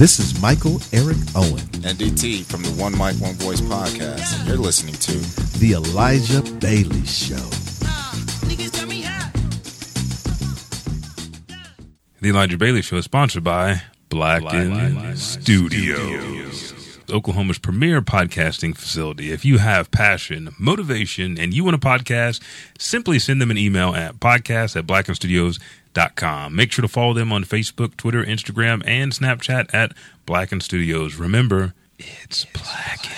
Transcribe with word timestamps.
This 0.00 0.18
is 0.18 0.40
Michael 0.40 0.80
Eric 0.94 1.18
Owen, 1.36 1.60
and 1.84 1.98
DT 1.98 2.46
from 2.46 2.62
the 2.62 2.70
One 2.70 2.92
Mic, 2.92 3.20
One 3.20 3.34
Voice 3.34 3.60
podcast. 3.60 4.38
And 4.38 4.48
you're 4.48 4.56
listening 4.56 4.94
to 4.94 5.12
The 5.58 5.74
Elijah 5.74 6.40
Bailey 6.52 7.04
Show. 7.04 7.36
The 12.22 12.30
Elijah 12.30 12.56
Bailey 12.56 12.80
Show 12.80 12.96
is 12.96 13.04
sponsored 13.04 13.44
by 13.44 13.82
Black 14.08 14.40
Blacken 14.40 15.18
Studios. 15.18 16.72
Oklahoma's 17.10 17.58
premier 17.58 18.00
podcasting 18.00 18.74
facility. 18.74 19.32
If 19.32 19.44
you 19.44 19.58
have 19.58 19.90
passion, 19.90 20.54
motivation, 20.58 21.38
and 21.38 21.52
you 21.52 21.62
want 21.62 21.74
a 21.74 21.78
podcast, 21.78 22.40
simply 22.78 23.18
send 23.18 23.42
them 23.42 23.50
an 23.50 23.58
email 23.58 23.94
at 23.94 24.18
podcast 24.18 24.76
at 24.76 24.86
blackenstudios.com. 25.94 26.54
Make 26.54 26.72
sure 26.72 26.82
to 26.82 26.88
follow 26.88 27.14
them 27.14 27.32
on 27.32 27.44
Facebook, 27.44 27.96
Twitter, 27.96 28.24
Instagram, 28.24 28.82
and 28.86 29.12
Snapchat 29.12 29.72
at 29.74 29.92
Blacken 30.26 30.60
Studios. 30.60 31.16
Remember, 31.16 31.74
it's 31.98 32.44
Blacken. 32.46 33.16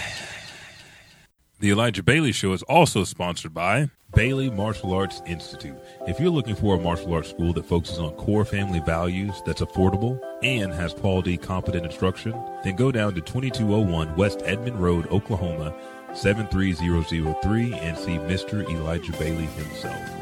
The 1.61 1.71
Elijah 1.71 2.03
Bailey 2.03 2.33
Show 2.33 2.53
is 2.53 2.65
also 2.65 3.05
sponsored 3.05 3.55
by 3.55 3.89
Bailey 4.15 4.51
Martial 4.51 4.93
Arts 4.93 5.23
Institute. 5.27 5.77
If 6.09 6.19
you're 6.19 6.29
looking 6.29 6.57
for 6.57 6.75
a 6.75 6.81
martial 6.81 7.15
arts 7.15 7.31
school 7.31 7.53
that 7.53 7.65
focuses 7.65 8.01
on 8.01 8.11
core 8.15 8.45
family 8.45 8.81
values, 8.81 9.41
that's 9.47 9.63
affordable, 9.63 10.21
and 10.43 10.73
has 10.73 10.93
quality, 10.93 11.37
competent 11.37 11.87
instruction, 11.87 12.35
then 12.65 12.75
go 12.75 12.91
down 12.91 13.15
to 13.15 13.21
2201 13.21 14.17
West 14.17 14.43
Edmond 14.45 14.81
Road, 14.81 15.07
Oklahoma, 15.13 15.73
73003 16.15 17.73
and 17.75 17.97
see 17.97 18.19
Mr. 18.19 18.69
Elijah 18.69 19.13
Bailey 19.13 19.47
himself. 19.47 20.22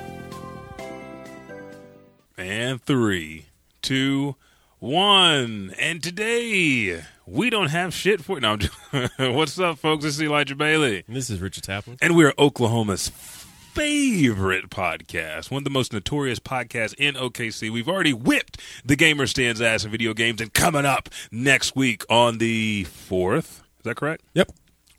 And 2.40 2.80
three, 2.80 3.44
two, 3.82 4.34
one. 4.78 5.74
And 5.78 6.02
today, 6.02 7.02
we 7.26 7.50
don't 7.50 7.68
have 7.68 7.92
shit 7.92 8.24
for 8.24 8.40
no. 8.40 8.56
What's 9.18 9.60
up, 9.60 9.78
folks? 9.78 10.04
This 10.04 10.14
is 10.14 10.22
Elijah 10.22 10.54
Bailey. 10.54 11.04
And 11.06 11.14
this 11.14 11.28
is 11.28 11.42
Richard 11.42 11.64
Taplin. 11.64 11.98
And 12.00 12.16
we're 12.16 12.32
Oklahoma's 12.38 13.10
favorite 13.10 14.70
podcast, 14.70 15.50
one 15.50 15.60
of 15.60 15.64
the 15.64 15.70
most 15.70 15.92
notorious 15.92 16.38
podcasts 16.38 16.94
in 16.94 17.14
OKC. 17.14 17.70
We've 17.70 17.86
already 17.86 18.14
whipped 18.14 18.58
the 18.86 18.96
gamer 18.96 19.26
stands 19.26 19.60
ass 19.60 19.84
in 19.84 19.90
video 19.90 20.14
games, 20.14 20.40
and 20.40 20.50
coming 20.54 20.86
up 20.86 21.10
next 21.30 21.76
week 21.76 22.06
on 22.08 22.38
the 22.38 22.84
fourth, 22.84 23.62
is 23.80 23.84
that 23.84 23.96
correct? 23.96 24.22
Yep. 24.32 24.50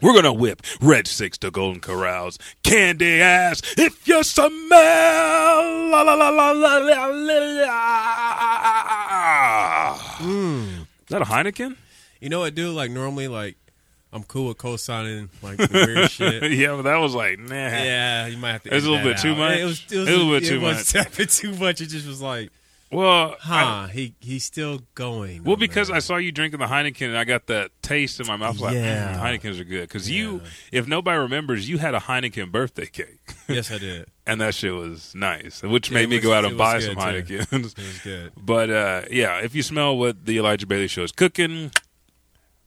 We're 0.02 0.14
gonna 0.14 0.34
whip 0.34 0.62
Red 0.82 1.08
Six 1.08 1.38
to 1.40 1.52
Golden 1.52 1.82
Corral's 1.82 2.38
candy 2.64 3.22
ass 3.22 3.62
if 3.78 4.08
you 4.08 4.24
smell 4.24 4.50
la 5.90 6.02
la 6.02 6.14
la 6.14 6.30
la 6.30 6.52
la 6.52 6.78
la 6.78 7.06
la. 7.08 8.62
Mm. 10.20 10.82
Is 10.82 10.86
that 11.10 11.22
a 11.22 11.26
Heineken? 11.26 11.76
You 12.20 12.30
know 12.30 12.40
what, 12.40 12.56
dude? 12.56 12.76
Like 12.76 12.92
normally, 12.92 13.28
like 13.28 13.58
I'm 14.14 14.24
cool 14.24 14.50
with 14.50 14.58
co-signing 14.58 15.30
like 15.42 15.58
weird 15.72 16.10
shit. 16.12 16.52
yeah, 16.52 16.76
but 16.76 16.84
that 16.84 16.98
was 16.98 17.16
like, 17.16 17.40
nah. 17.40 17.56
Yeah, 17.56 18.28
you 18.28 18.38
might 18.38 18.54
have 18.54 18.64
to. 18.64 18.72
It 18.72 18.76
was 18.76 18.86
a 18.86 18.92
little 18.92 19.06
bit 19.06 19.18
out. 19.18 19.22
too 19.22 19.36
much. 19.36 19.60
It 19.60 19.66
was, 19.66 19.84
it 19.92 19.98
was, 19.98 20.00
it 20.00 20.00
was 20.00 20.10
a 20.10 20.12
little 20.12 20.40
bit 20.40 20.48
too 20.48 20.62
was 20.62 20.96
much. 20.96 21.08
A 21.08 21.18
bit 21.18 21.30
too 21.30 21.54
much. 21.56 21.82
It 21.82 21.88
just 21.88 22.08
was 22.08 22.22
like, 22.22 22.52
well, 22.92 23.36
huh? 23.40 23.54
I, 23.56 23.90
he 23.94 24.16
he's 24.20 24.44
still 24.44 24.82
going. 24.96 25.44
Well, 25.44 25.56
because 25.56 25.90
man. 25.90 25.98
I 25.98 26.00
saw 26.00 26.18
you 26.18 26.32
drinking 26.32 26.60
the 26.60 26.66
Heineken, 26.66 27.08
and 27.08 27.18
I 27.18 27.24
got 27.24 27.48
that 27.48 27.72
taste 27.82 28.20
in 28.20 28.28
my 28.28 28.36
mouth. 28.36 28.60
Like, 28.60 28.76
yeah, 28.76 29.16
mm, 29.16 29.22
Heinekens 29.22 29.60
are 29.60 29.64
good. 29.64 29.88
Because 29.88 30.10
yeah. 30.10 30.18
you, 30.18 30.42
if 30.72 30.88
nobody 30.88 31.18
remembers, 31.18 31.70
you 31.70 31.78
had 31.78 31.96
a 31.96 32.00
Heineken 32.00 32.52
birthday 32.52 32.86
cake. 32.86 33.20
yes, 33.48 33.72
I 33.72 33.78
did. 33.78 34.08
and 34.28 34.42
that 34.42 34.56
shit 34.56 34.74
was 34.74 35.16
nice, 35.16 35.64
which 35.64 35.90
yeah, 35.90 35.96
made 35.96 36.10
me 36.10 36.18
was, 36.18 36.24
go 36.24 36.34
out 36.34 36.46
and 36.46 36.58
buy 36.58 36.80
some 36.80 36.96
Heinekens. 36.96 37.52
It 37.54 37.78
was 37.78 38.00
good. 38.00 38.34
But 38.44 38.70
uh, 38.70 39.02
yeah, 39.10 39.40
if 39.40 39.56
you 39.56 39.64
smell 39.64 39.98
what 39.98 40.26
the 40.26 40.38
Elijah 40.38 40.68
Bailey 40.68 40.88
show 40.88 41.04
is 41.04 41.12
cooking, 41.12 41.72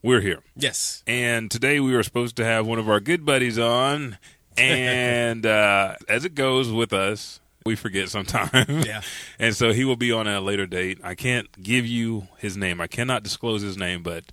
we're 0.02 0.20
here. 0.20 0.40
Yes. 0.56 1.02
And 1.06 1.50
today 1.50 1.80
we 1.80 1.92
were 1.92 2.02
supposed 2.02 2.36
to 2.36 2.44
have 2.44 2.66
one 2.66 2.78
of 2.78 2.88
our 2.88 3.00
good 3.00 3.24
buddies 3.24 3.58
on. 3.58 4.18
And 4.56 5.44
uh, 5.46 5.96
as 6.08 6.24
it 6.24 6.36
goes 6.36 6.70
with 6.70 6.92
us, 6.92 7.40
we 7.66 7.76
forget 7.76 8.10
sometimes. 8.10 8.86
Yeah. 8.86 9.00
and 9.38 9.56
so 9.56 9.72
he 9.72 9.86
will 9.86 9.96
be 9.96 10.12
on 10.12 10.28
at 10.28 10.36
a 10.36 10.40
later 10.40 10.66
date. 10.66 10.98
I 11.02 11.14
can't 11.14 11.50
give 11.62 11.86
you 11.86 12.28
his 12.36 12.58
name. 12.58 12.78
I 12.78 12.86
cannot 12.86 13.22
disclose 13.22 13.62
his 13.62 13.78
name, 13.78 14.02
but 14.02 14.24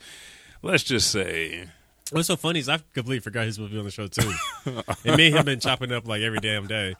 let's 0.61 0.83
just 0.83 1.09
say. 1.09 1.69
What's 2.11 2.27
so 2.27 2.35
funny 2.35 2.59
is 2.59 2.67
I 2.67 2.79
completely 2.93 3.19
forgot 3.19 3.45
he's 3.45 3.55
supposed 3.55 3.71
to 3.71 3.75
be 3.75 3.79
on 3.79 3.85
the 3.85 3.91
show 3.91 4.07
too. 4.07 4.33
and 5.05 5.15
me 5.15 5.27
and 5.27 5.37
him 5.37 5.45
been 5.45 5.61
chopping 5.61 5.93
up 5.93 6.09
like 6.09 6.21
every 6.21 6.39
damn 6.39 6.67
day. 6.67 6.95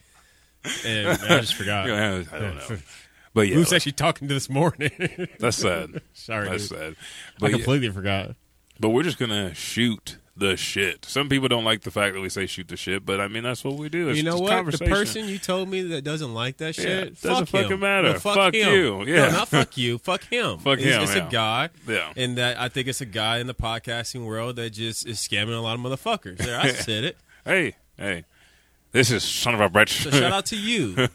And 0.86 1.10
I 1.10 1.42
just 1.42 1.56
forgot. 1.56 1.90
I 1.90 2.24
don't 2.24 2.56
know. 2.56 2.78
But 3.34 3.48
yeah, 3.48 3.56
who's 3.56 3.72
actually 3.72 3.94
talking 3.94 4.28
to 4.28 4.34
this 4.34 4.50
morning? 4.50 4.92
that's 5.40 5.56
sad. 5.56 6.02
Sorry, 6.12 6.50
that's 6.50 6.68
dude. 6.68 6.78
sad. 6.78 6.96
But 7.40 7.46
I 7.46 7.52
completely 7.52 7.88
yeah. 7.88 7.94
forgot. 7.94 8.36
But 8.78 8.90
we're 8.90 9.04
just 9.04 9.18
gonna 9.18 9.54
shoot 9.54 10.18
the 10.36 10.56
shit. 10.56 11.06
Some 11.06 11.30
people 11.30 11.48
don't 11.48 11.64
like 11.66 11.82
the 11.82 11.92
fact 11.92 12.16
that 12.16 12.22
we 12.22 12.30
say 12.30 12.46
shoot 12.46 12.68
the 12.68 12.78
shit, 12.78 13.06
but 13.06 13.20
I 13.20 13.28
mean 13.28 13.44
that's 13.44 13.64
what 13.64 13.76
we 13.76 13.90
do. 13.90 14.10
It's 14.10 14.18
you 14.18 14.24
know 14.24 14.38
what? 14.40 14.66
The 14.72 14.86
person 14.88 15.28
you 15.28 15.38
told 15.38 15.70
me 15.70 15.82
that 15.90 16.04
doesn't 16.04 16.34
like 16.34 16.58
that 16.58 16.76
shit, 16.76 16.86
Yeah, 16.88 17.06
fuck 17.14 17.22
doesn't 17.22 17.46
fucking 17.48 17.72
him. 17.72 17.80
matter. 17.82 18.14
No, 18.14 18.20
fuck, 18.20 18.36
Fuck 18.36 18.54
you. 18.56 19.04
Yeah. 19.06 19.28
No, 19.28 19.32
not 19.32 19.48
fuck 19.50 19.78
you. 19.78 19.98
Fuck 19.98 20.24
him. 20.26 20.58
Fuck 20.60 20.80
it's, 20.80 20.88
him, 20.88 21.02
It's 21.04 21.16
yeah. 21.16 21.28
a 21.28 21.32
guy. 21.32 21.70
Yeah. 21.88 22.14
And 22.16 22.38
that 22.38 22.60
I 22.60 22.70
think 22.70 22.88
it's 22.88 23.02
a 23.02 23.06
guy 23.06 23.40
in 23.40 23.48
the 23.48 23.54
podcasting 23.54 24.26
world 24.26 24.56
that 24.56 24.72
just 24.72 25.06
is 25.06 25.20
scamming 25.20 25.56
a 25.58 25.62
lot 25.62 25.76
of 25.76 25.82
motherfuckers. 25.82 26.38
There, 26.38 26.60
I 26.60 26.70
said 26.72 27.04
it. 27.04 27.18
Hey, 27.46 27.76
hey, 27.98 28.24
this 28.92 29.12
is 29.12 29.24
son 29.24 29.54
of 29.54 29.60
a 29.62 29.70
bitch. 29.70 30.04
So 30.04 30.12
shout 30.12 30.32
out 30.32 30.46
to 30.48 30.56
you, 30.58 31.08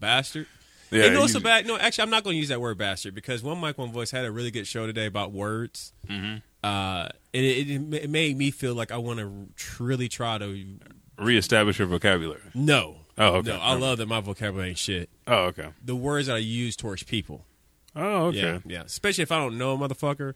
bastard. 0.00 0.46
Yeah, 0.90 1.04
and 1.04 1.14
no, 1.14 1.24
it's 1.24 1.34
so 1.34 1.40
bad. 1.40 1.66
No, 1.66 1.76
actually, 1.76 2.04
I'm 2.04 2.10
not 2.10 2.24
going 2.24 2.34
to 2.34 2.38
use 2.38 2.48
that 2.48 2.60
word 2.62 2.78
bastard 2.78 3.14
because 3.14 3.42
one 3.42 3.60
mic, 3.60 3.76
one 3.76 3.92
voice 3.92 4.10
had 4.10 4.24
a 4.24 4.32
really 4.32 4.50
good 4.50 4.66
show 4.66 4.86
today 4.86 5.04
about 5.04 5.32
words. 5.32 5.92
Mm-hmm. 6.08 6.36
Uh, 6.62 7.08
and 7.32 7.44
it, 7.44 7.94
it, 7.94 8.10
made 8.10 8.36
me 8.36 8.50
feel 8.50 8.74
like 8.74 8.90
I 8.90 8.96
want 8.96 9.20
to 9.20 9.48
really 9.82 10.08
try 10.08 10.38
to. 10.38 10.78
reestablish 11.18 11.78
your 11.78 11.88
vocabulary. 11.88 12.40
No. 12.54 12.96
Oh, 13.16 13.36
okay. 13.36 13.50
No, 13.50 13.58
I 13.58 13.74
love 13.74 13.98
that 13.98 14.06
my 14.06 14.20
vocabulary 14.20 14.70
ain't 14.70 14.78
shit. 14.78 15.10
Oh, 15.26 15.46
okay. 15.46 15.68
The 15.84 15.96
words 15.96 16.28
that 16.28 16.36
I 16.36 16.38
use 16.38 16.76
towards 16.76 17.02
people. 17.02 17.44
Oh, 17.96 18.26
okay. 18.26 18.38
Yeah, 18.38 18.58
yeah. 18.64 18.82
Especially 18.82 19.22
if 19.22 19.32
I 19.32 19.38
don't 19.38 19.58
know 19.58 19.74
a 19.74 19.78
motherfucker, 19.78 20.34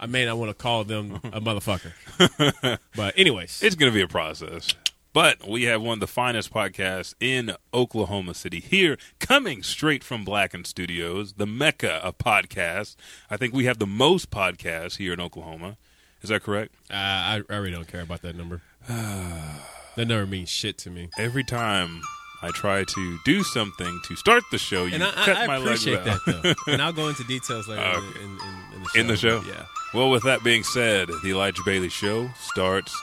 I 0.00 0.06
may 0.06 0.24
not 0.24 0.36
want 0.36 0.50
to 0.50 0.54
call 0.54 0.82
them 0.82 1.20
a 1.24 1.40
motherfucker. 1.40 2.78
but 2.96 3.14
anyways, 3.16 3.62
It's 3.62 3.76
going 3.76 3.92
to 3.92 3.94
be 3.94 4.02
a 4.02 4.08
process. 4.08 4.74
But 5.12 5.46
we 5.46 5.64
have 5.64 5.82
one 5.82 5.94
of 5.94 6.00
the 6.00 6.06
finest 6.06 6.52
podcasts 6.52 7.14
in 7.20 7.54
Oklahoma 7.74 8.32
City 8.32 8.60
here, 8.60 8.96
coming 9.20 9.62
straight 9.62 10.02
from 10.02 10.24
Blacken 10.24 10.64
Studios, 10.64 11.34
the 11.34 11.46
mecca 11.46 11.94
of 12.04 12.16
podcasts. 12.16 12.96
I 13.30 13.36
think 13.36 13.52
we 13.52 13.66
have 13.66 13.78
the 13.78 13.86
most 13.86 14.30
podcasts 14.30 14.96
here 14.96 15.12
in 15.12 15.20
Oklahoma. 15.20 15.76
Is 16.22 16.30
that 16.30 16.42
correct? 16.42 16.74
uh, 16.90 16.94
I, 16.94 17.42
I 17.50 17.56
really 17.56 17.72
don't 17.72 17.88
care 17.88 18.00
about 18.00 18.22
that 18.22 18.36
number. 18.36 18.62
that 18.88 20.08
number 20.08 20.26
means 20.26 20.48
shit 20.48 20.78
to 20.78 20.90
me. 20.90 21.10
Every 21.18 21.44
time 21.44 22.00
I 22.40 22.50
try 22.50 22.84
to 22.84 23.18
do 23.26 23.42
something 23.42 24.00
to 24.06 24.16
start 24.16 24.44
the 24.50 24.58
show, 24.58 24.84
you 24.84 24.94
And 24.94 25.04
I, 25.04 25.10
cut 25.10 25.36
I, 25.36 25.44
I 25.44 25.46
my 25.46 25.56
appreciate 25.58 26.04
that 26.04 26.20
though. 26.26 26.54
and 26.72 26.80
I'll 26.80 26.92
go 26.92 27.08
into 27.08 27.24
details 27.24 27.68
later 27.68 27.82
Okay. 27.82 28.20
in, 28.20 28.24
in, 28.24 28.30
in, 28.30 28.72
in 28.74 28.82
the 28.82 28.86
show. 28.88 29.00
in 29.00 29.06
the 29.08 29.16
show. 29.16 29.42
Yeah. 29.46 29.66
Well, 29.92 30.10
with 30.10 30.22
that 30.22 30.42
being 30.42 30.62
said, 30.62 31.08
the 31.22 31.30
Elijah 31.30 31.62
Bailey 31.66 31.90
Show 31.90 32.30
starts 32.40 32.98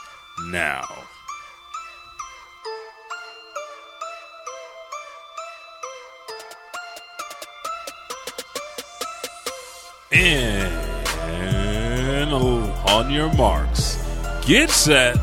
now. 0.46 1.04
And 10.12 10.72
on 12.32 13.10
your 13.12 13.32
marks, 13.34 13.96
get 14.44 14.68
set, 14.68 15.14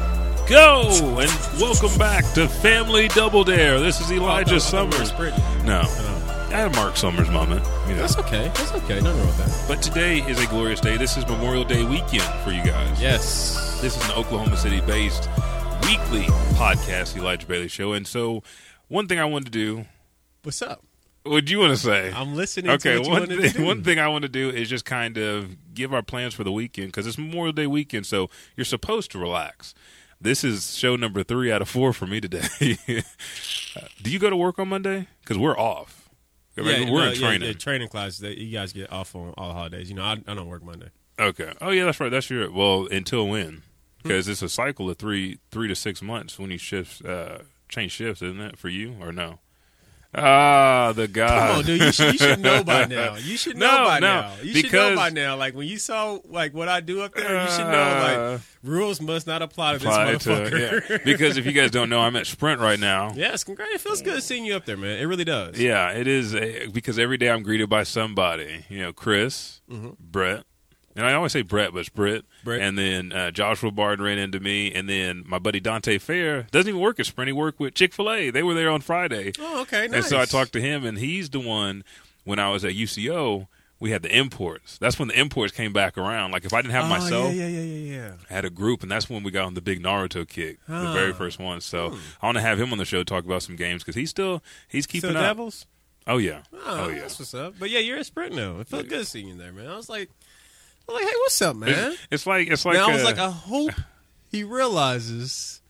go, 0.48 0.88
and 1.20 1.59
welcome 1.59 1.98
back 1.98 2.24
to 2.36 2.48
Family 2.48 3.09
Double 3.09 3.44
Dare. 3.44 3.81
This 3.81 4.00
is 4.00 4.09
Elijah 4.14 4.56
oh, 4.56 4.59
thought 4.59 4.94
Summers. 4.94 5.12
No, 5.66 5.81
Oh. 5.86 6.47
I 6.50 6.52
had 6.62 6.68
a 6.74 6.76
Mark 6.78 6.96
Summers 6.96 7.30
moment. 7.30 7.66
You 7.90 7.96
know. 7.96 8.02
That's 8.02 8.18
okay. 8.18 8.46
That's 8.56 8.72
okay. 8.72 9.02
Nothing 9.02 9.18
wrong 9.18 9.28
with 9.28 9.38
that. 9.40 9.66
But 9.68 9.81
today 9.81 10.20
is 10.20 10.42
a 10.42 10.47
glorious 10.47 10.80
day. 10.80 10.96
This 10.96 11.18
is 11.18 11.28
Memorial 11.28 11.66
Day 11.66 11.84
weekend 11.84 12.23
for 12.46 12.52
you 12.52 12.64
guys. 12.64 13.02
Yes. 13.02 13.82
This 13.82 13.97
is 13.97 14.06
an 14.09 14.16
Oklahoma 14.16 14.56
City 14.56 14.79
based 14.79 15.28
weekly 15.82 16.23
podcast, 16.56 17.17
Elijah 17.17 17.46
Bailey 17.46 17.67
Show. 17.67 17.91
And 17.91 18.08
so, 18.08 18.41
one 18.88 19.09
thing 19.09 19.20
I 19.20 19.26
wanted 19.26 19.52
to 19.52 19.52
do, 19.52 19.85
What's 20.44 20.61
up? 20.61 20.82
What 21.23 21.46
do 21.46 21.52
you 21.52 21.59
want 21.59 21.72
to 21.72 21.78
say? 21.78 22.11
I'm 22.14 22.35
listening. 22.35 22.72
okay, 22.72 22.96
To 23.02 23.09
what 23.09 23.29
you 23.29 23.37
one, 23.40 23.49
thing, 23.52 23.66
one 23.66 23.84
thing 23.84 23.99
I 23.99 24.08
want 24.08 24.23
to 24.23 24.29
do 24.29 24.49
is 24.49 24.69
just 24.69 24.85
kind 24.85 25.17
of 25.17 25.73
give 25.73 25.93
our 25.93 26.02
plans 26.03 26.34
for 26.34 26.43
the 26.43 26.52
weekend 26.52 26.87
because 26.90 27.05
it's 27.08 27.17
Memorial 27.17 27.53
Day 27.53 27.67
weekend, 27.67 28.05
so 28.05 28.29
you're 28.55 28.66
supposed 28.66 29.11
to 29.11 29.19
relax. 29.19 29.73
This 30.19 30.43
is 30.43 30.75
show 30.75 30.96
number 30.96 31.22
three 31.23 31.52
out 31.52 31.61
of 31.61 31.69
four 31.69 31.93
for 31.93 32.08
me 32.08 32.19
today. 32.19 32.47
do 34.02 34.09
you 34.11 34.19
go 34.19 34.29
to 34.29 34.35
work 34.37 34.58
on 34.58 34.67
Monday? 34.69 35.08
Because 35.22 35.37
we're 35.37 35.58
off. 35.58 36.09
I 36.58 36.61
mean, 36.61 36.87
Yeah, 36.87 36.91
we're 36.93 37.05
no, 37.05 37.11
in 37.11 37.14
yeah, 37.14 37.28
training. 37.28 37.47
Yeah, 37.49 37.53
training 37.53 37.87
class. 37.90 38.17
That 38.17 38.37
you 38.37 38.52
guys 38.52 38.73
get 38.73 38.91
off 38.91 39.16
on 39.16 39.34
all 39.37 39.53
holidays. 39.53 39.90
You 39.90 39.96
know, 39.96 40.03
I, 40.03 40.13
I 40.28 40.34
don't 40.34 40.47
work 40.47 40.63
Monday. 40.63 40.90
Okay. 41.20 41.53
Oh 41.61 41.70
yeah, 41.70 41.85
that's 41.85 41.99
right. 41.99 42.09
That's 42.09 42.29
your 42.29 42.49
well 42.52 42.87
until 42.91 43.28
when? 43.28 43.47
Hmm. 43.47 43.61
Because 44.03 44.28
it's 44.28 44.41
a 44.41 44.49
cycle 44.49 44.90
of 44.90 44.97
three 44.97 45.37
three 45.52 45.67
to 45.67 45.75
six 45.75 46.02
months 46.02 46.40
when 46.40 46.49
you 46.49 46.58
shift 46.58 47.05
uh, 47.05 47.40
change 47.70 47.91
shifts, 47.91 48.22
isn't 48.23 48.41
it 48.41 48.58
for 48.58 48.70
you 48.70 48.96
or 48.99 49.11
no? 49.11 49.40
Ah, 50.16 50.94
the 50.96 51.08
guy. 51.08 51.28
Come 51.50 51.58
on, 51.58 51.64
dude. 51.66 51.82
You 51.82 51.92
should, 51.92 52.14
you 52.14 52.18
should 52.18 52.40
know 52.40 52.64
by 52.64 52.86
now. 52.90 53.16
You 53.18 53.38
should 53.38 53.58
know 53.58 53.70
No, 53.70 53.84
by 53.86 54.00
no, 54.00 54.22
now. 54.22 54.34
You 54.42 54.54
should 54.62 54.74
know 54.74 54.96
by 54.96 55.09
now. 55.09 55.36
Like 55.36 55.54
when 55.54 55.68
you 55.68 55.78
saw 55.78 56.18
like 56.30 56.54
what 56.54 56.68
I 56.70 56.80
do 56.80 57.02
up 57.02 57.14
there, 57.14 57.44
you 57.44 57.50
should 57.52 57.68
know 57.68 57.72
Uh, 57.84 58.32
like 58.32 58.42
rules 58.64 59.00
must 59.02 59.28
not 59.28 59.42
apply 59.42 59.74
to 59.74 59.80
this 59.80 59.88
Apply 59.88 60.12
to- 60.14 60.18
motherfucker. 60.30 60.90
yeah. 60.90 60.98
Because 61.04 61.38
if 61.38 61.46
you 61.46 61.52
guys 61.52 61.72
don't 61.72 61.90
know, 61.90 62.00
I'm 62.00 62.16
at 62.16 62.26
Sprint 62.26 62.62
right 62.62 62.80
now. 62.80 63.12
yes, 63.16 63.44
congrats. 63.44 63.74
It 63.76 63.82
feels 63.82 64.02
good 64.02 64.24
seeing 64.24 64.46
you 64.46 64.56
up 64.56 64.66
there, 64.66 64.78
man. 64.78 64.98
It 65.00 65.06
really 65.06 65.26
does. 65.26 65.59
Yeah, 65.59 65.92
it 65.92 66.08
is 66.08 66.34
a, 66.34 66.68
because 66.68 66.98
every 66.98 67.18
day 67.18 67.30
I'm 67.30 67.44
greeted 67.44 67.70
by 67.70 67.84
somebody. 67.84 68.66
You 68.70 68.80
know, 68.80 68.94
Chris, 68.94 69.62
Brett, 70.00 70.46
and 70.97 71.05
I 71.05 71.14
always 71.14 71.32
say 71.32 71.41
Brett, 71.44 71.72
but 71.72 71.79
it's 71.79 71.90
Britt. 71.90 72.26
Brett. 72.44 72.59
And 72.59 72.78
then 72.78 73.14
uh, 73.14 73.32
Joshua 73.32 73.72
Bard 73.72 74.02
ran 74.02 74.17
into 74.17 74.40
me, 74.41 74.73
and 74.73 74.90
then 74.90 75.23
my 75.26 75.40
buddy 75.40 75.59
Dante 75.61 75.97
Fair 75.99 76.47
doesn't 76.52 76.67
even 76.67 76.82
work 76.82 76.99
at 76.99 77.05
Sprint. 77.05 77.28
He 77.29 77.34
worked 77.34 77.59
with 77.59 77.73
Chick 77.76 77.94
Fil 77.94 78.11
A. 78.11 78.29
They 78.32 78.44
were 78.44 78.53
there 78.53 78.70
on 78.70 78.82
Friday, 78.82 79.32
Oh, 79.40 79.61
okay. 79.61 79.88
Nice. 79.88 79.94
and 79.96 80.05
so 80.05 80.20
I 80.20 80.26
talked 80.26 80.52
to 80.53 80.61
him, 80.61 80.84
and 80.85 80.97
he's 80.97 81.29
the 81.29 81.40
one 81.40 81.84
when 82.26 82.40
I 82.40 82.49
was 82.49 82.66
at 82.66 82.73
UCO. 82.73 83.47
We 83.79 83.91
had 83.91 84.02
the 84.02 84.09
imports. 84.17 84.79
That's 84.79 84.97
when 84.97 85.08
the 85.08 85.20
imports 85.20 85.53
came 85.53 85.72
back 85.72 85.99
around. 85.99 86.32
Like 86.32 86.46
if 86.46 86.52
I 86.52 86.64
didn't 86.64 86.73
have 86.73 86.85
oh, 86.85 86.90
myself, 86.90 87.32
Yeah, 87.35 87.46
yeah, 87.46 87.59
yeah, 87.59 87.76
yeah, 87.76 87.96
yeah. 88.08 88.11
I 88.28 88.34
had 88.34 88.44
a 88.44 88.49
group, 88.49 88.82
and 88.82 88.91
that's 88.91 89.08
when 89.08 89.22
we 89.22 89.29
got 89.29 89.46
on 89.46 89.53
the 89.53 89.61
big 89.61 89.84
Naruto 89.84 90.28
kick, 90.28 90.58
the 90.67 90.73
Ah. 90.73 90.94
very 90.96 91.14
first 91.14 91.38
one. 91.38 91.61
So 91.61 91.91
Hmm. 91.91 91.97
I 92.23 92.26
want 92.26 92.38
to 92.38 92.41
have 92.41 92.59
him 92.59 92.72
on 92.72 92.79
the 92.79 92.85
show 92.85 93.03
talk 93.03 93.23
about 93.23 93.44
some 93.44 93.55
games 93.55 93.84
because 93.84 93.94
he's 93.94 94.09
still 94.09 94.41
he's 94.67 94.88
keeping 94.88 95.11
So 95.11 95.16
up. 95.17 95.22
Devils. 95.23 95.67
Oh 96.08 96.17
yeah, 96.17 96.40
Oh, 96.53 96.59
oh 96.66 96.88
yeah. 96.88 97.02
that's 97.02 97.20
what's 97.20 97.35
up. 97.35 97.53
But 97.59 97.70
yeah, 97.70 97.78
you're 97.78 97.99
at 97.99 98.08
Sprint 98.08 98.34
now. 98.34 98.59
It 98.61 98.67
felt 98.67 98.88
good 98.88 99.05
seeing 99.05 99.28
you 99.28 99.35
there, 99.38 99.52
man. 99.52 99.67
I 99.67 99.76
was 99.76 99.90
like, 99.90 100.09
I 100.87 100.91
was 100.91 101.01
like, 101.01 101.09
hey, 101.09 101.17
what's 101.19 101.41
up, 101.41 101.55
man? 101.55 101.91
It's, 101.91 102.07
it's 102.11 102.28
like 102.28 102.47
it's 102.49 102.66
like 102.66 102.75
now 102.75 102.89
I 102.89 102.93
was 102.93 103.03
like, 103.03 103.17
I 103.17 103.29
hope 103.29 103.72
he 104.31 104.43
realizes, 104.43 105.61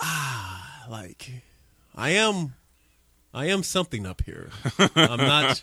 ah, 0.00 0.86
like 0.90 1.30
I 1.94 2.10
am, 2.10 2.54
I 3.32 3.46
am 3.46 3.62
something 3.62 4.06
up 4.06 4.22
here. 4.24 4.50
I'm 4.96 5.18
not 5.18 5.60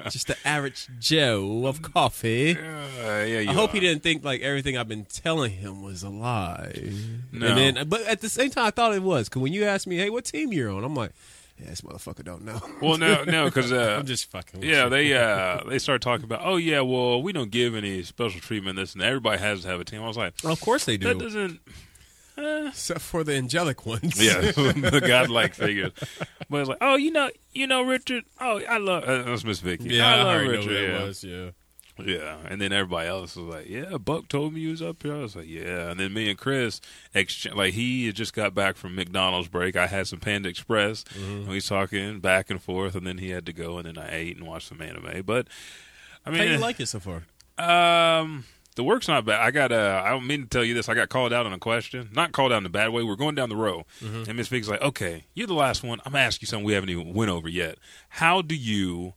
just 0.10 0.26
the 0.26 0.36
average 0.44 0.88
Joe 0.98 1.66
of 1.66 1.82
coffee. 1.82 2.56
uh, 2.58 2.60
yeah. 3.24 3.40
You 3.40 3.50
I 3.50 3.52
hope 3.52 3.70
he 3.70 3.80
didn't 3.80 4.02
think 4.02 4.24
like 4.24 4.40
everything 4.40 4.76
I've 4.76 4.88
been 4.88 5.04
telling 5.06 5.52
him 5.52 5.82
was 5.82 6.02
a 6.02 6.10
lie. 6.10 6.92
No. 7.32 7.46
And 7.46 7.76
then, 7.76 7.88
but 7.88 8.02
at 8.02 8.20
the 8.20 8.28
same 8.28 8.50
time, 8.50 8.66
I 8.66 8.70
thought 8.70 8.94
it 8.94 9.02
was 9.02 9.28
because 9.28 9.42
when 9.42 9.52
you 9.52 9.64
asked 9.64 9.86
me, 9.86 9.96
"Hey, 9.96 10.10
what 10.10 10.24
team 10.24 10.52
you're 10.52 10.70
on?" 10.70 10.82
I'm 10.84 10.94
like, 10.94 11.12
"Yeah, 11.58 11.66
this 11.70 11.80
motherfucker 11.80 12.24
don't 12.24 12.44
know." 12.44 12.60
Well, 12.82 12.98
no, 12.98 13.24
no, 13.24 13.46
because 13.46 13.72
uh, 13.72 13.96
I'm 13.98 14.06
just 14.06 14.30
fucking. 14.30 14.60
With 14.60 14.68
yeah, 14.68 14.84
you. 14.84 14.90
they 14.90 15.12
uh, 15.14 15.60
they 15.68 15.78
start 15.78 16.02
talking 16.02 16.24
about, 16.24 16.40
oh 16.44 16.56
yeah, 16.56 16.80
well, 16.80 17.22
we 17.22 17.32
don't 17.32 17.50
give 17.50 17.74
any 17.74 18.02
special 18.02 18.40
treatment. 18.40 18.76
This 18.76 18.92
and 18.92 19.00
that. 19.02 19.06
everybody 19.08 19.38
has 19.38 19.62
to 19.62 19.68
have 19.68 19.80
a 19.80 19.84
team. 19.84 20.02
I 20.02 20.06
was 20.06 20.16
like, 20.16 20.34
Of 20.44 20.60
course 20.60 20.84
they 20.84 20.96
do. 20.96 21.08
that 21.08 21.18
doesn't. 21.18 21.60
Uh, 22.38 22.66
Except 22.68 23.00
for 23.00 23.24
the 23.24 23.34
angelic 23.34 23.86
ones. 23.86 24.22
yeah, 24.22 24.40
the 24.52 25.02
godlike 25.06 25.54
figures. 25.54 25.92
But 26.50 26.60
it's 26.60 26.68
like, 26.68 26.78
oh, 26.82 26.96
you 26.96 27.10
know, 27.10 27.30
you 27.54 27.66
know, 27.66 27.82
Richard. 27.82 28.24
Oh, 28.38 28.60
I 28.68 28.76
love 28.76 29.04
uh, 29.04 29.22
that's 29.22 29.42
Miss 29.44 29.60
Vicky. 29.60 29.88
yeah, 29.94 30.06
I 30.06 30.12
I, 30.12 30.16
love 30.22 30.26
already 30.26 30.48
Richard. 30.50 30.66
know 30.70 30.76
who 30.76 30.86
yeah. 30.86 31.02
was. 31.04 31.24
Yeah. 31.24 31.50
Yeah, 31.98 32.36
and 32.46 32.60
then 32.60 32.72
everybody 32.72 33.08
else 33.08 33.36
was 33.36 33.46
like, 33.54 33.68
"Yeah, 33.68 33.96
Buck 33.96 34.28
told 34.28 34.52
me 34.52 34.60
you 34.60 34.70
was 34.70 34.82
up 34.82 35.02
here." 35.02 35.14
I 35.14 35.18
was 35.20 35.34
like, 35.34 35.48
"Yeah," 35.48 35.90
and 35.90 35.98
then 35.98 36.12
me 36.12 36.28
and 36.28 36.38
Chris, 36.38 36.80
exchange, 37.14 37.54
like 37.56 37.72
he 37.74 38.06
had 38.06 38.14
just 38.16 38.34
got 38.34 38.54
back 38.54 38.76
from 38.76 38.94
McDonald's 38.94 39.48
break. 39.48 39.76
I 39.76 39.86
had 39.86 40.06
some 40.06 40.20
Panda 40.20 40.48
Express, 40.50 41.04
and 41.14 41.48
we 41.48 41.54
was 41.54 41.66
talking 41.66 42.20
back 42.20 42.50
and 42.50 42.62
forth, 42.62 42.94
and 42.94 43.06
then 43.06 43.18
he 43.18 43.30
had 43.30 43.46
to 43.46 43.52
go, 43.54 43.78
and 43.78 43.86
then 43.86 43.96
I 43.96 44.14
ate 44.14 44.36
and 44.36 44.46
watched 44.46 44.68
some 44.68 44.82
anime. 44.82 45.22
But 45.24 45.48
I 46.26 46.30
mean, 46.30 46.38
How 46.40 46.44
do 46.44 46.50
you 46.52 46.58
like 46.58 46.80
it 46.80 46.86
so 46.86 47.00
far? 47.00 47.24
um, 47.58 48.44
the 48.74 48.84
work's 48.84 49.08
not 49.08 49.24
bad. 49.24 49.40
I 49.40 49.50
got 49.50 49.72
uh, 49.72 50.02
I 50.04 50.10
don't 50.10 50.26
mean 50.26 50.42
to 50.42 50.48
tell 50.48 50.64
you 50.64 50.74
this. 50.74 50.90
I 50.90 50.94
got 50.94 51.08
called 51.08 51.32
out 51.32 51.46
on 51.46 51.52
a 51.54 51.58
question, 51.58 52.10
not 52.12 52.32
called 52.32 52.52
out 52.52 52.58
in 52.58 52.66
a 52.66 52.70
bad 52.70 52.90
way. 52.90 53.02
We're 53.04 53.16
going 53.16 53.34
down 53.34 53.48
the 53.48 53.56
row, 53.56 53.86
and 54.02 54.36
Miss 54.36 54.48
Vicky's 54.48 54.68
like, 54.68 54.82
"Okay, 54.82 55.24
you're 55.32 55.46
the 55.46 55.54
last 55.54 55.82
one. 55.82 56.00
I'm 56.04 56.12
gonna 56.12 56.24
ask 56.24 56.42
you 56.42 56.46
something 56.46 56.64
we 56.66 56.74
haven't 56.74 56.90
even 56.90 57.14
went 57.14 57.30
over 57.30 57.48
yet. 57.48 57.78
How 58.10 58.42
do 58.42 58.54
you?" 58.54 59.14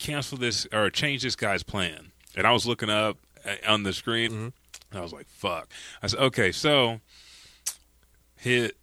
Cancel 0.00 0.38
this 0.38 0.66
or 0.72 0.90
change 0.90 1.22
this 1.22 1.36
guy's 1.36 1.62
plan. 1.62 2.10
And 2.36 2.46
I 2.46 2.52
was 2.52 2.66
looking 2.66 2.90
up 2.90 3.18
uh, 3.44 3.54
on 3.68 3.84
the 3.84 3.92
screen. 3.92 4.52
And 4.90 4.98
I 4.98 5.02
was 5.02 5.12
like, 5.12 5.28
fuck. 5.28 5.68
I 6.02 6.08
said, 6.08 6.18
okay, 6.18 6.50
so 6.50 7.00
hit. 8.36 8.76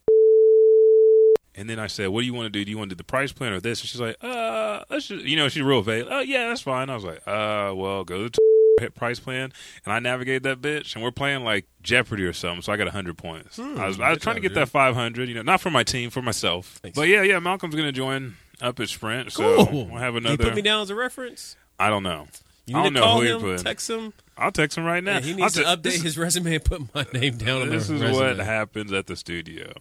And 1.56 1.70
then 1.70 1.80
I 1.80 1.88
said, 1.88 2.10
what 2.10 2.22
do 2.22 2.28
you 2.28 2.34
want 2.34 2.46
to 2.46 2.50
do? 2.52 2.64
Do 2.64 2.72
you 2.72 2.78
want 2.78 2.92
to 2.92 2.96
do 2.96 2.98
the 2.98 3.04
price 3.04 3.34
plan 3.34 3.52
or 3.52 3.60
this? 3.60 3.82
And 3.82 3.90
she's 3.90 4.00
like, 4.00 4.16
uh, 4.22 4.84
let's 4.90 5.08
just, 5.08 5.26
you 5.26 5.36
know, 5.36 5.50
she's 5.50 5.64
real 5.64 5.82
vague. 5.82 6.06
Oh, 6.08 6.20
yeah, 6.20 6.48
that's 6.48 6.62
fine. 6.62 6.90
I 6.90 6.96
was 6.96 7.04
like, 7.04 7.28
uh, 7.28 7.74
well, 7.76 8.04
go 8.04 8.28
to 8.28 8.40
the 8.78 8.82
hit 8.84 8.94
price 8.96 9.20
plan. 9.20 9.52
And 9.84 9.92
I 9.92 9.98
navigate 9.98 10.44
that 10.44 10.62
bitch. 10.62 10.94
And 10.94 11.04
we're 11.04 11.12
playing 11.12 11.44
like 11.44 11.66
Jeopardy 11.82 12.26
or 12.26 12.34
something. 12.34 12.62
So 12.62 12.72
I 12.72 12.78
got 12.78 12.86
100 12.86 13.18
points. 13.18 13.58
I 13.58 13.88
was, 13.88 14.00
I 14.00 14.12
was 14.12 14.20
trying 14.20 14.36
to 14.36 14.42
get 14.42 14.54
that 14.54 14.70
500, 14.70 15.28
you 15.28 15.34
know, 15.34 15.42
not 15.42 15.60
for 15.60 15.72
my 15.72 15.84
team, 15.84 16.12
for 16.12 16.22
myself. 16.22 16.80
Thanks. 16.84 16.96
But 16.96 17.08
yeah, 17.08 17.24
yeah, 17.24 17.40
Malcolm's 17.40 17.74
going 17.74 17.88
to 17.88 17.92
join 17.92 18.36
up 18.62 18.80
at 18.80 18.90
Sprint. 18.90 19.32
So 19.32 19.66
Cool. 19.66 19.86
we'll 19.88 20.00
have 20.02 20.16
another. 20.16 20.32
you 20.44 20.50
put 20.50 20.56
me 20.56 20.62
down 20.62 20.82
as 20.82 20.90
a 20.90 20.96
reference? 20.96 21.56
I 21.80 21.90
don't 21.90 22.04
know. 22.04 22.28
You 22.66 22.76
I 22.78 22.84
need 22.84 22.84
don't 22.86 22.94
to 22.96 23.00
know 23.00 23.06
call 23.06 23.18
who 23.20 23.24
he 23.26 23.30
him, 23.32 23.40
put. 23.42 23.60
text 23.66 23.90
him. 23.90 24.14
I'll 24.38 24.52
text 24.52 24.78
him 24.78 24.84
right 24.84 25.04
now. 25.04 25.14
Yeah, 25.16 25.20
he 25.22 25.32
I'll 25.32 25.38
needs 25.38 25.54
to 25.54 25.64
te- 25.64 25.66
update 25.66 26.02
his 26.04 26.18
resume 26.18 26.56
and 26.56 26.64
put 26.66 26.94
my 26.94 27.06
name 27.14 27.38
down 27.38 27.62
on 27.62 27.70
This 27.70 27.90
is 27.90 28.02
resume. 28.02 28.14
what 28.14 28.38
happens 28.38 28.92
at 28.92 29.08
the 29.08 29.16
studio. 29.16 29.72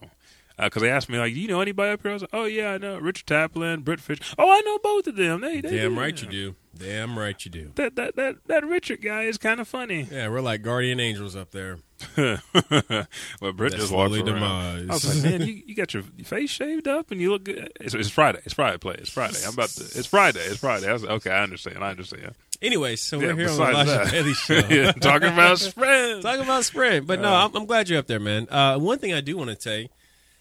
Uh, 0.59 0.63
because 0.65 0.81
they 0.81 0.89
asked 0.89 1.07
me, 1.09 1.19
like, 1.19 1.33
do 1.33 1.39
you 1.39 1.47
know 1.47 1.61
anybody 1.61 1.91
up 1.91 2.01
here? 2.01 2.09
I 2.09 2.13
was 2.15 2.23
like, 2.23 2.31
oh, 2.33 2.45
yeah, 2.45 2.71
I 2.71 2.77
know. 2.79 2.97
Richard 2.97 3.27
Taplin, 3.27 3.83
Britt 3.83 3.99
Fish. 3.99 4.19
Oh, 4.39 4.49
I 4.49 4.61
know 4.61 4.79
both 4.79 5.05
of 5.05 5.15
them. 5.15 5.41
They, 5.41 5.61
they 5.61 5.77
Damn 5.77 5.99
right 5.99 6.19
you 6.19 6.27
do. 6.27 6.55
Damn 6.75 7.19
right 7.19 7.43
you 7.45 7.51
do. 7.51 7.71
That, 7.75 7.95
that, 7.95 8.15
that, 8.15 8.37
that 8.47 8.65
Richard 8.65 9.01
guy 9.03 9.23
is 9.23 9.37
kind 9.37 9.59
of 9.59 9.67
funny. 9.67 10.07
Yeah, 10.11 10.29
we're 10.29 10.41
like 10.41 10.63
guardian 10.63 10.99
angels 10.99 11.35
up 11.35 11.51
there. 11.51 11.77
well, 12.17 13.53
Britt 13.53 13.73
just 13.73 13.91
walks 13.91 14.13
slowly 14.13 14.19
around. 14.21 14.85
demise. 14.85 14.89
I 14.89 14.93
was 14.93 15.23
like, 15.23 15.31
man, 15.31 15.47
you, 15.47 15.61
you 15.65 15.75
got 15.75 15.93
your 15.93 16.03
face 16.23 16.49
shaved 16.49 16.87
up 16.87 17.11
and 17.11 17.19
you 17.19 17.31
look 17.31 17.43
good. 17.45 17.71
It's, 17.79 17.93
it's 17.93 18.09
Friday. 18.09 18.39
It's 18.45 18.53
Friday 18.53 18.77
play. 18.77 18.95
It's 18.99 19.09
Friday. 19.09 19.37
I'm 19.45 19.53
about 19.53 19.69
to. 19.69 19.83
It's 19.83 20.05
Friday. 20.07 20.39
It's 20.41 20.59
Friday. 20.59 20.87
I 20.89 20.93
was 20.93 21.03
like, 21.03 21.11
okay, 21.11 21.31
I 21.31 21.43
understand. 21.43 21.83
I 21.83 21.89
understand. 21.89 22.35
Anyway, 22.61 22.95
so 22.95 23.19
Yeah, 23.19 23.27
we're 23.33 23.35
here 23.35 23.49
on 23.49 23.57
the 23.57 23.65
besides 23.65 23.89
Elijah 23.89 24.03
that. 24.03 24.11
Bailey 24.11 24.33
show. 24.35 24.53
yeah, 24.69 24.91
talking 24.93 25.29
about 25.29 25.59
spread. 25.59 26.21
Talking 26.23 26.41
about 26.43 26.65
Sprint, 26.65 27.05
but 27.07 27.19
no, 27.19 27.33
I'm, 27.33 27.55
I'm 27.55 27.65
glad 27.65 27.87
you're 27.89 27.99
up 27.99 28.07
there, 28.07 28.19
man. 28.19 28.47
Uh, 28.49 28.77
one 28.79 28.97
thing 28.99 29.13
I 29.13 29.21
do 29.21 29.37
want 29.37 29.49
to 29.51 29.59
say 29.61 29.89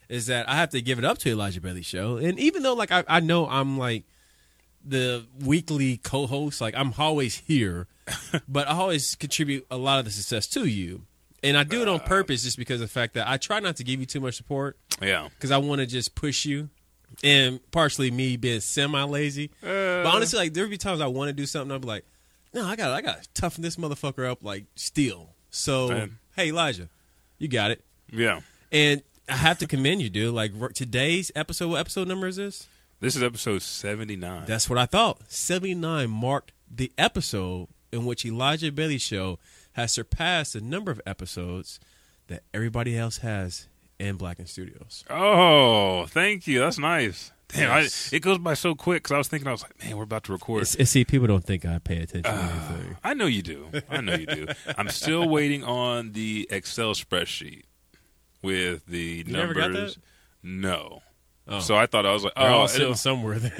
is 0.08 0.26
that 0.26 0.48
I 0.48 0.54
have 0.56 0.70
to 0.70 0.80
give 0.80 0.98
it 0.98 1.04
up 1.04 1.18
to 1.18 1.30
Elijah 1.30 1.60
Bailey 1.60 1.82
show, 1.82 2.16
and 2.16 2.38
even 2.38 2.62
though 2.62 2.74
like 2.74 2.90
I, 2.90 3.04
I 3.08 3.20
know 3.20 3.46
I'm 3.48 3.76
like 3.78 4.04
the 4.82 5.26
weekly 5.44 5.96
co-host, 5.98 6.60
like 6.60 6.74
I'm 6.74 6.94
always 6.96 7.36
here, 7.38 7.86
but 8.48 8.66
I 8.68 8.72
always 8.72 9.14
contribute 9.16 9.66
a 9.70 9.76
lot 9.76 9.98
of 9.98 10.04
the 10.06 10.10
success 10.10 10.46
to 10.48 10.64
you, 10.64 11.02
and 11.42 11.56
I 11.56 11.64
do 11.64 11.82
it 11.82 11.88
on 11.88 12.00
purpose 12.00 12.42
just 12.42 12.56
because 12.58 12.80
of 12.80 12.88
the 12.88 12.92
fact 12.92 13.14
that 13.14 13.28
I 13.28 13.36
try 13.36 13.60
not 13.60 13.76
to 13.76 13.84
give 13.84 14.00
you 14.00 14.06
too 14.06 14.20
much 14.20 14.34
support 14.36 14.76
Yeah. 15.00 15.28
because 15.34 15.50
I 15.50 15.58
want 15.58 15.80
to 15.80 15.86
just 15.86 16.14
push 16.14 16.44
you. 16.44 16.70
And 17.22 17.60
partially 17.70 18.10
me 18.10 18.36
being 18.36 18.60
semi 18.60 19.02
lazy, 19.04 19.50
Uh. 19.62 20.02
but 20.02 20.06
honestly, 20.06 20.38
like 20.40 20.54
there 20.54 20.66
be 20.66 20.76
times 20.76 21.00
I 21.00 21.06
want 21.06 21.28
to 21.28 21.32
do 21.32 21.46
something, 21.46 21.70
I'll 21.72 21.78
be 21.78 21.86
like, 21.86 22.04
"No, 22.52 22.64
I 22.66 22.74
got, 22.74 22.90
I 22.90 23.00
got 23.00 23.22
to 23.22 23.28
toughen 23.32 23.62
this 23.62 23.76
motherfucker 23.76 24.28
up 24.28 24.42
like 24.42 24.64
steel." 24.74 25.34
So, 25.50 25.88
Man. 25.88 26.18
hey, 26.34 26.48
Elijah, 26.48 26.88
you 27.38 27.46
got 27.48 27.70
it. 27.70 27.84
Yeah. 28.12 28.40
And 28.72 29.02
I 29.28 29.36
have 29.36 29.58
to 29.58 29.66
commend 29.68 30.02
you, 30.02 30.10
dude. 30.10 30.34
Like 30.34 30.52
today's 30.74 31.30
episode, 31.36 31.68
what 31.68 31.78
episode 31.80 32.08
number 32.08 32.26
is 32.26 32.36
this? 32.36 32.66
This 33.00 33.14
is 33.14 33.22
episode 33.22 33.62
79. 33.62 34.44
That's 34.46 34.68
what 34.68 34.78
I 34.78 34.86
thought. 34.86 35.20
Seventy 35.30 35.74
nine 35.74 36.10
marked 36.10 36.52
the 36.68 36.90
episode 36.98 37.68
in 37.92 38.04
which 38.04 38.24
Elijah 38.26 38.72
Bailey 38.72 38.98
show 38.98 39.38
has 39.76 39.92
surpassed 39.92 40.52
the 40.54 40.60
number 40.60 40.90
of 40.90 41.00
episodes 41.06 41.78
that 42.26 42.42
everybody 42.52 42.98
else 42.98 43.18
has 43.18 43.68
in 43.98 44.16
Blacken 44.16 44.46
Studios. 44.46 45.04
Oh, 45.08 46.04
thank 46.06 46.46
you. 46.46 46.58
That's 46.60 46.78
nice. 46.78 47.32
Damn, 47.48 47.68
Yes. 47.84 48.10
I, 48.12 48.16
it 48.16 48.20
goes 48.22 48.38
by 48.38 48.54
so 48.54 48.74
quick 48.74 49.04
because 49.04 49.14
I 49.14 49.18
was 49.18 49.28
thinking, 49.28 49.46
I 49.46 49.52
was 49.52 49.62
like, 49.62 49.82
man, 49.84 49.96
we're 49.96 50.02
about 50.02 50.24
to 50.24 50.32
record. 50.32 50.62
It's, 50.62 50.74
it's- 50.74 50.90
see, 50.90 51.04
people 51.04 51.28
don't 51.28 51.44
think 51.44 51.64
I 51.64 51.78
pay 51.78 51.98
attention 51.98 52.34
Uh, 52.34 52.36
to 52.48 52.74
anything. 52.74 52.96
I 53.04 53.14
know 53.14 53.26
you 53.26 53.42
do. 53.42 53.68
I 53.88 54.00
know 54.00 54.14
you 54.14 54.26
do. 54.26 54.46
I'm 54.76 54.88
still 54.88 55.28
waiting 55.28 55.62
on 55.62 56.12
the 56.12 56.48
Excel 56.50 56.92
spreadsheet 56.94 57.62
with 58.42 58.86
the 58.86 59.24
You 59.26 59.32
never 59.32 59.54
got 59.54 59.70
numbers. 59.70 59.94
that? 59.94 60.02
No. 60.42 61.02
Oh. 61.48 61.60
So 61.60 61.76
I 61.76 61.86
thought 61.86 62.04
I 62.06 62.12
was 62.12 62.24
like, 62.24 62.34
They're 62.34 62.48
oh, 62.50 62.54
all 62.62 62.68
sitting 62.68 62.94
somewhere 62.96 63.38
there. 63.38 63.52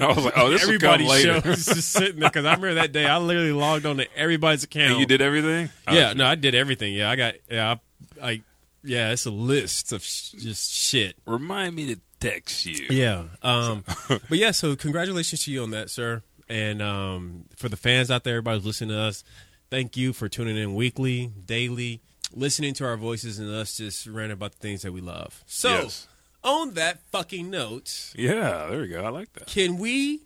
I 0.00 0.06
was 0.12 0.24
like, 0.24 0.34
oh, 0.36 0.50
this 0.50 0.66
will 0.66 0.78
come 0.78 1.00
Everybody's 1.00 1.08
later. 1.26 1.40
just 1.42 1.92
sitting 1.92 2.18
there 2.20 2.28
because 2.28 2.44
I 2.44 2.54
remember 2.54 2.74
that 2.74 2.90
day 2.92 3.06
I 3.06 3.18
literally 3.18 3.52
logged 3.52 3.86
on 3.86 3.98
to 3.98 4.06
everybody's 4.16 4.64
account. 4.64 4.90
And 4.92 5.00
you 5.00 5.06
did 5.06 5.22
everything? 5.22 5.70
Yeah, 5.90 6.10
Oh, 6.10 6.14
no, 6.14 6.26
I 6.26 6.34
did 6.34 6.54
everything. 6.56 6.92
Yeah, 6.92 7.08
I 7.10 7.16
got 7.16 7.34
yeah, 7.48 7.76
I, 8.20 8.28
I 8.30 8.42
yeah, 8.82 9.10
it's 9.12 9.26
a 9.26 9.30
list 9.30 9.92
of 9.92 10.02
sh- 10.02 10.30
just 10.32 10.72
shit. 10.72 11.14
Remind 11.26 11.76
me 11.76 11.94
to 11.94 12.00
text 12.18 12.66
you. 12.66 12.86
Yeah. 12.90 13.24
Um 13.42 13.84
but 14.08 14.38
yeah, 14.38 14.50
so 14.50 14.74
congratulations 14.74 15.44
to 15.44 15.52
you 15.52 15.62
on 15.62 15.70
that, 15.70 15.88
sir. 15.90 16.22
And 16.48 16.82
um 16.82 17.44
for 17.56 17.68
the 17.68 17.76
fans 17.76 18.10
out 18.10 18.24
there, 18.24 18.34
everybody's 18.38 18.64
listening 18.66 18.90
to 18.90 18.98
us, 18.98 19.22
thank 19.70 19.96
you 19.96 20.12
for 20.12 20.28
tuning 20.28 20.56
in 20.56 20.74
weekly, 20.74 21.30
daily, 21.46 22.00
listening 22.34 22.74
to 22.74 22.84
our 22.86 22.96
voices 22.96 23.38
and 23.38 23.48
us 23.54 23.76
just 23.76 24.06
ranting 24.08 24.32
about 24.32 24.50
the 24.52 24.58
things 24.58 24.82
that 24.82 24.92
we 24.92 25.00
love. 25.00 25.44
So 25.46 25.68
Yes. 25.82 26.08
On 26.42 26.74
that 26.74 27.00
fucking 27.12 27.50
note, 27.50 28.12
Yeah, 28.16 28.66
there 28.70 28.80
we 28.80 28.88
go. 28.88 29.04
I 29.04 29.08
like 29.10 29.32
that. 29.34 29.46
can 29.46 29.76
we, 29.78 30.20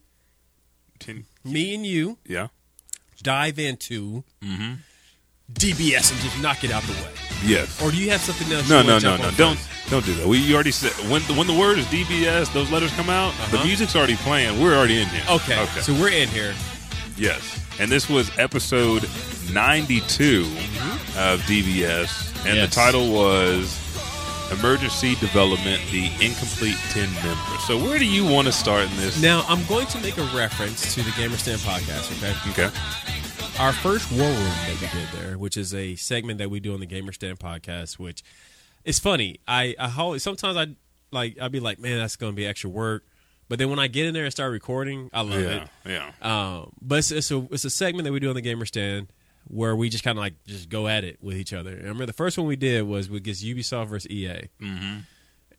Ten- 0.99 1.27
me 1.45 1.75
and 1.75 1.85
you, 1.85 2.19
Yeah. 2.27 2.49
dive 3.23 3.59
into 3.59 4.25
Mm-hmm. 4.43 4.75
DBS 5.53 6.11
and 6.11 6.21
just 6.23 6.41
knock 6.41 6.65
it 6.65 6.71
out 6.71 6.83
the 6.85 6.93
way? 6.93 7.11
Yes. 7.45 7.81
Or 7.83 7.91
do 7.91 7.99
you 7.99 8.11
have 8.11 8.21
something 8.23 8.51
else? 8.51 8.69
no, 8.69 8.81
you 8.81 8.87
no, 8.87 8.93
wanna 8.95 9.05
no, 9.05 9.17
no. 9.17 9.31
Don't 9.37 9.59
first? 9.59 9.91
don't 9.91 10.07
do 10.07 10.15
that. 10.15 10.27
We 10.27 10.39
you 10.39 10.55
already 10.55 10.71
said 10.71 10.93
when 11.11 11.21
the, 11.27 11.35
when 11.35 11.47
the 11.47 11.53
word 11.53 11.79
is 11.79 11.85
DBS, 11.87 12.51
those 12.55 12.71
letters 12.71 12.91
come 12.93 13.11
out. 13.11 13.35
The 13.51 13.59
Uh-huh. 13.59 13.67
music's 13.67 13.95
already 13.95 14.17
playing. 14.17 14.59
We're 14.63 14.75
already 14.75 15.01
in 15.03 15.09
here. 15.09 15.23
Okay. 15.29 15.61
Okay. 15.63 15.81
So 15.81 15.93
we're 15.95 16.09
in 16.11 16.29
here. 16.29 16.55
yes. 17.19 17.61
And 17.79 17.91
this 17.91 18.09
was 18.09 18.31
episode 18.39 19.03
92 19.53 20.45
of 21.19 21.41
DBS, 21.43 22.33
and 22.47 22.57
Yes. 22.57 22.69
the 22.69 22.75
title 22.75 23.11
was 23.13 23.77
Emergency 24.53 25.15
Development: 25.17 25.81
The 25.91 26.07
Incomplete 26.21 26.77
Ten 26.91 27.13
Member. 27.15 27.59
So 27.67 27.79
where 27.79 27.99
do 27.99 28.05
you 28.05 28.25
want 28.25 28.47
to 28.47 28.53
start 28.53 28.85
in 28.91 28.97
this? 28.97 29.21
Now 29.21 29.45
I'm 29.49 29.65
going 29.67 29.87
to 29.89 29.99
make 30.01 30.17
a 30.19 30.25
reference 30.37 30.95
to 30.95 31.03
the 31.03 31.11
Gamer 31.17 31.37
Stand 31.37 31.61
podcast. 31.61 32.13
Okay. 32.23 32.51
Okay. 32.65 32.77
Our 33.63 33.73
first 33.73 34.11
war 34.13 34.27
room 34.29 34.35
that 34.37 34.79
we 34.81 35.01
did 35.01 35.09
there, 35.21 35.39
which 35.39 35.57
is 35.57 35.73
a 35.75 35.95
segment 35.97 36.39
that 36.39 36.51
we 36.51 36.61
do 36.61 36.75
on 36.75 36.81
the 36.81 36.87
Gamer 36.87 37.13
Stand 37.13 37.39
podcast, 37.39 37.99
which 37.99 38.23
it's 38.85 38.99
funny. 38.99 39.41
I 39.49 39.75
I 39.79 39.93
always 39.99 40.23
sometimes 40.23 40.57
I 40.57 40.67
like 41.11 41.39
I'd 41.41 41.53
be 41.53 41.61
like, 41.61 41.79
man, 41.79 41.99
that's 41.99 42.17
going 42.17 42.33
to 42.33 42.37
be 42.37 42.47
extra 42.47 42.69
work. 42.71 43.05
But 43.49 43.59
then 43.59 43.71
when 43.71 43.79
I 43.79 43.89
get 43.89 44.07
in 44.07 44.15
there 44.15 44.25
and 44.25 44.33
start 44.33 44.53
recording, 44.53 45.11
I 45.13 45.21
love 45.21 45.41
Yeah. 45.41 45.65
it. 45.65 45.69
Yeah. 45.87 46.11
Um, 46.23 46.73
but 46.81 46.99
it's, 47.01 47.11
it's 47.11 47.31
a 47.31 47.47
it's 47.51 47.65
a 47.65 47.71
segment 47.71 48.05
that 48.05 48.13
we 48.13 48.21
do 48.21 48.29
on 48.29 48.35
the 48.35 48.41
Gamer 48.41 48.67
Stand 48.67 49.09
where 49.47 49.75
we 49.77 49.89
just 49.89 50.05
kind 50.05 50.19
of 50.19 50.23
like 50.23 50.35
just 50.47 50.69
go 50.69 50.89
at 50.89 51.05
it 51.05 51.19
with 51.23 51.37
each 51.37 51.53
other. 51.53 51.71
And 51.71 51.81
I 51.81 51.85
remember 51.85 52.07
the 52.07 52.13
first 52.13 52.37
one 52.39 52.47
we 52.47 52.57
did 52.57 52.83
was 52.83 53.09
against 53.11 53.45
Ubisoft 53.45 53.89
versus 53.89 54.11
EA. 54.11 54.49
Mm-hmm. 54.61 54.99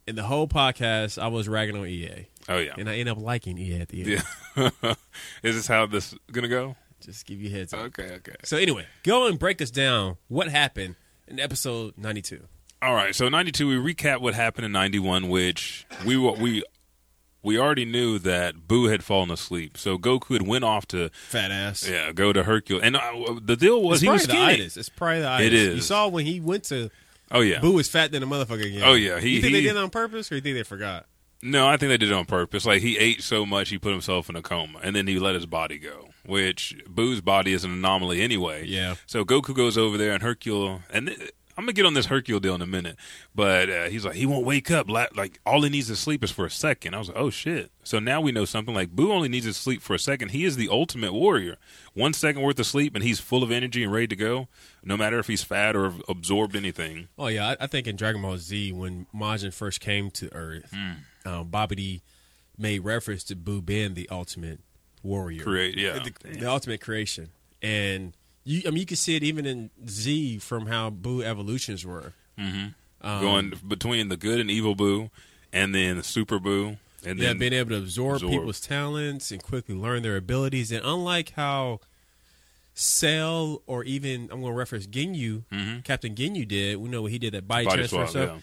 And 0.07 0.17
the 0.17 0.23
whole 0.23 0.47
podcast, 0.47 1.21
I 1.21 1.27
was 1.27 1.47
ragging 1.49 1.75
on 1.75 1.87
EA, 1.87 2.27
Oh 2.47 2.57
yeah. 2.59 2.73
and 2.77 2.87
I 2.89 2.97
end 2.97 3.09
up 3.09 3.19
liking 3.19 3.57
EA 3.57 3.81
at 3.81 3.89
the 3.89 4.01
end. 4.03 4.23
Yeah. 4.55 4.69
is 5.43 5.55
this 5.55 5.67
how 5.67 5.85
this 5.87 6.13
gonna 6.31 6.47
go? 6.47 6.75
Just 7.01 7.25
give 7.25 7.41
you 7.41 7.49
heads 7.49 7.73
up. 7.73 7.79
Okay. 7.81 8.11
Okay. 8.17 8.35
So 8.43 8.57
anyway, 8.57 8.85
go 9.03 9.27
and 9.27 9.37
break 9.39 9.57
this 9.57 9.71
down. 9.71 10.17
What 10.27 10.47
happened 10.49 10.95
in 11.27 11.39
episode 11.39 11.97
ninety 11.97 12.21
two? 12.21 12.43
All 12.81 12.93
right, 12.93 13.15
so 13.15 13.29
ninety 13.29 13.51
two. 13.51 13.67
We 13.67 13.93
recap 13.93 14.21
what 14.21 14.35
happened 14.35 14.65
in 14.65 14.71
ninety 14.71 14.99
one, 14.99 15.27
which 15.29 15.87
we 16.05 16.17
were- 16.17 16.33
we 16.33 16.63
we 17.45 17.57
already 17.59 17.85
knew 17.85 18.19
that 18.19 18.67
Boo 18.67 18.85
had 18.85 19.03
fallen 19.03 19.31
asleep. 19.31 19.77
So 19.77 19.97
Goku 19.97 20.33
had 20.33 20.45
went 20.47 20.63
off 20.65 20.85
to 20.87 21.09
Fat 21.09 21.51
ass. 21.51 21.87
yeah 21.87 22.11
go 22.11 22.33
to 22.33 22.43
Hercule, 22.43 22.81
and 22.81 22.97
uh, 22.97 23.35
the 23.41 23.55
deal 23.55 23.81
was 23.81 23.97
It's 23.97 24.03
he 24.03 24.09
was 24.09 24.27
the 24.27 24.37
itis. 24.37 24.75
It's 24.77 24.89
probably 24.89 25.21
the 25.21 25.29
itis. 25.29 25.47
It 25.47 25.53
is. 25.53 25.75
You 25.75 25.81
saw 25.81 26.07
when 26.09 26.25
he 26.25 26.39
went 26.39 26.63
to 26.65 26.89
Oh 27.31 27.41
yeah, 27.41 27.59
Boo 27.59 27.71
was 27.73 27.87
fat 27.89 28.11
than 28.11 28.21
a 28.21 28.27
motherfucker 28.27 28.65
again. 28.65 28.83
Oh, 28.83 28.93
yeah. 28.93 29.19
He- 29.19 29.29
you 29.35 29.41
think 29.41 29.55
he- 29.55 29.61
they 29.61 29.67
did 29.67 29.75
it 29.75 29.81
on 29.81 29.89
purpose, 29.89 30.31
or 30.31 30.35
you 30.35 30.41
think 30.41 30.55
they 30.57 30.63
forgot? 30.63 31.05
no, 31.41 31.67
I 31.67 31.77
think 31.77 31.89
they 31.89 31.97
did 31.97 32.09
it 32.09 32.13
on 32.15 32.25
purpose. 32.25 32.65
Like 32.65 32.81
he 32.81 32.97
ate 32.97 33.21
so 33.21 33.45
much, 33.45 33.69
he 33.69 33.77
put 33.77 33.91
himself 33.91 34.29
in 34.29 34.35
a 34.35 34.41
coma, 34.41 34.79
and 34.83 34.95
then 34.95 35.05
he 35.07 35.19
let 35.19 35.35
his 35.35 35.45
body 35.45 35.77
go. 35.77 36.09
Which 36.25 36.75
Boo's 36.87 37.21
body 37.21 37.53
is 37.53 37.63
an 37.63 37.71
anomaly 37.71 38.21
anyway. 38.21 38.65
Yeah. 38.65 38.95
So 39.05 39.23
Goku 39.23 39.53
goes 39.55 39.77
over 39.77 39.95
there, 39.97 40.11
and 40.13 40.23
Hercule, 40.23 40.81
and 40.91 41.07
th- 41.07 41.31
I'm 41.57 41.63
gonna 41.63 41.73
get 41.73 41.85
on 41.85 41.93
this 41.93 42.07
Hercule 42.07 42.39
deal 42.41 42.53
in 42.55 42.61
a 42.61 42.65
minute, 42.67 42.97
but 43.33 43.69
uh, 43.69 43.83
he's 43.85 44.03
like, 44.05 44.15
he 44.15 44.25
won't 44.25 44.45
wake 44.45 44.69
up. 44.71 44.89
Like 44.89 45.39
all 45.45 45.61
he 45.61 45.69
needs 45.69 45.87
to 45.87 45.95
sleep 45.95 46.23
is 46.23 46.31
for 46.31 46.45
a 46.45 46.51
second. 46.51 46.93
I 46.93 46.97
was 46.99 47.07
like, 47.07 47.17
oh 47.17 47.29
shit. 47.29 47.71
So 47.83 47.99
now 47.99 48.19
we 48.19 48.31
know 48.33 48.43
something. 48.45 48.75
Like 48.75 48.91
Boo 48.91 49.11
only 49.11 49.29
needs 49.29 49.45
to 49.45 49.53
sleep 49.53 49.81
for 49.81 49.93
a 49.93 49.99
second. 49.99 50.31
He 50.31 50.43
is 50.43 50.57
the 50.57 50.67
ultimate 50.69 51.13
warrior. 51.13 51.55
One 51.93 52.11
second 52.13 52.41
worth 52.41 52.59
of 52.59 52.65
sleep, 52.65 52.93
and 52.93 53.03
he's 53.03 53.19
full 53.21 53.41
of 53.43 53.51
energy 53.51 53.83
and 53.83 53.91
ready 53.93 54.07
to 54.07 54.15
go. 54.17 54.47
No 54.83 54.97
matter 54.97 55.17
if 55.17 55.27
he's 55.27 55.43
fat 55.43 55.75
or 55.75 55.93
absorbed 56.09 56.55
anything. 56.55 57.07
Oh 57.17 57.27
yeah, 57.27 57.49
I, 57.59 57.63
I 57.63 57.67
think 57.67 57.87
in 57.87 57.95
Dragon 57.95 58.21
Ball 58.21 58.37
Z 58.37 58.71
when 58.73 59.07
Majin 59.15 59.53
first 59.53 59.79
came 59.79 60.11
to 60.11 60.33
Earth, 60.33 60.71
Hmm. 60.73 61.29
um, 61.29 61.49
Babidi 61.49 62.01
made 62.57 62.79
reference 62.83 63.23
to 63.25 63.35
Boo 63.35 63.61
being 63.61 63.93
the 63.93 64.07
ultimate 64.09 64.59
warrior, 65.03 65.43
Create- 65.43 65.77
yeah. 65.77 65.99
the, 65.99 66.37
the 66.39 66.49
ultimate 66.49 66.81
creation, 66.81 67.29
and 67.61 68.13
you, 68.45 68.61
I 68.65 68.69
mean, 68.69 68.77
you 68.79 68.85
can 68.85 68.95
see 68.97 69.15
it 69.17 69.23
even 69.23 69.45
in 69.45 69.69
Z 69.87 70.37
from 70.39 70.67
how 70.67 70.89
Boo 70.89 71.21
evolutions 71.21 71.85
were. 71.85 72.13
Um, 72.37 72.73
Going 73.01 73.53
between 73.67 74.07
the 74.09 74.17
good 74.17 74.39
and 74.39 74.49
evil 74.49 74.73
Boo, 74.75 75.09
and 75.51 75.75
then 75.75 76.01
Super 76.03 76.39
Boo, 76.39 76.77
and 77.05 77.19
Yeah, 77.19 77.27
then 77.29 77.37
being 77.39 77.53
able 77.53 77.71
to 77.71 77.77
absorb, 77.77 78.15
absorb. 78.15 78.31
people's 78.31 78.59
talents 78.61 79.31
and 79.31 79.43
quickly 79.43 79.75
learn 79.75 80.01
their 80.03 80.15
abilities, 80.17 80.71
and 80.71 80.83
unlike 80.85 81.31
how 81.35 81.79
Cell 82.73 83.61
or 83.67 83.83
even 83.85 84.23
I'm 84.31 84.41
going 84.41 84.51
to 84.51 84.57
reference 84.57 84.85
Ginyu, 84.87 85.43
Captain 85.83 86.13
Ginyu 86.13 86.47
did. 86.47 86.77
We 86.77 86.89
know 86.89 87.03
what 87.03 87.11
he 87.11 87.19
did 87.19 87.33
that 87.33 87.47
body, 87.47 87.65
body 87.65 87.77
transfer 87.77 87.95
swap. 87.97 88.09
stuff. 88.09 88.29
Yeah. 88.35 88.41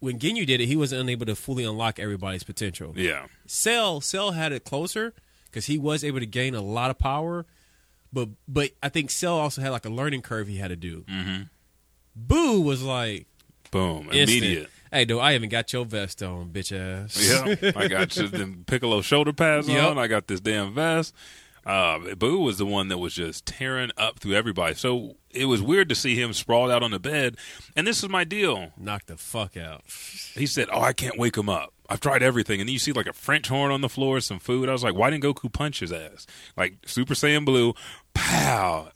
When 0.00 0.18
Ginyu 0.18 0.46
did 0.46 0.60
it, 0.60 0.66
he 0.66 0.74
wasn't 0.76 1.00
unable 1.00 1.24
to 1.26 1.36
fully 1.36 1.64
unlock 1.64 1.98
everybody's 1.98 2.42
potential. 2.42 2.92
yeah. 2.96 3.26
Cell 3.46 4.00
Cell 4.00 4.32
had 4.32 4.52
it 4.52 4.64
closer 4.64 5.14
because 5.46 5.66
he 5.66 5.78
was 5.78 6.02
able 6.02 6.18
to 6.20 6.26
gain 6.26 6.54
a 6.54 6.60
lot 6.60 6.90
of 6.90 6.98
power, 6.98 7.46
but 8.14 8.28
but 8.48 8.70
I 8.82 8.88
think 8.88 9.10
Cell 9.10 9.36
also 9.38 9.60
had 9.60 9.70
like 9.70 9.84
a 9.84 9.90
learning 9.90 10.22
curve 10.22 10.46
he 10.48 10.56
had 10.56 10.68
to 10.68 10.76
do. 10.76 11.02
Mm-hmm. 11.02 11.42
Boo 12.16 12.60
was 12.60 12.82
like 12.82 13.26
Boom. 13.70 14.04
instant. 14.12 14.30
Immediate. 14.30 14.70
Hey, 14.92 15.04
dude, 15.04 15.18
I 15.20 15.34
even 15.34 15.48
got 15.48 15.72
your 15.72 15.84
vest 15.84 16.22
on, 16.22 16.50
bitch 16.50 16.70
ass. 16.72 17.18
Yeah, 17.60 17.72
I 17.74 17.88
got 17.88 18.16
you 18.16 18.28
the 18.28 18.54
Piccolo 18.66 19.00
shoulder 19.02 19.32
pads 19.32 19.68
Yep. 19.68 19.84
on. 19.90 19.98
I 19.98 20.06
got 20.06 20.28
this 20.28 20.40
damn 20.40 20.72
vest. 20.72 21.12
Uh, 21.66 22.14
Boo 22.14 22.38
was 22.38 22.58
the 22.58 22.66
one 22.66 22.86
that 22.88 22.98
was 22.98 23.14
just 23.14 23.44
tearing 23.46 23.90
up 23.96 24.20
through 24.20 24.34
everybody. 24.34 24.74
So 24.74 25.16
it 25.30 25.46
was 25.46 25.60
weird 25.60 25.88
to 25.88 25.94
see 25.96 26.14
him 26.14 26.32
sprawled 26.32 26.70
out 26.70 26.82
on 26.84 26.92
the 26.92 27.00
bed. 27.00 27.36
And 27.74 27.86
this 27.86 28.04
is 28.04 28.08
my 28.08 28.22
deal. 28.22 28.70
Knock 28.76 29.06
the 29.06 29.16
fuck 29.16 29.56
out. 29.56 29.82
He 30.34 30.46
said, 30.46 30.68
"Oh, 30.72 30.80
I 30.80 30.92
can't 30.92 31.18
wake 31.18 31.36
him 31.36 31.48
up. 31.48 31.73
I've 31.88 32.00
tried 32.00 32.22
everything." 32.22 32.60
And 32.60 32.68
then 32.68 32.72
you 32.72 32.78
see 32.78 32.92
like 32.92 33.06
a 33.06 33.12
French 33.12 33.48
horn 33.48 33.70
on 33.72 33.80
the 33.80 33.88
floor, 33.88 34.20
some 34.20 34.38
food. 34.38 34.68
I 34.68 34.72
was 34.72 34.82
like, 34.84 34.94
"Why 34.94 35.10
didn't 35.10 35.24
Goku 35.24 35.52
punch 35.52 35.80
his 35.80 35.92
ass?" 35.92 36.26
Like 36.56 36.76
Super 36.86 37.14
Saiyan 37.14 37.44
Blue, 37.44 37.74
pow. 38.14 38.88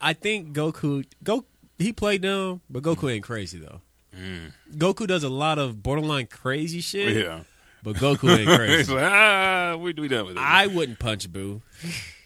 I 0.00 0.12
think 0.12 0.54
Goku 0.54 1.04
go 1.22 1.44
he 1.78 1.92
played 1.92 2.22
dumb, 2.22 2.60
but 2.70 2.82
Goku 2.82 3.10
ain't 3.12 3.24
crazy 3.24 3.58
though. 3.58 3.80
Goku 4.76 5.06
does 5.06 5.24
a 5.24 5.28
lot 5.28 5.58
of 5.58 5.82
borderline 5.82 6.26
crazy 6.26 6.80
shit, 6.80 7.16
Mm. 7.16 7.22
Yeah. 7.24 7.40
but 7.82 7.96
Goku 7.96 8.36
ain't 8.38 8.48
crazy. 8.58 8.92
like, 8.94 9.04
ah, 9.04 9.76
we 9.76 9.92
we 9.92 10.06
done 10.08 10.26
with 10.26 10.36
it. 10.36 10.40
I 10.40 10.66
wouldn't 10.68 10.98
punch 11.00 11.32
Boo. 11.32 11.62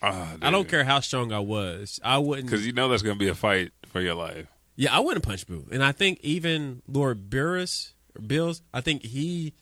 Ah, 0.02 0.36
I 0.42 0.50
don't 0.50 0.68
care 0.68 0.84
how 0.84 1.00
strong 1.00 1.32
I 1.32 1.38
was. 1.40 1.98
I 2.04 2.18
wouldn't. 2.18 2.46
because 2.46 2.66
you 2.66 2.72
know 2.72 2.88
that's 2.88 3.02
gonna 3.02 3.16
be 3.16 3.28
a 3.28 3.34
fight 3.34 3.72
for 3.86 4.00
your 4.00 4.14
life. 4.14 4.46
Yeah, 4.76 4.94
I 4.94 5.00
wouldn't 5.00 5.24
punch 5.24 5.46
Boo. 5.46 5.66
And 5.72 5.82
I 5.82 5.92
think 5.92 6.20
even 6.22 6.82
Lord 6.86 7.30
Beerus 7.30 7.92
Bills, 8.26 8.62
I 8.74 8.80
think 8.80 9.02
he 9.04 9.54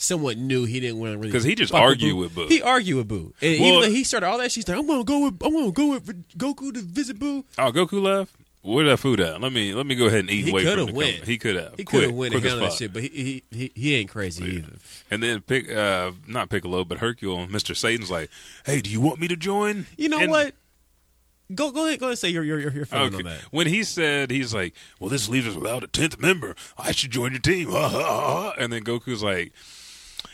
somewhat 0.00 0.38
knew 0.38 0.64
he 0.64 0.80
didn't 0.80 0.98
want 0.98 1.12
to 1.12 1.18
really 1.18 1.28
because 1.30 1.44
he 1.44 1.54
just 1.54 1.74
argued 1.74 2.16
with 2.16 2.34
Boo. 2.34 2.46
He 2.48 2.62
argued 2.62 2.96
with 2.96 3.08
Boo. 3.08 3.34
And 3.42 3.60
Well- 3.60 3.68
even 3.68 3.80
though 3.82 3.94
he 3.94 4.04
started 4.04 4.26
all 4.26 4.38
that, 4.38 4.50
she's 4.50 4.66
like, 4.66 4.78
I'm 4.78 4.86
gonna 4.86 5.04
go 5.04 5.24
with 5.24 5.42
I'm 5.42 5.52
gonna 5.52 5.72
go 5.72 5.90
with 5.90 6.06
Goku 6.38 6.72
to 6.74 6.80
visit 6.82 7.18
Boo. 7.18 7.44
Oh, 7.58 7.70
Goku 7.72 8.00
left. 8.02 8.34
Where 8.62 8.84
that 8.84 8.98
food 8.98 9.20
at? 9.20 9.40
Let 9.40 9.52
me 9.54 9.72
let 9.72 9.86
me 9.86 9.94
go 9.94 10.04
ahead 10.06 10.20
and 10.20 10.30
eat. 10.30 10.44
He 10.44 10.52
could 10.52 10.78
have 10.78 10.90
went. 10.92 11.24
He 11.24 11.38
could 11.38 11.56
have. 11.56 11.74
He 11.78 11.84
could 11.84 12.02
have 12.02 12.12
went 12.12 12.34
and 12.34 12.42
handled 12.44 12.70
that 12.70 12.76
shit, 12.76 12.92
but 12.92 13.02
he 13.02 13.08
he 13.08 13.42
he, 13.50 13.72
he 13.74 13.94
ain't 13.94 14.10
crazy 14.10 14.44
either. 14.44 14.72
And 15.10 15.22
then 15.22 15.40
pick, 15.40 15.70
uh, 15.72 16.12
not 16.26 16.50
Piccolo, 16.50 16.84
but 16.84 16.98
Hercule, 16.98 17.46
Mister 17.46 17.74
Satan's 17.74 18.10
like, 18.10 18.28
"Hey, 18.66 18.82
do 18.82 18.90
you 18.90 19.00
want 19.00 19.18
me 19.18 19.28
to 19.28 19.36
join?" 19.36 19.86
You 19.96 20.10
know 20.10 20.18
And- 20.18 20.30
what? 20.30 20.54
Go 21.54 21.72
go 21.72 21.86
ahead 21.86 21.98
go 21.98 22.06
ahead 22.06 22.12
and 22.12 22.18
say 22.18 22.28
your 22.28 22.44
your 22.44 22.60
your, 22.60 22.84
feeling 22.84 23.06
on 23.06 23.14
Okay. 23.14 23.22
that. 23.24 23.40
When 23.50 23.66
he 23.66 23.82
said, 23.82 24.30
he's 24.30 24.52
like, 24.54 24.74
"Well, 25.00 25.08
this 25.10 25.26
leaves 25.28 25.48
us 25.48 25.56
without 25.56 25.82
a 25.82 25.86
tenth 25.88 26.20
member. 26.20 26.54
I 26.78 26.92
should 26.92 27.10
join 27.10 27.32
your 27.32 27.40
team." 27.40 27.70
and 27.74 28.70
then 28.72 28.84
Goku's 28.84 29.22
like, 29.22 29.52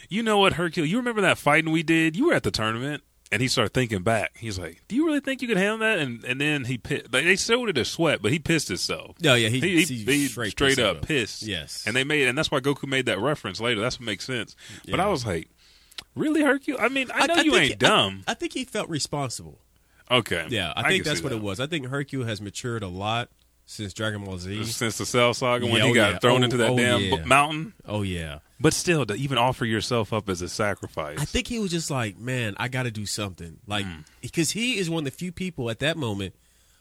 "You 0.09 0.23
know 0.23 0.39
what, 0.39 0.55
Hercule? 0.55 0.87
You 0.87 0.99
remember 0.99 1.21
that 1.23 1.39
fighting 1.39 1.71
we 1.73 1.83
did? 1.83 2.17
You 2.17 2.27
were 2.29 2.35
at 2.35 2.43
the 2.43 2.51
tournament." 2.51 3.03
And 3.33 3.43
he 3.43 3.49
started 3.49 3.75
thinking 3.75 4.03
back. 4.05 4.37
He's 4.37 4.57
like, 4.57 4.83
"Do 4.87 4.95
you 4.95 5.05
really 5.05 5.19
think 5.19 5.43
you 5.43 5.49
could 5.49 5.57
handle 5.57 5.79
that?" 5.79 5.99
And 5.99 6.23
and 6.25 6.41
then 6.41 6.65
he 6.65 6.79
pissed. 6.79 7.13
Like, 7.13 7.25
they 7.25 7.35
showed 7.35 7.69
it 7.69 7.77
as 7.77 7.89
sweat, 7.89 8.23
but 8.23 8.31
he 8.31 8.39
pissed 8.39 8.69
himself. 8.69 9.17
No, 9.21 9.35
yeah, 9.35 9.49
he, 9.49 9.59
he, 9.59 9.83
he, 9.83 9.95
he, 10.05 10.29
straight, 10.29 10.53
straight, 10.53 10.79
up 10.79 11.03
pissed. 11.03 11.43
Yes, 11.43 11.83
and 11.87 11.97
they 11.97 12.05
made, 12.05 12.29
and 12.29 12.39
that's 12.39 12.53
why 12.53 12.61
Goku 12.61 12.87
made 12.87 13.07
that 13.07 13.19
reference 13.19 13.61
later. 13.61 13.81
That's 13.81 13.99
what 13.99 14.07
makes 14.07 14.25
sense. 14.25 14.55
But 14.89 15.01
I 15.01 15.09
was 15.09 15.27
like, 15.27 15.49
really, 16.15 16.43
Hercule? 16.43 16.79
I 16.81 16.89
mean, 16.89 17.11
I 17.13 17.27
know 17.27 17.43
you 17.43 17.57
ain't 17.57 17.81
dumb. 17.81 18.23
I, 18.29 18.33
I 18.33 18.35
think 18.35 18.53
he 18.53 18.65
felt 18.65 18.89
responsible. 18.89 19.59
okay, 20.09 20.47
Yeah, 20.49 20.73
I, 20.77 20.83
can 20.83 20.91
think 20.93 21.05
that's 21.05 21.21
what 21.21 21.31
that. 21.31 21.37
it 21.37 21.43
was. 21.43 21.59
I 21.59 21.67
think 21.67 21.87
Hercule 21.87 22.27
has 22.27 22.41
matured 22.41 22.85
a 22.85 22.89
lot 22.89 23.29
since 23.67 23.93
Dragon 23.93 24.25
Ball 24.25 24.39
Z. 24.39 24.65
Since 24.65 24.97
the 24.99 25.05
Cell 25.07 25.35
Saga, 25.35 25.67
when 25.67 25.77
Yeah, 25.77 25.85
he 25.85 25.91
oh, 25.91 25.95
got 25.95 26.13
yeah. 26.15 26.19
thrown 26.21 26.41
Oh, 26.43 26.45
into 26.45 26.57
that 26.59 26.71
oh, 26.71 26.77
damn 26.77 27.01
yeah. 27.01 27.25
mountain. 27.25 27.73
Oh 27.85 28.03
yeah, 28.03 28.39
But 28.61 28.73
still, 28.73 29.05
to 29.07 29.15
even 29.15 29.39
offer 29.39 29.65
yourself 29.65 30.13
up 30.13 30.29
as 30.29 30.41
a 30.41 30.49
sacrifice. 30.49 31.19
I 31.21 31.25
think 31.25 31.49
he 31.49 31.59
was 31.59 31.71
just 31.73 31.91
like, 31.91 32.17
man, 32.19 32.55
I 32.59 32.69
got 32.69 32.85
to 32.85 32.91
do 32.91 33.05
something, 33.07 33.59
like 33.67 33.85
Hmm. 33.85 34.01
because 34.21 34.53
he 34.53 34.79
is 34.79 34.89
one 34.89 35.01
of 35.07 35.13
the 35.13 35.17
few 35.19 35.33
people 35.33 35.69
at 35.69 35.81
that 35.81 35.97
moment 35.97 36.35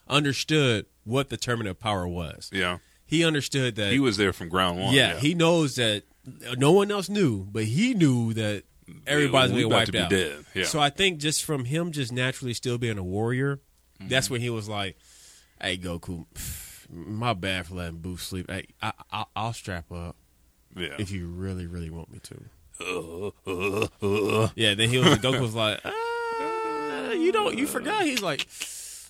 understood 0.08 0.86
what 1.04 1.30
the 1.30 1.68
of 1.68 1.80
power 1.80 2.08
was. 2.08 2.50
yeah, 2.54 2.78
He 3.06 3.24
understood 3.26 3.76
that. 3.76 3.92
he 3.92 4.00
was 4.00 4.18
there 4.18 4.34
from 4.34 4.50
ground 4.50 4.80
one. 4.80 4.94
yeah, 4.94 5.18
he 5.20 5.34
knows 5.34 5.76
that 5.76 6.04
no 6.58 6.72
one 6.72 6.92
else 6.92 7.10
knew, 7.10 7.48
but 7.52 7.64
he 7.66 7.94
knew 7.94 8.34
that 8.34 8.64
everybody's 9.08 9.52
we 9.52 9.62
being 9.62 9.72
wiped 9.72 9.92
be 9.92 10.00
out. 10.00 10.10
dead, 10.10 10.46
yeah. 10.54 10.64
So 10.66 10.80
I 10.80 10.90
think 10.90 11.20
just 11.20 11.44
from 11.44 11.66
him 11.66 11.92
just 11.92 12.12
naturally 12.12 12.54
still 12.54 12.78
being 12.78 12.98
a 12.98 13.04
warrior, 13.04 13.60
Mm-hmm. 14.00 14.10
that's 14.10 14.30
when 14.30 14.42
he 14.42 14.50
was 14.50 14.68
like, 14.68 14.98
"Hey 15.62 15.78
Goku, 15.78 16.26
my 16.90 17.34
bad 17.34 17.68
for 17.68 17.76
letting 17.76 17.98
Boo 18.00 18.18
sleep. 18.18 18.50
Hey, 18.50 18.68
I, 18.82 18.94
I, 19.12 19.26
I'll 19.36 19.54
strap 19.54 19.92
up 19.92 20.16
yeah. 20.76 20.96
if 21.00 21.12
you 21.12 21.28
really, 21.28 21.66
really 21.68 21.90
want 21.90 22.12
me 22.12 22.20
to." 22.24 22.42
Uh, 22.80 23.32
uh, 23.48 23.88
uh. 24.02 24.50
Yeah, 24.56 24.74
then 24.76 24.90
he 24.90 24.98
was 24.98 25.18
Goku 25.20 25.40
was 25.42 25.56
like, 25.56 25.80
uh, 25.86 27.12
"You 27.14 27.32
don't, 27.32 27.58
you 27.58 27.68
forgot." 27.68 28.04
He's 28.04 28.22
like, 28.22 28.48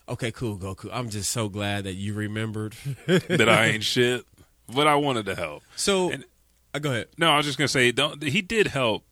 Okay, 0.07 0.31
cool, 0.31 0.57
Goku. 0.57 0.89
I'm 0.93 1.09
just 1.09 1.31
so 1.31 1.49
glad 1.49 1.85
that 1.85 1.93
you 1.93 2.13
remembered. 2.13 2.75
that 3.07 3.49
I 3.49 3.67
ain't 3.67 3.83
shit, 3.95 4.23
but 4.73 4.87
I 4.87 4.95
wanted 4.95 5.25
to 5.25 5.35
help. 5.35 5.63
so, 5.75 6.11
And- 6.11 6.25
uh, 6.73 6.79
go 6.79 6.91
ahead. 6.91 7.07
No, 7.17 7.31
I 7.31 7.37
was 7.37 7.45
just 7.45 7.57
gonna 7.57 7.67
say, 7.67 7.91
don't, 7.91 8.21
he 8.21 8.41
did 8.41 8.67
help 8.67 9.03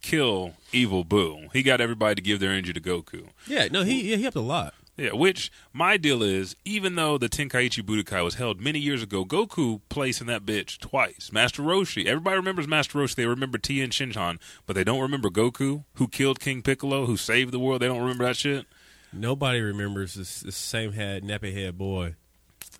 kill 0.00 0.54
Evil 0.72 1.04
Boo. 1.04 1.48
He 1.52 1.62
got 1.62 1.80
everybody 1.80 2.14
to 2.14 2.22
give 2.22 2.40
their 2.40 2.52
energy 2.52 2.72
to 2.72 2.80
Goku. 2.80 3.26
Yeah, 3.46 3.68
no, 3.70 3.82
he 3.82 4.10
yeah, 4.10 4.16
he 4.16 4.22
helped 4.22 4.36
a 4.36 4.40
lot. 4.40 4.74
Yeah, 5.00 5.12
which 5.12 5.50
my 5.72 5.96
deal 5.96 6.22
is, 6.22 6.54
even 6.66 6.94
though 6.94 7.16
the 7.16 7.30
Tenkaichi 7.30 7.82
Budokai 7.82 8.22
was 8.22 8.34
held 8.34 8.60
many 8.60 8.78
years 8.78 9.02
ago, 9.02 9.24
Goku 9.24 9.80
placed 9.88 10.20
in 10.20 10.26
that 10.26 10.44
bitch 10.44 10.78
twice. 10.78 11.30
Master 11.32 11.62
Roshi, 11.62 12.04
everybody 12.04 12.36
remembers 12.36 12.68
Master 12.68 12.98
Roshi. 12.98 13.14
They 13.14 13.24
remember 13.24 13.56
Tien 13.56 13.88
Shinhan, 13.88 14.38
but 14.66 14.76
they 14.76 14.84
don't 14.84 15.00
remember 15.00 15.30
Goku, 15.30 15.84
who 15.94 16.06
killed 16.06 16.38
King 16.38 16.60
Piccolo, 16.60 17.06
who 17.06 17.16
saved 17.16 17.50
the 17.50 17.58
world. 17.58 17.80
They 17.80 17.86
don't 17.86 18.02
remember 18.02 18.24
that 18.24 18.36
shit. 18.36 18.66
Nobody 19.10 19.60
remembers 19.62 20.12
this, 20.12 20.40
this 20.40 20.56
same 20.56 20.92
head, 20.92 21.24
nappy 21.24 21.54
head 21.54 21.78
boy 21.78 22.16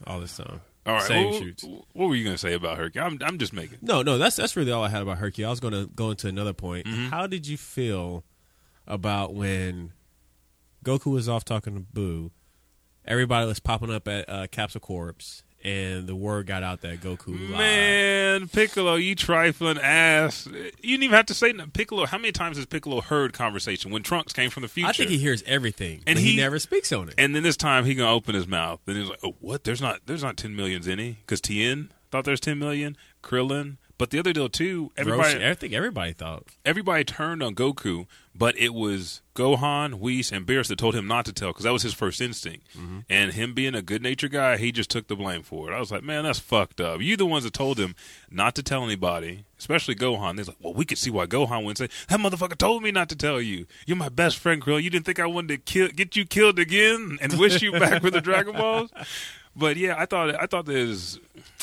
all 0.06 0.20
this 0.20 0.36
time. 0.36 0.60
All 0.84 0.94
right, 0.94 1.02
Same 1.02 1.30
what, 1.30 1.42
shoots. 1.42 1.64
what 1.94 2.08
were 2.08 2.14
you 2.14 2.24
gonna 2.24 2.36
say 2.38 2.52
about 2.52 2.76
Hercules? 2.76 3.12
I'm, 3.12 3.26
I'm 3.26 3.38
just 3.38 3.54
making. 3.54 3.78
No, 3.80 4.02
no, 4.02 4.18
that's 4.18 4.36
that's 4.36 4.56
really 4.56 4.72
all 4.72 4.84
I 4.84 4.88
had 4.90 5.00
about 5.02 5.18
Hercule. 5.18 5.46
I 5.46 5.50
was 5.50 5.60
going 5.60 5.74
to 5.74 5.86
go 5.94 6.10
into 6.10 6.26
another 6.26 6.52
point. 6.54 6.86
Mm-hmm. 6.86 7.06
How 7.06 7.26
did 7.26 7.46
you 7.46 7.56
feel 7.56 8.24
about 8.86 9.34
when 9.34 9.92
Goku 10.84 11.12
was 11.12 11.28
off 11.28 11.44
talking 11.44 11.74
to 11.74 11.80
Boo? 11.80 12.30
Everybody 13.04 13.46
was 13.46 13.60
popping 13.60 13.90
up 13.90 14.06
at 14.08 14.28
uh, 14.28 14.46
Capsule 14.50 14.80
Corps, 14.80 15.42
and 15.64 16.06
the 16.06 16.14
word 16.14 16.46
got 16.46 16.62
out 16.62 16.82
that 16.82 17.00
Goku 17.00 17.28
lied. 17.50 17.58
Man, 17.58 18.48
Piccolo, 18.48 18.94
you 18.96 19.14
trifling 19.14 19.78
ass. 19.78 20.46
You 20.46 20.52
didn't 20.82 21.02
even 21.04 21.10
have 21.16 21.26
to 21.26 21.34
say 21.34 21.52
nothing. 21.52 21.72
Piccolo. 21.72 22.06
How 22.06 22.18
many 22.18 22.30
times 22.32 22.56
has 22.58 22.66
Piccolo 22.66 23.00
heard 23.00 23.32
conversation 23.32 23.90
when 23.90 24.02
Trunks 24.02 24.32
came 24.32 24.50
from 24.50 24.62
the 24.62 24.68
future? 24.68 24.88
I 24.88 24.92
think 24.92 25.10
he 25.10 25.18
hears 25.18 25.42
everything, 25.46 26.00
And 26.06 26.10
and 26.10 26.18
he, 26.18 26.32
he- 26.32 26.36
never 26.36 26.58
speaks 26.58 26.92
on 26.92 27.08
it. 27.08 27.14
And 27.18 27.34
then 27.34 27.42
this 27.42 27.56
time 27.56 27.84
he 27.84 27.94
gonna 27.94 28.12
open 28.12 28.34
his 28.34 28.46
mouth. 28.46 28.80
Then 28.84 28.96
he's 28.96 29.08
like, 29.08 29.20
"Oh, 29.24 29.36
what? 29.40 29.64
There's 29.64 29.80
not. 29.80 30.00
There's 30.06 30.22
not 30.22 30.36
ten 30.36 30.54
millions 30.54 30.86
any 30.86 31.12
because 31.20 31.40
Tien 31.40 31.90
thought 32.10 32.24
there's 32.24 32.40
ten 32.40 32.58
million. 32.58 32.96
Krillin, 33.22 33.78
but 34.00 34.08
the 34.08 34.18
other 34.18 34.32
deal 34.32 34.48
too. 34.48 34.90
Everybody, 34.96 35.34
Roshi, 35.34 35.46
I 35.46 35.52
think 35.52 35.74
everybody 35.74 36.14
thought. 36.14 36.44
everybody 36.64 37.04
turned 37.04 37.42
on 37.42 37.54
Goku, 37.54 38.06
but 38.34 38.56
it 38.56 38.72
was 38.72 39.20
Gohan, 39.34 40.00
Whis, 40.00 40.32
and 40.32 40.46
Beerus 40.46 40.68
that 40.68 40.78
told 40.78 40.94
him 40.94 41.06
not 41.06 41.26
to 41.26 41.34
tell 41.34 41.50
because 41.50 41.64
that 41.64 41.72
was 41.74 41.82
his 41.82 41.92
first 41.92 42.18
instinct. 42.22 42.66
Mm-hmm. 42.74 43.00
And 43.10 43.34
him 43.34 43.52
being 43.52 43.74
a 43.74 43.82
good 43.82 44.02
natured 44.02 44.32
guy, 44.32 44.56
he 44.56 44.72
just 44.72 44.88
took 44.88 45.08
the 45.08 45.16
blame 45.16 45.42
for 45.42 45.70
it. 45.70 45.74
I 45.74 45.78
was 45.78 45.92
like, 45.92 46.02
man, 46.02 46.24
that's 46.24 46.38
fucked 46.38 46.80
up. 46.80 47.02
You 47.02 47.18
the 47.18 47.26
ones 47.26 47.44
that 47.44 47.52
told 47.52 47.78
him 47.78 47.94
not 48.30 48.54
to 48.54 48.62
tell 48.62 48.82
anybody, 48.82 49.44
especially 49.58 49.96
Gohan. 49.96 50.36
They're 50.36 50.46
like, 50.46 50.56
well, 50.62 50.72
we 50.72 50.86
could 50.86 50.96
see 50.96 51.10
why 51.10 51.26
Gohan 51.26 51.62
wouldn't 51.62 51.76
say 51.76 51.88
that 52.08 52.20
motherfucker 52.20 52.56
told 52.56 52.82
me 52.82 52.90
not 52.90 53.10
to 53.10 53.16
tell 53.16 53.38
you. 53.38 53.66
You're 53.84 53.98
my 53.98 54.08
best 54.08 54.38
friend, 54.38 54.62
Krill. 54.62 54.82
You 54.82 54.88
didn't 54.88 55.04
think 55.04 55.20
I 55.20 55.26
wanted 55.26 55.48
to 55.48 55.58
kill, 55.58 55.88
get 55.88 56.16
you 56.16 56.24
killed 56.24 56.58
again 56.58 57.18
and 57.20 57.38
wish 57.38 57.60
you 57.60 57.72
back 57.72 58.02
with 58.02 58.14
the 58.14 58.22
Dragon 58.22 58.54
Balls. 58.54 58.90
But 59.56 59.76
yeah, 59.76 59.96
I 59.98 60.06
thought 60.06 60.32
I 60.40 60.46
thought 60.46 60.64
this 60.64 61.18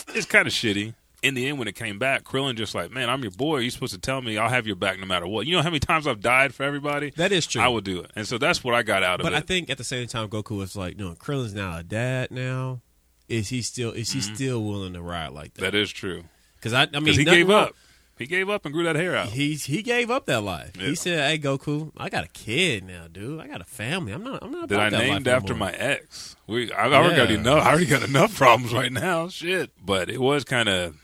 it's 0.09 0.25
kind 0.25 0.45
of 0.45 0.53
shitty. 0.53 0.93
In 1.27 1.33
the 1.33 1.47
end, 1.47 1.59
when 1.59 1.67
it 1.67 1.75
came 1.75 1.99
back, 1.99 2.23
Krillin 2.23 2.55
just 2.55 2.73
like, 2.73 2.91
man, 2.91 3.09
I'm 3.09 3.21
your 3.21 3.31
boy. 3.31 3.57
You're 3.59 3.71
supposed 3.71 3.93
to 3.93 3.99
tell 3.99 4.21
me 4.21 4.37
I'll 4.37 4.49
have 4.49 4.65
your 4.65 4.75
back 4.75 4.99
no 4.99 5.05
matter 5.05 5.27
what. 5.27 5.45
You 5.45 5.55
know 5.55 5.61
how 5.61 5.69
many 5.69 5.79
times 5.79 6.07
I've 6.07 6.21
died 6.21 6.53
for 6.53 6.63
everybody? 6.63 7.11
That 7.11 7.31
is 7.31 7.45
true. 7.45 7.61
I 7.61 7.67
will 7.67 7.81
do 7.81 7.99
it. 7.99 8.11
And 8.15 8.27
so 8.27 8.37
that's 8.37 8.63
what 8.63 8.73
I 8.73 8.83
got 8.83 9.03
out 9.03 9.19
of 9.19 9.25
it. 9.25 9.29
But. 9.29 9.33
I 9.33 9.41
think 9.41 9.69
at 9.69 9.77
the 9.77 9.83
same 9.83 10.07
time, 10.07 10.29
Goku 10.29 10.57
was 10.57 10.75
like, 10.75 10.97
"No, 10.97 11.13
Krillin's 11.13 11.53
now 11.53 11.77
a 11.77 11.83
dad. 11.83 12.31
Now, 12.31 12.81
is 13.27 13.49
he 13.49 13.61
still 13.61 13.91
is 13.91 14.11
he 14.11 14.21
still 14.21 14.63
willing 14.63 14.93
to 14.93 15.01
ride 15.01 15.33
like 15.33 15.53
that? 15.55 15.61
Mm-hmm. 15.61 15.71
that 15.71 15.75
is 15.75 15.91
true. 15.91 16.23
Because 16.55 16.73
I, 16.73 16.87
I 16.93 16.99
mean, 16.99 17.13
he 17.13 17.23
gave 17.23 17.47
wrong- 17.49 17.65
up. 17.65 17.75
He 18.17 18.25
gave 18.25 18.49
up 18.49 18.65
and 18.65 18.73
grew 18.73 18.83
that 18.85 18.95
hair 18.95 19.15
out. 19.15 19.27
He 19.27 19.53
he 19.53 19.83
gave 19.83 20.09
up 20.09 20.25
that 20.25 20.41
life. 20.41 20.71
Yeah. 20.75 20.87
He 20.87 20.95
said, 20.95 21.29
"Hey, 21.29 21.37
Goku, 21.37 21.91
I 21.97 22.09
got 22.09 22.23
a 22.23 22.27
kid 22.29 22.83
now, 22.83 23.05
dude. 23.07 23.39
I 23.39 23.47
got 23.47 23.61
a 23.61 23.65
family. 23.65 24.11
I'm 24.11 24.23
not. 24.23 24.41
I'm 24.41 24.51
not 24.51 24.69
that 24.69 24.79
I 24.79 24.89
that 24.89 24.97
named 24.97 25.27
after 25.27 25.53
anymore." 25.53 25.69
my 25.69 25.77
ex. 25.77 26.35
We, 26.47 26.71
I 26.71 26.91
already 26.91 27.15
got 27.15 27.29
enough. 27.29 27.63
I 27.63 27.69
already 27.69 27.85
got 27.85 28.01
enough 28.03 28.35
problems 28.35 28.73
right 28.73 28.91
now. 28.91 29.27
Shit. 29.27 29.69
But 29.85 30.09
it 30.09 30.19
was 30.19 30.43
kind 30.43 30.67
of. 30.67 30.95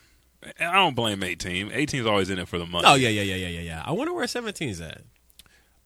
I 0.60 0.72
don't 0.74 0.94
blame 0.94 1.22
18. 1.22 1.70
18's 1.70 2.06
always 2.06 2.30
in 2.30 2.38
it 2.38 2.48
for 2.48 2.58
the 2.58 2.66
money. 2.66 2.84
Oh 2.86 2.94
yeah, 2.94 3.08
yeah, 3.08 3.22
yeah, 3.22 3.34
yeah, 3.36 3.48
yeah, 3.48 3.60
yeah. 3.60 3.82
I 3.84 3.92
wonder 3.92 4.12
where 4.12 4.26
17's 4.26 4.80
at. 4.80 5.02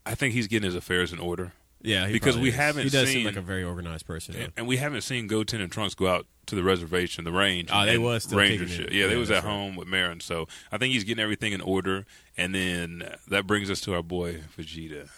I 0.07 0.15
think 0.15 0.35
he's 0.35 0.47
getting 0.47 0.67
his 0.67 0.75
affairs 0.75 1.13
in 1.13 1.19
order. 1.19 1.53
Yeah, 1.81 2.07
he 2.07 2.13
Because 2.13 2.37
we 2.37 2.49
is. 2.49 2.57
haven't 2.57 2.85
He 2.85 2.91
does 2.91 3.09
seen- 3.09 3.19
seem 3.19 3.27
like 3.27 3.37
a 3.37 3.41
very 3.41 3.63
organized 3.63 4.05
person. 4.07 4.35
And, 4.35 4.53
and 4.57 4.67
we 4.67 4.79
haven't 4.79 5.03
seen 5.03 5.27
Goten 5.29 5.61
and 5.61 5.71
Trunks 5.71 5.95
go 5.95 6.09
out 6.09 6.27
to 6.47 6.57
the 6.57 6.63
reservation, 6.65 7.25
the 7.25 7.31
range. 7.31 7.69
Oh, 7.73 7.85
they 7.87 7.99
was 7.99 8.33
ranger 8.35 8.67
shit. 8.67 8.91
Yeah, 8.91 9.07
they 9.07 9.17
was 9.17 9.31
at 9.31 9.45
right. 9.45 9.51
home 9.53 9.77
with 9.77 9.87
Marron. 9.87 10.21
So 10.21 10.49
I 10.73 10.79
think 10.79 10.93
he's 10.93 11.05
getting 11.05 11.23
everything 11.23 11.53
in 11.53 11.61
order. 11.61 12.05
And 12.37 12.53
then 12.55 13.09
that 13.29 13.47
brings 13.47 13.71
us 13.71 13.81
to 13.83 13.95
our 13.95 14.03
boy 14.03 14.41
Vegeta. 14.59 15.09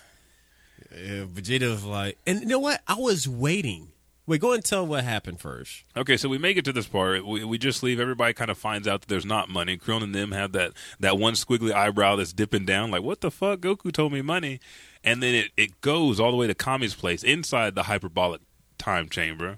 Yeah, 0.92 1.24
Vegeta 1.24 1.70
was 1.70 1.84
like, 1.84 2.18
and 2.26 2.40
you 2.40 2.46
know 2.46 2.58
what? 2.58 2.80
I 2.88 2.94
was 2.94 3.26
waiting. 3.28 3.88
Wait, 4.30 4.40
go 4.40 4.52
and 4.52 4.64
tell 4.64 4.86
what 4.86 5.02
happened 5.02 5.40
first. 5.40 5.82
Okay, 5.96 6.16
so 6.16 6.28
we 6.28 6.38
make 6.38 6.56
it 6.56 6.64
to 6.64 6.72
this 6.72 6.86
part. 6.86 7.26
We, 7.26 7.42
we 7.42 7.58
just 7.58 7.82
leave. 7.82 7.98
Everybody 7.98 8.32
kind 8.32 8.48
of 8.48 8.56
finds 8.56 8.86
out 8.86 9.00
that 9.00 9.08
there's 9.08 9.26
not 9.26 9.48
money. 9.48 9.76
Krillin 9.76 10.04
and 10.04 10.14
them 10.14 10.30
have 10.30 10.52
that, 10.52 10.72
that 11.00 11.18
one 11.18 11.34
squiggly 11.34 11.72
eyebrow 11.72 12.14
that's 12.14 12.32
dipping 12.32 12.64
down. 12.64 12.92
Like, 12.92 13.02
what 13.02 13.22
the 13.22 13.32
fuck? 13.32 13.58
Goku 13.58 13.90
told 13.90 14.12
me 14.12 14.22
money. 14.22 14.60
And 15.02 15.20
then 15.20 15.34
it, 15.34 15.50
it 15.56 15.80
goes 15.80 16.20
all 16.20 16.30
the 16.30 16.36
way 16.36 16.46
to 16.46 16.54
Kami's 16.54 16.94
place 16.94 17.24
inside 17.24 17.74
the 17.74 17.82
hyperbolic 17.82 18.40
time 18.78 19.08
chamber, 19.08 19.56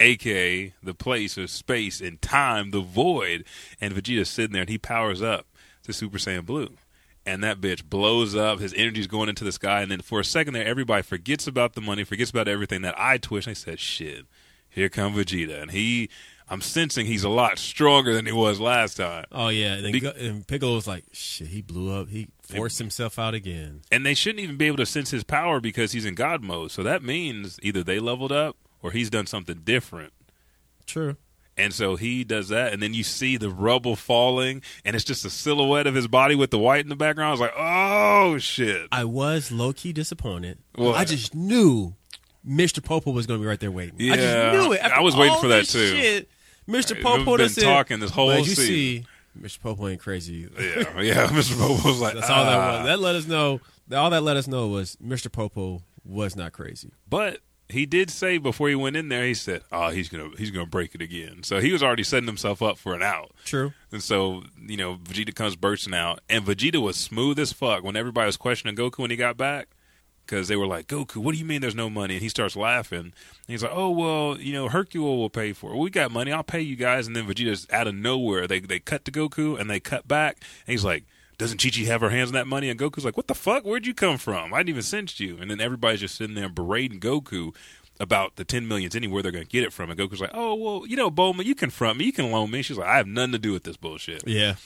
aka 0.00 0.72
the 0.82 0.94
place 0.94 1.36
of 1.36 1.50
space 1.50 2.00
and 2.00 2.22
time, 2.22 2.70
the 2.70 2.80
void. 2.80 3.44
And 3.78 3.92
Vegeta's 3.92 4.30
sitting 4.30 4.54
there 4.54 4.62
and 4.62 4.70
he 4.70 4.78
powers 4.78 5.20
up 5.20 5.48
to 5.82 5.92
Super 5.92 6.16
Saiyan 6.16 6.46
Blue. 6.46 6.78
And 7.26 7.42
that 7.42 7.60
bitch 7.60 7.84
blows 7.84 8.34
up. 8.34 8.60
His 8.60 8.74
energy's 8.74 9.06
going 9.06 9.30
into 9.30 9.44
the 9.44 9.52
sky. 9.52 9.80
And 9.80 9.90
then 9.90 10.00
for 10.00 10.20
a 10.20 10.24
second 10.24 10.52
there, 10.52 10.66
everybody 10.66 11.02
forgets 11.02 11.46
about 11.46 11.74
the 11.74 11.80
money, 11.80 12.04
forgets 12.04 12.30
about 12.30 12.48
everything. 12.48 12.82
That 12.82 12.94
I 12.98 13.16
twitch. 13.16 13.46
And 13.46 13.52
I 13.52 13.54
said, 13.54 13.80
shit, 13.80 14.26
here 14.68 14.90
come 14.90 15.14
Vegeta. 15.14 15.62
And 15.62 15.70
he, 15.70 16.10
I'm 16.48 16.60
sensing 16.60 17.06
he's 17.06 17.24
a 17.24 17.30
lot 17.30 17.58
stronger 17.58 18.12
than 18.12 18.26
he 18.26 18.32
was 18.32 18.60
last 18.60 18.98
time. 18.98 19.24
Oh 19.32 19.48
yeah, 19.48 19.74
and, 19.74 19.92
Be- 19.92 20.06
and 20.06 20.46
Piccolo 20.46 20.74
was 20.74 20.86
like, 20.86 21.04
"Shit, 21.12 21.48
he 21.48 21.62
blew 21.62 21.98
up. 21.98 22.08
He 22.08 22.28
forced 22.42 22.78
himself 22.78 23.18
out 23.18 23.32
again." 23.32 23.80
And 23.90 24.04
they 24.04 24.14
shouldn't 24.14 24.40
even 24.40 24.56
be 24.56 24.66
able 24.66 24.76
to 24.78 24.86
sense 24.86 25.10
his 25.10 25.24
power 25.24 25.58
because 25.60 25.92
he's 25.92 26.04
in 26.04 26.14
God 26.14 26.42
mode. 26.42 26.70
So 26.70 26.82
that 26.82 27.02
means 27.02 27.58
either 27.62 27.82
they 27.82 27.98
leveled 27.98 28.32
up 28.32 28.56
or 28.82 28.90
he's 28.90 29.08
done 29.08 29.26
something 29.26 29.62
different. 29.64 30.12
True. 30.84 31.16
And 31.56 31.72
so 31.72 31.94
he 31.94 32.24
does 32.24 32.48
that, 32.48 32.72
and 32.72 32.82
then 32.82 32.94
you 32.94 33.04
see 33.04 33.36
the 33.36 33.48
rubble 33.48 33.94
falling, 33.94 34.60
and 34.84 34.96
it's 34.96 35.04
just 35.04 35.24
a 35.24 35.30
silhouette 35.30 35.86
of 35.86 35.94
his 35.94 36.08
body 36.08 36.34
with 36.34 36.50
the 36.50 36.58
white 36.58 36.80
in 36.80 36.88
the 36.88 36.96
background. 36.96 37.28
I 37.28 37.30
was 37.30 37.40
like, 37.40 37.54
oh 37.56 38.38
shit! 38.38 38.88
I 38.90 39.04
was 39.04 39.52
low 39.52 39.72
key 39.72 39.92
disappointed. 39.92 40.58
What? 40.74 40.96
I 40.96 41.04
just 41.04 41.32
knew 41.32 41.94
Mr. 42.46 42.82
Popo 42.84 43.12
was 43.12 43.26
going 43.26 43.38
to 43.38 43.42
be 43.42 43.48
right 43.48 43.60
there 43.60 43.70
waiting. 43.70 43.94
I 44.10 44.16
just 44.16 44.52
knew 44.52 44.72
it. 44.72 44.80
After 44.80 44.96
I 44.96 45.00
was 45.00 45.14
waiting 45.16 45.38
for 45.38 45.48
that 45.48 45.66
too. 45.66 45.86
Shit, 45.96 46.28
Mr. 46.68 47.00
Popo 47.00 47.36
been 47.36 47.48
said, 47.48 47.64
talking 47.64 48.00
this 48.00 48.10
whole 48.10 48.36
you 48.38 48.44
season. 48.46 48.64
see, 48.64 49.06
Mr. 49.40 49.60
Popo 49.60 49.86
ain't 49.88 50.00
crazy. 50.00 50.48
Yeah, 50.58 51.00
yeah. 51.00 51.26
Mr. 51.28 51.56
Popo 51.58 51.88
was 51.88 52.00
like, 52.00 52.14
That's 52.14 52.30
all 52.30 52.44
that 52.44 52.58
"Ah." 52.58 52.78
was. 52.78 52.86
That 52.86 52.98
let 52.98 53.14
us 53.14 53.26
know. 53.26 53.60
All 53.92 54.10
that 54.10 54.22
let 54.22 54.36
us 54.36 54.48
know 54.48 54.68
was 54.68 54.96
Mr. 54.96 55.30
Popo 55.30 55.82
was 56.04 56.34
not 56.34 56.52
crazy. 56.52 56.90
But 57.08 57.40
he 57.68 57.86
did 57.86 58.10
say 58.10 58.38
before 58.38 58.68
he 58.68 58.74
went 58.74 58.96
in 58.96 59.08
there, 59.08 59.24
he 59.24 59.34
said, 59.34 59.62
"Oh, 59.72 59.90
he's 59.90 60.08
gonna 60.08 60.30
he's 60.36 60.50
gonna 60.50 60.66
break 60.66 60.94
it 60.94 61.00
again." 61.00 61.42
So 61.42 61.60
he 61.60 61.72
was 61.72 61.82
already 61.82 62.02
setting 62.02 62.26
himself 62.26 62.62
up 62.62 62.78
for 62.78 62.94
an 62.94 63.02
out. 63.02 63.32
True. 63.44 63.72
And 63.90 64.02
so 64.02 64.44
you 64.60 64.76
know, 64.76 64.96
Vegeta 64.96 65.34
comes 65.34 65.56
bursting 65.56 65.94
out, 65.94 66.20
and 66.28 66.44
Vegeta 66.44 66.80
was 66.80 66.96
smooth 66.96 67.38
as 67.38 67.52
fuck 67.52 67.82
when 67.82 67.96
everybody 67.96 68.26
was 68.26 68.36
questioning 68.36 68.76
Goku 68.76 68.98
when 68.98 69.10
he 69.10 69.16
got 69.16 69.36
back. 69.36 69.68
Because 70.26 70.48
they 70.48 70.56
were 70.56 70.66
like, 70.66 70.86
Goku, 70.86 71.16
what 71.16 71.32
do 71.32 71.38
you 71.38 71.44
mean 71.44 71.60
there's 71.60 71.74
no 71.74 71.90
money? 71.90 72.14
And 72.14 72.22
he 72.22 72.30
starts 72.30 72.56
laughing. 72.56 72.98
And 72.98 73.12
he's 73.46 73.62
like, 73.62 73.72
Oh 73.74 73.90
well, 73.90 74.38
you 74.40 74.54
know, 74.54 74.68
Hercule 74.70 75.18
will 75.18 75.28
pay 75.28 75.52
for 75.52 75.72
it. 75.72 75.76
We 75.76 75.90
got 75.90 76.10
money, 76.10 76.32
I'll 76.32 76.42
pay 76.42 76.62
you 76.62 76.76
guys. 76.76 77.06
And 77.06 77.14
then 77.14 77.26
Vegeta's 77.26 77.66
out 77.70 77.86
of 77.86 77.94
nowhere. 77.94 78.46
They 78.46 78.60
they 78.60 78.78
cut 78.78 79.04
to 79.04 79.12
Goku 79.12 79.60
and 79.60 79.68
they 79.68 79.80
cut 79.80 80.08
back. 80.08 80.38
And 80.66 80.72
he's 80.72 80.84
like, 80.84 81.04
Doesn't 81.38 81.62
Chi 81.62 81.70
Chi 81.70 81.82
have 81.82 82.00
her 82.00 82.10
hands 82.10 82.28
on 82.30 82.34
that 82.34 82.46
money? 82.46 82.70
And 82.70 82.78
Goku's 82.78 83.04
like, 83.04 83.16
What 83.16 83.28
the 83.28 83.34
fuck? 83.34 83.64
Where'd 83.64 83.86
you 83.86 83.94
come 83.94 84.18
from? 84.18 84.54
I 84.54 84.58
didn't 84.58 84.70
even 84.70 84.82
send 84.82 85.18
you. 85.18 85.38
And 85.40 85.50
then 85.50 85.60
everybody's 85.60 86.00
just 86.00 86.16
sitting 86.16 86.34
there 86.34 86.48
berating 86.48 87.00
Goku 87.00 87.54
about 88.00 88.36
the 88.36 88.44
ten 88.44 88.66
millions 88.66 88.96
anywhere 88.96 89.22
they're 89.22 89.32
gonna 89.32 89.44
get 89.44 89.64
it 89.64 89.72
from. 89.72 89.90
And 89.90 89.98
Goku's 89.98 90.20
like, 90.20 90.30
Oh 90.34 90.54
well, 90.54 90.86
you 90.86 90.96
know, 90.96 91.10
Bulma, 91.10 91.44
you 91.44 91.54
confront 91.54 91.98
me, 91.98 92.04
you 92.04 92.12
can 92.12 92.30
loan 92.30 92.50
me. 92.50 92.62
She's 92.62 92.78
like, 92.78 92.88
I 92.88 92.96
have 92.96 93.06
nothing 93.06 93.32
to 93.32 93.38
do 93.38 93.52
with 93.52 93.64
this 93.64 93.76
bullshit. 93.76 94.26
Yeah. 94.26 94.56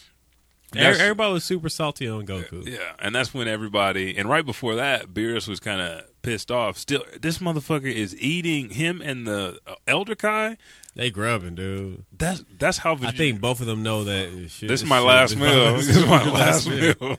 Everybody 0.75 1.33
was 1.33 1.45
super 1.45 1.71
salty 1.71 2.07
on 2.09 2.27
Goku. 2.27 2.67
Yeah, 2.67 2.93
and 2.99 3.15
that's 3.15 3.33
when 3.33 3.49
everybody, 3.49 4.17
and 4.19 4.29
right 4.29 4.45
before 4.45 4.75
that, 4.75 5.09
Beerus 5.09 5.49
was 5.49 5.61
kind 5.61 5.81
of 5.81 6.03
pissed 6.21 6.51
off. 6.51 6.77
Still, 6.77 7.05
this 7.19 7.39
motherfucker 7.39 7.91
is 7.91 8.15
eating 8.21 8.71
him 8.71 9.01
and 9.01 9.27
the 9.27 9.59
Elder 9.87 10.15
Kai. 10.15 10.59
They 10.99 11.13
grubbing, 11.13 11.55
dude. 11.55 12.05
That's 12.19 12.43
that's 12.59 12.79
how. 12.79 12.95
I 13.01 13.13
think 13.13 13.41
both 13.41 13.61
of 13.61 13.67
them 13.69 13.85
know 13.85 14.03
that. 14.03 14.49
shit- 14.51 14.69
this 14.69 14.83
is 14.83 14.89
my 14.89 14.99
shit 14.99 15.07
last 15.07 15.37
meal. 15.37 15.77
This 15.77 15.91
is 15.91 16.05
my 16.05 16.29
last 16.33 16.69
meal. 16.69 17.19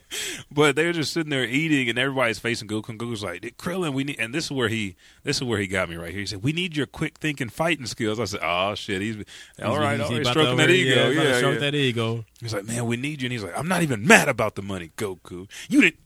But 0.52 0.76
they're 0.76 0.92
just 0.92 1.14
sitting 1.14 1.30
there 1.30 1.46
eating, 1.46 1.88
and 1.88 1.98
everybody's 1.98 2.40
facing 2.40 2.68
Goku. 2.68 2.90
And 2.90 3.00
Goku's 3.00 3.24
like, 3.24 3.42
"Krillin, 3.58 3.94
we 3.94 4.04
need." 4.04 4.20
And 4.20 4.34
this 4.36 4.44
is 4.46 4.52
where 4.52 4.68
he, 4.68 4.98
this 5.24 5.38
is 5.38 5.44
where 5.46 5.60
he 5.60 5.66
got 5.66 5.88
me 5.90 5.96
right 5.96 6.12
here. 6.12 6.20
He 6.20 6.26
said, 6.26 6.44
"We 6.44 6.52
need 6.52 6.76
your 6.76 6.88
quick 6.88 7.20
thinking, 7.20 7.48
fighting 7.48 7.86
skills." 7.86 8.20
I 8.20 8.26
said, 8.26 8.42
"Oh 8.44 8.76
shit, 8.76 9.02
he's 9.02 9.16
all 9.64 9.80
right, 9.80 9.96
He's- 9.96 10.10
all 10.10 10.18
he's 10.18 10.28
stroking 10.28 10.58
that 10.58 10.70
ego, 10.70 11.12
he's 11.12 11.24
yeah, 11.24 11.38
stroke 11.38 11.54
yeah." 11.54 11.60
that 11.62 11.76
ego. 11.76 12.26
He's 12.42 12.54
like, 12.54 12.66
"Man, 12.66 12.86
we 12.86 12.98
need 12.98 13.22
you." 13.22 13.28
And 13.28 13.32
he's 13.32 13.44
like, 13.46 13.58
"I'm 13.58 13.70
not 13.70 13.82
even 13.82 14.06
mad 14.06 14.28
about 14.28 14.56
the 14.56 14.62
money, 14.62 14.92
Goku. 14.98 15.50
You 15.70 15.80
didn't, 15.80 16.00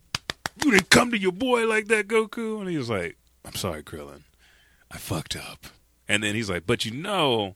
you 0.64 0.70
didn't 0.70 0.92
come 0.92 1.10
to 1.10 1.18
your 1.18 1.32
boy 1.32 1.66
like 1.66 1.88
that, 1.88 2.08
Goku." 2.08 2.60
And 2.62 2.70
he 2.70 2.78
was 2.78 2.92
like, 2.92 3.18
"I'm 3.44 3.56
sorry, 3.56 3.82
Krillin. 3.82 4.22
I 4.92 5.00
fucked 5.00 5.36
up." 5.36 5.66
And 6.08 6.22
then 6.22 6.36
he's 6.36 6.52
like, 6.52 6.68
"But 6.68 6.86
you 6.86 6.92
know, 6.92 7.56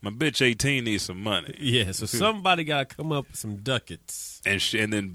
my 0.00 0.10
bitch 0.10 0.40
eighteen 0.42 0.84
needs 0.84 1.04
some 1.04 1.22
money." 1.22 1.54
Yeah, 1.60 1.92
so 1.92 2.06
somebody 2.06 2.64
got 2.64 2.88
to 2.88 2.96
come 2.96 3.12
up 3.12 3.28
with 3.28 3.36
some 3.36 3.56
ducats. 3.56 4.40
And 4.46 4.60
she, 4.62 4.78
and 4.80 4.92
then 4.92 5.14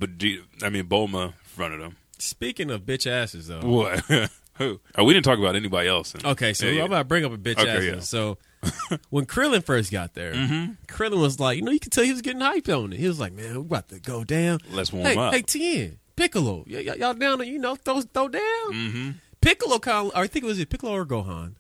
I 0.61 0.69
mean 0.69 0.85
Bulma 0.85 1.33
fronted 1.43 1.81
him. 1.81 1.97
Speaking 2.19 2.69
of 2.71 2.81
bitch 2.81 3.05
asses, 3.09 3.47
though. 3.47 3.59
What? 3.61 3.99
Who? 4.57 4.79
Oh, 4.95 5.03
we 5.03 5.13
didn't 5.13 5.25
talk 5.25 5.39
about 5.39 5.55
anybody 5.55 5.89
else. 5.89 6.13
in- 6.13 6.25
Okay, 6.25 6.53
so 6.53 6.67
Yeah. 6.67 6.81
I'm 6.81 6.85
about 6.87 6.99
to 6.99 7.03
bring 7.05 7.25
up 7.25 7.33
a 7.33 7.37
bitch 7.37 7.57
Okay, 7.57 7.69
asses. 7.71 7.85
yeah. 7.85 7.99
So 8.01 8.37
when 9.09 9.25
Krillin 9.25 9.63
first 9.63 9.91
got 9.91 10.13
there, 10.13 10.33
Mm-hmm. 10.33 10.73
Krillin 10.87 11.19
was 11.19 11.39
like, 11.39 11.57
you 11.57 11.63
know, 11.63 11.71
you 11.71 11.79
could 11.79 11.91
tell 11.91 12.03
he 12.03 12.11
was 12.11 12.21
getting 12.21 12.39
hyped 12.41 12.69
on 12.69 12.93
it. 12.93 12.99
He 12.99 13.07
was 13.07 13.19
like, 13.19 13.33
man, 13.33 13.55
we're 13.55 13.61
about 13.61 13.89
to 13.89 13.99
go 13.99 14.23
down. 14.23 14.59
Let's 14.71 14.93
warm 14.93 15.07
hey, 15.07 15.17
up. 15.17 15.33
Hey, 15.33 15.41
Tien, 15.41 15.97
Piccolo, 16.15 16.65
y- 16.69 16.83
y- 16.87 16.95
y'all 16.99 17.15
down 17.15 17.41
you 17.47 17.57
know, 17.57 17.73
throw, 17.75 18.01
throw 18.01 18.27
down? 18.27 18.41
Mm-hmm. 18.73 19.09
Piccolo 19.41 19.79
of, 19.79 20.11
I 20.15 20.27
think 20.27 20.45
it 20.45 20.47
was 20.47 20.59
it 20.59 20.69
Piccolo 20.69 20.93
or 20.93 21.05
Gohan? 21.05 21.55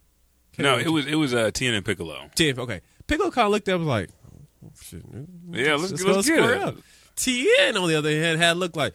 No, 0.59 0.77
it 0.77 0.89
was 0.89 1.07
it 1.07 1.15
was 1.15 1.33
uh, 1.33 1.49
Tien 1.51 1.73
and 1.73 1.83
Piccolo. 1.83 2.29
Tien, 2.35 2.59
okay. 2.59 2.81
Piccolo 3.13 3.31
kind 3.31 3.45
of 3.45 3.51
looked 3.51 3.69
up 3.69 3.75
and 3.75 3.85
was 3.85 3.89
like, 3.89 4.09
oh, 4.65 4.69
shit, 4.81 5.03
Yeah, 5.51 5.75
let's, 5.75 5.91
let's, 5.91 6.03
go 6.03 6.21
get 6.21 6.49
it. 6.49 6.61
up. 6.61 6.75
Tien, 7.15 7.77
on 7.77 7.87
the 7.87 7.95
other 7.95 8.09
hand, 8.09 8.39
had 8.41 8.57
looked 8.57 8.75
like, 8.75 8.93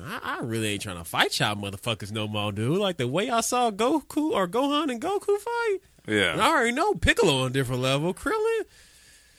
I, 0.00 0.38
I 0.40 0.44
really 0.44 0.68
ain't 0.68 0.82
trying 0.82 0.98
to 0.98 1.04
fight 1.04 1.38
y'all 1.40 1.56
motherfuckers 1.56 2.12
no 2.12 2.28
more, 2.28 2.52
dude. 2.52 2.78
Like 2.78 2.96
the 2.96 3.08
way 3.08 3.28
I 3.28 3.40
saw 3.40 3.70
Goku 3.70 4.30
or 4.30 4.46
Gohan 4.46 4.90
and 4.90 5.00
Goku 5.00 5.36
fight, 5.36 5.78
Yeah, 6.06 6.36
I 6.38 6.48
already 6.48 6.72
know 6.72 6.94
Piccolo 6.94 7.40
on 7.42 7.48
a 7.48 7.50
different 7.50 7.82
level. 7.82 8.14
Krillin, 8.14 8.62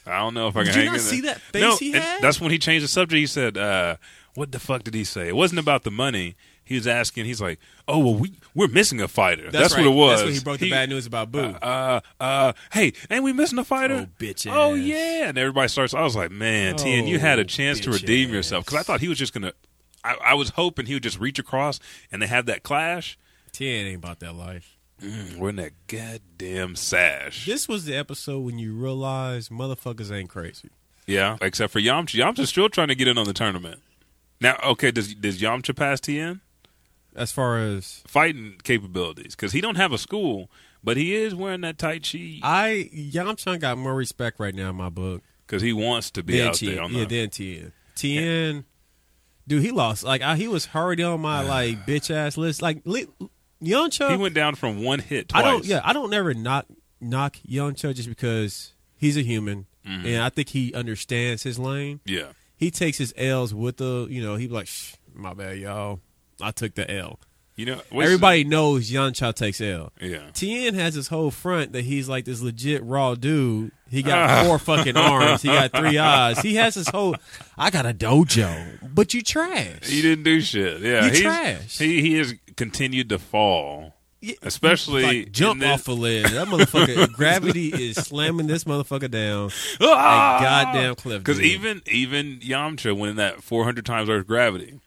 I 0.05 0.19
don't 0.19 0.33
know 0.33 0.47
if 0.49 0.57
I 0.57 0.65
can 0.65 0.73
Did 0.73 0.83
you 0.83 0.91
not 0.91 0.99
see 0.99 1.21
that 1.21 1.39
face 1.39 1.61
no, 1.61 1.77
he 1.77 1.93
had? 1.93 2.21
That's 2.21 2.41
when 2.41 2.51
he 2.51 2.59
changed 2.59 2.83
the 2.83 2.89
subject. 2.89 3.17
He 3.17 3.27
said, 3.27 3.57
uh, 3.57 3.95
"What 4.33 4.51
the 4.51 4.59
fuck 4.59 4.83
did 4.83 4.93
he 4.93 5.05
say?" 5.05 5.29
It 5.29 5.35
wasn't 5.35 5.59
about 5.59 5.83
the 5.83 5.91
money. 5.91 6.35
He 6.63 6.75
was 6.75 6.87
asking. 6.87 7.25
He's 7.25 7.41
like, 7.41 7.59
"Oh 7.87 7.99
well, 7.99 8.15
we 8.15 8.33
we're 8.55 8.67
missing 8.67 9.01
a 9.01 9.07
fighter. 9.07 9.51
That's, 9.51 9.73
right. 9.73 9.85
what 9.85 9.91
it 9.91 9.95
was." 9.95 10.19
That's 10.19 10.25
when 10.25 10.33
he 10.33 10.39
broke 10.39 10.59
the 10.59 10.69
bad 10.69 10.89
news 10.89 11.05
about 11.05 11.31
Boo. 11.31 11.39
Uh, 11.39 11.99
uh, 12.19 12.53
hey, 12.71 12.93
ain't 13.09 13.23
we 13.23 13.33
missing 13.33 13.59
a 13.59 13.63
fighter? 13.65 14.07
Oh, 14.07 14.23
bitch 14.23 14.49
Oh 14.51 14.73
yeah, 14.73 15.29
and 15.29 15.37
everybody 15.37 15.67
starts. 15.67 15.93
I 15.93 16.01
was 16.03 16.15
like, 16.15 16.31
man, 16.31 16.77
Tien, 16.77 17.07
you 17.07 17.19
had 17.19 17.39
a 17.39 17.41
Oh, 17.41 17.45
chance 17.45 17.79
to 17.81 17.91
redeem 17.91 18.29
ass. 18.29 18.33
yourself 18.35 18.65
because 18.65 18.79
I 18.79 18.83
thought 18.83 19.01
he 19.01 19.07
was 19.07 19.17
just 19.17 19.33
gonna. 19.33 19.53
I, 20.03 20.15
I 20.27 20.33
was 20.33 20.49
hoping 20.51 20.85
he 20.85 20.93
would 20.93 21.03
just 21.03 21.19
reach 21.19 21.37
across 21.39 21.79
and 22.11 22.21
they 22.21 22.27
have 22.27 22.45
that 22.47 22.63
clash. 22.63 23.17
Tien 23.51 23.87
ain't 23.87 23.97
about 23.97 24.19
that 24.19 24.33
life. 24.33 24.77
Mm, 25.01 25.37
we're 25.37 25.49
in 25.49 25.55
that 25.57 25.71
goddamn 25.87 26.75
sash. 26.75 27.45
This 27.45 27.67
was 27.67 27.85
the 27.85 27.95
episode 27.95 28.39
when 28.39 28.59
you 28.59 28.73
realize 28.73 29.49
motherfuckers 29.49 30.11
ain't 30.11 30.29
crazy. 30.29 30.69
Yeah, 31.05 31.37
except 31.41 31.73
for 31.73 31.79
Yamcha. 31.79 32.19
Yamcha's 32.19 32.49
still 32.49 32.69
trying 32.69 32.87
to 32.87 32.95
get 32.95 33.07
in 33.07 33.17
on 33.17 33.25
the 33.25 33.33
tournament. 33.33 33.81
Now, 34.39 34.57
okay, 34.63 34.91
does 34.91 35.13
does 35.15 35.41
Yamcha 35.41 35.75
pass 35.75 35.99
Tien 35.99 36.41
As 37.15 37.31
far 37.31 37.59
as 37.59 38.03
fighting 38.07 38.55
capabilities? 38.63 39.35
Because 39.35 39.51
he 39.51 39.59
don't 39.61 39.75
have 39.75 39.91
a 39.91 39.97
school, 39.97 40.49
but 40.83 40.95
he 40.97 41.13
is 41.13 41.35
wearing 41.35 41.61
that 41.61 41.77
tight 41.77 42.07
chi 42.09 42.39
I, 42.41 42.89
Yamcha 42.95 43.59
got 43.59 43.77
more 43.77 43.93
respect 43.95 44.39
right 44.39 44.55
now 44.55 44.69
in 44.69 44.75
my 44.77 44.89
book 44.89 45.21
because 45.45 45.61
he 45.61 45.73
wants 45.73 46.09
to 46.11 46.23
be 46.23 46.41
out 46.41 46.53
Tien. 46.55 46.75
there. 46.75 46.83
On 46.83 46.93
yeah, 46.93 47.05
then 47.05 47.29
Tien. 47.29 47.73
Tien, 47.95 48.63
dude, 49.47 49.61
he 49.61 49.71
lost. 49.71 50.03
Like 50.03 50.21
I, 50.21 50.35
he 50.37 50.47
was 50.47 50.69
already 50.73 51.03
on 51.03 51.19
my 51.21 51.41
like 51.47 51.85
bitch 51.85 52.09
ass 52.13 52.37
list. 52.37 52.61
Like 52.61 52.81
li, 52.85 53.07
Yamcha, 53.61 54.09
he 54.11 54.17
went 54.17 54.33
down 54.33 54.55
from 54.55 54.83
one 54.83 54.99
hit 54.99 55.29
twice. 55.29 55.43
I 55.43 55.51
don't. 55.51 55.65
Yeah, 55.65 55.81
I 55.83 55.93
don't 55.93 56.09
never 56.09 56.33
knock 56.33 56.65
knock 57.01 57.35
Yamcha 57.47 57.93
just 57.93 58.07
because 58.09 58.73
he's 58.97 59.17
a 59.17 59.21
human, 59.21 59.67
Mm-hmm. 59.85 60.05
and 60.05 60.21
I 60.21 60.29
think 60.29 60.49
he 60.49 60.73
understands 60.75 61.41
his 61.43 61.57
lane. 61.57 61.99
yeah. 62.05 62.33
He 62.55 62.69
takes 62.69 62.99
his 62.99 63.11
L's 63.17 63.51
with 63.55 63.77
the, 63.77 64.05
you 64.11 64.21
know, 64.21 64.35
he 64.35 64.47
like, 64.47 64.67
Shh, 64.67 64.93
my 65.15 65.33
bad, 65.33 65.57
y'all. 65.57 65.99
I 66.41 66.51
took 66.51 66.75
the 66.75 66.89
L. 66.89 67.19
You 67.57 67.65
know, 67.65 67.81
Everybody 67.91 68.43
knows 68.45 68.89
Yamcha 68.89 69.35
takes 69.35 69.59
L. 69.61 69.91
Yeah. 70.01 70.29
Tien 70.33 70.73
has 70.73 70.95
his 70.95 71.09
whole 71.09 71.29
front 71.31 71.73
that 71.73 71.83
he's 71.83 72.07
like 72.09 72.25
this 72.25 72.41
legit 72.41 72.81
raw 72.83 73.13
dude. 73.13 73.71
He 73.89 73.99
Ah. 74.03 74.07
got 74.07 74.45
four 74.45 74.57
fucking 74.57 74.95
arms. 74.97 75.41
He 75.41 75.49
got 75.49 75.71
three 75.75 75.97
eyes. 75.99 76.39
He 76.39 76.55
has 76.55 76.73
his 76.75 76.87
whole. 76.87 77.15
I 77.57 77.69
got 77.69 77.85
a 77.85 77.93
dojo, 77.93 78.79
but 78.95 79.13
you 79.13 79.21
trash. 79.21 79.85
He 79.85 80.01
didn't 80.01 80.23
do 80.23 80.39
shit. 80.41 80.81
Yeah, 80.81 81.03
You 81.03 81.09
he's, 81.11 81.21
trash. 81.21 81.77
He 81.77 82.01
he 82.01 82.13
has 82.15 82.33
continued 82.55 83.09
to 83.09 83.19
fall, 83.19 83.93
Yeah, 84.21 84.35
especially 84.43 85.03
like 85.03 85.31
jump 85.33 85.61
off 85.63 85.87
a 85.89 85.91
ledge. 85.91 86.31
That 86.31 86.47
motherfucker, 86.47 87.11
gravity 87.13 87.67
is 87.67 87.97
slamming 87.97 88.47
this 88.47 88.63
motherfucker 88.63 89.11
down 89.11 89.51
Ah! 89.81 90.37
a 90.39 90.41
goddamn 90.41 90.95
cliff. 90.95 91.19
Because 91.19 91.41
even 91.41 91.81
even 91.91 92.39
Yamcha 92.39 92.97
went 92.97 93.11
in 93.11 93.15
that 93.17 93.43
400 93.43 93.85
times 93.85 94.09
Earth 94.09 94.25
gravity 94.25 94.79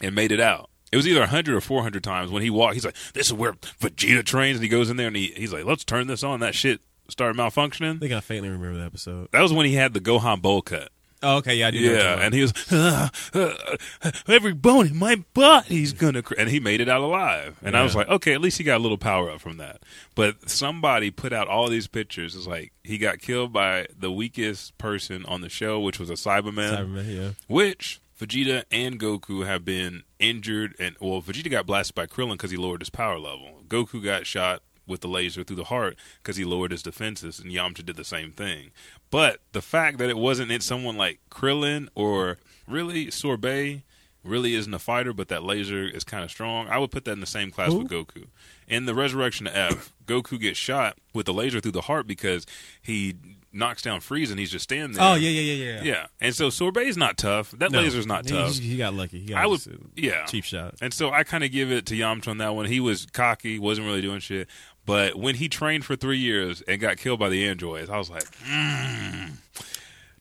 and 0.00 0.14
made 0.14 0.30
it 0.32 0.40
out. 0.40 0.69
It 0.92 0.96
was 0.96 1.06
either 1.06 1.20
100 1.20 1.54
or 1.54 1.60
400 1.60 2.02
times 2.02 2.30
when 2.30 2.42
he 2.42 2.50
walked. 2.50 2.74
He's 2.74 2.84
like, 2.84 2.96
"This 3.14 3.26
is 3.28 3.32
where 3.32 3.52
Vegeta 3.52 4.24
trains." 4.24 4.56
And 4.56 4.62
he 4.62 4.68
goes 4.68 4.90
in 4.90 4.96
there 4.96 5.06
and 5.08 5.16
he, 5.16 5.28
he's 5.36 5.52
like, 5.52 5.64
"Let's 5.64 5.84
turn 5.84 6.06
this 6.08 6.22
on." 6.22 6.40
That 6.40 6.54
shit 6.54 6.80
started 7.08 7.38
I 7.40 7.48
malfunctioning. 7.48 8.00
think 8.00 8.12
I 8.12 8.20
faintly 8.20 8.48
remember 8.48 8.78
that 8.78 8.86
episode. 8.86 9.28
That 9.32 9.42
was 9.42 9.52
when 9.52 9.66
he 9.66 9.74
had 9.74 9.94
the 9.94 10.00
Gohan 10.00 10.42
bowl 10.42 10.62
cut. 10.62 10.90
Oh, 11.22 11.36
okay, 11.36 11.56
yeah, 11.56 11.66
I 11.68 11.70
do. 11.70 11.80
know 11.80 11.92
what 11.92 12.00
you're 12.00 12.08
Yeah, 12.16 12.24
and 12.24 12.34
he 12.34 12.40
was 12.40 12.54
"Ah, 12.72 13.10
ah, 13.34 14.12
every 14.26 14.54
bone 14.54 14.86
in 14.86 14.96
my 14.96 15.16
body's 15.34 15.92
gonna, 15.92 16.22
cr-, 16.22 16.32
and 16.38 16.48
he 16.48 16.60
made 16.60 16.80
it 16.80 16.88
out 16.88 17.02
alive. 17.02 17.58
And 17.62 17.76
I 17.76 17.82
was 17.82 17.94
like, 17.94 18.08
okay, 18.08 18.32
at 18.32 18.40
least 18.40 18.56
he 18.56 18.64
got 18.64 18.78
a 18.78 18.82
little 18.82 18.96
power 18.96 19.30
up 19.30 19.42
from 19.42 19.58
that. 19.58 19.82
But 20.14 20.48
somebody 20.48 21.10
put 21.10 21.32
out 21.34 21.46
all 21.46 21.68
these 21.68 21.86
pictures. 21.88 22.34
It's 22.34 22.46
like 22.46 22.72
he 22.82 22.96
got 22.96 23.18
killed 23.18 23.52
by 23.52 23.86
the 23.98 24.10
weakest 24.10 24.78
person 24.78 25.26
on 25.26 25.42
the 25.42 25.50
show, 25.50 25.78
which 25.78 25.98
was 26.00 26.08
a 26.08 26.14
Saibaman. 26.14 26.78
Saibaman, 26.78 27.14
yeah. 27.14 27.30
which 27.48 28.00
Vegeta 28.20 28.64
and 28.70 29.00
Goku 29.00 29.46
have 29.46 29.64
been 29.64 30.02
injured. 30.18 30.74
And 30.78 30.96
well, 31.00 31.22
Vegeta 31.22 31.50
got 31.50 31.66
blasted 31.66 31.94
by 31.94 32.06
Krillin 32.06 32.32
because 32.32 32.50
he 32.50 32.56
lowered 32.56 32.82
his 32.82 32.90
power 32.90 33.18
level. 33.18 33.62
Goku 33.66 34.04
got 34.04 34.26
shot 34.26 34.62
with 34.86 35.00
the 35.00 35.08
laser 35.08 35.42
through 35.42 35.56
the 35.56 35.64
heart 35.64 35.96
because 36.22 36.36
he 36.36 36.44
lowered 36.44 36.72
his 36.72 36.82
defenses, 36.82 37.38
and 37.38 37.50
Yamcha 37.50 37.84
did 37.84 37.96
the 37.96 38.04
same 38.04 38.32
thing. 38.32 38.72
But 39.10 39.40
the 39.52 39.62
fact 39.62 39.98
that 39.98 40.10
it 40.10 40.18
wasn't 40.18 40.52
in 40.52 40.60
someone 40.60 40.96
like 40.96 41.20
Krillin 41.30 41.88
or 41.94 42.38
really 42.66 43.10
Sorbet 43.10 43.84
really 44.22 44.54
isn't 44.54 44.74
a 44.74 44.78
fighter, 44.78 45.14
but 45.14 45.28
that 45.28 45.42
laser 45.42 45.84
is 45.84 46.04
kind 46.04 46.22
of 46.22 46.30
strong. 46.30 46.68
I 46.68 46.76
would 46.76 46.90
put 46.90 47.06
that 47.06 47.12
in 47.12 47.20
the 47.20 47.26
same 47.26 47.50
class 47.50 47.72
Who? 47.72 47.78
with 47.78 47.90
Goku. 47.90 48.26
In 48.68 48.84
the 48.84 48.94
Resurrection 48.94 49.46
of 49.46 49.56
F, 49.56 49.92
Goku 50.06 50.38
gets 50.38 50.58
shot 50.58 50.98
with 51.14 51.24
the 51.24 51.32
laser 51.32 51.60
through 51.60 51.72
the 51.72 51.82
heart 51.82 52.06
because 52.06 52.46
he 52.82 53.14
knocks 53.52 53.82
down 53.82 54.00
Frieza 54.00 54.30
and 54.30 54.38
he's 54.38 54.50
just 54.50 54.62
standing 54.64 54.92
there. 54.96 55.04
Oh 55.04 55.14
yeah, 55.14 55.28
yeah, 55.30 55.52
yeah, 55.52 55.72
yeah. 55.74 55.82
Yeah, 55.82 56.06
and 56.20 56.34
so 56.34 56.48
Sorbet's 56.50 56.96
not 56.96 57.16
tough. 57.16 57.50
That 57.52 57.70
No. 57.72 57.80
laser's 57.80 58.06
not 58.06 58.24
He- 58.24 58.30
tough. 58.32 58.54
He, 58.58 58.70
he 58.70 58.76
got 58.76 58.94
lucky. 58.94 59.20
He 59.20 59.26
got 59.26 59.38
I 59.42 59.46
would, 59.46 59.60
yeah, 59.96 60.24
cheap 60.26 60.44
shot. 60.44 60.74
And 60.80 60.92
so 60.94 61.10
I 61.10 61.24
kind 61.24 61.42
of 61.44 61.50
give 61.50 61.70
it 61.72 61.86
to 61.86 61.94
Yamcha 61.94 62.28
on 62.28 62.38
that 62.38 62.54
one. 62.54 62.66
He 62.66 62.80
was 62.80 63.06
cocky, 63.06 63.58
wasn't 63.58 63.86
really 63.86 64.02
doing 64.02 64.20
shit. 64.20 64.48
But 64.86 65.16
when 65.16 65.34
he 65.36 65.48
trained 65.48 65.84
for 65.84 65.94
three 65.96 66.18
years 66.18 66.62
and 66.62 66.80
got 66.80 66.96
killed 66.96 67.18
by 67.20 67.28
the 67.28 67.46
androids, 67.46 67.90
I 67.90 67.98
was 67.98 68.08
like, 68.10 68.24
mm, 68.42 69.32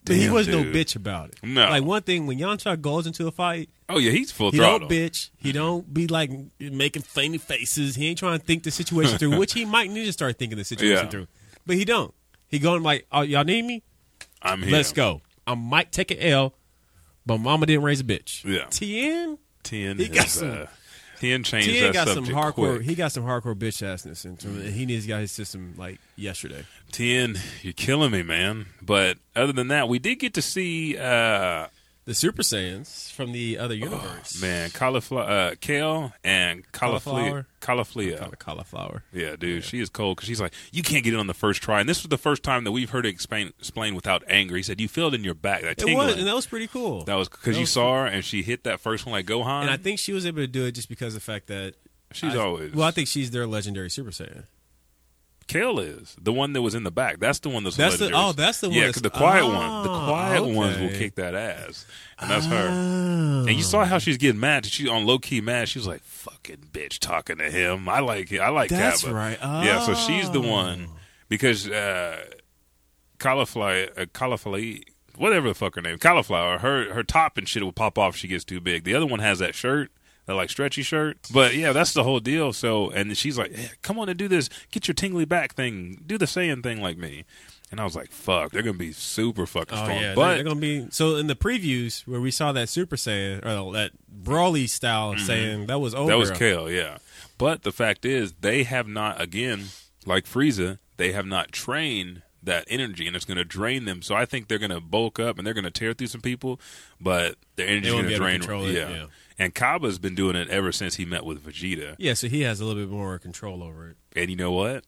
But 0.05 0.15
he 0.15 0.29
was 0.29 0.47
no 0.47 0.63
bitch 0.63 0.95
about 0.95 1.29
it. 1.29 1.35
No. 1.43 1.69
Like 1.69 1.83
one 1.83 2.01
thing 2.01 2.25
when 2.27 2.39
Yamcha 2.39 2.79
goes 2.81 3.05
into 3.07 3.27
a 3.27 3.31
fight, 3.31 3.69
Oh 3.87 3.97
yeah, 3.99 4.11
he's 4.11 4.31
full 4.31 4.51
he 4.51 4.57
throttle. 4.57 4.79
don't 4.87 4.91
bitch. 4.91 5.29
He 5.37 5.51
don't 5.51 5.91
be 5.93 6.07
like 6.07 6.31
making 6.59 7.03
funny 7.03 7.37
faces. 7.37 7.95
He 7.95 8.07
ain't 8.07 8.19
trying 8.19 8.39
to 8.39 8.45
think 8.45 8.63
the 8.63 8.71
situation 8.71 9.17
through, 9.17 9.37
which 9.37 9.53
he 9.53 9.65
might 9.65 9.89
need 9.91 10.05
to 10.05 10.13
start 10.13 10.37
thinking 10.37 10.57
the 10.57 10.63
situation 10.63 11.05
Yeah. 11.05 11.09
through. 11.09 11.27
But 11.65 11.75
he 11.77 11.85
don't. 11.85 12.13
He 12.49 12.59
going 12.59 12.83
like, 12.83 13.05
"Oh, 13.11 13.21
y'all 13.21 13.43
need 13.43 13.63
me? 13.63 13.83
I'm 14.41 14.61
here. 14.61 14.71
Let's 14.71 14.91
go. 14.91 15.21
I 15.47 15.55
might 15.55 15.91
take 15.91 16.11
an 16.11 16.17
L, 16.19 16.53
but 17.25 17.37
Mama 17.39 17.65
didn't 17.65 17.83
raise 17.83 18.01
a 18.01 18.03
bitch." 18.03 18.43
Yeah. 18.43 18.65
Tien, 18.69 19.37
Tien, 19.63 19.97
He 19.97 20.07
got 20.07 20.27
some- 20.27 20.51
uh, 20.51 20.65
Tien 21.19 21.43
changed 21.43 21.69
that 21.83 21.93
got 21.93 22.07
some 22.07 22.25
hardcore. 22.25 22.75
quick. 22.77 22.81
He 22.83 22.95
got 22.95 23.11
some 23.11 23.23
hardcore 23.23 23.53
bitch 23.55 23.83
assness 23.85 24.23
into 24.25 24.47
him, 24.47 24.61
and 24.61 24.73
he 24.73 24.85
needs 24.85 25.03
to 25.03 25.07
get 25.09 25.19
his 25.19 25.31
system 25.33 25.73
like 25.77 25.99
yesterday. 26.15 26.63
Tien, 26.93 27.37
you're 27.61 27.73
killing 27.73 28.11
me, 28.11 28.23
man. 28.23 28.67
But 28.81 29.17
other 29.35 29.51
than 29.51 29.67
that, 29.67 29.89
we 29.89 29.99
did 29.99 30.15
get 30.15 30.33
to 30.35 30.41
see, 30.41 30.97
uh, 30.97 31.67
The 32.05 32.15
Super 32.15 32.41
Saiyans 32.41 33.11
from 33.11 33.33
the 33.33 33.59
other 33.59 33.75
universe, 33.75 34.41
man, 34.41 34.71
cauliflower, 34.71 35.21
uh, 35.29 35.55
kale 35.61 36.11
and 36.23 36.63
cauliflower, 36.71 37.45
cauliflower. 37.59 38.17
Kind 38.17 38.33
of 38.33 38.39
cauliflower. 38.39 39.03
Yeah, 39.13 39.35
dude, 39.35 39.63
she 39.63 39.79
is 39.79 39.89
cold 39.89 40.15
because 40.17 40.27
she's 40.27 40.41
like, 40.41 40.53
you 40.71 40.81
can't 40.81 41.03
get 41.03 41.13
it 41.13 41.19
on 41.19 41.27
the 41.27 41.35
first 41.35 41.61
try. 41.61 41.79
And 41.79 41.87
this 41.87 42.01
was 42.01 42.09
the 42.09 42.17
first 42.17 42.41
time 42.41 42.63
that 42.63 42.71
we've 42.71 42.89
heard 42.89 43.05
it 43.05 43.09
explain, 43.09 43.53
explain 43.59 43.93
without 43.93 44.23
anger. 44.27 44.55
He 44.55 44.63
said, 44.63 44.81
you 44.81 44.87
feel 44.87 45.09
it 45.09 45.13
in 45.13 45.23
your 45.23 45.35
back. 45.35 45.61
That 45.61 45.73
It 45.73 45.77
tingling. 45.77 46.07
was, 46.07 46.17
and 46.17 46.25
that 46.25 46.33
was 46.33 46.47
pretty 46.47 46.65
cool. 46.65 47.03
that 47.03 47.13
was 47.13 47.29
because 47.29 47.57
you 47.57 47.61
was 47.63 47.71
saw 47.71 48.01
her 48.01 48.07
and 48.07 48.25
she 48.25 48.41
hit 48.41 48.63
that 48.63 48.79
first 48.79 49.05
one 49.05 49.11
like 49.13 49.27
Gohan. 49.27 49.61
and 49.61 49.69
I 49.69 49.77
think 49.77 49.99
she 49.99 50.11
was 50.11 50.25
able 50.25 50.39
to 50.39 50.47
do 50.47 50.65
it 50.65 50.71
just 50.71 50.89
because 50.89 51.13
of 51.13 51.21
the 51.21 51.25
fact 51.31 51.45
that 51.47 51.75
she's 52.11 52.33
I- 52.33 52.39
always. 52.39 52.73
Well, 52.73 52.87
I 52.87 52.91
think 52.91 53.07
she's 53.07 53.29
their 53.29 53.45
legendary 53.45 53.91
Super 53.91 54.09
Saiyan. 54.09 54.45
Kale 55.49 55.79
is 55.79 56.15
the 56.21 56.31
one 56.31 56.53
that 56.53 56.61
was 56.61 56.73
in 56.75 56.83
the 56.83 56.91
back. 56.91 57.19
That's 57.19 57.39
the 57.39 57.49
one 57.49 57.65
that's 57.65 57.75
That's 57.75 57.97
the- 57.97 58.11
oh, 58.13 58.31
that's 58.31 58.61
the 58.61 58.69
one 58.69 58.77
Yeah, 58.77 58.85
that's- 58.85 59.01
the 59.01 59.09
quiet 59.09 59.45
one, 59.45 59.83
the 59.83 59.89
Oh, 59.89 60.05
quiet 60.07 60.45
ones 60.45 60.79
will 60.79 60.89
kick 60.97 61.15
that 61.15 61.35
ass, 61.35 61.85
and 62.19 62.29
that's 62.31 62.45
her. 62.45 62.67
Oh. 62.71 63.45
And 63.47 63.51
you 63.57 63.63
saw 63.63 63.83
how 63.83 63.97
she's 63.97 64.15
getting 64.17 64.39
mad. 64.39 64.65
She 64.65 64.87
on 64.87 65.05
low 65.05 65.19
key 65.19 65.41
mad. 65.41 65.67
She 65.67 65.77
was 65.79 65.87
like, 65.87 66.03
"Fucking 66.03 66.69
bitch, 66.71 66.99
talking 66.99 67.37
to 67.39 67.49
him." 67.51 67.89
I 67.89 67.99
like 67.99 68.31
it. 68.31 68.39
I 68.39 68.49
like 68.49 68.69
That's 68.69 69.01
Cabba. 69.03 69.13
right. 69.13 69.37
Yeah, 69.41 69.81
so 69.81 69.93
she's 69.95 70.29
the 70.31 70.39
Oh. 70.41 70.47
one 70.49 70.87
because 71.27 71.67
uh, 71.67 72.23
cauliflower, 73.17 73.87
uh, 73.97 74.05
cauliflower, 74.13 74.59
whatever 75.17 75.47
the 75.49 75.55
fuck 75.55 75.75
her 75.75 75.81
name, 75.81 75.97
cauliflower. 75.97 76.59
Her 76.59 76.93
her 76.93 77.03
top 77.03 77.37
and 77.37 77.47
shit 77.47 77.63
will 77.63 77.73
pop 77.73 77.97
off. 77.97 78.13
if 78.15 78.19
She 78.21 78.27
gets 78.27 78.43
too 78.45 78.59
big. 78.61 78.83
The 78.83 78.95
other 78.95 79.05
one 79.05 79.19
has 79.19 79.39
that 79.39 79.55
shirt. 79.55 79.91
Like 80.35 80.49
stretchy 80.49 80.83
shirt. 80.83 81.17
But 81.33 81.55
yeah, 81.55 81.71
that's 81.73 81.93
the 81.93 82.03
whole 82.03 82.19
deal. 82.19 82.53
So 82.53 82.89
and 82.89 83.17
she's 83.17 83.37
like, 83.37 83.51
"Yeah, 83.57 83.67
"Come 83.81 83.99
on 83.99 84.09
and 84.09 84.17
do 84.17 84.27
this. 84.27 84.49
Get 84.71 84.87
your 84.87 84.95
tingly 84.95 85.25
back 85.25 85.53
thing. 85.55 86.01
Do 86.05 86.17
the 86.17 86.27
saying 86.27 86.61
thing 86.61 86.81
like 86.81 86.97
me." 86.97 87.25
And 87.71 87.79
I 87.79 87.83
was 87.83 87.95
like, 87.95 88.11
"Fuck, 88.11 88.51
they're 88.51 88.63
gonna 88.63 88.77
be 88.77 88.91
super 88.91 89.45
fucking 89.45 89.77
Oh 89.77 89.83
strong." 89.83 89.99
yeah, 90.01 90.15
but 90.15 90.27
they're, 90.27 90.35
they're 90.35 90.43
gonna 90.43 90.59
be 90.59 90.87
so 90.91 91.15
in 91.17 91.27
the 91.27 91.35
previews 91.35 92.05
where 92.07 92.19
we 92.21 92.31
saw 92.31 92.51
that 92.51 92.69
Super 92.69 92.95
Saiyan 92.95 93.45
or 93.45 93.73
that 93.73 93.91
Broly 94.23 94.67
style 94.67 95.13
Saiyan 95.15 95.67
that 95.67 95.79
was 95.79 95.93
over. 95.93 96.03
Mm-hmm. 96.03 96.09
that 96.09 96.17
was 96.17 96.31
Kale, 96.31 96.69
yeah. 96.69 96.97
But 97.37 97.63
the 97.63 97.71
fact 97.71 98.05
is, 98.05 98.33
they 98.41 98.63
have 98.63 98.87
not 98.87 99.21
again, 99.21 99.65
like 100.05 100.25
Frieza, 100.25 100.79
they 100.97 101.11
have 101.11 101.25
not 101.25 101.51
trained 101.51 102.23
that 102.49 102.65
energy, 102.67 103.07
and 103.07 103.15
it's 103.15 103.25
going 103.25 103.37
to 103.37 103.45
drain 103.45 103.85
them. 103.85 104.01
So 104.01 104.15
I 104.15 104.25
think 104.25 104.47
they're 104.47 104.59
going 104.59 104.71
to 104.71 104.81
bulk 104.81 105.19
up 105.19 105.37
and 105.37 105.45
they're 105.45 105.53
going 105.53 105.65
to 105.65 105.71
tear 105.71 105.93
through 105.93 106.07
some 106.07 106.21
people, 106.21 106.59
but 106.99 107.35
their 107.55 107.67
energy 107.67 107.87
is 107.87 107.93
going 107.93 108.03
to 108.03 108.09
be 108.09 108.15
able 108.15 108.25
to 108.25 108.37
drain. 108.39 108.69
it, 108.69 108.73
yeah. 108.73 108.89
yeah. 108.89 109.05
And 109.37 109.55
Cabba's 109.55 109.99
been 109.99 110.15
doing 110.15 110.35
it 110.35 110.49
ever 110.49 110.71
since 110.71 110.95
he 110.95 111.05
met 111.05 111.23
with 111.23 111.45
Vegeta. 111.45 111.95
Yeah, 111.97 112.13
so 112.13 112.27
he 112.27 112.41
has 112.41 112.59
a 112.59 112.65
little 112.65 112.81
bit 112.81 112.91
more 112.91 113.17
control 113.19 113.63
over 113.63 113.89
it. 113.89 113.97
And 114.15 114.29
you 114.29 114.35
know 114.35 114.51
what? 114.51 114.83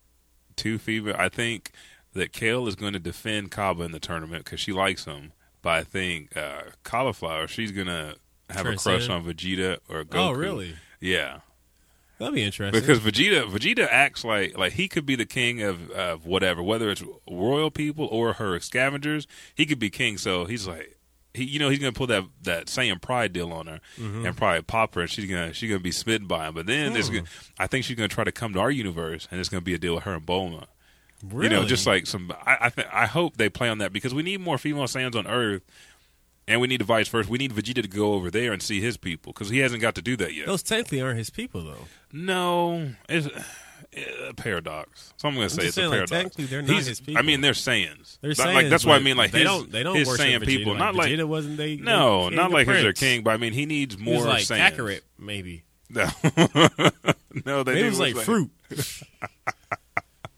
Two 0.56 0.78
fever. 0.78 1.16
I 1.18 1.30
think 1.30 1.72
that 2.14 2.34
Kale 2.34 2.68
is 2.68 2.76
going 2.76 2.94
to 2.94 3.00
defend 3.00 3.52
Cabba 3.52 3.84
in 3.84 3.92
the 3.92 4.00
tournament 4.00 4.44
because 4.44 4.60
she 4.60 4.74
likes 4.74 5.06
him. 5.06 5.32
But 5.62 5.70
I 5.70 5.84
think 5.84 6.36
uh, 6.36 6.64
Cauliflower, 6.84 7.48
she's 7.48 7.72
going 7.72 7.88
to 7.88 8.16
have 8.50 8.66
a 8.66 8.76
crush 8.76 9.08
on 9.08 9.24
Vegeta 9.24 9.78
or 9.88 10.04
Goku. 10.04 10.18
Oh, 10.18 10.32
really? 10.32 10.76
Yeah. 11.00 11.40
That'd 12.22 12.36
be 12.36 12.44
interesting. 12.44 12.80
Because 12.80 13.00
Vegeta, 13.00 13.50
Vegeta 13.50 13.88
acts 13.90 14.24
like 14.24 14.58
like 14.58 14.74
he 14.74 14.88
could 14.88 15.06
be 15.06 15.16
the 15.16 15.26
king 15.26 15.62
of, 15.62 15.90
of 15.92 16.26
whatever, 16.26 16.62
whether 16.64 16.90
it's 16.90 17.04
royal 17.30 17.72
people 17.72 18.06
or 18.06 18.34
her 18.34 18.60
scavengers. 18.60 19.28
He 19.56 19.66
could 19.66 19.80
be 19.80 19.90
king. 19.90 20.18
So 20.18 20.46
he's 20.46 20.68
like, 20.68 20.98
he, 21.34 21.44
you 21.46 21.60
know, 21.60 21.70
he's 21.70 21.80
gonna 21.80 21.92
pull 21.94 22.08
that 22.08 22.24
that 22.44 22.70
same 22.70 23.00
pride 23.00 23.34
deal 23.34 23.52
on 23.52 23.68
her 23.68 23.80
Mm-hmm. 24.00 24.26
and 24.26 24.38
probably 24.38 24.62
pop 24.62 24.96
her, 24.96 25.02
and 25.02 25.10
she's 25.10 25.26
gonna 25.30 25.54
she's 25.54 25.70
gonna 25.70 25.80
be 25.82 25.92
smitten 25.92 26.28
by 26.28 26.48
him. 26.48 26.54
But 26.56 26.66
then 26.68 26.92
Hmm. 26.96 27.14
gonna, 27.14 27.24
I 27.60 27.68
think 27.68 27.86
she's 27.86 27.96
gonna 27.98 28.08
try 28.08 28.24
to 28.24 28.32
come 28.32 28.54
to 28.54 28.60
our 28.60 28.72
universe, 28.72 29.28
and 29.32 29.40
it's 29.40 29.50
gonna 29.50 29.62
be 29.62 29.74
a 29.74 29.78
deal 29.78 29.96
with 29.96 30.04
her 30.04 30.14
and 30.14 30.26
Bulma. 30.26 30.66
really? 31.24 31.46
You 31.46 31.62
know, 31.62 31.66
just 31.66 31.88
like 31.88 32.06
some. 32.08 32.32
I 32.46 32.58
I, 32.62 32.70
th- 32.70 32.88
I 32.92 33.06
hope 33.08 33.38
they 33.38 33.50
play 33.50 33.70
on 33.70 33.78
that 33.80 33.94
because 33.94 34.14
we 34.14 34.24
need 34.24 34.42
more 34.42 34.58
female 34.58 34.84
Saiyans 34.86 35.16
on 35.16 35.26
Earth. 35.28 35.62
And 36.48 36.60
we 36.60 36.68
need 36.68 36.82
the 36.82 36.86
vice 36.86 37.08
versa. 37.08 37.30
We 37.30 37.38
need 37.38 37.54
Vegeta 37.54 37.82
to 37.82 37.88
go 37.88 38.14
over 38.14 38.30
there 38.32 38.52
and 38.52 38.62
see 38.62 38.82
his 38.82 38.98
people 38.98 39.32
because 39.32 39.50
he 39.50 39.60
hasn't 39.60 39.82
got 39.82 39.96
to 39.96 40.02
do 40.02 40.18
that 40.18 40.34
yet. 40.34 40.48
those 40.48 40.64
technically 40.64 41.02
aren't 41.02 41.18
his 41.20 41.30
people 41.30 41.64
though. 41.64 41.86
No, 42.12 42.92
it's 43.08 43.28
uh, 43.28 43.44
a 44.30 44.34
paradox. 44.34 45.14
So 45.18 45.28
I'm 45.28 45.36
going 45.36 45.48
to 45.50 45.54
say 45.54 45.68
it's 45.68 45.78
a 45.78 45.82
saying, 45.82 45.90
like, 45.90 45.98
paradox. 46.10 46.12
technically, 46.12 46.46
they're 46.46 46.62
not 46.62 46.72
He's- 46.72 46.88
his 46.88 47.00
people. 47.00 47.20
I 47.20 47.22
mean, 47.22 47.42
they're 47.42 47.54
Saiyans. 47.54 48.18
They're 48.22 48.30
Like- 48.32 48.38
saying 48.38 48.56
like 48.56 48.70
that's 48.70 48.86
what 48.86 48.96
I 48.96 49.04
mean. 49.04 49.18
Like 49.18 49.32
they 49.32 49.40
his, 49.40 49.48
don't 49.48 49.72
they 49.72 49.84
don't 49.84 49.96
his 49.96 50.08
worship 50.08 50.26
Saiyan 50.26 50.40
Vegeta. 50.42 50.46
people, 50.46 50.72
Like, 50.74 50.80
not 50.80 50.96
like 50.96 51.12
Vegeta 51.12 51.26
wasn't 51.28 51.58
they 51.58 51.76
no, 51.78 52.30
they 52.30 52.36
not 52.36 52.52
like 52.52 52.68
or 52.68 52.74
he's 52.74 52.84
their 52.84 52.94
king, 52.94 53.24
but 53.24 53.32
I 53.32 53.38
mean 53.38 53.54
he 53.54 53.66
needs 53.66 53.96
He 53.96 54.04
more 54.04 54.18
was 54.18 54.26
like 54.26 54.44
Saiyans. 54.44 54.76
Kakarot, 54.76 55.02
maybe. 55.20 55.64
No, 55.90 56.08
no, 57.46 57.64
they 57.64 57.74
Maybe 57.76 57.88
it 57.88 57.90
was 57.90 58.00
more 58.00 58.08
like 58.08 58.16
fruit. 58.26 58.50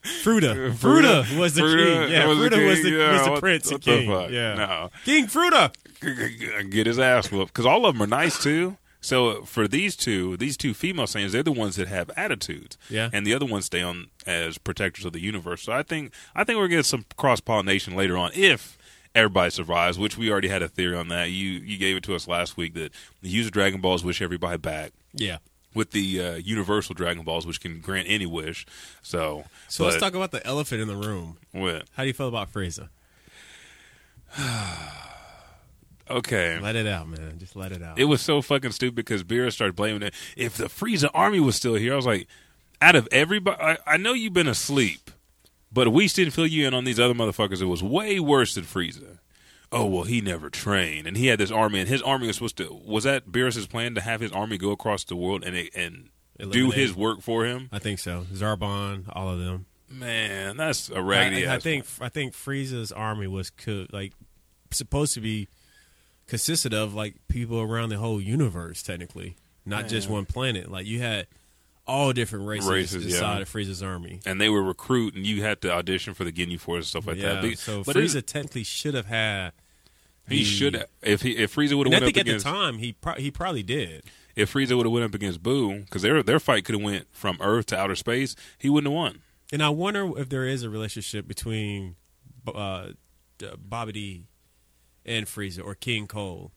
Fruta. 0.04 0.72
Fruta? 0.74 1.24
Fruta 1.24 1.38
was 1.40 1.54
the 1.56 1.62
Fruta 1.62 2.04
king. 2.04 2.12
Yeah, 2.12 2.26
was 2.28 2.38
Fruta 2.38 2.68
was 2.68 2.84
the, 2.84 2.90
Yeah, 2.92 3.12
was 3.14 3.24
the 3.26 3.32
what- 3.32 3.40
prince 3.40 3.66
what 3.72 3.74
and 3.88 4.08
the 4.10 4.18
king. 4.28 4.34
Yeah. 4.34 4.54
No. 4.56 4.90
King 5.06 5.28
Fruta. 5.28 5.74
get 6.70 6.86
his 6.88 7.00
ass 7.00 7.32
whooped 7.32 7.54
because 7.54 7.66
all 7.66 7.86
of 7.86 7.96
them 7.96 8.02
are 8.04 8.08
nice 8.08 8.42
too. 8.42 8.78
So 9.00 9.44
for 9.44 9.68
these 9.68 9.96
two, 9.98 10.38
these 10.38 10.56
two 10.56 10.74
female 10.74 11.06
Saiyans, 11.08 11.32
they're 11.32 11.44
the 11.44 11.52
ones 11.52 11.76
that 11.76 11.88
have 11.90 12.10
attitudes, 12.16 12.78
Yeah. 12.90 13.10
and 13.12 13.26
the 13.28 13.34
other 13.34 13.46
ones 13.46 13.66
stay 13.66 13.82
on 13.82 14.08
as 14.26 14.58
protectors 14.58 15.04
of 15.06 15.12
the 15.14 15.20
universe. 15.22 15.62
So 15.64 15.74
I 15.74 15.84
think 15.84 16.14
I 16.36 16.44
think 16.44 16.58
we're 16.58 16.68
gonna 16.68 16.78
get 16.80 16.86
some 16.86 17.06
cross 17.18 17.40
pollination 17.42 17.96
later 17.96 18.18
on 18.18 18.32
if 18.34 18.78
everybody 19.16 19.52
survives. 19.52 20.00
Which 20.00 20.18
we 20.18 20.32
already 20.32 20.48
had 20.48 20.62
a 20.62 20.70
theory 20.70 20.96
on 20.96 21.10
that. 21.10 21.32
You 21.32 21.50
you 21.50 21.78
gave 21.78 21.98
it 21.98 22.04
to 22.04 22.16
us 22.16 22.28
last 22.28 22.56
week 22.58 22.74
that 22.76 22.92
the 23.22 23.30
user 23.30 23.50
Dragon 23.50 23.82
Balls 23.82 24.04
wish 24.06 24.22
everybody 24.22 24.58
back 24.58 24.92
Yeah. 25.14 25.38
With 25.74 25.92
the 25.92 26.22
uh, 26.22 26.36
universal 26.36 26.96
Dragon 26.96 27.24
Balls, 27.24 27.46
which 27.48 27.62
can 27.62 27.80
grant 27.80 28.08
any 28.10 28.26
wish. 28.26 28.66
So 29.02 29.46
So 29.68 29.84
but 29.84 29.92
let's 29.92 30.02
talk 30.02 30.14
about 30.14 30.32
the 30.32 30.46
elephant 30.46 30.82
in 30.82 30.88
the 30.88 30.96
room. 30.96 31.38
What? 31.52 31.84
How 31.94 32.04
do 32.04 32.08
you 32.08 32.14
feel 32.14 32.28
about 32.28 32.52
Frieza? 32.52 32.90
Okay. 36.10 36.60
Let 36.60 36.76
it 36.76 36.86
out, 36.86 37.08
man. 37.08 37.36
Just 37.40 37.56
let 37.56 37.72
it 37.72 37.82
out. 37.82 37.98
It 37.98 38.06
was 38.06 38.22
so 38.22 38.42
fucking 38.42 38.72
stupid 38.72 38.96
because 38.96 39.24
Beerus 39.24 39.54
started 39.54 39.76
blaming 39.76 40.04
it. 40.04 40.14
If 40.36 40.58
the 40.58 40.66
Frieza 40.66 41.10
army 41.14 41.40
was 41.40 41.56
still 41.56 41.76
here, 41.76 41.94
I 41.94 41.96
was 41.96 42.06
like, 42.06 42.28
out 42.82 42.96
of 42.96 43.08
everybody, 43.12 43.62
I, 43.62 43.78
I 43.88 43.98
know 43.98 44.12
you've 44.14 44.34
been 44.34 44.50
asleep, 44.50 45.10
but 45.72 45.94
we 45.94 46.08
didn't 46.08 46.34
fill 46.34 46.46
you 46.46 46.68
in 46.68 46.74
on 46.74 46.84
these 46.84 47.00
other 47.00 47.14
motherfuckers. 47.14 47.62
It 47.62 47.66
was 47.66 47.82
way 47.82 48.20
worse 48.20 48.54
than 48.56 48.66
Frieza. 48.66 49.20
Oh 49.74 49.86
well, 49.86 50.04
he 50.04 50.22
never 50.22 50.50
trained, 50.50 51.08
and 51.08 51.18
he 51.18 51.28
had 51.28 51.40
this 51.40 51.52
army, 51.52 51.80
and 51.80 51.90
his 51.90 52.02
army 52.02 52.28
was 52.28 52.36
supposed 52.38 52.58
to. 52.58 52.72
Was 52.86 53.04
that 53.06 53.32
Beerus's 53.32 53.66
plan 53.68 53.96
to 53.96 54.02
have 54.02 54.22
his 54.22 54.32
army 54.32 54.58
go 54.58 54.72
across 54.72 55.04
the 55.04 55.16
world 55.16 55.44
and 55.44 55.70
and 55.76 56.10
do 56.52 56.70
his 56.72 56.96
work 56.96 57.22
for 57.22 57.46
him? 57.46 57.70
I 57.72 57.80
think 57.80 58.00
so. 58.00 58.26
Zarbon, 58.34 59.06
all 59.14 59.30
of 59.30 59.40
them. 59.40 59.66
Man, 59.90 60.58
that's 60.58 60.90
a 60.90 61.02
raggedy 61.02 61.48
I 61.48 61.56
ass. 61.56 61.64
think 61.64 61.86
I 62.00 62.10
think 62.10 62.34
Frieza's 62.34 62.92
army 62.92 63.28
was 63.28 63.50
co- 63.50 63.88
like 63.92 64.14
supposed 64.72 65.14
to 65.16 65.22
be 65.22 65.48
consisted 66.28 66.74
of 66.74 66.94
like 66.94 67.16
people 67.28 67.60
around 67.60 67.90
the 67.90 67.98
whole 67.98 68.22
universe, 68.22 68.82
technically, 68.84 69.36
not 69.66 69.88
just 69.88 70.10
one 70.10 70.26
planet. 70.26 70.72
Like 70.72 70.86
you 70.86 71.00
had 71.00 71.28
all 71.86 72.14
different 72.14 72.48
races, 72.48 72.70
Races, 72.70 73.06
yeah. 73.06 73.16
inside 73.16 73.42
of 73.42 73.50
Frieza's 73.52 73.84
army. 73.84 74.20
and 74.26 74.40
they 74.40 74.50
were 74.50 74.64
recruit, 74.64 75.16
and 75.16 75.26
you 75.28 75.44
had 75.44 75.62
to 75.62 75.72
audition 75.72 76.14
for 76.14 76.24
the 76.24 76.32
Ginyu 76.32 76.60
Force 76.60 76.78
and 76.78 76.86
stuff 76.86 77.08
like 77.08 77.18
yeah, 77.18 77.34
that. 77.34 77.42
But- 77.42 77.58
so 77.58 77.84
but 77.84 77.96
Frieza 77.96 78.26
technically 78.26 78.64
should 78.64 78.94
have 78.94 79.08
had. 79.08 79.52
He 80.30 80.38
the- 80.40 80.44
should 80.46 80.74
have 80.76 80.88
if 81.02 81.22
he 81.22 81.32
if 81.38 81.56
Frieza 81.56 81.74
would 81.76 81.88
have 81.88 81.92
went 81.94 82.06
think 82.06 82.18
up 82.18 82.22
at 82.22 82.26
the 82.26 82.32
against 82.32 82.46
time 82.46 82.78
he 82.78 82.94
pro- 82.94 83.16
he 83.16 83.30
probably 83.30 83.64
did. 83.64 84.04
if 84.36 84.54
Frieza 84.54 84.76
would 84.78 84.86
have 84.86 84.94
went 84.94 85.06
up 85.06 85.14
against 85.14 85.44
Boo, 85.44 85.82
because 85.82 86.02
their 86.02 86.24
their 86.24 86.40
fight 86.40 86.66
could 86.66 86.76
have 86.76 86.84
went 86.84 87.08
from 87.12 87.38
Earth 87.42 87.66
to 87.68 87.78
outer 87.78 87.96
space, 87.96 88.36
he 88.58 88.70
wouldn't 88.70 88.92
have 88.92 88.96
won. 88.96 89.22
And 89.52 89.62
I 89.62 89.70
wonder 89.70 90.18
if 90.18 90.30
there 90.30 90.46
is 90.46 90.64
a 90.64 90.70
relationship 90.70 91.28
between 91.28 91.96
uh, 92.48 92.90
Babidi 93.40 94.24
and 95.06 95.26
Frieza 95.28 95.64
or 95.64 95.76
King 95.76 96.08
Cold. 96.08 96.52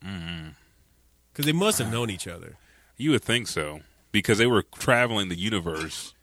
Because 0.00 1.46
they 1.46 1.52
must 1.52 1.78
have 1.78 1.92
known 1.92 2.10
each 2.10 2.26
other. 2.26 2.56
You 2.96 3.12
would 3.12 3.22
think 3.22 3.46
so 3.48 3.80
because 4.12 4.38
they 4.38 4.46
were 4.46 4.62
traveling 4.62 5.28
the 5.28 5.38
universe, 5.38 6.14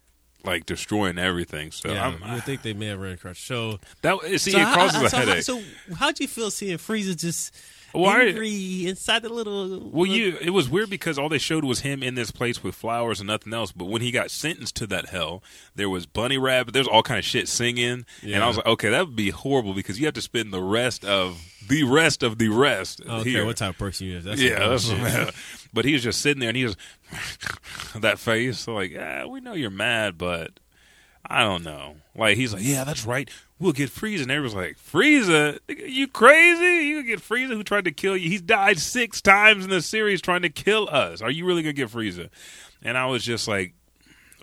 like 0.43 0.65
destroying 0.65 1.17
everything. 1.17 1.71
So 1.71 1.89
yeah, 1.91 2.07
I'm, 2.07 2.21
you 2.27 2.33
would 2.35 2.43
think 2.43 2.61
they 2.61 2.73
may 2.73 2.87
have 2.87 2.99
run 2.99 3.13
across. 3.13 3.39
So, 3.39 3.79
that 4.01 4.17
see 4.39 4.51
so 4.51 4.57
it 4.59 4.63
how- 4.63 4.75
causes 4.75 5.01
a 5.01 5.09
so 5.09 5.17
how- 5.17 5.25
headache. 5.25 5.43
so 5.43 5.61
how'd 5.95 6.19
you 6.19 6.27
feel 6.27 6.49
seeing 6.51 6.77
Frieza 6.77 7.19
just 7.19 7.53
Why- 7.91 8.25
angry 8.27 8.85
inside 8.87 9.23
the 9.23 9.29
little? 9.29 9.89
well, 9.89 10.05
you 10.05 10.37
it 10.39 10.51
was 10.51 10.69
weird 10.69 10.89
because 10.89 11.17
all 11.17 11.29
they 11.29 11.37
showed 11.37 11.63
was 11.65 11.81
him 11.81 12.03
in 12.03 12.15
this 12.15 12.31
place 12.31 12.63
with 12.63 12.75
flowers 12.75 13.19
and 13.19 13.27
nothing 13.27 13.53
else. 13.53 13.71
But 13.71 13.85
when 13.85 14.01
he 14.01 14.11
got 14.11 14.29
sentenced 14.31 14.75
to 14.77 14.87
that 14.87 15.07
hell, 15.09 15.41
there 15.75 15.89
was 15.89 16.05
bunny 16.05 16.37
rabbit. 16.37 16.73
There's 16.73 16.87
all 16.87 17.03
kind 17.03 17.17
of 17.19 17.25
shit 17.25 17.47
singing, 17.47 18.05
and 18.23 18.35
I 18.43 18.47
was 18.47 18.57
like, 18.57 18.65
okay, 18.67 18.89
that 18.89 19.07
would 19.07 19.15
be 19.15 19.31
horrible 19.31 19.73
because 19.73 19.99
you 19.99 20.05
have 20.05 20.13
to 20.15 20.21
spend 20.21 20.53
the 20.53 20.61
rest 20.61 21.03
of 21.03 21.41
the 21.67 21.83
rest 21.83 22.23
of 22.23 22.37
the 22.37 22.47
rest. 22.49 23.01
Okay, 23.05 23.29
here. 23.31 23.45
what 23.45 23.57
type 23.57 23.71
of 23.71 23.77
person 23.77 24.07
you 24.07 24.17
is? 24.17 24.23
That's 24.23 24.39
yeah, 24.41 24.69
that's 24.69 24.91
but 25.73 25.83
he 25.85 25.93
was 25.93 26.03
just 26.03 26.21
sitting 26.21 26.39
there 26.39 26.49
and 26.49 26.57
he 26.57 26.63
was 26.63 26.77
that 27.95 28.19
face. 28.19 28.59
So 28.59 28.73
like, 28.73 28.95
ah, 28.99 29.27
we 29.27 29.39
know 29.39 29.53
you're 29.53 29.69
mad, 29.69 30.17
but 30.17 30.59
I 31.25 31.41
don't 31.41 31.63
know. 31.63 31.95
Like 32.15 32.37
he's 32.37 32.53
like, 32.53 32.63
yeah, 32.63 32.83
that's 32.83 33.05
right. 33.05 33.29
We'll 33.59 33.73
get 33.73 33.89
Frieza, 33.89 34.23
and 34.23 34.31
everyone's 34.31 34.55
like, 34.55 34.77
Frieza, 34.77 35.59
you 35.67 36.07
crazy? 36.07 36.87
You 36.87 37.03
get 37.03 37.19
Frieza 37.19 37.49
who 37.49 37.63
tried 37.63 37.85
to 37.85 37.91
kill 37.91 38.15
you? 38.15 38.29
He's 38.29 38.41
died 38.41 38.79
six 38.79 39.21
times 39.21 39.63
in 39.63 39.69
the 39.69 39.81
series 39.81 40.21
trying 40.21 40.43
to 40.43 40.49
kill 40.49 40.87
us. 40.91 41.21
Are 41.21 41.31
you 41.31 41.45
really 41.45 41.63
gonna 41.63 41.73
get 41.73 41.89
Frieza? 41.89 42.29
And 42.83 42.97
I 42.97 43.07
was 43.07 43.23
just 43.23 43.47
like, 43.47 43.73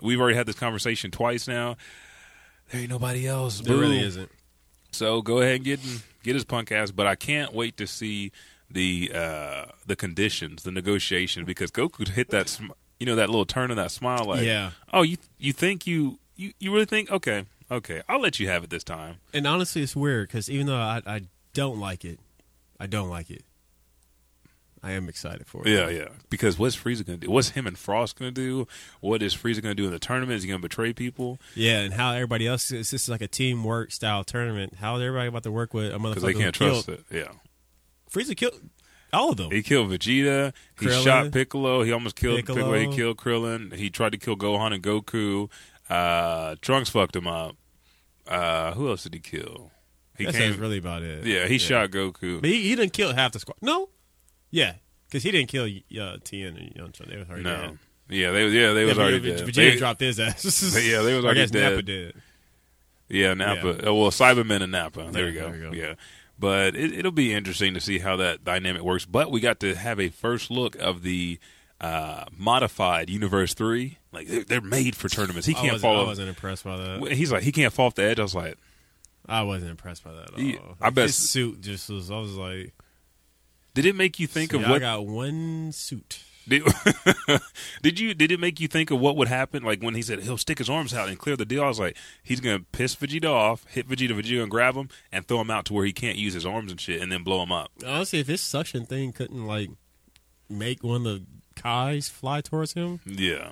we've 0.01 0.19
already 0.19 0.35
had 0.35 0.45
this 0.45 0.57
conversation 0.57 1.11
twice 1.11 1.47
now. 1.47 1.77
There 2.71 2.81
ain't 2.81 2.89
nobody 2.89 3.27
else. 3.27 3.61
There 3.61 3.77
really 3.77 3.99
isn't. 3.99 4.29
So 4.91 5.21
go 5.21 5.39
ahead 5.39 5.57
and 5.57 5.65
get 5.65 5.79
get 6.23 6.33
his 6.35 6.45
punk 6.45 6.71
ass. 6.71 6.91
But 6.91 7.07
I 7.07 7.15
can't 7.15 7.53
wait 7.53 7.77
to 7.77 7.87
see 7.87 8.31
the 8.75 9.11
uh 9.15 9.65
the 9.87 9.95
conditions, 9.95 10.61
the 10.61 10.71
negotiation, 10.71 11.45
because 11.45 11.71
Goku 11.71 12.07
hit 12.07 12.29
that 12.29 12.47
sm- 12.49 12.71
you 12.99 13.07
know 13.07 13.15
that 13.15 13.29
little 13.29 13.45
turn 13.45 13.71
of 13.71 13.77
that 13.77 13.89
smile, 13.89 14.25
like 14.25 14.43
Yeah. 14.45 14.71
oh 14.93 15.01
you 15.01 15.17
you 15.39 15.51
think 15.53 15.87
you 15.87 16.19
you 16.35 16.53
you 16.59 16.71
really 16.71 16.85
think 16.85 17.09
okay 17.11 17.45
okay 17.71 18.03
I'll 18.07 18.21
let 18.21 18.39
you 18.39 18.47
have 18.49 18.63
it 18.63 18.69
this 18.69 18.83
time. 18.83 19.15
And 19.33 19.47
honestly, 19.47 19.81
it's 19.81 19.95
weird 19.95 20.27
because 20.27 20.49
even 20.49 20.67
though 20.67 20.75
I, 20.75 21.01
I 21.07 21.21
don't 21.53 21.79
like 21.79 22.05
it, 22.05 22.19
I 22.79 22.85
don't 22.85 23.09
like 23.09 23.31
it. 23.31 23.43
I 24.83 24.91
am 24.91 25.09
excited 25.09 25.47
for 25.47 25.63
it. 25.67 25.71
Yeah, 25.71 25.89
yeah. 25.89 26.09
Because 26.29 26.59
what's 26.59 26.75
Frieza 26.75 27.03
gonna 27.03 27.17
do? 27.17 27.31
What's 27.31 27.49
him 27.49 27.65
and 27.65 27.75
Frost 27.75 28.19
gonna 28.19 28.29
do? 28.29 28.67
What 29.01 29.23
is 29.23 29.33
Frieza 29.35 29.59
gonna 29.63 29.73
do 29.73 29.85
in 29.85 29.91
the 29.91 29.97
tournament? 29.97 30.37
Is 30.37 30.43
he 30.43 30.49
gonna 30.49 30.59
betray 30.61 30.93
people? 30.93 31.39
Yeah, 31.55 31.79
and 31.79 31.91
how 31.95 32.11
everybody 32.11 32.45
else 32.45 32.71
is 32.71 32.91
this 32.91 33.03
is 33.03 33.09
like 33.09 33.21
a 33.21 33.27
teamwork 33.27 33.91
style 33.91 34.23
tournament. 34.23 34.75
How 34.75 34.97
is 34.97 35.01
everybody 35.01 35.27
about 35.29 35.41
to 35.43 35.51
work 35.51 35.73
with 35.73 35.91
a 35.91 35.97
motherfucker? 35.97 36.09
Because 36.09 36.23
they 36.23 36.33
can't 36.35 36.55
killed, 36.55 36.85
trust 36.85 36.99
it. 36.99 37.05
Yeah. 37.09 37.31
Frieza 38.15 38.35
killed 38.37 38.69
all 39.13 39.31
of 39.31 39.37
them. 39.37 39.51
He 39.51 39.61
killed 39.61 39.89
Vegeta. 39.89 40.53
He 40.79 40.89
shot 40.89 41.31
Piccolo. 41.31 41.83
He 41.83 41.91
almost 41.91 42.15
killed 42.15 42.37
Piccolo. 42.37 42.57
Piccolo. 42.57 42.79
He 42.79 42.87
killed 42.95 43.17
Krillin. 43.17 43.73
He 43.75 43.89
tried 43.89 44.11
to 44.13 44.17
kill 44.17 44.35
Gohan 44.35 44.73
and 44.73 44.81
Goku. 44.83 45.49
Uh, 45.89 46.55
Trunks 46.61 46.89
fucked 46.89 47.15
him 47.15 47.27
up. 47.27 47.55
Uh, 48.27 48.73
who 48.73 48.89
else 48.89 49.03
did 49.03 49.13
he 49.13 49.19
kill? 49.19 49.71
He 50.17 50.25
That's 50.25 50.37
came. 50.37 50.57
really 50.59 50.77
about 50.77 51.03
it. 51.03 51.25
yeah, 51.25 51.45
he 51.47 51.57
shot 51.57 51.91
Goku. 51.91 52.41
but 52.41 52.49
he, 52.49 52.63
he 52.69 52.75
didn't 52.75 52.93
kill 52.93 53.13
half 53.13 53.33
the 53.33 53.39
squad. 53.39 53.57
No, 53.61 53.89
yeah, 54.49 54.75
because 55.07 55.23
he 55.23 55.29
didn't 55.31 55.49
kill 55.49 55.65
uh, 55.65 56.17
Tien 56.23 56.55
and 56.57 56.73
Yamcha. 56.73 57.07
They 57.07 57.17
was 57.17 57.27
already 57.29 57.43
No. 57.43 57.57
dead. 57.57 57.77
Yeah, 58.09 58.31
they 58.31 58.47
yeah 58.47 58.71
they 58.73 58.85
was 58.85 58.97
already 58.97 59.19
Vegeta, 59.19 59.37
dead. 59.39 59.47
Vegeta 59.47 59.77
dropped 59.77 59.99
his 59.99 60.19
ass. 60.19 60.75
Yeah, 60.83 61.01
they 61.01 61.15
was 61.15 61.25
Or 61.25 61.27
I 61.27 61.31
already 61.31 61.41
guess 61.41 61.53
Nappa 61.53 61.81
did. 61.81 62.15
Yeah, 63.09 63.33
Nappa. 63.35 63.85
Oh, 63.87 63.93
well, 63.95 64.11
Saibamen 64.11 64.61
and 64.63 64.71
Nappa. 64.71 65.09
There 65.11 65.27
Yeah, 65.29 65.29
we 65.29 65.33
go. 65.33 65.51
there 65.59 65.69
we 65.71 65.77
go. 65.77 65.87
Yeah. 65.87 65.93
But 66.37 66.75
it, 66.75 66.93
it'll 66.93 67.11
be 67.11 67.33
interesting 67.33 67.73
to 67.73 67.81
see 67.81 67.99
how 67.99 68.17
that 68.17 68.43
dynamic 68.43 68.81
works. 68.81 69.05
But 69.05 69.31
we 69.31 69.39
got 69.39 69.59
to 69.61 69.75
have 69.75 69.99
a 69.99 70.09
first 70.09 70.51
look 70.51 70.75
of 70.75 71.01
the 71.01 71.39
uh, 71.79 72.25
modified 72.37 73.09
Universe 73.09 73.53
3. 73.53 73.97
Like, 74.11 74.27
they're, 74.27 74.43
they're 74.43 74.61
made 74.61 74.95
for 74.95 75.07
tournaments. 75.09 75.47
He 75.47 75.53
can't 75.53 75.73
wasn't, 75.73 75.81
fall 75.81 76.01
I 76.01 76.05
wasn't 76.05 76.29
impressed 76.29 76.63
by 76.63 76.77
that. 76.77 77.11
He's 77.13 77.31
like, 77.31 77.43
he 77.43 77.51
can't 77.51 77.71
fall 77.73 77.87
off 77.87 77.95
the 77.95 78.03
edge. 78.03 78.19
I 78.19 78.23
was 78.23 78.35
like, 78.35 78.57
I 79.27 79.43
wasn't 79.43 79.71
impressed 79.71 80.03
by 80.03 80.13
that 80.13 80.29
at 80.29 80.33
all. 80.33 80.39
Yeah, 80.41 80.59
I 80.81 80.89
bet- 80.89 81.07
his 81.07 81.15
suit 81.15 81.61
just 81.61 81.89
was. 81.89 82.11
I 82.11 82.17
was 82.19 82.35
like, 82.35 82.73
did 83.73 83.85
it 83.85 83.95
make 83.95 84.19
you 84.19 84.27
think 84.27 84.53
of 84.53 84.61
"See, 84.61 84.67
I 84.67 84.79
got 84.79 85.05
one 85.05 85.71
suit. 85.71 86.19
Did, 86.47 86.63
did 87.81 87.99
you 87.99 88.13
did 88.13 88.31
it 88.31 88.39
make 88.39 88.59
you 88.59 88.67
think 88.67 88.91
of 88.91 88.99
what 88.99 89.17
would 89.17 89.27
happen 89.27 89.63
like 89.63 89.81
when 89.81 89.95
he 89.95 90.01
said 90.01 90.19
he'll 90.21 90.37
stick 90.37 90.59
his 90.59 90.69
arms 90.69 90.93
out 90.93 91.09
and 91.09 91.17
clear 91.17 91.35
the 91.35 91.45
deal? 91.45 91.63
I 91.63 91.67
was 91.67 91.79
like, 91.79 91.97
he's 92.23 92.39
gonna 92.39 92.59
piss 92.71 92.95
Vegeta 92.95 93.25
off, 93.31 93.65
hit 93.67 93.87
Vegeta, 93.89 94.11
Vegeta 94.11 94.37
gonna 94.37 94.47
grab 94.47 94.75
him 94.75 94.89
and 95.11 95.27
throw 95.27 95.41
him 95.41 95.49
out 95.49 95.65
to 95.65 95.73
where 95.73 95.85
he 95.85 95.93
can't 95.93 96.17
use 96.17 96.33
his 96.33 96.45
arms 96.45 96.69
and 96.71 96.79
shit, 96.79 97.01
and 97.01 97.11
then 97.11 97.23
blow 97.23 97.41
him 97.41 97.51
up. 97.51 97.71
Honestly, 97.85 98.19
if 98.19 98.27
his 98.27 98.41
suction 98.41 98.85
thing 98.85 99.11
couldn't 99.11 99.45
like 99.47 99.69
make 100.49 100.83
one 100.83 100.97
of 100.97 101.03
the 101.03 101.23
Kais 101.55 102.09
fly 102.09 102.41
towards 102.41 102.73
him, 102.73 102.99
Yeah, 103.05 103.51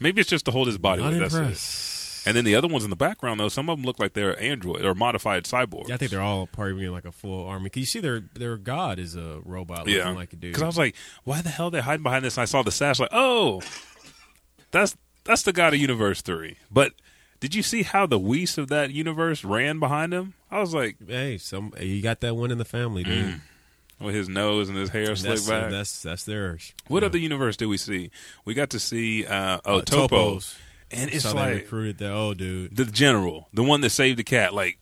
maybe 0.00 0.20
it's 0.20 0.28
just 0.30 0.44
to 0.46 0.50
hold 0.50 0.66
his 0.66 0.76
body. 0.78 1.02
not 1.02 1.12
weight, 1.12 1.18
That's 1.20 1.34
it. 1.34 1.38
impressed. 1.38 2.01
And 2.24 2.36
then 2.36 2.44
the 2.44 2.54
other 2.54 2.68
ones 2.68 2.84
in 2.84 2.90
the 2.90 2.96
background, 2.96 3.40
though, 3.40 3.48
some 3.48 3.68
of 3.68 3.78
them 3.78 3.84
look 3.84 3.98
like 3.98 4.12
they're 4.12 4.40
android 4.40 4.84
or 4.84 4.94
modified 4.94 5.44
cyborgs. 5.44 5.88
Yeah, 5.88 5.94
I 5.94 5.98
think 5.98 6.10
they're 6.12 6.20
all 6.22 6.46
probably 6.46 6.74
being 6.74 6.92
like 6.92 7.04
a 7.04 7.12
full 7.12 7.46
army. 7.46 7.68
Cause 7.68 7.80
you 7.80 7.86
see, 7.86 8.00
their 8.00 8.20
their 8.34 8.56
god 8.56 8.98
is 8.98 9.16
a 9.16 9.40
robot 9.44 9.80
looking 9.80 9.94
yeah. 9.96 10.10
like 10.10 10.32
a 10.32 10.36
dude. 10.36 10.52
Because 10.52 10.62
I 10.62 10.66
was 10.66 10.78
like, 10.78 10.94
why 11.24 11.42
the 11.42 11.48
hell 11.48 11.66
are 11.66 11.70
they 11.72 11.80
hiding 11.80 12.02
behind 12.04 12.24
this? 12.24 12.36
And 12.36 12.42
I 12.42 12.44
saw 12.46 12.62
the 12.62 12.70
sash, 12.70 13.00
like, 13.00 13.08
oh, 13.12 13.60
that's 14.70 14.96
that's 15.24 15.42
the 15.42 15.52
god 15.52 15.74
of 15.74 15.80
Universe 15.80 16.22
Three. 16.22 16.58
But 16.70 16.92
did 17.40 17.54
you 17.54 17.62
see 17.62 17.82
how 17.82 18.06
the 18.06 18.18
Whis 18.18 18.56
of 18.58 18.68
that 18.68 18.90
universe 18.92 19.42
ran 19.44 19.80
behind 19.80 20.12
him? 20.14 20.34
I 20.50 20.60
was 20.60 20.74
like, 20.74 20.96
hey, 21.06 21.38
some 21.38 21.72
you 21.80 22.02
got 22.02 22.20
that 22.20 22.36
one 22.36 22.50
in 22.50 22.58
the 22.58 22.64
family, 22.64 23.02
dude. 23.04 23.24
Mm. 23.24 23.40
with 24.00 24.14
his 24.14 24.28
nose 24.28 24.68
and 24.68 24.76
his 24.78 24.90
hair 24.90 25.14
slicked 25.16 25.46
That's, 25.46 25.48
back. 25.48 25.70
that's 25.70 26.02
that's 26.02 26.24
theirs. 26.24 26.72
what 26.88 27.02
Yeah. 27.02 27.06
other 27.08 27.18
universe 27.18 27.56
did 27.56 27.66
we 27.66 27.76
see? 27.76 28.10
We 28.44 28.54
got 28.54 28.70
to 28.70 28.78
see 28.80 29.24
uh, 29.26 29.58
oh 29.64 29.78
Uh, 29.78 29.82
Toppo, 29.82 30.08
Toppos. 30.36 30.56
And 30.92 31.10
it's 31.10 31.22
so 31.24 31.30
they 31.30 31.34
like 31.34 31.54
recruited 31.54 31.98
the 31.98 32.12
old 32.12 32.32
oh, 32.32 32.34
dude. 32.34 32.76
the 32.76 32.84
general, 32.84 33.48
the 33.52 33.62
one 33.62 33.80
that 33.80 33.90
saved 33.90 34.18
the 34.18 34.24
cat. 34.24 34.54
Like, 34.54 34.78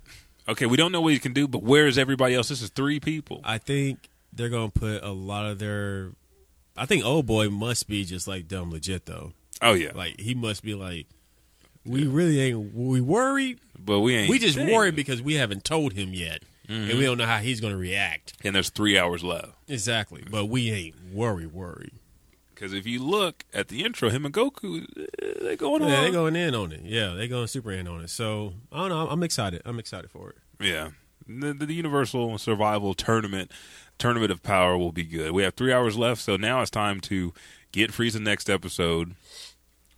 okay, 0.49 0.67
we 0.67 0.77
don't 0.77 0.93
know 0.93 1.01
what 1.01 1.13
he 1.13 1.19
can 1.19 1.33
do, 1.33 1.47
but 1.49 1.63
where 1.63 1.87
is 1.87 1.99
everybody 1.99 2.35
else? 2.35 2.49
This 2.49 2.63
is 2.63 2.71
three 2.71 3.01
people. 3.01 3.41
I 3.45 3.59
think 3.59 4.09
they're 4.33 4.49
gonna 4.49 4.71
put 4.71 5.03
a 5.03 5.11
lot 5.11 5.47
of 5.47 5.59
their. 5.59 6.13
I 6.77 6.87
think 6.87 7.05
old 7.05 7.27
boy 7.27 7.51
must 7.51 7.89
be 7.89 8.05
just 8.05 8.27
like 8.27 8.49
dumb 8.49 8.71
legit 8.71 9.07
though. 9.07 9.33
Oh 9.63 9.75
yeah, 9.75 9.93
Like 9.95 10.19
he 10.19 10.35
must 10.35 10.63
be 10.63 10.75
like, 10.75 11.07
we 11.85 12.07
really 12.07 12.41
ain't. 12.41 12.75
We 12.75 13.01
worried. 13.01 13.61
but 13.79 14.01
we 14.01 14.17
ain't. 14.17 14.31
We 14.31 14.39
just 14.39 14.57
dang. 14.57 14.73
worried 14.73 14.97
because 14.97 15.23
we 15.23 15.35
haven't 15.35 15.65
told 15.65 15.93
him 15.93 16.15
yet, 16.15 16.43
and 16.69 16.87
we 16.87 16.93
mm-hmm. 16.95 17.03
don't 17.03 17.19
know 17.19 17.27
how 17.27 17.39
he's 17.39 17.61
gonna 17.61 17.77
react. 17.77 18.35
And 18.45 18.55
there's 18.55 18.71
three 18.71 18.99
hours 18.99 19.23
left. 19.23 19.53
Exactly, 19.69 20.25
but 20.31 20.47
we 20.47 20.71
ain't 20.71 21.13
worried. 21.13 21.53
Worried. 21.53 21.93
Because 22.61 22.75
if 22.75 22.87
you 22.87 23.03
look 23.03 23.45
at 23.55 23.69
the 23.69 23.83
intro, 23.83 24.11
him 24.11 24.27
and 24.27 24.35
Goku, 24.35 24.85
eh, 24.99 25.33
they 25.41 25.57
going 25.57 25.81
on. 25.81 25.89
Yeah, 25.89 26.03
they 26.03 26.11
going 26.11 26.37
in 26.37 26.55
on 26.55 26.73
it. 26.73 26.83
Yeah, 26.85 27.15
they 27.15 27.27
going 27.27 27.47
super 27.47 27.73
in 27.73 27.89
on 27.89 28.03
it. 28.03 28.11
So 28.11 28.53
I 28.71 28.81
don't 28.81 28.91
know. 28.91 29.09
I'm 29.09 29.23
excited. 29.23 29.63
I'm 29.65 29.79
excited 29.79 30.11
for 30.11 30.29
it. 30.29 30.37
Yeah, 30.61 30.91
the, 31.27 31.55
the 31.55 31.73
Universal 31.73 32.37
Survival 32.37 32.93
Tournament, 32.93 33.51
Tournament 33.99 34.31
of 34.31 34.43
Power 34.43 34.77
will 34.77 34.93
be 34.93 35.05
good. 35.05 35.33
We 35.33 35.43
have 35.43 35.55
three 35.55 35.73
hours 35.73 35.97
left, 35.97 36.21
so 36.21 36.37
now 36.37 36.61
it's 36.61 36.71
time 36.71 37.01
to 37.03 37.33
get 37.73 37.93
Frieza 37.93 38.21
next 38.21 38.51
episode, 38.51 39.15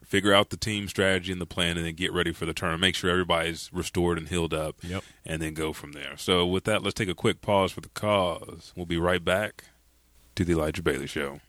figure 0.04 0.32
out 0.32 0.50
the 0.50 0.56
team 0.56 0.86
strategy 0.86 1.32
and 1.32 1.40
the 1.40 1.46
plan, 1.46 1.76
and 1.76 1.84
then 1.84 1.94
get 1.96 2.12
ready 2.12 2.30
for 2.32 2.46
the 2.46 2.54
tournament. 2.54 2.82
Make 2.82 2.94
sure 2.94 3.10
everybody's 3.10 3.70
restored 3.72 4.18
and 4.18 4.28
healed 4.28 4.54
up, 4.54 4.76
Yep. 4.84 5.02
and 5.26 5.42
then 5.42 5.54
go 5.54 5.72
from 5.72 5.92
there. 5.92 6.16
So 6.16 6.46
with 6.46 6.62
that, 6.64 6.84
let's 6.84 6.94
take 6.94 7.08
a 7.08 7.14
quick 7.16 7.40
pause 7.40 7.72
for 7.72 7.80
the 7.80 7.88
cause. 7.88 8.72
We'll 8.76 8.86
be 8.86 8.98
right 8.98 9.24
back 9.24 9.64
to 10.36 10.44
the 10.44 10.52
Elijah 10.52 10.82
Bailey 10.82 11.08
Show. 11.08 11.40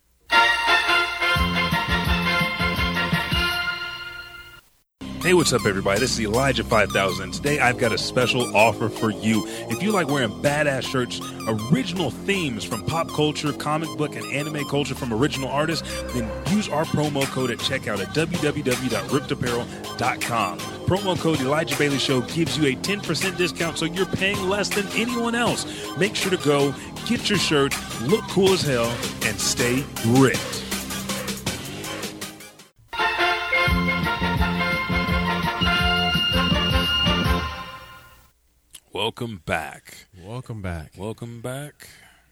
Hey, 5.24 5.34
what's 5.34 5.54
up, 5.54 5.66
everybody? 5.66 6.02
This 6.02 6.12
is 6.12 6.20
Elijah 6.20 6.66
5000. 6.66 7.32
Today, 7.32 7.58
I've 7.58 7.78
got 7.78 7.94
a 7.94 7.98
special 7.98 8.54
offer 8.58 8.90
for 8.90 9.10
you. 9.10 9.48
If 9.70 9.82
you 9.82 9.94
like 9.94 10.10
wearing 10.10 10.30
badass 10.30 10.84
shirts, 10.84 11.22
original 11.48 12.12
themes 12.12 12.66
from 12.66 12.84
pop 12.84 13.08
culture, 13.08 13.54
comic 13.54 13.88
book, 13.98 14.18
and 14.18 14.26
anime 14.34 14.68
culture 14.68 14.96
from 14.96 15.14
original 15.14 15.48
artists, 15.48 15.88
then 16.12 16.30
use 16.54 16.68
our 16.68 16.84
promo 16.84 17.24
code 17.28 17.52
at 17.52 17.60
checkout 17.60 18.02
at 18.02 18.10
www.riptapparel.com. 18.10 20.60
Promo 20.60 21.18
code 21.18 21.40
Elijah 21.40 21.78
Bailey 21.78 22.00
Show 22.00 22.20
gives 22.24 22.58
you 22.58 22.68
a 22.68 22.76
10% 22.76 23.38
discount, 23.38 23.78
so 23.78 23.86
you're 23.86 24.06
paying 24.06 24.50
less 24.50 24.68
than 24.68 24.86
anyone 24.90 25.36
else. 25.36 25.66
Make 25.98 26.18
sure 26.18 26.32
to 26.32 26.38
go, 26.46 26.76
get 27.06 27.30
your 27.30 27.40
shirt, 27.40 27.74
look 28.02 28.24
cool 28.24 28.50
as 28.50 28.62
hell, 28.62 28.94
and 29.24 29.40
stay 29.40 29.86
ripped. 30.06 30.73
Welcome 39.04 39.42
back. 39.46 40.06
Welcome 40.24 40.62
back. 40.62 40.94
Welcome 40.98 41.42
back. 41.42 41.90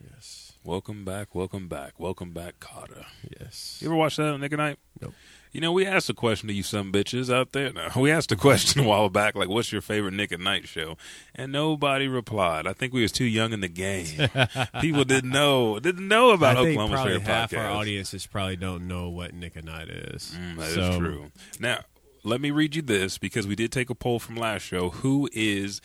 Yes. 0.09 0.53
Welcome 0.63 1.03
back. 1.03 1.35
Welcome 1.35 1.67
back. 1.67 1.99
Welcome 1.99 2.31
back, 2.31 2.61
Kotter. 2.61 3.03
Yes. 3.37 3.79
You 3.81 3.89
ever 3.89 3.95
watch 3.97 4.15
that 4.15 4.27
on 4.27 4.39
Nick 4.39 4.53
at 4.53 4.57
Night? 4.57 4.79
Nope. 5.01 5.13
You 5.51 5.59
know, 5.59 5.73
we 5.73 5.85
asked 5.85 6.09
a 6.09 6.13
question 6.13 6.47
to 6.47 6.53
you 6.53 6.63
some 6.63 6.93
bitches 6.93 7.29
out 7.31 7.51
there. 7.51 7.73
No, 7.73 7.89
we 7.97 8.09
asked 8.09 8.31
a 8.31 8.37
question 8.37 8.85
a 8.85 8.87
while 8.87 9.09
back, 9.09 9.35
like, 9.35 9.49
what's 9.49 9.73
your 9.73 9.81
favorite 9.81 10.13
Nick 10.13 10.31
at 10.31 10.39
Night 10.39 10.65
show? 10.65 10.95
And 11.35 11.51
nobody 11.51 12.07
replied. 12.07 12.65
I 12.65 12.71
think 12.71 12.93
we 12.93 13.01
was 13.01 13.11
too 13.11 13.25
young 13.25 13.51
in 13.51 13.59
the 13.59 13.67
game. 13.67 14.29
People 14.79 15.03
didn't 15.03 15.29
know 15.31 15.77
didn't 15.77 16.07
know 16.07 16.29
about 16.29 16.55
I 16.55 16.63
think 16.63 16.79
Oklahoma's 16.79 16.95
probably 17.01 17.13
favorite 17.19 17.27
half 17.27 17.51
podcast. 17.51 17.65
our 17.65 17.71
audiences 17.71 18.25
probably 18.27 18.55
don't 18.55 18.87
know 18.87 19.09
what 19.09 19.33
Nick 19.33 19.57
and 19.57 19.65
Night 19.65 19.89
is. 19.89 20.33
Mm, 20.39 20.55
that 20.55 20.67
is 20.69 20.75
So, 20.75 20.97
true. 20.97 21.31
Now, 21.59 21.79
let 22.23 22.39
me 22.39 22.49
read 22.51 22.75
you 22.77 22.81
this 22.81 23.17
because 23.17 23.45
we 23.45 23.55
did 23.57 23.73
take 23.73 23.89
a 23.89 23.95
poll 23.95 24.19
from 24.19 24.35
last 24.37 24.61
show. 24.61 24.91
Who 24.91 25.27
is 25.33 25.81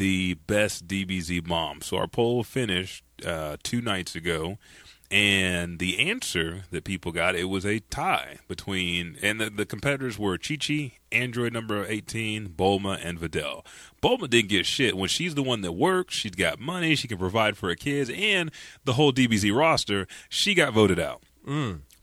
the 0.00 0.34
best 0.46 0.88
DBZ 0.88 1.46
mom? 1.46 1.82
So 1.82 1.98
our 1.98 2.08
poll 2.08 2.42
finished 2.42 3.04
uh, 3.24 3.58
two 3.62 3.82
nights 3.82 4.16
ago, 4.16 4.56
and 5.10 5.78
the 5.78 5.98
answer 5.98 6.64
that 6.70 6.84
people 6.84 7.12
got 7.12 7.36
it 7.36 7.44
was 7.44 7.66
a 7.66 7.80
tie 7.80 8.38
between, 8.48 9.18
and 9.22 9.38
the, 9.38 9.50
the 9.50 9.66
competitors 9.66 10.18
were 10.18 10.38
Chi 10.38 10.56
Chi, 10.56 10.92
Android 11.12 11.52
number 11.52 11.84
eighteen, 11.86 12.48
Bulma, 12.48 12.98
and 13.04 13.20
Videl. 13.20 13.64
Bulma 14.02 14.30
didn't 14.30 14.48
get 14.48 14.64
shit 14.64 14.96
when 14.96 15.10
she's 15.10 15.34
the 15.34 15.42
one 15.42 15.60
that 15.60 15.72
works. 15.72 16.14
She's 16.14 16.34
got 16.34 16.58
money. 16.58 16.94
She 16.94 17.06
can 17.06 17.18
provide 17.18 17.58
for 17.58 17.68
her 17.68 17.74
kids 17.74 18.10
and 18.14 18.50
the 18.84 18.94
whole 18.94 19.12
DBZ 19.12 19.54
roster. 19.54 20.06
She 20.30 20.54
got 20.54 20.72
voted 20.72 20.98
out. 20.98 21.22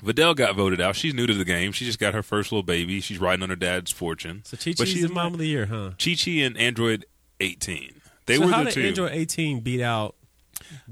Videl 0.03 0.35
got 0.35 0.55
voted 0.55 0.79
out. 0.79 0.95
She's 0.95 1.15
new 1.15 1.25
to 1.25 1.33
the 1.33 1.45
game. 1.45 1.71
She 1.71 1.83
just 1.83 1.97
got 1.97 2.13
her 2.13 2.21
first 2.21 2.51
little 2.51 2.61
baby. 2.61 3.01
She's 3.01 3.17
riding 3.17 3.41
on 3.41 3.49
her 3.49 3.55
dad's 3.55 3.91
fortune. 3.91 4.43
So 4.45 4.55
Chi 4.55 4.73
Chi's 4.73 5.01
the 5.01 5.09
mom 5.09 5.33
of 5.33 5.39
the 5.39 5.47
year, 5.47 5.65
huh? 5.65 5.91
Chi 5.97 6.13
Chi 6.13 6.31
and 6.41 6.55
Android 6.57 7.05
18. 7.39 8.01
They 8.25 8.35
so 8.37 8.45
were 8.45 8.51
how 8.51 8.59
the 8.59 8.65
did 8.65 8.73
two. 8.73 8.87
Android 8.87 9.11
18 9.13 9.59
beat 9.61 9.81
out 9.81 10.15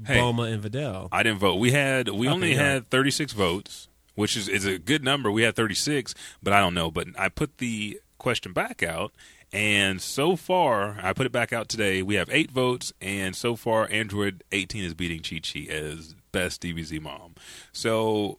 Hey. 0.06 0.16
Bulma 0.18 0.52
and 0.52 0.62
Videl? 0.62 1.08
I 1.12 1.22
didn't 1.22 1.40
vote. 1.40 1.56
We 1.56 1.72
had 1.72 2.08
we 2.08 2.26
Okay, 2.28 2.34
only 2.34 2.52
yeah. 2.54 2.62
had 2.74 2.88
36 2.90 3.32
votes, 3.32 3.88
which 4.14 4.36
is 4.36 4.48
is 4.48 4.64
a 4.64 4.78
good 4.78 5.02
number. 5.04 5.30
We 5.30 5.42
had 5.42 5.56
36, 5.56 6.14
but 6.42 6.52
I 6.52 6.60
don't 6.60 6.72
know. 6.74 6.90
But 6.90 7.08
I 7.18 7.28
put 7.28 7.58
the 7.58 8.00
question 8.18 8.52
back 8.52 8.82
out, 8.82 9.12
and 9.52 10.00
so 10.00 10.36
far 10.36 10.98
I 11.02 11.12
put 11.12 11.26
it 11.26 11.32
back 11.32 11.52
out 11.52 11.68
today. 11.68 12.00
We 12.02 12.14
have 12.14 12.30
eight 12.30 12.50
votes, 12.50 12.92
and 13.00 13.34
so 13.36 13.56
far 13.56 13.88
Android 13.90 14.44
18 14.52 14.84
is 14.84 14.94
beating 14.94 15.20
Chi 15.20 15.40
Chi 15.40 15.66
as 15.70 16.14
best 16.32 16.62
DBZ 16.62 17.00
mom. 17.02 17.34
So 17.72 18.38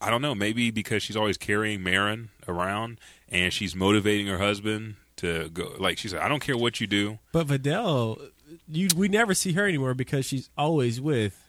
I 0.00 0.10
don't 0.10 0.22
know. 0.22 0.34
Maybe 0.34 0.70
because 0.70 1.02
she's 1.02 1.16
always 1.16 1.38
carrying 1.38 1.82
Marron 1.82 2.28
around, 2.46 3.00
and 3.30 3.52
she's 3.52 3.74
motivating 3.74 4.26
her 4.26 4.38
husband 4.38 4.96
to 5.16 5.48
go. 5.50 5.74
Like 5.78 5.98
she 5.98 6.08
said, 6.08 6.20
I 6.20 6.28
don't 6.28 6.40
care 6.40 6.56
what 6.56 6.80
you 6.80 6.86
do. 6.86 7.18
But 7.32 7.46
Videl, 7.46 8.30
you 8.68 8.88
we 8.96 9.08
never 9.08 9.34
see 9.34 9.52
her 9.52 9.66
anymore 9.66 9.94
because 9.94 10.26
she's 10.26 10.50
always 10.56 11.00
with 11.00 11.42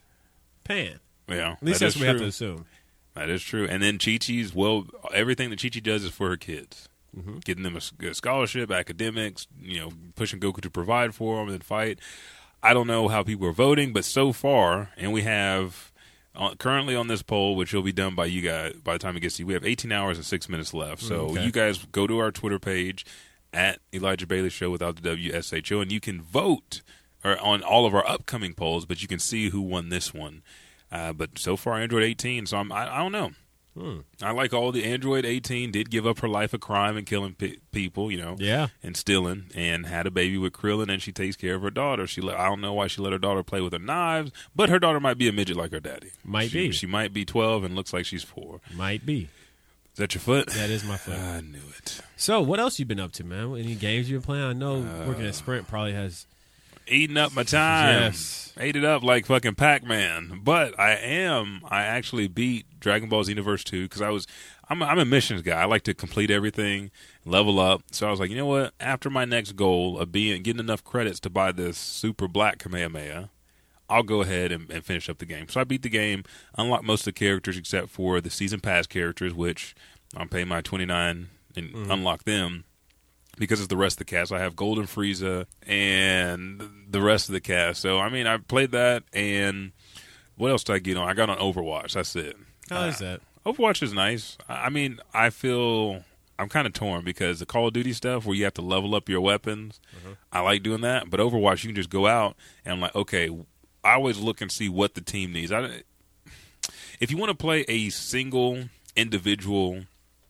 Pan. 0.64 1.00
Yeah, 1.28 1.54
At 1.54 1.64
least 1.64 1.80
that 1.80 1.86
that's 1.86 1.96
what 1.96 2.02
we 2.02 2.08
have 2.08 2.18
to 2.20 2.26
assume. 2.26 2.66
That 3.16 3.30
is 3.30 3.42
true. 3.44 3.68
And 3.68 3.82
then 3.82 3.98
Chi 3.98 4.18
Chi's 4.18 4.54
well, 4.54 4.86
everything 5.14 5.50
that 5.50 5.62
Chi 5.62 5.70
Chi 5.70 5.80
does 5.80 6.04
is 6.04 6.12
for 6.12 6.30
her 6.30 6.38
kids, 6.38 6.88
Mm-hmm. 7.18 7.38
getting 7.40 7.64
them 7.64 7.76
a 7.76 8.14
scholarship, 8.14 8.70
academics, 8.70 9.48
you 9.60 9.80
know, 9.80 9.90
pushing 10.16 10.40
Goku 10.40 10.62
to 10.62 10.70
provide 10.70 11.16
for 11.16 11.38
them 11.38 11.52
and 11.52 11.64
fight. 11.64 12.00
I 12.62 12.74
don't 12.74 12.86
know 12.86 13.08
how 13.08 13.24
people 13.24 13.48
are 13.48 13.54
voting, 13.54 13.92
but 13.92 14.06
so 14.06 14.32
far, 14.32 14.92
and 14.98 15.12
we 15.12 15.24
have 15.24 15.92
uh, 16.36 16.54
currently 16.56 16.96
on 16.96 17.08
this 17.08 17.24
poll, 17.24 17.56
which 17.56 17.74
will 17.74 17.82
be 17.82 17.92
done 17.92 18.14
by 18.14 18.26
you 18.26 18.42
guys 18.42 18.74
by 18.84 18.94
the 18.94 19.00
time 19.00 19.18
it 19.18 19.22
gets 19.22 19.38
to 19.38 19.44
you, 19.44 19.48
we 19.48 19.54
have 19.54 19.66
18 19.66 19.92
hours 19.92 20.18
and 20.18 20.26
six 20.26 20.48
minutes 20.48 20.74
left. 20.74 21.02
So 21.02 21.30
okay. 21.30 21.44
you 21.44 21.52
guys 21.52 21.84
go 21.92 22.06
to 22.06 22.20
our 22.20 22.32
Twitter 22.32 22.60
page 22.60 23.06
at 23.58 23.80
Elijah 23.94 24.28
Bailey 24.28 24.50
Show 24.50 24.70
without 24.70 25.02
the 25.02 25.10
WSHO, 25.10 25.82
and 25.82 25.92
you 25.92 26.00
can 26.00 26.22
vote 26.22 26.82
or 27.26 27.38
on 27.40 27.64
all 27.64 27.86
of 27.88 27.96
our 27.96 28.08
upcoming 28.08 28.54
polls, 28.54 28.86
but 28.86 29.02
you 29.02 29.08
can 29.08 29.20
see 29.20 29.50
who 29.50 29.62
won 29.62 29.90
this 29.90 30.14
one. 30.14 30.44
Uh, 30.92 31.12
but 31.12 31.38
so 31.40 31.58
far, 31.58 31.74
Android 31.82 32.04
18. 32.04 32.46
So 32.46 32.58
I'm, 32.58 32.72
I, 32.72 32.96
I 32.96 33.00
don't 33.00 33.12
know. 33.12 33.32
Hmm. 33.78 34.00
I 34.24 34.32
like 34.32 34.54
all 34.54 34.72
the 34.72 34.84
Android 34.86 35.24
18 35.26 35.72
did 35.72 35.90
give 35.92 36.08
up 36.08 36.20
her 36.20 36.28
life 36.28 36.52
of 36.54 36.62
crime 36.62 36.98
and 36.98 37.06
killing 37.06 37.34
pe- 37.36 37.58
people, 37.72 38.12
you 38.12 38.18
know, 38.18 38.36
Yeah. 38.40 38.68
and 38.82 38.96
stealing, 38.98 39.52
and 39.54 39.86
had 39.86 40.08
a 40.08 40.12
baby 40.12 40.38
with 40.38 40.54
Krillin, 40.54 40.90
and 40.92 41.00
she 41.02 41.12
takes 41.12 41.36
care 41.36 41.54
of 41.56 41.62
her 41.62 41.70
daughter. 41.70 42.08
She 42.08 42.22
let, 42.22 42.38
I 42.40 42.48
don't 42.48 42.62
know 42.62 42.74
why 42.74 42.88
she 42.88 43.02
let 43.04 43.14
her 43.14 43.20
daughter 43.20 43.44
play 43.44 43.62
with 43.62 43.74
her 43.74 43.80
knives, 43.80 44.32
but 44.56 44.70
her 44.70 44.80
daughter 44.80 45.00
might 45.00 45.18
be 45.20 45.28
a 45.28 45.32
midget 45.32 45.58
like 45.58 45.72
her 45.72 45.80
daddy. 45.80 46.12
Might 46.24 46.50
She- 46.52 46.68
be. 46.68 46.72
She 46.72 46.88
might 46.88 47.14
be 47.14 47.24
12 47.26 47.64
and 47.64 47.76
looks 47.76 47.94
like 47.94 48.06
she's 48.06 48.24
four. 48.24 48.62
Might 48.76 49.06
be. 49.06 49.30
Is 49.98 50.00
that 50.00 50.14
your 50.14 50.22
foot? 50.22 50.46
That 50.50 50.70
is 50.70 50.84
my 50.84 50.96
foot. 50.98 51.16
I 51.18 51.42
knew 51.42 51.58
it. 51.76 52.02
So, 52.18 52.40
what 52.40 52.60
else 52.60 52.78
you 52.78 52.86
been 52.86 53.00
up 53.00 53.14
to, 53.14 53.24
man? 53.24 53.56
Any 53.58 53.74
games 53.74 54.08
you 54.08 54.18
been 54.18 54.24
playing? 54.26 54.44
I 54.44 54.54
know 54.54 54.82
working 55.08 55.26
Uh, 55.26 55.30
at 55.30 55.34
Sprint 55.36 55.68
probably 55.68 55.94
has. 55.94 56.28
Eating 56.88 57.18
up 57.18 57.34
my 57.34 57.42
time. 57.42 58.04
Yes. 58.04 58.54
Ate 58.60 58.76
it 58.76 58.86
up 58.86 59.02
like 59.02 59.26
fucking 59.26 59.56
Pac 59.56 59.84
Man. 59.84 60.42
But 60.44 60.80
I 60.80 60.92
am. 60.92 61.62
I 61.68 61.82
actually 61.82 62.28
beat 62.28 62.68
Dragon 62.80 63.10
Ball 63.10 63.24
Xenoverse 63.24 63.64
2 63.64 63.86
because 63.86 64.04
I 64.04 64.10
was. 64.12 64.28
I'm 64.70 64.84
a, 64.84 64.86
I'm 64.86 65.00
a 65.00 65.06
missions 65.06 65.42
guy. 65.42 65.60
I 65.60 65.66
like 65.66 65.82
to 65.86 65.96
complete 65.96 66.30
everything, 66.30 66.92
level 67.26 67.60
up. 67.60 67.82
So 67.92 68.08
I 68.08 68.12
was 68.12 68.20
like, 68.20 68.30
you 68.30 68.36
know 68.38 68.46
what? 68.46 68.76
After 68.80 69.10
my 69.10 69.26
next 69.26 69.54
goal 69.56 69.98
of 69.98 70.12
being 70.12 70.44
getting 70.44 70.60
enough 70.60 70.84
credits 70.84 71.20
to 71.22 71.32
buy 71.32 71.52
this 71.52 71.76
super 71.80 72.28
black 72.28 72.60
Kamehameha, 72.60 73.32
I'll 73.90 74.04
go 74.04 74.22
ahead 74.22 74.52
and, 74.52 74.70
and 74.70 74.84
finish 74.84 75.10
up 75.10 75.18
the 75.20 75.26
game. 75.26 75.48
So 75.50 75.62
I 75.62 75.64
beat 75.64 75.82
the 75.82 75.90
game, 75.90 76.24
unlocked 76.58 76.84
most 76.84 77.02
of 77.02 77.06
the 77.06 77.12
characters 77.14 77.58
except 77.58 77.90
for 77.90 78.20
the 78.22 78.30
season 78.30 78.60
pass 78.60 78.86
characters, 78.88 79.34
which 79.34 79.76
I'm 80.16 80.28
paying 80.30 80.48
my 80.48 80.62
29 80.62 81.30
and 81.56 81.76
unlock 81.92 82.24
them 82.26 82.66
because 83.38 83.60
it's 83.60 83.68
the 83.70 83.78
rest 83.78 83.96
of 83.96 84.00
the 84.00 84.06
cast. 84.06 84.32
I 84.32 84.40
have 84.40 84.56
Golden 84.56 84.86
Frieza 84.86 85.46
and 85.66 86.86
the 86.90 87.02
rest 87.02 87.30
of 87.30 87.34
the 87.34 87.42
cast. 87.42 87.82
So 87.82 88.00
I 88.00 88.10
mean, 88.10 88.28
I 88.28 88.38
played 88.38 88.72
that, 88.72 89.04
and 89.14 89.72
what 90.36 90.52
else 90.52 90.64
did 90.64 90.74
I 90.74 90.80
get 90.80 90.98
on? 90.98 91.08
I 91.08 91.14
got 91.14 91.30
on 91.30 91.38
Overwatch. 91.38 91.94
That's 91.94 92.16
it. 92.16 92.36
How 92.70 92.84
is 92.86 93.02
Uh, 93.02 93.06
that? 93.06 93.22
Overwatch 93.46 93.82
is 93.82 93.94
nice. 93.94 94.38
I 94.50 94.66
I 94.66 94.70
mean, 94.70 95.00
I 95.14 95.30
feel 95.30 96.04
I'm 96.40 96.50
kind 96.50 96.68
of 96.68 96.74
torn 96.74 97.04
because 97.04 97.40
the 97.40 97.46
Call 97.46 97.68
of 97.68 97.74
Duty 97.74 97.94
stuff 97.94 98.26
where 98.26 98.36
you 98.36 98.44
have 98.44 98.54
to 98.56 98.62
level 98.62 98.94
up 98.94 99.08
your 99.10 99.22
weapons, 99.22 99.80
I 100.32 100.42
like 100.42 100.62
doing 100.64 100.82
that. 100.82 101.10
But 101.10 101.20
Overwatch, 101.20 101.64
you 101.64 101.70
can 101.70 101.76
just 101.76 101.90
go 101.90 102.06
out 102.08 102.36
and 102.66 102.74
I'm 102.74 102.82
like, 102.82 102.94
okay, 102.96 103.30
I 103.88 103.94
always 103.94 104.20
look 104.20 104.42
and 104.42 104.52
see 104.52 104.70
what 104.70 104.94
the 104.96 105.02
team 105.02 105.32
needs. 105.34 105.52
I, 105.52 105.84
if 107.00 107.10
you 107.12 107.18
want 107.18 107.30
to 107.30 107.36
play 107.36 107.62
a 107.68 107.90
single 107.90 108.66
individual 108.96 109.84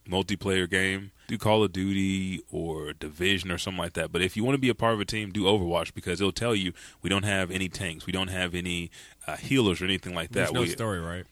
multiplayer 0.07 0.69
game, 0.69 1.11
do 1.27 1.37
Call 1.37 1.63
of 1.63 1.73
Duty 1.73 2.41
or 2.51 2.93
Division 2.93 3.51
or 3.51 3.57
something 3.57 3.81
like 3.81 3.93
that. 3.93 4.11
But 4.11 4.21
if 4.21 4.37
you 4.37 4.43
want 4.43 4.55
to 4.55 4.59
be 4.61 4.69
a 4.69 4.75
part 4.75 4.93
of 4.93 4.99
a 5.01 5.05
team, 5.05 5.31
do 5.31 5.43
Overwatch 5.43 5.93
because 5.93 6.21
it'll 6.21 6.31
tell 6.31 6.55
you 6.55 6.71
we 7.01 7.09
don't 7.09 7.23
have 7.25 7.51
any 7.51 7.67
tanks, 7.67 8.05
we 8.05 8.13
don't 8.13 8.29
have 8.29 8.55
any 8.55 8.91
uh, 9.27 9.35
healers 9.37 9.81
or 9.81 9.85
anything 9.85 10.13
like 10.15 10.29
that. 10.29 10.33
There's 10.33 10.51
no 10.53 10.61
We- 10.61 10.69
story, 10.69 10.99
right? 10.99 11.25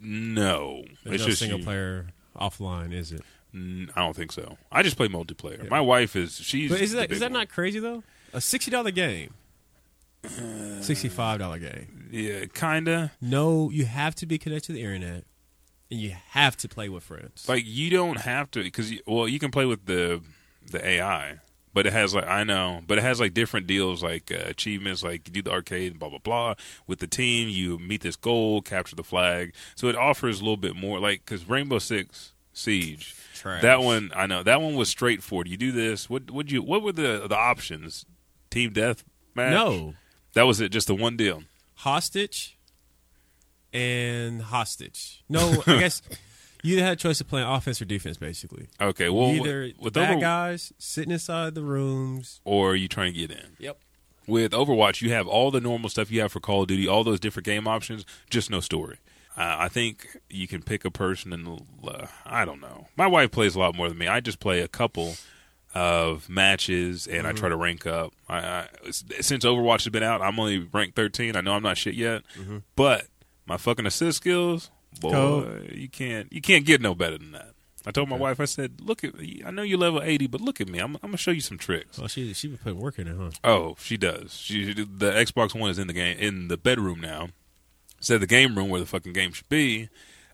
No, 0.00 0.84
There's 1.04 1.16
it's 1.16 1.22
no 1.24 1.28
just 1.28 1.38
single 1.40 1.58
you- 1.60 1.64
player 1.64 2.06
offline, 2.36 2.92
is 2.92 3.12
it? 3.12 3.22
I 3.54 4.02
don't 4.02 4.14
think 4.14 4.32
so. 4.32 4.58
I 4.70 4.82
just 4.82 4.96
play 4.98 5.08
multiplayer. 5.08 5.70
My 5.70 5.80
wife 5.80 6.14
is 6.16 6.36
she's. 6.36 6.70
But 6.70 6.80
is 6.82 6.90
the 6.92 6.98
that 6.98 7.08
that 7.08 7.20
one. 7.22 7.32
not 7.32 7.48
crazy 7.48 7.78
though? 7.78 8.02
A 8.34 8.40
sixty 8.40 8.70
dollar 8.70 8.90
game, 8.90 9.32
sixty 10.80 11.08
five 11.08 11.38
dollar 11.38 11.58
game. 11.58 12.08
Yeah, 12.10 12.46
kinda. 12.46 13.12
No, 13.20 13.70
you 13.70 13.84
have 13.86 14.14
to 14.16 14.26
be 14.26 14.38
connected 14.38 14.68
to 14.68 14.72
the 14.72 14.82
internet, 14.82 15.24
and 15.90 16.00
you 16.00 16.14
have 16.30 16.56
to 16.58 16.68
play 16.68 16.88
with 16.88 17.02
friends. 17.02 17.48
Like 17.48 17.64
you 17.66 17.90
don't 17.90 18.20
have 18.20 18.50
to 18.52 18.62
because 18.62 18.92
well, 19.06 19.28
you 19.28 19.38
can 19.38 19.50
play 19.50 19.66
with 19.66 19.86
the 19.86 20.22
the 20.70 20.84
AI, 20.86 21.40
but 21.72 21.86
it 21.86 21.92
has 21.92 22.14
like 22.14 22.26
I 22.26 22.44
know, 22.44 22.82
but 22.86 22.98
it 22.98 23.02
has 23.02 23.20
like 23.20 23.34
different 23.34 23.66
deals 23.66 24.02
like 24.02 24.30
uh, 24.32 24.42
achievements, 24.46 25.02
like 25.02 25.28
you 25.28 25.34
do 25.34 25.42
the 25.42 25.52
arcade 25.52 25.98
blah 25.98 26.08
blah 26.08 26.18
blah. 26.18 26.54
With 26.86 27.00
the 27.00 27.06
team, 27.06 27.48
you 27.48 27.78
meet 27.78 28.02
this 28.02 28.16
goal, 28.16 28.62
capture 28.62 28.96
the 28.96 29.04
flag, 29.04 29.54
so 29.74 29.88
it 29.88 29.96
offers 29.96 30.40
a 30.40 30.42
little 30.44 30.56
bit 30.56 30.76
more. 30.76 31.00
Like 31.00 31.24
because 31.24 31.48
Rainbow 31.48 31.78
Six 31.78 32.32
Siege, 32.52 33.14
Trash. 33.34 33.62
that 33.62 33.80
one 33.82 34.12
I 34.14 34.26
know 34.26 34.42
that 34.42 34.60
one 34.62 34.74
was 34.74 34.88
straightforward. 34.88 35.48
You 35.48 35.56
do 35.56 35.72
this. 35.72 36.08
What 36.08 36.30
would 36.30 36.50
you? 36.50 36.62
What 36.62 36.82
were 36.82 36.92
the 36.92 37.26
the 37.28 37.36
options? 37.36 38.06
Team 38.48 38.72
death 38.72 39.04
match? 39.34 39.52
no 39.52 39.94
that 40.36 40.44
was 40.44 40.60
it. 40.60 40.68
Just 40.70 40.86
the 40.86 40.94
one 40.94 41.16
deal. 41.16 41.42
hostage 41.74 42.56
and 43.72 44.42
hostage. 44.42 45.24
No, 45.28 45.62
I 45.66 45.78
guess 45.80 46.02
you 46.62 46.74
either 46.76 46.84
had 46.84 46.92
a 46.94 46.96
choice 46.96 47.20
of 47.20 47.28
playing 47.28 47.46
offense 47.48 47.80
or 47.82 47.84
defense. 47.84 48.16
Basically, 48.16 48.68
Okay, 48.80 49.08
well, 49.08 49.30
either 49.30 49.72
with 49.78 49.94
bad 49.94 50.12
Over- 50.12 50.20
guys 50.20 50.72
sitting 50.78 51.12
inside 51.12 51.54
the 51.54 51.62
rooms. 51.62 52.40
or 52.44 52.76
you 52.76 52.88
trying 52.88 53.12
to 53.12 53.18
get 53.18 53.30
in? 53.30 53.56
Yep. 53.58 53.78
With 54.26 54.52
Overwatch, 54.52 55.02
you 55.02 55.12
have 55.12 55.28
all 55.28 55.50
the 55.52 55.60
normal 55.60 55.88
stuff 55.88 56.10
you 56.10 56.20
have 56.20 56.32
for 56.32 56.40
Call 56.40 56.62
of 56.62 56.68
Duty, 56.68 56.88
all 56.88 57.04
those 57.04 57.20
different 57.20 57.44
game 57.46 57.68
options, 57.68 58.04
just 58.28 58.50
no 58.50 58.58
story. 58.60 58.98
Uh, 59.36 59.54
I 59.58 59.68
think 59.68 60.16
you 60.30 60.48
can 60.48 60.62
pick 60.62 60.84
a 60.84 60.90
person 60.90 61.32
and 61.32 61.62
uh, 61.86 62.06
I 62.24 62.44
don't 62.44 62.60
know. 62.60 62.88
My 62.96 63.06
wife 63.06 63.30
plays 63.30 63.54
a 63.54 63.58
lot 63.60 63.76
more 63.76 63.88
than 63.88 63.98
me. 63.98 64.08
I 64.08 64.18
just 64.20 64.40
play 64.40 64.62
a 64.62 64.68
couple 64.68 65.14
of 65.76 66.28
matches 66.30 67.06
and 67.06 67.26
I 67.26 67.32
try 67.32 67.50
to 67.50 67.56
rank 67.56 67.86
up. 67.86 68.14
I, 68.30 68.38
I, 68.38 68.68
since 68.90 69.44
Overwatch 69.44 69.84
has 69.84 69.88
been 69.90 70.02
out, 70.02 70.22
I'm 70.22 70.40
only 70.40 70.58
ranked 70.72 70.96
13. 70.96 71.36
I 71.36 71.42
know 71.42 71.52
I'm 71.52 71.62
not 71.62 71.76
shit 71.76 71.94
yet, 71.94 72.22
but 72.76 73.06
my 73.44 73.58
fucking 73.58 73.84
assist 73.84 74.16
skills, 74.16 74.70
boy, 75.00 75.10
Cold. 75.12 75.62
you 75.72 75.88
can't 75.90 76.32
you 76.32 76.40
can't 76.40 76.64
get 76.64 76.80
no 76.80 76.94
better 76.94 77.18
than 77.18 77.32
that. 77.32 77.50
I 77.88 77.90
told 77.92 78.08
my 78.08 78.16
wife, 78.16 78.40
I 78.40 78.46
said, 78.46 78.80
"Look 78.80 79.04
at, 79.04 79.12
I 79.44 79.50
know 79.50 79.62
you're 79.62 79.78
level 79.78 80.02
80, 80.02 80.26
but 80.26 80.40
look 80.40 80.60
at 80.60 80.68
me. 80.68 80.78
I'm, 80.80 80.96
I'm 80.96 81.02
gonna 81.02 81.18
show 81.18 81.30
you 81.30 81.40
some 81.42 81.58
tricks." 81.58 81.98
Well, 81.98 82.08
she 82.08 82.32
she 82.32 82.48
been 82.48 82.58
putting 82.58 82.80
work 82.80 82.98
in 82.98 83.06
it, 83.06 83.16
huh? 83.16 83.30
Oh, 83.44 83.76
she 83.78 83.96
does. 83.98 84.34
She 84.34 84.72
the 84.72 85.12
Xbox 85.12 85.54
One 85.54 85.70
is 85.70 85.78
in 85.78 85.86
the 85.88 85.92
game 85.92 86.16
in 86.18 86.48
the 86.48 86.56
bedroom 86.56 87.00
now. 87.00 87.28
Instead 87.98 88.14
of 88.16 88.20
the 88.22 88.26
game 88.26 88.56
room 88.56 88.70
where 88.70 88.80
the 88.80 88.86
fucking 88.86 89.12
game 89.12 89.32
should 89.32 89.48
be. 89.48 89.88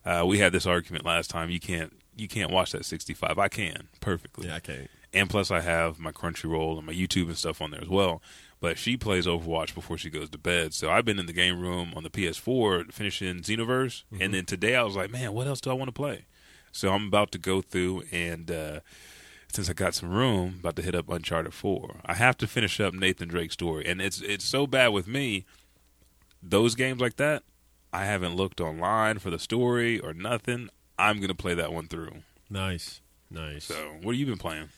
Uh, 0.05 0.23
we 0.25 0.39
had 0.39 0.51
this 0.51 0.65
argument 0.65 1.05
last 1.05 1.29
time. 1.29 1.49
You 1.49 1.59
can't 1.59 1.93
you 2.15 2.27
can't 2.27 2.51
watch 2.51 2.71
that 2.71 2.85
65. 2.85 3.37
I 3.37 3.47
can 3.49 3.89
perfectly. 3.99 4.47
Yeah, 4.47 4.55
I 4.55 4.59
can't. 4.59 4.89
And 5.13 5.29
plus, 5.29 5.51
I 5.51 5.61
have 5.61 5.99
my 5.99 6.11
Crunchyroll 6.11 6.77
and 6.77 6.87
my 6.87 6.93
YouTube 6.93 7.27
and 7.27 7.37
stuff 7.37 7.61
on 7.61 7.71
there 7.71 7.81
as 7.81 7.89
well. 7.89 8.21
But 8.59 8.77
she 8.77 8.97
plays 8.97 9.27
Overwatch 9.27 9.75
before 9.75 9.97
she 9.97 10.09
goes 10.09 10.29
to 10.29 10.37
bed. 10.37 10.73
So 10.73 10.89
I've 10.89 11.05
been 11.05 11.19
in 11.19 11.25
the 11.25 11.33
game 11.33 11.59
room 11.59 11.93
on 11.95 12.03
the 12.03 12.09
PS4 12.09 12.91
finishing 12.91 13.41
Xenoverse. 13.41 14.03
And 14.19 14.33
then 14.33 14.45
today 14.45 14.75
I 14.75 14.83
was 14.83 14.95
like, 14.95 15.11
man, 15.11 15.33
what 15.33 15.47
else 15.47 15.61
do 15.61 15.69
I 15.69 15.73
want 15.73 15.89
to 15.89 15.93
play? 15.93 16.25
So 16.71 16.91
I'm 16.91 17.07
about 17.07 17.31
to 17.33 17.37
go 17.37 17.61
through 17.61 18.03
and 18.11 18.49
uh, 18.49 18.79
since 19.53 19.69
I 19.69 19.73
got 19.73 19.93
some 19.93 20.09
room, 20.09 20.55
about 20.59 20.75
to 20.77 20.81
hit 20.81 20.95
up 20.95 21.09
Uncharted 21.09 21.53
4. 21.53 22.01
I 22.05 22.15
have 22.15 22.37
to 22.37 22.47
finish 22.47 22.79
up 22.79 22.93
Nathan 22.93 23.27
Drake's 23.27 23.53
story. 23.53 23.85
And 23.85 24.01
it's 24.01 24.21
it's 24.21 24.45
so 24.45 24.65
bad 24.65 24.87
with 24.87 25.07
me. 25.07 25.45
Those 26.41 26.73
games 26.73 26.99
like 26.99 27.17
that, 27.17 27.43
I 27.93 28.05
haven't 28.05 28.35
looked 28.35 28.59
online 28.59 29.19
for 29.19 29.29
the 29.29 29.39
story 29.39 29.99
or 29.99 30.13
nothing. 30.13 30.69
I'm 30.97 31.17
going 31.17 31.29
to 31.29 31.35
play 31.35 31.53
that 31.53 31.71
one 31.71 31.87
through. 31.87 32.23
Nice, 32.49 33.01
nice. 33.29 33.65
So, 33.65 33.75
what 34.01 34.13
have 34.13 34.19
you 34.19 34.25
been 34.25 34.37
playing? 34.37 34.69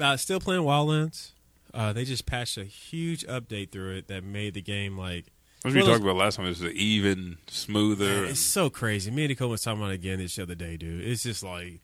Uh, 0.00 0.16
still 0.16 0.40
playing 0.40 0.62
Wildlands. 0.62 1.32
Uh, 1.74 1.92
they 1.92 2.04
just 2.04 2.26
patched 2.26 2.58
a 2.58 2.64
huge 2.64 3.26
update 3.26 3.70
through 3.70 3.96
it 3.96 4.08
that 4.08 4.22
made 4.24 4.54
the 4.54 4.60
game 4.62 4.98
like 4.98 5.26
What 5.62 5.72
we 5.72 5.80
Well, 5.80 5.90
talked 5.92 6.02
about 6.02 6.16
last 6.16 6.36
time? 6.36 6.46
It 6.46 6.50
was 6.50 6.64
even 6.64 7.38
smoother. 7.48 8.24
it's 8.26 8.40
so 8.40 8.68
crazy. 8.68 9.10
Me 9.10 9.22
and 9.24 9.30
Nicole 9.30 9.48
was 9.48 9.62
talking 9.62 9.80
about 9.80 9.90
it 9.92 9.94
again 9.94 10.18
this 10.18 10.38
other 10.38 10.54
day, 10.54 10.76
dude. 10.76 11.02
It's 11.06 11.22
just 11.22 11.42
like 11.42 11.80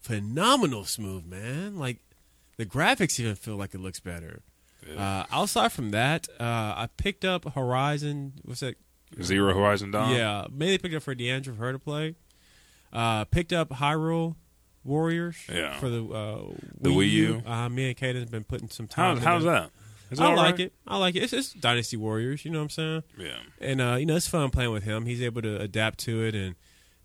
phenomenal 0.00 0.84
smooth, 0.84 1.26
man. 1.26 1.76
Like 1.78 1.98
the 2.56 2.66
graphics 2.66 3.18
even 3.20 3.34
feel 3.34 3.56
like 3.56 3.74
it 3.74 3.80
looks 3.80 4.00
better. 4.00 4.42
Uh, 4.96 5.24
outside 5.30 5.70
from 5.72 5.90
that, 5.90 6.26
uh, 6.40 6.42
I 6.76 6.88
picked 6.96 7.24
up 7.24 7.52
Horizon. 7.52 8.32
What's 8.44 8.60
that? 8.60 8.76
Zero 9.22 9.52
Horizon 9.54 9.90
Dawn. 9.90 10.14
Yeah, 10.14 10.46
mainly 10.50 10.78
picked 10.78 10.94
up 10.94 11.02
for 11.02 11.14
Deandra 11.14 11.46
for 11.56 11.62
her 11.64 11.72
to 11.72 11.78
play. 11.78 12.14
Uh, 12.92 13.24
picked 13.24 13.52
up 13.52 13.68
Hyrule 13.70 14.36
Warriors 14.84 15.36
Yeah. 15.52 15.78
for 15.78 15.88
the 15.88 16.04
uh, 16.04 16.42
The 16.80 16.90
Wii 16.90 17.10
U. 17.10 17.42
Uh, 17.46 17.68
me 17.68 17.88
and 17.88 17.96
Kate 17.96 18.16
have 18.16 18.30
been 18.30 18.44
putting 18.44 18.68
some 18.70 18.88
How, 18.94 19.14
time. 19.14 19.22
how's 19.22 19.44
into- 19.44 19.52
that? 19.52 19.70
I 20.18 20.34
like 20.34 20.52
right? 20.54 20.60
it. 20.60 20.72
I 20.88 20.96
like 20.98 21.14
it. 21.14 21.22
It's, 21.22 21.32
it's 21.32 21.52
Dynasty 21.52 21.96
Warriors. 21.96 22.44
You 22.44 22.50
know 22.50 22.58
what 22.58 22.64
I'm 22.64 22.70
saying? 22.70 23.02
Yeah. 23.16 23.36
And 23.60 23.80
uh, 23.80 23.94
you 23.98 24.06
know, 24.06 24.16
it's 24.16 24.26
fun 24.26 24.50
playing 24.50 24.72
with 24.72 24.82
him. 24.82 25.06
He's 25.06 25.22
able 25.22 25.40
to 25.42 25.60
adapt 25.60 26.00
to 26.00 26.24
it, 26.26 26.34
and 26.34 26.56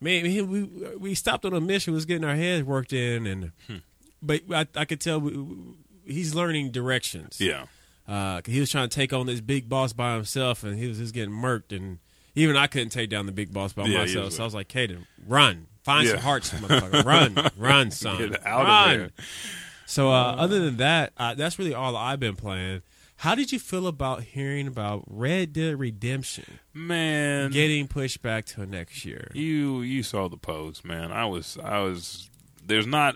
man, 0.01 0.23
we 0.23 0.63
we 0.97 1.13
stopped 1.13 1.45
on 1.45 1.53
a 1.53 1.61
mission. 1.61 1.93
Was 1.93 2.05
getting 2.05 2.23
our 2.23 2.35
heads 2.35 2.63
worked 2.65 2.93
in, 2.93 3.27
and 3.27 3.51
Hmm. 3.67 3.75
but 4.23 4.41
I, 4.51 4.65
I 4.75 4.85
could 4.85 4.99
tell 5.01 5.19
we, 5.21 5.37
he's 6.05 6.33
learning 6.33 6.71
directions. 6.71 7.39
Yeah. 7.39 7.65
Uh, 8.07 8.41
he 8.45 8.59
was 8.59 8.71
trying 8.71 8.89
to 8.89 8.95
take 8.95 9.13
on 9.13 9.27
this 9.27 9.39
big 9.41 9.69
boss 9.69 9.93
by 9.93 10.15
himself, 10.15 10.63
and 10.63 10.77
he 10.79 10.87
was 10.87 10.97
just 10.97 11.13
getting 11.13 11.33
murked. 11.33 11.75
And 11.75 11.99
even 12.33 12.57
I 12.57 12.65
couldn't 12.65 12.89
take 12.89 13.11
down 13.11 13.27
the 13.27 13.31
big 13.31 13.53
boss 13.53 13.73
by 13.73 13.85
Yeah, 13.85 13.99
myself. 13.99 14.33
So 14.33 14.41
I 14.41 14.45
was 14.45 14.53
like, 14.55 14.67
Caden, 14.67 15.05
run, 15.27 15.67
find 15.85 16.07
some 16.07 16.17
hearts, 16.19 16.51
motherfucker, 16.51 17.05
run, 17.05 17.51
run, 17.57 17.91
son, 17.91 18.17
Get 18.17 18.45
out 18.45 18.61
of 18.61 18.67
run. 18.67 18.97
there. 18.97 19.09
So 19.85 20.09
uh, 20.09 20.35
other 20.37 20.59
than 20.59 20.77
that, 20.77 21.13
uh, 21.15 21.35
that's 21.35 21.57
really 21.59 21.73
all 21.73 21.95
I've 21.95 22.19
been 22.19 22.35
playing. 22.35 22.81
How 23.17 23.33
did 23.35 23.51
you 23.53 23.59
feel 23.59 23.87
about 23.87 24.23
hearing 24.23 24.67
about 24.67 25.03
Red 25.07 25.53
Dead 25.53 25.79
Redemption 25.79 26.59
Man, 26.73 27.49
getting 27.51 27.87
pushed 27.87 28.21
back 28.21 28.43
to 28.47 28.65
next 28.65 29.05
year? 29.05 29.31
you 29.33 29.81
you 29.81 30.03
saw 30.03 30.27
the 30.27 30.35
post, 30.37 30.83
man. 30.83 31.11
I 31.13 31.25
was 31.25 31.57
I 31.63 31.79
was. 31.79 32.29
There's 32.65 32.87
not 32.87 33.15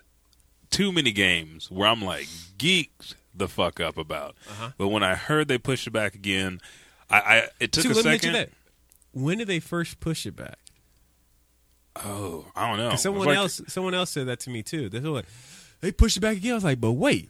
too 0.69 0.91
many 0.93 1.11
games 1.11 1.69
where 1.69 1.87
I'm 1.89 2.01
like 2.01 2.27
geeked 2.57 3.15
the 3.35 3.47
fuck 3.49 3.79
up 3.81 3.97
about. 3.97 4.35
Uh-huh. 4.49 4.69
But 4.77 4.87
when 4.89 5.03
I 5.03 5.15
heard 5.15 5.47
they 5.49 5.57
pushed 5.57 5.87
it 5.87 5.91
back 5.91 6.13
again, 6.15 6.61
I, 7.09 7.17
I 7.19 7.47
it 7.59 7.71
took 7.73 7.83
See, 7.83 7.89
a 7.89 7.93
let 7.93 8.05
me 8.05 8.11
get 8.11 8.21
second. 8.21 8.33
that. 8.35 8.49
when 9.11 9.39
did 9.39 9.47
they 9.47 9.59
first 9.59 9.99
push 9.99 10.25
it 10.25 10.35
back? 10.35 10.59
Oh, 11.95 12.45
I 12.55 12.67
don't 12.69 12.77
know. 12.77 12.95
someone 12.95 13.27
like- 13.27 13.37
else, 13.37 13.61
someone 13.67 13.93
else 13.93 14.09
said 14.11 14.27
that 14.27 14.39
to 14.41 14.49
me 14.49 14.63
too. 14.63 14.89
They 14.89 14.99
like, 14.99 15.25
they 15.81 15.91
pushed 15.91 16.17
it 16.17 16.21
back 16.21 16.37
again. 16.37 16.51
I 16.51 16.55
was 16.55 16.63
like, 16.63 16.79
but 16.79 16.93
wait, 16.93 17.29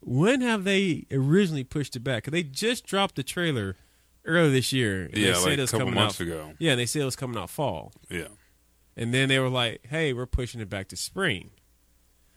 when 0.00 0.40
have 0.40 0.64
they 0.64 1.06
originally 1.12 1.64
pushed 1.64 1.94
it 1.96 2.00
back? 2.00 2.24
Because 2.24 2.32
they 2.32 2.42
just 2.42 2.84
dropped 2.86 3.16
the 3.16 3.22
trailer 3.22 3.76
earlier 4.24 4.50
this 4.50 4.72
year. 4.72 5.08
Yeah, 5.12 5.28
they 5.28 5.34
said 5.34 5.58
like 5.58 5.68
a 5.68 5.72
couple 5.72 5.90
months 5.92 6.20
out, 6.20 6.26
ago. 6.26 6.52
Yeah, 6.58 6.74
they 6.74 6.86
said 6.86 7.02
it 7.02 7.06
was 7.06 7.16
coming 7.16 7.36
out 7.38 7.50
fall, 7.50 7.92
Yeah, 8.10 8.28
and 8.96 9.12
then 9.14 9.28
they 9.28 9.38
were 9.38 9.48
like, 9.48 9.86
hey, 9.88 10.12
we're 10.12 10.26
pushing 10.26 10.60
it 10.60 10.68
back 10.70 10.88
to 10.88 10.96
spring. 10.96 11.50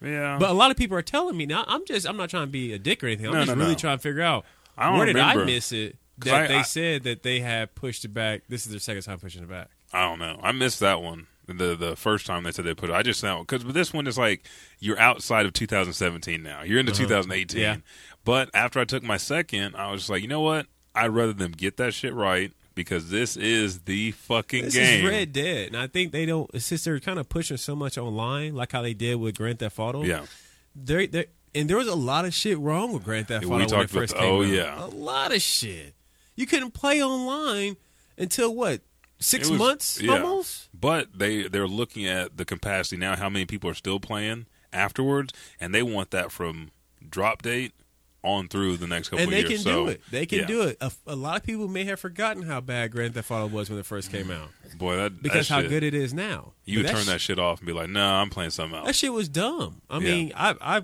yeah. 0.04 0.38
But 0.40 0.50
a 0.50 0.54
lot 0.54 0.72
of 0.72 0.78
people 0.78 0.98
are 0.98 1.02
telling 1.02 1.36
me 1.38 1.46
now. 1.46 1.64
I'm 1.68 1.86
just, 1.86 2.08
I'm 2.08 2.18
not 2.18 2.30
trying 2.30 2.44
to 2.44 2.52
be 2.52 2.74
a 2.74 2.80
dick 2.80 3.04
or 3.04 3.08
anything. 3.08 3.28
I'm 3.28 3.34
No, 3.34 3.40
just 3.46 3.56
no, 3.56 3.56
really 3.62 3.74
no. 3.74 3.80
trying 3.80 3.98
to 3.98 4.02
figure 4.02 4.22
out 4.22 4.46
I 4.78 4.90
don't 4.90 4.98
where 4.98 5.06
did. 5.08 5.18
I 5.18 5.36
miss 5.46 5.72
it 5.72 5.98
that 6.20 6.34
I- 6.34 6.48
they 6.48 6.56
I- 6.58 6.62
said 6.64 7.04
that 7.04 7.24
they 7.24 7.40
had 7.40 7.76
pushed 7.76 8.06
it 8.06 8.14
back. 8.14 8.44
This 8.50 8.66
is 8.66 8.72
their 8.72 8.80
second 8.80 9.04
time 9.04 9.20
pushing 9.20 9.44
it 9.44 9.50
back. 9.50 9.70
I 9.92 10.04
don't 10.04 10.20
know. 10.20 10.40
I 10.42 10.52
missed 10.52 10.80
that 10.80 11.02
one. 11.02 11.28
The 11.48 11.76
the 11.76 11.96
first 11.96 12.28
time 12.28 12.44
they 12.44 12.52
said 12.52 12.66
they 12.66 12.76
put 12.76 12.92
it. 12.92 12.94
I 12.94 13.02
just 13.02 13.24
know 13.24 13.40
because 13.40 13.64
this 13.74 13.92
one 13.92 14.06
is 14.06 14.18
like 14.20 14.46
you're 14.80 15.00
outside 15.00 15.48
of 15.48 15.54
2017 15.54 16.44
now. 16.44 16.62
You're 16.62 16.80
into 16.80 16.92
uh-huh. 16.92 17.04
2018. 17.04 17.60
Yeah. 17.60 17.78
But 18.24 18.52
after 18.54 18.80
I 18.80 18.86
took 18.86 19.02
my 19.02 19.18
second, 19.18 19.76
I 19.76 19.92
was 19.92 20.02
just 20.02 20.10
like, 20.12 20.22
you 20.22 20.28
know 20.28 20.42
what? 20.42 20.68
I'd 20.94 21.08
rather 21.08 21.34
them 21.34 21.52
get 21.52 21.78
that 21.78 21.94
shit 21.94 22.14
right 22.14 22.52
because 22.76 23.10
this 23.10 23.36
is 23.36 23.80
the 23.82 24.12
fucking 24.12 24.66
This 24.66 24.76
game. 24.76 25.06
is 25.06 25.12
Red 25.12 25.34
Dead, 25.34 25.68
and 25.68 25.78
I 25.78 25.88
think 25.88 26.12
they 26.12 26.26
don't. 26.26 26.50
Since 26.62 26.84
they're 26.84 27.00
kind 27.00 27.18
of 27.18 27.28
pushing 27.28 27.58
so 27.58 27.76
much 27.76 27.98
online, 27.98 28.54
like 28.56 28.72
how 28.72 28.82
they 28.82 28.94
did 28.94 29.16
with 29.16 29.36
Grand 29.36 29.60
Theft 29.60 29.80
Auto. 29.80 30.04
Yeah. 30.04 30.26
They 30.76 31.08
they 31.08 31.26
and 31.56 31.70
there 31.70 31.78
was 31.78 31.88
a 31.88 31.96
lot 31.96 32.26
of 32.26 32.34
shit 32.34 32.58
wrong 32.60 32.94
with 32.94 33.04
Grand 33.04 33.28
Theft 33.28 33.46
Auto 33.46 33.56
we 33.56 33.66
when 33.66 33.86
it 33.86 33.90
first 33.90 34.14
the- 34.14 34.20
came 34.20 34.32
oh, 34.32 34.42
out. 34.44 34.48
yeah. 34.48 34.86
a 34.86 34.88
lot 34.88 35.34
of 35.34 35.42
shit. 35.42 35.94
You 36.36 36.46
couldn't 36.46 36.72
play 36.72 37.04
online 37.04 37.76
until 38.18 38.54
what 38.56 38.82
six 39.20 39.50
was- 39.50 39.60
months 39.60 40.02
yeah. 40.02 40.14
almost. 40.14 40.70
But 40.74 41.18
they 41.18 41.48
they're 41.48 41.68
looking 41.68 42.06
at 42.08 42.38
the 42.38 42.46
capacity 42.46 42.98
now, 42.98 43.16
how 43.16 43.30
many 43.30 43.46
people 43.46 43.70
are 43.70 43.74
still 43.76 44.00
playing 44.00 44.46
afterwards, 44.74 45.34
and 45.60 45.74
they 45.74 45.84
want 45.84 46.12
that 46.12 46.32
from 46.32 46.72
drop 47.10 47.42
date 47.42 47.74
on 48.22 48.50
through 48.50 48.76
the 48.76 48.86
next 48.88 49.08
couple 49.10 49.24
And 49.24 49.32
they 49.32 49.44
of 49.44 49.50
years. 49.50 49.64
can 49.64 49.72
so, 49.72 49.86
do 49.86 49.92
it. 49.92 50.02
They 50.12 50.26
can 50.26 50.40
yeah. 50.40 50.46
do 50.46 50.62
it. 50.64 50.78
A, 50.82 50.92
a 51.08 51.16
lot 51.16 51.38
of 51.38 51.44
people 51.44 51.70
may 51.70 51.86
have 51.86 52.02
forgotten 52.02 52.44
how 52.44 52.60
bad 52.60 52.92
Grand 52.92 53.14
Theft 53.14 53.32
Auto 53.32 53.48
was 53.48 53.70
when 53.70 53.80
it 53.80 53.86
first 53.86 54.12
came 54.12 54.30
out 54.30 54.50
Boy, 54.78 54.98
that 54.98 55.22
because 55.24 55.48
that 55.48 55.54
how 55.54 55.62
shit, 55.62 55.70
good 55.70 55.84
it 55.84 55.94
is 55.94 56.14
now. 56.14 56.52
you 56.66 56.84
turn 56.84 57.04
sh- 57.04 57.08
that 57.08 57.22
shit 57.22 57.40
off 57.40 57.60
and 57.60 57.68
be 57.68 57.72
like, 57.74 57.90
no, 57.90 58.06
I'm 58.06 58.30
playing 58.30 58.50
something 58.52 58.78
else. 58.78 58.88
That 58.88 58.96
shit 58.96 59.14
was 59.14 59.30
dumb. 59.30 59.82
I 59.90 60.00
Yeah. 60.00 60.12
mean, 60.12 60.34
I, 60.36 60.56
I 60.60 60.82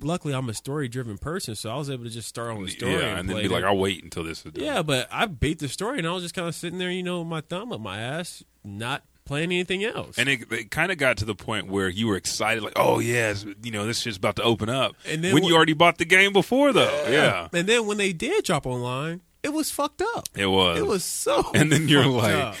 luckily 0.00 0.34
I'm 0.34 0.48
a 0.48 0.54
story 0.54 0.88
driven 0.88 1.18
person, 1.18 1.54
so 1.54 1.70
I 1.70 1.76
was 1.76 1.90
able 1.90 2.04
to 2.04 2.10
just 2.10 2.28
start 2.28 2.50
on 2.50 2.62
the 2.62 2.70
story. 2.70 2.92
yeah, 2.92 3.00
and, 3.00 3.20
and 3.20 3.28
then 3.28 3.36
be 3.42 3.48
like. 3.48 3.64
I'll 3.64 3.76
wait 3.76 4.02
until 4.02 4.24
this 4.24 4.44
is 4.44 4.52
done. 4.52 4.64
yeah, 4.64 4.82
but 4.82 5.08
I 5.10 5.26
beat 5.26 5.58
the 5.58 5.68
story, 5.68 5.98
and 5.98 6.06
I 6.06 6.12
was 6.12 6.22
just 6.22 6.34
kind 6.34 6.48
of 6.48 6.54
sitting 6.54 6.78
there, 6.78 6.90
you 6.90 7.02
know, 7.02 7.20
with 7.20 7.28
my 7.28 7.40
thumb 7.40 7.72
up 7.72 7.80
my 7.80 7.98
ass, 8.00 8.42
not 8.64 9.02
playing 9.24 9.52
anything 9.52 9.82
else. 9.84 10.18
And 10.18 10.28
it, 10.28 10.52
it 10.52 10.70
kind 10.70 10.92
of 10.92 10.98
got 10.98 11.16
to 11.18 11.24
the 11.24 11.34
point 11.34 11.66
where 11.68 11.88
you 11.88 12.06
were 12.08 12.16
excited, 12.16 12.62
like, 12.62 12.74
oh, 12.76 12.98
yes, 12.98 13.46
you 13.62 13.70
know, 13.70 13.86
this 13.86 14.00
shit's 14.00 14.18
about 14.18 14.36
to 14.36 14.42
open 14.42 14.68
up. 14.68 14.94
And 15.08 15.24
then 15.24 15.32
when 15.32 15.42
wh- 15.42 15.46
you 15.46 15.56
already 15.56 15.72
bought 15.72 15.96
the 15.98 16.04
game 16.04 16.32
before, 16.32 16.72
though. 16.72 17.06
Yeah. 17.08 17.48
and 17.52 17.66
then 17.66 17.86
when 17.86 17.96
they 17.96 18.12
did 18.12 18.44
drop 18.44 18.66
online, 18.66 19.22
it 19.42 19.52
was 19.52 19.70
fucked 19.70 20.02
up. 20.14 20.28
It 20.34 20.46
was. 20.46 20.78
It 20.78 20.86
was 20.86 21.04
so. 21.04 21.50
And 21.54 21.70
then 21.72 21.88
you're 21.88 22.06
like, 22.06 22.34
up. 22.34 22.56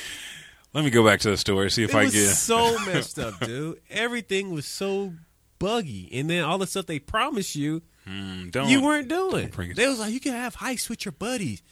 Let 0.72 0.84
me 0.84 0.90
go 0.90 1.04
back 1.04 1.20
to 1.20 1.30
the 1.30 1.36
story, 1.36 1.70
see 1.70 1.84
if 1.84 1.90
it 1.90 1.96
I 1.96 2.04
get. 2.04 2.12
so 2.12 2.78
messed 2.86 3.18
up, 3.18 3.38
dude. 3.40 3.80
Everything 3.90 4.50
was 4.50 4.66
so 4.66 5.12
buggy, 5.58 6.08
and 6.12 6.28
then 6.30 6.44
all 6.44 6.58
the 6.58 6.66
stuff 6.66 6.86
they 6.86 6.98
promised 6.98 7.54
you, 7.56 7.82
Mm, 8.06 8.50
don't. 8.50 8.68
you 8.68 8.82
weren't 8.82 9.08
doing. 9.08 9.50
They 9.74 9.86
was 9.88 9.98
like, 9.98 10.12
you 10.12 10.20
can 10.20 10.32
have 10.32 10.56
heists 10.56 10.88
with 10.90 11.04
your 11.04 11.12
buddies. 11.12 11.62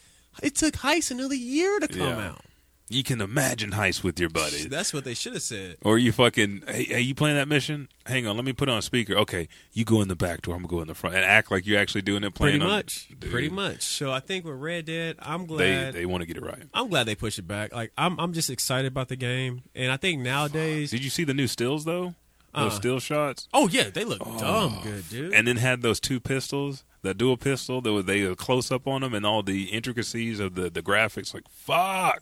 It 0.41 0.55
took 0.55 0.73
heists 0.75 1.11
another 1.11 1.35
year 1.35 1.79
to 1.79 1.87
come 1.87 1.99
Yeah. 1.99 2.29
out. 2.29 2.41
You 2.89 3.01
can 3.03 3.21
imagine 3.21 3.71
heist 3.71 4.03
with 4.03 4.19
your 4.19 4.29
buddies. 4.29 4.67
That's 4.69 4.93
what 4.93 5.03
they 5.03 5.13
should 5.13 5.33
have 5.33 5.41
said. 5.41 5.77
Or 5.83 5.97
you 5.97 6.11
fucking, 6.11 6.63
hey, 6.67 6.83
hey, 6.83 7.01
you 7.01 7.15
playing 7.15 7.37
that 7.37 7.47
mission? 7.47 7.87
Hang 8.05 8.27
on, 8.27 8.35
let 8.35 8.45
me 8.45 8.51
put 8.53 8.67
on 8.67 8.81
speaker. 8.81 9.15
Okay, 9.15 9.47
you 9.71 9.85
go 9.85 10.01
in 10.01 10.09
the 10.09 10.15
back 10.17 10.41
door. 10.41 10.53
I'm 10.53 10.61
gonna 10.63 10.69
go 10.71 10.81
in 10.81 10.87
the 10.89 10.93
front 10.93 11.15
and 11.15 11.23
act 11.23 11.49
like 11.49 11.65
you're 11.65 11.79
actually 11.79 12.01
doing 12.01 12.23
it. 12.23 12.35
Playing 12.35 12.59
Pretty 12.59 12.71
much. 12.71 13.07
Dude, 13.17 13.31
Pretty 13.31 13.49
much. 13.49 13.83
So 13.83 14.11
I 14.11 14.19
think 14.19 14.43
with 14.45 14.55
Red 14.55 14.85
Dead, 14.85 15.15
I'm 15.19 15.41
They 15.41 15.45
glad. 15.47 15.93
they 15.93 16.05
want 16.05 16.21
to 16.21 16.25
get 16.27 16.35
it 16.37 16.43
right. 16.43 16.63
I'm 16.73 16.89
glad 16.89 17.05
they 17.05 17.15
pushed 17.15 17.39
it 17.39 17.47
back. 17.47 17.73
Like 17.73 17.93
I'm, 17.97 18.19
I'm 18.19 18.33
just 18.33 18.49
excited 18.49 18.87
about 18.91 19.07
the 19.07 19.15
game, 19.15 19.63
and 19.73 19.91
I 19.91 19.97
think 19.97 20.21
nowadays. 20.21 20.91
Did 20.91 21.03
you 21.03 21.09
see 21.09 21.23
the 21.23 21.33
new 21.33 21.47
stills 21.47 21.85
though? 21.85 22.15
Those 22.53 22.71
Uh-uh. 22.73 22.75
still 22.75 22.99
shots, 22.99 23.47
Oh 23.53 23.67
yeah, 23.67 23.89
they 23.89 24.05
look 24.05 24.19
dumb 24.37 24.79
good, 24.83 25.09
dude. 25.09 25.33
and 25.33 25.47
then 25.47 25.57
had 25.57 25.81
those 25.81 25.99
two 25.99 26.19
pistols, 26.19 26.83
that 27.01 27.17
dual 27.17 27.35
pistol. 27.35 27.81
That 27.81 27.91
was 27.93 28.05
they 28.05 28.33
close 28.35 28.71
up 28.71 28.87
on 28.87 29.01
them 29.01 29.15
and 29.15 29.25
all 29.25 29.41
the 29.41 29.63
intricacies 29.65 30.39
of 30.39 30.53
the 30.53 30.69
the 30.69 30.83
graphics. 30.83 31.33
Like 31.33 31.43
fuck. 31.49 31.75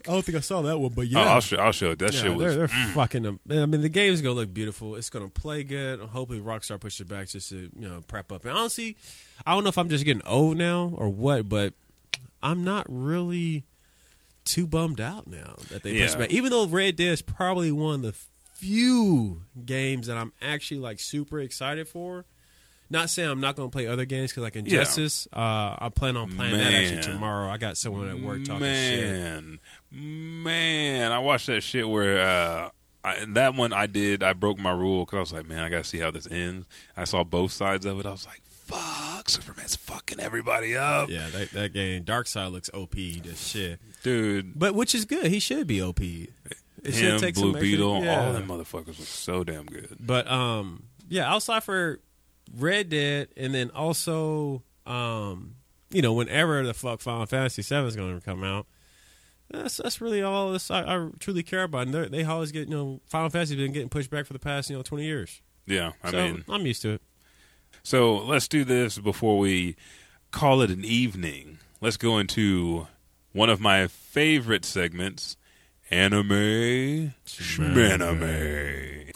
I 0.08 0.12
don't 0.12 0.24
think 0.24 0.38
I 0.38 0.42
saw 0.42 0.62
that 0.62 0.78
one, 0.80 0.94
but 0.96 1.02
Oh, 1.02 1.04
yeah. 1.04 1.20
I'll 1.34 1.42
show. 1.42 1.58
I'll 1.58 1.74
show. 1.74 1.90
you. 1.90 1.96
That 1.98 2.14
Yeah, 2.14 2.20
shit 2.22 2.36
was. 2.36 2.40
they're, 2.56 2.68
they're 2.68 2.68
mm. 2.70 2.94
fucking. 2.94 3.26
am- 3.26 3.40
I 3.50 3.66
mean, 3.66 3.82
the 3.82 3.90
game's 3.90 4.22
gonna 4.22 4.36
look 4.36 4.54
beautiful. 4.54 4.96
It's 4.96 5.10
gonna 5.10 5.28
play 5.28 5.64
good. 5.66 6.00
Hopefully, 6.00 6.40
Rockstar 6.40 6.80
pushes 6.80 7.02
it 7.02 7.10
back 7.10 7.28
just 7.28 7.50
to 7.50 7.70
you 7.78 7.90
know 7.90 8.02
prep 8.08 8.32
up. 8.32 8.46
And 8.46 8.58
honestly, 8.58 8.96
I 9.46 9.54
don't 9.54 9.64
know 9.66 9.70
if 9.70 9.78
I'm 9.78 9.90
just 9.90 10.06
getting 10.06 10.24
old 10.26 10.56
now 10.58 10.94
or 10.96 11.10
what, 11.10 11.50
but 11.50 11.74
I'm 12.42 12.64
not 12.64 12.86
really 12.88 13.66
too 14.46 14.66
bummed 14.66 15.00
out 15.02 15.28
now 15.28 15.56
that 15.70 15.84
they 15.84 15.92
pushed 16.00 16.16
Yeah. 16.16 16.16
it 16.16 16.20
back. 16.20 16.32
Even 16.32 16.50
though 16.52 16.66
Red 16.68 16.96
Dead 16.96 17.12
is 17.12 17.22
probably 17.22 17.72
one 17.72 17.96
of 17.96 18.02
the 18.02 18.14
few 18.62 19.42
games 19.66 20.06
that 20.08 20.18
I'm 20.18 20.32
actually 20.42 20.80
like 20.80 21.00
super 21.00 21.40
excited 21.40 21.88
for. 21.88 22.26
Not 22.92 23.10
saying 23.10 23.30
I'm 23.30 23.40
not 23.40 23.56
gonna 23.56 23.70
play 23.70 23.88
other 23.88 24.06
games 24.06 24.32
because 24.32 24.44
like 24.44 24.56
Injustice, 24.56 25.28
uh, 25.34 25.76
I 25.80 25.90
plan 25.96 26.16
on 26.18 26.36
playing 26.36 26.58
that 26.58 26.74
actually 26.74 27.02
tomorrow. 27.02 27.50
I 27.50 27.58
got 27.58 27.78
someone 27.78 28.08
at 28.10 28.20
work 28.20 28.44
talking 28.44 28.66
shit. 28.66 29.12
man, 29.12 29.60
man, 29.92 31.12
I 31.12 31.20
watched 31.20 31.48
that 31.48 31.62
shit 31.62 31.88
where 31.88 32.22
uh, 32.22 32.70
I, 33.04 33.26
that 33.30 33.56
one 33.56 33.74
I 33.74 33.88
did. 33.88 34.24
I 34.24 34.34
broke 34.34 34.60
my 34.60 34.72
rule 34.74 35.06
because 35.06 35.18
I 35.18 35.20
was 35.22 35.34
like, 35.34 35.48
man, 35.48 35.64
I 35.64 35.70
gotta 35.70 35.84
see 35.86 36.00
how 36.00 36.12
this 36.12 36.28
ends. 36.30 36.68
I 36.96 37.06
saw 37.06 37.24
both 37.24 37.52
sides 37.54 37.86
of 37.86 37.98
it. 38.00 38.06
I 38.06 38.12
was 38.12 38.26
like, 38.28 38.42
fuck, 38.44 39.30
Superman's 39.30 39.78
fucking 39.78 40.20
everybody 40.20 40.76
up, 40.76 41.10
Yeah, 41.10 41.30
that, 41.30 41.52
that 41.52 41.74
game 41.74 42.04
Dark 42.04 42.28
Side 42.28 42.52
looks 42.52 42.70
OP 42.74 42.96
as 42.98 43.48
shit. 43.48 43.80
dude. 44.04 44.60
But 44.60 44.76
which 44.76 44.94
is 44.94 45.06
good. 45.06 45.28
He 45.28 45.40
should 45.40 45.66
be 45.66 45.82
OP. 45.82 46.02
It 46.84 46.94
should 46.94 47.14
Him, 47.14 47.20
take 47.20 47.36
Blue 47.36 47.54
Beetle, 47.54 48.04
yeah. 48.04 48.26
all 48.26 48.34
them 48.34 48.48
motherfuckers 48.48 48.98
was 48.98 49.08
so 49.08 49.44
damn 49.44 49.66
good. 49.66 49.98
But 50.00 50.30
um, 50.30 50.84
yeah, 51.10 51.32
outside 51.32 51.64
for 51.64 52.00
Red 52.58 52.90
Dead, 52.90 53.28
and 53.38 53.54
then 53.54 53.70
also 53.72 54.64
um, 54.86 55.56
you 55.92 56.02
know, 56.02 56.14
whenever 56.14 56.64
the 56.66 56.74
fuck 56.74 57.02
Final 57.02 57.26
Fantasy 57.26 57.62
Seven 57.62 57.88
is 57.88 57.96
going 57.96 58.18
to 58.18 58.26
come 58.26 58.44
out, 58.44 58.66
that's 59.50 59.78
that's 59.78 60.02
really 60.02 60.22
all 60.22 60.52
this 60.52 60.72
I, 60.72 60.82
I 60.82 61.10
truly 61.20 61.44
care 61.44 61.64
about. 61.64 61.88
And 61.88 61.94
they 61.94 62.24
always 62.24 62.52
get 62.52 62.70
you 62.70 62.76
know 62.76 63.02
Final 63.06 63.30
Fantasy's 63.30 63.58
been 63.58 63.74
getting 63.74 63.90
pushed 63.90 64.10
back 64.10 64.26
for 64.26 64.34
the 64.34 64.40
past 64.40 64.70
you 64.70 64.76
know 64.76 64.82
twenty 64.82 65.06
years. 65.06 65.42
Yeah, 65.68 65.92
I 66.04 66.12
so 66.12 66.18
mean, 66.18 66.44
I'm 66.50 66.66
used 66.66 66.82
to 66.84 66.94
it. 66.94 67.02
so 67.84 68.18
let's 68.18 68.48
do 68.48 68.64
this 68.64 68.98
before 68.98 69.38
we 69.38 69.76
call 70.32 70.62
it 70.62 70.72
an 70.72 70.84
evening. 70.84 71.60
Let's 71.82 71.98
go 71.98 72.18
into 72.18 72.88
one 73.34 73.50
of 73.50 73.60
my 73.60 73.88
favorite 73.88 74.66
segments, 74.66 75.38
anime 75.92 77.14
shmanime. 77.26 79.12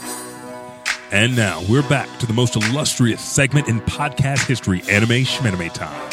And 1.11 1.36
now 1.36 1.63
we're 1.69 1.88
back 1.88 2.09
to 2.19 2.26
the 2.26 2.34
most 2.34 2.55
illustrious 2.57 3.21
segment 3.21 3.69
in 3.69 3.80
podcast 3.82 4.45
history, 4.45 4.82
anime 4.89 5.23
shmanime 5.23 5.71
time. 5.73 6.09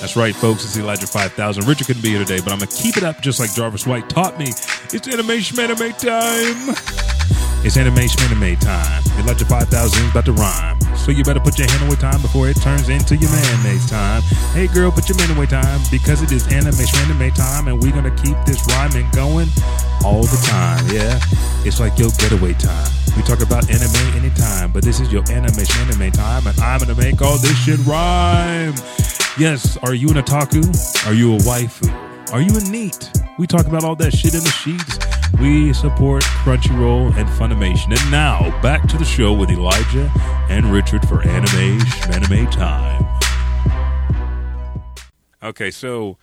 That's 0.00 0.14
right, 0.14 0.34
folks. 0.34 0.64
It's 0.64 0.76
Elijah 0.76 1.06
5000. 1.06 1.66
Richard 1.66 1.86
couldn't 1.88 2.02
be 2.02 2.10
here 2.10 2.20
today, 2.20 2.38
but 2.38 2.52
I'm 2.52 2.58
going 2.58 2.68
to 2.68 2.76
keep 2.76 2.96
it 2.96 3.02
up 3.02 3.20
just 3.20 3.40
like 3.40 3.52
Jarvis 3.54 3.86
White 3.86 4.08
taught 4.08 4.38
me. 4.38 4.46
It's 4.46 5.08
anime 5.08 5.40
shmanime 5.40 5.96
time. 5.98 6.76
It's 7.64 7.76
anime 7.76 8.56
time. 8.58 9.02
Elijah 9.18 9.46
5000 9.46 10.04
is 10.04 10.10
about 10.10 10.26
to 10.26 10.32
rhyme. 10.32 10.85
So 11.06 11.12
you 11.12 11.22
better 11.22 11.38
put 11.38 11.56
your 11.56 11.70
hand 11.70 11.86
away 11.86 11.94
time 11.94 12.20
before 12.20 12.48
it 12.48 12.60
turns 12.60 12.88
into 12.88 13.14
your 13.14 13.30
mayonnaise 13.30 13.88
time. 13.88 14.22
Hey 14.50 14.66
girl, 14.66 14.90
put 14.90 15.08
your 15.08 15.16
man 15.16 15.30
away 15.36 15.46
time 15.46 15.80
because 15.88 16.20
it 16.20 16.32
is 16.32 16.48
animation 16.48 16.98
anime 16.98 17.30
time 17.30 17.68
and 17.68 17.80
we're 17.80 17.92
gonna 17.92 18.10
keep 18.16 18.34
this 18.44 18.66
rhyming 18.66 19.08
going 19.12 19.46
all 20.04 20.22
the 20.22 20.36
time. 20.50 20.84
Yeah, 20.88 21.20
it's 21.64 21.78
like 21.78 21.96
your 21.96 22.10
getaway 22.18 22.54
time. 22.54 22.90
We 23.16 23.22
talk 23.22 23.40
about 23.40 23.70
anime 23.70 24.16
anytime, 24.16 24.72
but 24.72 24.82
this 24.82 24.98
is 24.98 25.12
your 25.12 25.22
animation 25.30 25.80
anime 25.82 26.10
time 26.10 26.48
and 26.48 26.58
I'm 26.58 26.80
gonna 26.80 26.96
make 26.96 27.22
all 27.22 27.38
this 27.38 27.56
shit 27.56 27.78
rhyme. 27.86 28.74
Yes, 29.38 29.76
are 29.84 29.94
you 29.94 30.08
an 30.08 30.16
otaku? 30.16 30.66
Are 31.06 31.14
you 31.14 31.36
a 31.36 31.38
waifu? 31.38 32.15
Are 32.32 32.40
you 32.40 32.56
a 32.56 32.60
neat? 32.70 33.12
We 33.38 33.46
talk 33.46 33.66
about 33.66 33.84
all 33.84 33.94
that 33.96 34.12
shit 34.12 34.34
in 34.34 34.40
the 34.40 34.50
sheets. 34.50 34.98
We 35.40 35.72
support 35.72 36.24
Crunchyroll 36.24 37.14
and 37.16 37.28
Funimation. 37.28 37.96
And 37.98 38.10
now, 38.10 38.50
back 38.62 38.88
to 38.88 38.98
the 38.98 39.04
show 39.04 39.32
with 39.32 39.48
Elijah 39.48 40.10
and 40.50 40.72
Richard 40.72 41.06
for 41.06 41.22
Anime 41.22 41.78
Shmanime 41.78 42.50
Time. 42.50 43.06
Okay, 45.40 45.70
so 45.70 46.18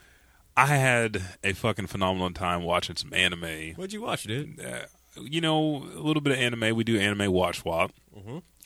I 0.58 0.66
had 0.66 1.22
a 1.42 1.54
fucking 1.54 1.88
phenomenal 1.88 2.32
time 2.32 2.64
watching 2.64 2.98
some 2.98 3.14
anime. 3.14 3.74
What'd 3.76 3.94
you 3.94 4.02
watch, 4.02 4.24
dude? 4.24 4.60
Uh, 4.60 4.88
you 5.16 5.40
know, 5.40 5.86
a 5.96 6.02
little 6.02 6.22
bit 6.22 6.34
of 6.34 6.40
anime. 6.40 6.76
We 6.76 6.84
do 6.84 7.00
anime 7.00 7.32
watch 7.32 7.60
swap. 7.60 7.94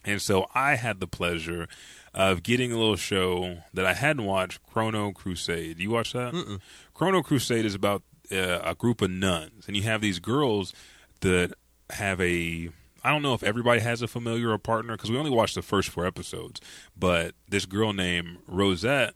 And 0.04 0.22
so 0.22 0.48
I 0.56 0.76
had 0.76 1.00
the 1.02 1.08
pleasure 1.08 1.68
of 2.14 2.42
getting 2.42 2.72
a 2.72 2.78
little 2.78 2.96
show 2.96 3.58
that 3.74 3.86
I 3.86 3.94
hadn't 3.94 4.26
watched, 4.26 4.60
Chrono 4.64 5.12
Crusade. 5.12 5.80
You 5.80 5.92
watch 5.92 6.14
that? 6.14 6.60
Chrono 6.98 7.22
Crusade 7.22 7.64
is 7.64 7.76
about 7.76 8.02
uh, 8.32 8.60
a 8.64 8.74
group 8.74 9.04
of 9.04 9.12
nuns, 9.12 9.68
and 9.68 9.78
you 9.78 9.84
have 9.84 10.02
these 10.02 10.18
girls 10.18 10.74
that 11.22 11.54
have 11.92 12.20
a. 12.20 12.72
I 13.04 13.12
don't 13.12 13.22
know 13.22 13.36
if 13.36 13.44
everybody 13.44 13.82
has 13.82 14.02
a 14.02 14.08
familiar 14.08 14.50
or 14.50 14.58
partner 14.58 14.98
because 14.98 15.12
we 15.12 15.18
only 15.20 15.30
watched 15.30 15.54
the 15.54 15.62
first 15.62 15.90
four 15.90 16.08
episodes, 16.08 16.60
but 16.98 17.36
this 17.48 17.68
girl 17.68 17.94
named 17.94 18.40
Rosette 18.48 19.14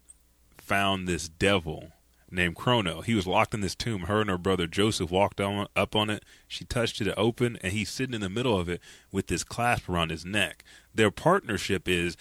found 0.60 1.08
this 1.08 1.28
devil 1.28 1.92
named 2.30 2.56
Chrono. 2.56 3.02
He 3.02 3.16
was 3.16 3.26
locked 3.26 3.56
in 3.56 3.62
this 3.62 3.74
tomb. 3.74 4.04
Her 4.04 4.22
and 4.22 4.30
her 4.30 4.38
brother 4.38 4.68
Joseph 4.68 5.10
walked 5.10 5.42
on, 5.42 5.66
up 5.76 5.96
on 5.96 6.12
it. 6.12 6.24
She 6.48 6.64
touched 6.64 7.02
it, 7.02 7.12
opened, 7.18 7.58
and 7.64 7.74
he's 7.74 7.90
sitting 7.90 8.14
in 8.14 8.22
the 8.22 8.30
middle 8.30 8.58
of 8.58 8.70
it 8.70 8.80
with 9.12 9.26
this 9.26 9.44
clasp 9.44 9.90
around 9.90 10.12
his 10.12 10.24
neck. 10.24 10.64
Their 10.94 11.10
partnership 11.10 11.90
is 11.90 12.16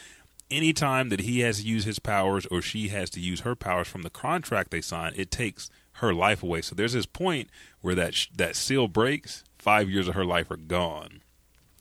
anytime 0.50 1.08
that 1.08 1.20
he 1.20 1.40
has 1.40 1.60
to 1.60 1.66
use 1.66 1.84
his 1.84 1.98
powers 1.98 2.46
or 2.46 2.62
she 2.62 2.88
has 2.88 3.10
to 3.10 3.20
use 3.20 3.40
her 3.40 3.54
powers 3.54 3.88
from 3.88 4.02
the 4.02 4.10
contract 4.10 4.70
they 4.70 4.80
sign, 4.80 5.12
it 5.16 5.30
takes 5.30 5.70
her 5.94 6.14
life 6.14 6.42
away. 6.42 6.62
So 6.62 6.74
there's 6.74 6.92
this 6.92 7.06
point 7.06 7.48
where 7.80 7.94
that 7.94 8.14
sh- 8.14 8.28
that 8.34 8.56
seal 8.56 8.88
breaks, 8.88 9.44
five 9.58 9.88
years 9.88 10.08
of 10.08 10.14
her 10.14 10.24
life 10.24 10.50
are 10.50 10.56
gone. 10.56 11.22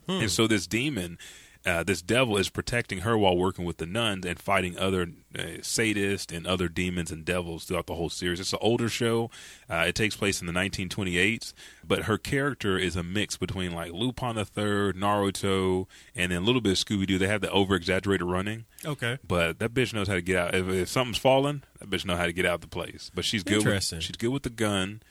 Hmm. 0.06 0.22
And 0.22 0.30
so 0.30 0.46
this 0.46 0.66
demon, 0.66 1.18
uh, 1.66 1.82
this 1.82 2.00
devil, 2.00 2.36
is 2.36 2.48
protecting 2.48 3.00
her 3.00 3.18
while 3.18 3.36
working 3.36 3.64
with 3.64 3.76
the 3.76 3.86
nuns 3.86 4.24
and 4.24 4.38
fighting 4.38 4.78
other 4.78 5.08
uh, 5.38 5.42
sadists 5.60 6.34
and 6.34 6.46
other 6.46 6.68
demons 6.68 7.10
and 7.10 7.24
devils 7.24 7.64
throughout 7.64 7.86
the 7.86 7.94
whole 7.94 8.08
series. 8.08 8.40
It's 8.40 8.52
an 8.52 8.58
older 8.62 8.88
show. 8.88 9.30
Uh, 9.68 9.84
it 9.88 9.94
takes 9.94 10.16
place 10.16 10.40
in 10.40 10.46
the 10.46 10.52
1928s, 10.52 11.52
but 11.86 12.04
her 12.04 12.16
character 12.16 12.78
is 12.78 12.96
a 12.96 13.02
mix 13.02 13.36
between 13.36 13.72
like 13.74 13.92
Lupin 13.92 14.36
the 14.36 14.44
Third, 14.44 14.96
Naruto, 14.96 15.86
and 16.14 16.32
then 16.32 16.42
a 16.42 16.44
little 16.44 16.62
bit 16.62 16.72
of 16.72 16.78
Scooby 16.78 17.06
Doo. 17.06 17.18
They 17.18 17.26
have 17.28 17.42
the 17.42 17.50
over 17.50 17.74
exaggerated 17.74 18.26
running. 18.26 18.64
Okay. 18.84 19.18
But 19.26 19.58
that 19.58 19.74
bitch 19.74 19.92
knows 19.92 20.08
how 20.08 20.14
to 20.14 20.22
get 20.22 20.36
out. 20.36 20.54
If, 20.54 20.68
if 20.68 20.88
something's 20.88 21.18
falling, 21.18 21.62
that 21.78 21.90
bitch 21.90 22.06
know 22.06 22.16
how 22.16 22.26
to 22.26 22.32
get 22.32 22.46
out 22.46 22.54
of 22.54 22.60
the 22.62 22.68
place. 22.68 23.10
But 23.14 23.24
she's 23.24 23.42
good. 23.42 23.64
With, 23.64 23.82
she's 23.82 24.16
good 24.16 24.28
with 24.28 24.44
the 24.44 24.50
gun. 24.50 25.02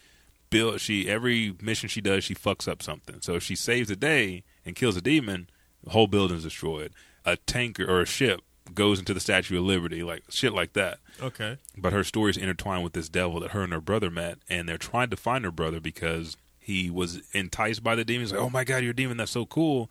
Bill, 0.50 0.78
she 0.78 1.08
every 1.08 1.56
mission 1.62 1.90
she 1.90 2.02
does, 2.02 2.24
she 2.24 2.34
fucks 2.34 2.68
up 2.68 2.82
something. 2.82 3.22
So 3.22 3.36
if 3.36 3.44
she 3.44 3.56
saves 3.56 3.90
the 3.90 3.96
day 3.96 4.44
and 4.66 4.76
kills 4.76 4.98
a 4.98 5.02
demon, 5.02 5.48
whole 5.88 6.08
building's 6.08 6.44
destroyed. 6.44 6.94
A 7.26 7.38
tanker 7.38 7.86
or 7.86 8.02
a 8.02 8.06
ship 8.06 8.42
goes 8.74 9.00
into 9.00 9.14
the 9.14 9.20
Statue 9.20 9.58
of 9.58 9.64
Liberty, 9.64 10.04
like 10.04 10.24
shit 10.30 10.54
like 10.54 10.74
that. 10.74 11.00
Okay. 11.22 11.58
But 11.78 11.94
her 11.94 12.04
story 12.04 12.32
is 12.32 12.38
intertwined 12.38 12.84
with 12.84 12.94
this 12.94 13.10
devil 13.10 13.40
that 13.40 13.52
her 13.52 13.62
and 13.64 13.74
her 13.74 13.82
brother 13.82 14.10
met, 14.10 14.40
and 14.50 14.68
they're 14.68 14.78
trying 14.78 15.10
to 15.10 15.18
find 15.18 15.44
her 15.46 15.52
brother 15.52 15.80
because 15.80 16.38
he 16.60 16.90
was 16.90 17.22
enticed 17.34 17.84
by 17.84 17.96
the 17.96 18.06
demons. 18.06 18.32
Like, 18.32 18.42
oh 18.42 18.50
my 18.50 18.64
god, 18.64 18.84
you're 18.84 18.92
a 18.92 18.96
demon. 18.96 19.18
That's 19.18 19.32
so 19.32 19.46
cool. 19.46 19.90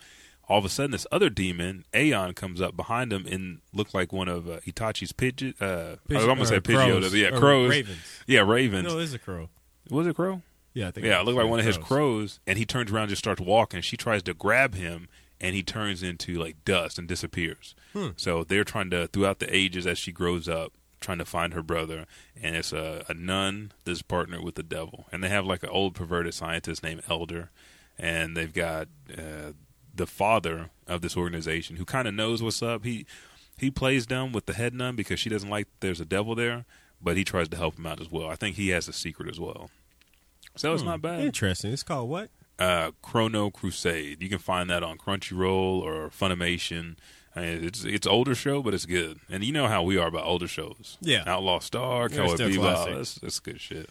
All 0.48 0.58
of 0.58 0.64
a 0.64 0.70
sudden, 0.70 0.92
this 0.92 1.06
other 1.12 1.28
demon, 1.28 1.84
Aion, 1.92 2.34
comes 2.34 2.62
up 2.62 2.74
behind 2.74 3.12
him 3.12 3.26
and 3.26 3.60
looked 3.74 3.92
like 3.92 4.14
one 4.14 4.28
of 4.28 4.48
uh, 4.48 4.60
Itachi's 4.66 5.12
pigeon. 5.12 5.54
Uh, 5.60 5.96
I 6.08 6.14
was 6.14 6.26
almost 6.26 6.52
Pidgeotto. 6.52 7.00
crows. 7.00 7.14
Yeah, 7.14 7.30
crows. 7.30 7.70
ravens. 7.70 7.98
Yeah, 8.26 8.40
ravens. 8.40 8.88
No, 8.88 8.98
it 8.98 9.02
is 9.02 9.12
a 9.14 9.18
crow. 9.18 9.50
was 9.90 10.06
it 10.06 10.16
crow? 10.16 10.40
Yeah, 10.72 10.88
I 10.88 10.90
think. 10.92 11.06
Yeah, 11.06 11.20
it 11.20 11.26
looked 11.26 11.36
like 11.36 11.48
one 11.48 11.58
of 11.58 11.66
his 11.66 11.76
crows. 11.76 11.88
crows, 11.88 12.40
and 12.46 12.56
he 12.56 12.64
turns 12.64 12.90
around 12.90 13.04
and 13.04 13.10
just 13.10 13.20
starts 13.20 13.40
walking. 13.42 13.82
She 13.82 13.98
tries 13.98 14.22
to 14.22 14.32
grab 14.32 14.74
him, 14.74 15.08
and 15.40 15.54
he 15.54 15.62
turns 15.62 16.02
into 16.02 16.34
like 16.34 16.64
dust 16.64 16.98
and 16.98 17.06
disappears. 17.06 17.74
Hmm. 17.92 18.08
So 18.16 18.44
they're 18.44 18.64
trying 18.64 18.90
to, 18.90 19.06
throughout 19.06 19.38
the 19.38 19.54
ages 19.54 19.86
as 19.86 19.98
she 19.98 20.12
grows 20.12 20.48
up, 20.48 20.72
trying 21.00 21.18
to 21.18 21.24
find 21.24 21.54
her 21.54 21.62
brother, 21.62 22.06
and 22.40 22.56
it's 22.56 22.72
a, 22.72 23.04
a 23.08 23.14
nun 23.14 23.72
that's 23.84 24.02
partnered 24.02 24.42
with 24.42 24.56
the 24.56 24.62
devil, 24.62 25.06
and 25.12 25.22
they 25.22 25.28
have 25.28 25.46
like 25.46 25.62
an 25.62 25.68
old 25.68 25.94
perverted 25.94 26.34
scientist 26.34 26.82
named 26.82 27.02
Elder, 27.08 27.50
and 27.98 28.36
they've 28.36 28.52
got 28.52 28.88
uh, 29.16 29.52
the 29.94 30.06
father 30.06 30.70
of 30.86 31.00
this 31.02 31.16
organization 31.16 31.76
who 31.76 31.84
kind 31.84 32.08
of 32.08 32.14
knows 32.14 32.42
what's 32.42 32.62
up. 32.62 32.84
He 32.84 33.06
he 33.56 33.70
plays 33.70 34.06
dumb 34.06 34.32
with 34.32 34.46
the 34.46 34.54
head 34.54 34.74
nun 34.74 34.96
because 34.96 35.20
she 35.20 35.28
doesn't 35.28 35.50
like 35.50 35.68
there's 35.80 36.00
a 36.00 36.04
devil 36.04 36.34
there, 36.34 36.64
but 37.00 37.16
he 37.16 37.24
tries 37.24 37.48
to 37.48 37.56
help 37.56 37.78
him 37.78 37.86
out 37.86 38.00
as 38.00 38.10
well. 38.10 38.28
I 38.28 38.36
think 38.36 38.56
he 38.56 38.70
has 38.70 38.88
a 38.88 38.92
secret 38.92 39.28
as 39.30 39.38
well. 39.38 39.70
So 40.56 40.74
it's 40.74 40.82
not 40.82 41.00
bad 41.00 41.20
Interesting. 41.20 41.72
It's 41.72 41.84
called 41.84 42.08
what? 42.08 42.30
Uh, 42.58 42.90
Chrono 43.02 43.50
Crusade. 43.50 44.20
You 44.22 44.28
can 44.28 44.38
find 44.38 44.68
that 44.70 44.82
on 44.82 44.98
Crunchyroll 44.98 45.80
or 45.82 46.08
Funimation. 46.10 46.96
I 47.36 47.40
mean, 47.42 47.64
it's 47.64 47.84
it's 47.84 48.06
older 48.06 48.34
show, 48.34 48.62
but 48.62 48.74
it's 48.74 48.86
good. 48.86 49.20
And 49.30 49.44
you 49.44 49.52
know 49.52 49.68
how 49.68 49.82
we 49.82 49.96
are 49.96 50.08
about 50.08 50.24
older 50.24 50.48
shows. 50.48 50.98
Yeah. 51.00 51.22
Outlaw 51.26 51.60
Star, 51.60 52.08
Cowboy 52.08 52.34
Bebop. 52.34 52.96
That's, 52.96 53.14
that's 53.16 53.38
good 53.40 53.60
shit. 53.60 53.88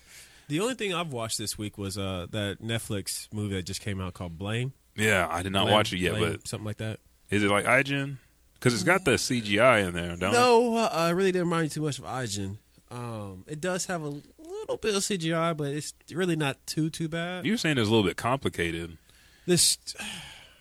The 0.50 0.60
only 0.60 0.76
thing 0.76 0.94
I've 0.94 1.12
watched 1.14 1.38
this 1.38 1.58
week 1.58 1.78
was 1.78 1.98
uh, 1.98 2.28
that 2.32 2.62
Netflix 2.62 3.28
movie 3.34 3.56
that 3.56 3.64
just 3.64 3.82
came 3.82 4.02
out 4.02 4.14
called 4.14 4.38
Blame. 4.38 4.74
Yeah, 4.96 5.28
I 5.30 5.44
did 5.44 5.52
not 5.52 5.64
Blame- 5.66 5.74
watch 5.74 5.94
it 5.94 6.00
yet, 6.00 6.16
Blame, 6.16 6.32
but 6.34 6.48
something 6.48 6.66
like 6.66 6.78
that. 6.78 7.00
is 7.30 7.44
it 7.44 7.50
like 7.50 7.66
Ajin? 7.66 8.18
Because 8.56 8.74
it's 8.74 8.84
got 8.84 9.06
the 9.06 9.12
CGI 9.12 9.88
in 9.88 9.94
there, 9.94 10.16
don't 10.16 10.32
it? 10.32 10.34
No, 10.34 10.76
uh, 10.78 10.90
I 10.92 11.10
really 11.12 11.32
didn't 11.32 11.48
remind 11.48 11.66
you 11.66 11.70
too 11.70 11.82
much 11.82 12.00
of 12.00 12.06
Ajin. 12.06 12.58
Um, 12.90 13.44
it 13.48 13.62
does 13.62 13.86
have 13.86 14.04
a 14.04 14.22
little 14.72 14.78
bit 14.78 14.96
of 14.96 15.02
CGI, 15.02 15.56
but 15.56 15.68
it's 15.70 15.94
really 16.12 16.36
not 16.36 16.58
too 16.68 16.90
too 16.90 17.08
bad. 17.08 17.46
You 17.46 17.54
were 17.54 17.58
saying 17.58 17.78
it's 17.78 17.88
a 17.88 17.92
little 17.92 18.08
bit 18.08 18.18
complicated, 18.18 18.98
This 19.46 19.78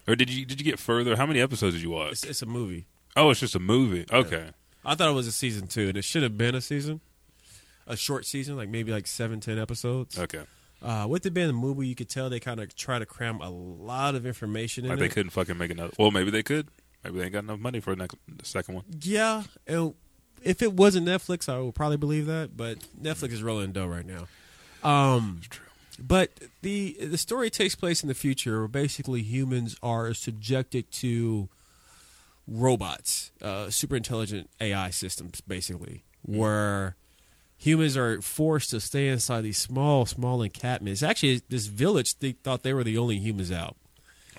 or 0.08 0.14
did 0.16 0.30
you 0.30 0.44
did 0.44 0.60
you 0.60 0.64
get 0.64 0.78
further? 0.78 1.16
How 1.16 1.26
many 1.26 1.40
episodes 1.40 1.74
did 1.74 1.82
you 1.82 1.90
watch? 1.90 2.12
it's, 2.12 2.24
it's 2.24 2.42
a 2.42 2.46
movie. 2.46 2.86
Oh, 3.16 3.30
it's 3.30 3.40
just 3.40 3.54
a 3.54 3.58
movie. 3.60 4.06
Okay, 4.12 4.50
I 4.84 4.94
thought 4.94 5.08
it 5.10 5.14
was 5.14 5.26
a 5.26 5.32
season 5.32 5.66
two, 5.66 5.88
and 5.88 5.96
it 5.96 6.02
should 6.04 6.22
have 6.22 6.36
been 6.38 6.54
a 6.54 6.60
season, 6.60 7.00
a 7.86 7.96
short 7.96 8.24
season, 8.26 8.56
like 8.56 8.68
maybe 8.68 8.92
like 8.92 9.06
seven, 9.06 9.40
ten 9.40 9.58
episodes. 9.58 10.18
okay. 10.18 10.42
Uh, 10.82 11.06
with 11.08 11.24
it 11.24 11.30
being 11.32 11.48
a 11.48 11.54
movie, 11.54 11.88
you 11.88 11.94
could 11.94 12.08
tell 12.08 12.28
they 12.28 12.38
kind 12.38 12.60
of 12.60 12.76
try 12.76 12.98
to 12.98 13.06
cram 13.06 13.40
a 13.40 13.48
lot 13.48 14.14
of 14.14 14.26
information 14.26 14.84
in 14.84 14.90
Like 14.90 14.98
it. 14.98 15.00
they 15.00 15.08
couldn't 15.08 15.30
fucking 15.30 15.56
make 15.56 15.70
another. 15.70 15.92
Well, 15.98 16.10
maybe 16.10 16.30
they 16.30 16.42
could. 16.42 16.68
Maybe 17.02 17.18
they 17.18 17.24
ain't 17.24 17.32
got 17.32 17.44
enough 17.44 17.58
money 17.58 17.80
for 17.80 17.90
the 17.94 17.96
next 17.96 18.16
the 18.28 18.44
second 18.44 18.74
one. 18.74 18.84
Yeah, 19.00 19.44
and 19.66 19.94
if 20.42 20.62
it 20.62 20.72
wasn't 20.72 21.06
Netflix, 21.06 21.48
I 21.48 21.58
would 21.58 21.74
probably 21.74 21.96
believe 21.96 22.26
that. 22.26 22.56
But 22.56 22.78
Netflix 23.00 23.32
is 23.32 23.42
rolling 23.42 23.72
dough 23.72 23.86
right 23.86 24.06
now. 24.06 24.26
Um, 24.88 25.40
true. 25.48 25.64
But 25.98 26.30
the 26.62 26.96
the 27.00 27.18
story 27.18 27.50
takes 27.50 27.74
place 27.74 28.02
in 28.02 28.08
the 28.08 28.14
future, 28.14 28.58
where 28.58 28.68
basically 28.68 29.22
humans 29.22 29.76
are 29.82 30.12
subjected 30.14 30.90
to 30.92 31.48
robots, 32.46 33.32
uh, 33.42 33.70
super 33.70 33.96
intelligent 33.96 34.50
AI 34.60 34.90
systems, 34.90 35.40
basically, 35.40 36.04
where 36.22 36.96
humans 37.56 37.96
are 37.96 38.20
forced 38.20 38.70
to 38.70 38.80
stay 38.80 39.08
inside 39.08 39.42
these 39.42 39.58
small, 39.58 40.06
small 40.06 40.42
encampments. 40.42 41.02
Actually, 41.02 41.40
this 41.48 41.66
village 41.66 42.18
they 42.18 42.32
thought 42.32 42.62
they 42.62 42.74
were 42.74 42.84
the 42.84 42.98
only 42.98 43.16
humans 43.18 43.50
out. 43.50 43.76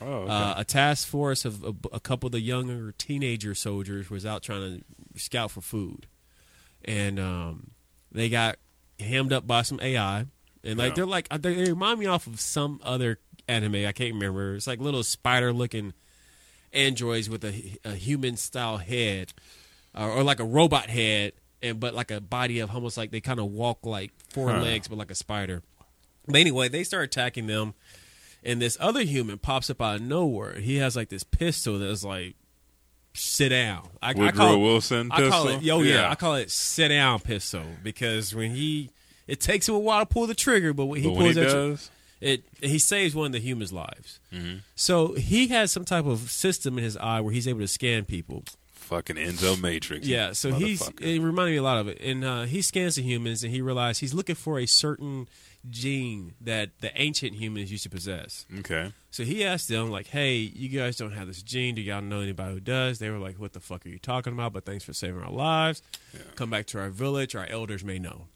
Oh, 0.02 0.06
okay. 0.06 0.32
Uh, 0.32 0.54
a 0.58 0.64
task 0.66 1.08
force 1.08 1.45
of 1.45 1.64
a, 1.64 1.74
a 1.93 2.00
couple 2.00 2.28
of 2.28 2.32
the 2.32 2.41
younger 2.41 2.91
teenager 2.98 3.56
soldiers 3.56 4.10
was 4.10 4.26
out 4.26 4.43
trying 4.43 4.84
to 5.16 5.20
scout 5.20 5.52
for 5.52 5.62
food, 5.62 6.08
and 6.86 7.20
um, 7.20 7.72
they 8.12 8.30
got 8.30 8.58
hemmed 9.00 9.34
up 9.34 9.48
by 9.48 9.62
some 9.62 9.80
AI, 9.82 10.26
and 10.64 10.78
like 10.78 10.89
Yeah. 10.89 10.95
they're 10.95 11.06
like 11.06 11.30
they, 11.30 11.54
they 11.56 11.70
remind 11.70 12.00
me 12.00 12.06
off 12.06 12.28
of 12.28 12.39
some 12.39 12.80
other 12.84 13.20
anime 13.48 13.76
I 13.88 13.91
can't 13.91 14.14
remember. 14.14 14.56
It's 14.56 14.68
like 14.68 14.80
little 14.80 15.04
spider 15.04 15.54
looking 15.54 15.93
androids 16.74 17.30
with 17.30 17.43
a, 17.45 17.78
a 17.86 17.93
human 17.95 18.36
style 18.38 18.78
head, 18.78 19.34
or, 19.95 20.10
or 20.12 20.24
like 20.24 20.39
a 20.39 20.45
robot 20.45 20.89
head, 20.89 21.34
and 21.62 21.80
but 21.80 21.93
like 21.93 22.12
a 22.12 22.22
body 22.22 22.60
of 22.60 22.70
almost 22.74 22.98
like 22.98 23.12
they 23.12 23.22
kind 23.22 23.39
of 23.39 23.48
walk 23.48 23.86
like 23.86 24.12
four 24.30 24.52
Huh. 24.52 24.62
legs, 24.62 24.88
but 24.88 24.98
like 24.98 25.12
a 25.12 25.16
spider. 25.16 25.64
But 26.28 26.36
anyway, 26.41 26.68
they 26.68 26.84
start 26.84 27.06
attacking 27.06 27.48
them, 27.48 27.74
and 28.48 28.60
this 28.60 28.78
other 28.80 29.02
human 29.02 29.38
pops 29.38 29.70
up 29.70 29.80
out 29.80 29.98
of 29.98 30.02
nowhere. 30.02 30.56
He 30.56 30.78
has 30.78 30.95
like 30.95 31.10
this 31.10 31.24
pistol 31.24 31.78
that's 31.78 32.04
like, 32.04 32.34
sit 33.14 33.50
down. 33.50 33.88
I, 34.02 34.12
I 34.12 34.14
Woodrow 34.14 34.32
call 34.32 34.54
it, 34.54 34.58
Wilson 34.60 35.12
I 35.12 35.28
call 35.30 35.43
pistol? 35.45 35.60
it, 35.60 35.64
yo, 35.64 35.82
yeah. 35.82 35.93
Yeah. 35.93 36.10
I 36.12 36.16
call 36.16 36.36
it 36.36 36.50
sit 36.50 36.88
down 36.88 37.20
pistol 37.20 37.64
because 37.84 38.34
when 38.34 38.52
he, 38.52 38.89
it 39.28 39.39
takes 39.39 39.68
him 39.68 39.76
a 39.76 39.80
while 39.80 40.00
to 40.00 40.06
pull 40.06 40.28
the 40.28 40.36
trigger, 40.36 40.72
but 40.74 40.86
when 40.86 41.02
he 41.02 41.08
but 41.08 41.18
when 41.18 41.34
pulls 41.34 41.36
he 41.36 41.41
that, 41.41 41.78
tr- 41.78 41.91
it 42.22 42.43
he 42.62 42.80
saves 42.80 43.14
one 43.14 43.28
of 43.28 43.32
the 43.32 43.39
humans' 43.39 43.74
lives. 43.74 44.20
Mm-hmm. 44.34 44.58
So 44.76 45.14
he 45.14 45.48
has 45.50 45.72
some 45.72 45.84
type 45.86 46.06
of 46.06 46.32
system 46.32 46.78
in 46.78 46.84
his 46.84 46.95
eye 46.98 47.20
where 47.22 47.34
he's 47.34 47.48
able 47.48 47.60
to 47.60 47.68
scan 47.68 48.06
people. 48.06 48.43
fucking 48.88 49.18
Enzo 49.18 49.62
Matrix. 49.62 50.08
Yeah, 50.08 50.32
so 50.32 50.54
he's 50.54 50.88
it 51.02 51.22
reminded 51.22 51.52
me 51.52 51.58
a 51.58 51.64
lot 51.64 51.78
of 51.78 51.88
it, 51.88 52.00
and 52.02 52.24
uh, 52.24 52.43
he 52.43 52.62
scans 52.62 52.95
the 52.95 53.02
humans 53.02 53.43
and 53.43 53.54
he 53.54 53.62
realized 53.62 54.00
he's 54.00 54.14
looking 54.14 54.36
for 54.36 54.60
a 54.60 54.66
certain 54.66 55.28
gene 55.70 56.34
that 56.41 56.70
the 56.82 56.91
ancient 56.99 57.36
humans 57.36 57.72
used 57.72 57.84
to 57.84 57.89
possess. 57.89 58.45
okay. 58.59 58.91
So 59.09 59.24
he 59.24 59.43
asked 59.43 59.68
them, 59.68 59.89
like, 59.89 60.07
hey, 60.07 60.36
you 60.36 60.70
guys 60.70 60.95
don't 60.95 61.11
have 61.13 61.26
this 61.26 61.41
gene. 61.41 61.74
Do 61.74 61.82
y'all 61.82 62.01
know 62.01 62.20
anybody 62.20 62.53
who 62.53 62.59
does? 62.59 62.99
They 62.99 63.09
were 63.09 63.18
like, 63.18 63.39
what 63.39 63.53
the 63.53 63.59
fuck 63.59 63.84
are 63.86 63.89
you 63.89 63.97
talking 63.97 64.32
about? 64.32 64.53
But 64.53 64.63
thanks 64.65 64.84
for 64.84 64.93
saving 64.93 65.22
our 65.24 65.32
lives. 65.32 65.82
Come 66.36 66.51
back 66.51 66.68
to 66.68 66.80
our 66.80 66.89
village. 66.89 67.36
Our 67.36 67.47
elders 67.47 67.84
may 67.84 67.97
know. 67.97 68.28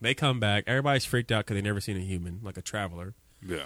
They 0.00 0.14
come 0.14 0.38
back. 0.38 0.64
Everybody's 0.68 1.04
freaked 1.04 1.32
out 1.32 1.46
because 1.46 1.56
they 1.56 1.62
never 1.62 1.80
seen 1.80 1.96
a 1.96 2.00
human, 2.00 2.40
like 2.44 2.56
a 2.56 2.62
traveler. 2.62 3.14
Yeah. 3.44 3.64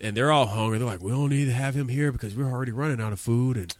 And 0.00 0.16
they're 0.16 0.30
all 0.30 0.46
hungry. 0.46 0.78
They're 0.78 0.86
like, 0.86 1.02
we 1.02 1.10
don't 1.10 1.30
need 1.30 1.46
to 1.46 1.52
have 1.52 1.74
him 1.74 1.88
here 1.88 2.12
because 2.12 2.36
we're 2.36 2.50
already 2.50 2.70
running 2.72 3.00
out 3.00 3.12
of 3.12 3.18
food. 3.18 3.56
And, 3.56 3.74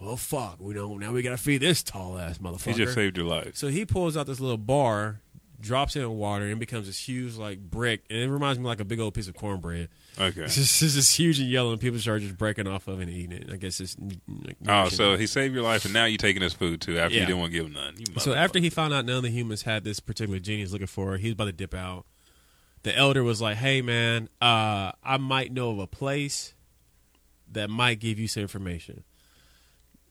well, 0.00 0.16
fuck. 0.16 0.56
We 0.60 0.72
don't. 0.72 0.98
Now 0.98 1.12
we 1.12 1.20
got 1.20 1.30
to 1.32 1.36
feed 1.36 1.58
this 1.58 1.82
tall 1.82 2.18
ass 2.18 2.38
motherfucker. 2.38 2.68
He 2.72 2.84
just 2.84 2.94
saved 2.94 3.18
your 3.18 3.26
life. 3.26 3.54
So 3.56 3.68
he 3.68 3.84
pulls 3.84 4.16
out 4.16 4.26
this 4.26 4.40
little 4.40 4.56
bar, 4.56 5.20
drops 5.60 5.94
in 5.96 6.08
water, 6.16 6.46
and 6.46 6.58
becomes 6.58 6.86
this 6.86 6.98
huge 6.98 7.36
like 7.36 7.58
brick. 7.60 8.02
And 8.10 8.18
it 8.18 8.28
reminds 8.28 8.58
me 8.58 8.64
like 8.66 8.80
a 8.80 8.84
big 8.84 8.98
old 9.00 9.14
piece 9.14 9.28
of 9.28 9.34
cornbread. 9.34 9.88
Okay. 10.18 10.42
It's 10.42 10.56
just, 10.56 10.82
it's 10.82 10.94
just 10.94 11.16
huge 11.16 11.38
and 11.38 11.48
yellow, 11.48 11.72
and 11.72 11.80
people 11.80 11.98
start 11.98 12.22
just 12.22 12.36
breaking 12.38 12.66
off 12.66 12.88
of 12.88 13.00
it 13.00 13.04
and 13.04 13.12
eating 13.12 13.32
it. 13.32 13.50
I 13.52 13.56
guess 13.56 13.80
it's 13.80 13.96
like, 14.44 14.56
Oh, 14.68 14.88
so 14.88 15.16
he 15.16 15.26
saved 15.26 15.54
your 15.54 15.62
life, 15.62 15.84
and 15.84 15.94
now 15.94 16.04
you're 16.06 16.18
taking 16.18 16.42
his 16.42 16.52
food 16.52 16.80
too. 16.80 16.98
After 16.98 17.14
Yeah. 17.14 17.20
you 17.22 17.26
didn't 17.26 17.40
want 17.40 17.52
to 17.52 17.58
give 17.58 17.66
him 17.66 17.72
none. 17.74 17.94
So 18.18 18.34
after 18.34 18.58
he 18.58 18.70
found 18.70 18.92
out 18.94 19.04
none 19.04 19.16
of 19.18 19.22
the 19.22 19.30
humans 19.30 19.62
had 19.62 19.84
this 19.84 20.00
particular 20.00 20.38
gene 20.38 20.58
he's 20.58 20.72
looking 20.72 20.86
for, 20.86 21.16
he 21.16 21.28
was 21.28 21.32
about 21.34 21.44
to 21.46 21.52
dip 21.52 21.74
out. 21.74 22.06
the 22.82 22.96
elder 22.96 23.22
was 23.22 23.42
like, 23.42 23.58
"Hey, 23.58 23.82
man, 23.82 24.28
uh, 24.40 24.92
I 25.04 25.18
might 25.18 25.52
know 25.52 25.70
of 25.70 25.78
a 25.78 25.86
place 25.86 26.54
that 27.52 27.68
might 27.68 28.00
give 28.00 28.18
you 28.18 28.26
some 28.26 28.40
information." 28.42 29.04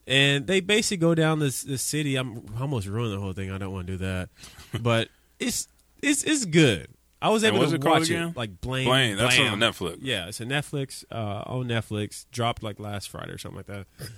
And 0.06 0.46
they 0.46 0.60
basically 0.60 0.96
go 0.96 1.14
down 1.14 1.38
this 1.40 1.62
this 1.62 1.82
city. 1.82 2.16
I'm 2.16 2.44
I 2.56 2.62
almost 2.62 2.86
ruined 2.86 3.12
the 3.12 3.20
whole 3.20 3.32
thing. 3.32 3.50
I 3.50 3.58
don't 3.58 3.72
want 3.72 3.86
to 3.86 3.92
do 3.92 3.98
that, 3.98 4.28
but 4.82 5.08
it's 5.40 5.68
it's 6.02 6.22
it's 6.22 6.44
good. 6.44 6.88
I 7.22 7.28
was 7.28 7.44
able 7.44 7.66
to 7.66 7.74
it 7.74 7.84
watch 7.84 8.08
it 8.08 8.36
like 8.36 8.60
Blaine. 8.60 8.86
Blaine, 8.86 9.16
that's 9.16 9.36
Blam. 9.36 9.54
on 9.54 9.60
Netflix. 9.60 9.98
Yeah, 10.00 10.28
it's 10.28 10.40
a 10.40 10.46
Netflix 10.46 11.04
uh, 11.10 11.42
on 11.46 11.66
Netflix. 11.66 12.24
Dropped 12.30 12.62
like 12.62 12.80
last 12.80 13.10
Friday 13.10 13.32
or 13.32 13.38
something 13.38 13.58
like 13.58 13.66
that. 13.66 13.86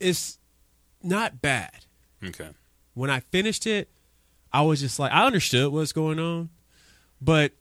It's 0.00 0.38
not 1.00 1.40
bad. 1.40 1.84
Okay. 2.24 2.48
When 2.94 3.08
I 3.08 3.20
finished 3.20 3.68
it, 3.68 3.88
I 4.52 4.62
was 4.62 4.80
just 4.80 4.98
like, 4.98 5.12
I 5.12 5.24
understood 5.24 5.72
what's 5.72 5.92
going 5.92 6.18
on, 6.18 6.50
but 7.20 7.52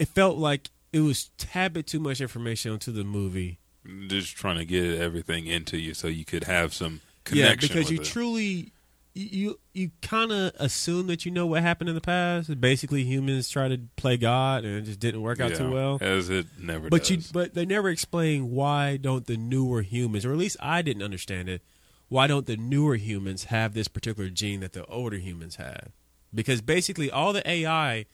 it 0.00 0.08
felt 0.08 0.38
like 0.38 0.70
it 0.92 1.00
was 1.00 1.30
tad 1.38 1.74
bit 1.74 1.86
too 1.86 2.00
much 2.00 2.20
information 2.20 2.72
onto 2.72 2.90
the 2.90 3.04
movie. 3.04 3.60
Just 4.08 4.36
trying 4.36 4.58
to 4.58 4.64
get 4.64 4.98
everything 4.98 5.46
into 5.46 5.78
you 5.78 5.94
so 5.94 6.08
you 6.08 6.24
could 6.24 6.44
have 6.44 6.74
some 6.74 7.00
connection. 7.22 7.68
Yeah, 7.68 7.74
because 7.74 7.90
you 7.92 8.00
it. 8.00 8.04
truly 8.04 8.72
you 9.14 9.58
you, 9.74 9.90
kind 10.00 10.32
of 10.32 10.52
assume 10.58 11.06
that 11.08 11.24
you 11.24 11.30
know 11.30 11.46
what 11.46 11.62
happened 11.62 11.88
in 11.88 11.94
the 11.94 12.00
past. 12.00 12.60
Basically, 12.60 13.04
humans 13.04 13.48
try 13.48 13.68
to 13.68 13.78
play 13.96 14.16
God 14.16 14.64
and 14.64 14.76
it 14.78 14.82
just 14.82 15.00
didn't 15.00 15.22
work 15.22 15.40
out 15.40 15.50
Yeah, 15.52 15.58
too 15.58 15.70
well. 15.70 15.98
as 16.00 16.30
it 16.30 16.46
never 16.58 16.88
But 16.88 17.02
does. 17.02 17.10
you 17.10 17.18
but 17.32 17.54
they 17.54 17.66
never 17.66 17.88
explain 17.90 18.50
why 18.50 18.96
don't 18.96 19.26
the 19.26 19.36
newer 19.36 19.82
humans, 19.82 20.24
or 20.24 20.32
at 20.32 20.38
least 20.38 20.56
I 20.60 20.82
didn't 20.82 21.02
understand 21.02 21.48
it. 21.48 21.62
Why 22.08 22.26
don't 22.26 22.46
the 22.46 22.56
newer 22.56 22.96
humans 22.96 23.44
have 23.44 23.72
this 23.74 23.88
particular 23.88 24.28
gene 24.30 24.60
that 24.60 24.72
the 24.74 24.84
older 24.86 25.16
humans 25.18 25.56
had? 25.56 25.92
Because 26.34 26.60
basically 26.60 27.10
all 27.10 27.32
the 27.32 27.46
AI, 27.48 28.06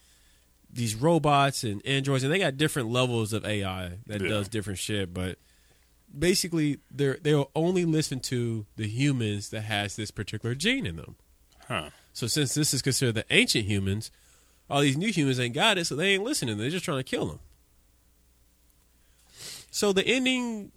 these 0.71 0.95
robots 0.95 1.63
and 1.63 1.85
androids, 1.85 2.23
and 2.23 2.31
they 2.31 2.39
got 2.39 2.57
different 2.57 2.89
levels 2.89 3.33
of 3.33 3.45
AI 3.45 3.99
that 4.07 4.21
Yeah. 4.21 4.27
does 4.29 4.47
different 4.49 4.79
shit, 4.79 5.13
but 5.13 5.37
basically 6.17 6.79
they're 6.91 7.17
they'll 7.21 7.51
only 7.55 7.85
listen 7.85 8.19
to 8.21 8.65
the 8.75 8.87
humans 8.87 9.49
that 9.49 9.61
has 9.61 9.95
this 9.95 10.11
particular 10.11 10.55
gene 10.55 10.85
in 10.85 10.95
them. 10.95 11.15
huh? 11.67 11.89
So 12.13 12.27
since 12.27 12.53
this 12.53 12.73
is 12.73 12.81
considered 12.81 13.15
the 13.15 13.25
ancient 13.29 13.65
humans, 13.65 14.11
all 14.69 14.81
these 14.81 14.97
new 14.97 15.11
humans 15.11 15.39
ain't 15.39 15.55
got 15.55 15.77
it, 15.77 15.85
so 15.85 15.95
they 15.95 16.09
ain't 16.13 16.23
listening. 16.23 16.57
They're 16.57 16.69
just 16.69 16.85
trying 16.85 16.97
to 16.99 17.03
kill 17.03 17.25
them. 17.27 17.39
So 19.71 19.93
the 19.93 20.05
ending, 20.05 20.71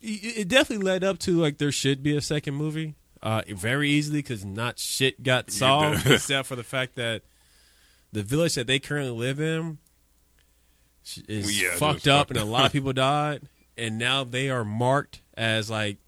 it 0.00 0.38
it 0.38 0.48
definitely 0.48 0.84
led 0.84 1.04
up 1.04 1.18
to 1.20 1.32
like 1.32 1.58
there 1.58 1.72
should 1.72 2.02
be 2.02 2.16
a 2.16 2.20
second 2.20 2.54
movie, 2.54 2.94
uh, 3.22 3.42
very 3.48 3.90
easily 3.90 4.18
because 4.18 4.44
not 4.44 4.78
shit 4.78 5.22
got 5.22 5.50
solved 5.50 6.06
except 6.10 6.46
for 6.48 6.56
the 6.56 6.64
fact 6.64 6.94
that 6.94 7.22
the 8.12 8.22
village 8.22 8.54
that 8.54 8.66
they 8.66 8.78
currently 8.78 9.12
live 9.12 9.40
in 9.40 9.78
is 11.28 11.60
Yeah, 11.60 11.70
fucked 11.76 12.08
up, 12.08 12.28
fucked 12.28 12.30
and 12.30 12.40
a 12.40 12.44
lot 12.44 12.66
of 12.66 12.72
people 12.72 12.92
died, 12.92 13.42
and 13.76 13.98
now 13.98 14.24
they 14.24 14.48
are 14.50 14.64
marked 14.64 15.22
as 15.36 15.70
like 15.70 15.98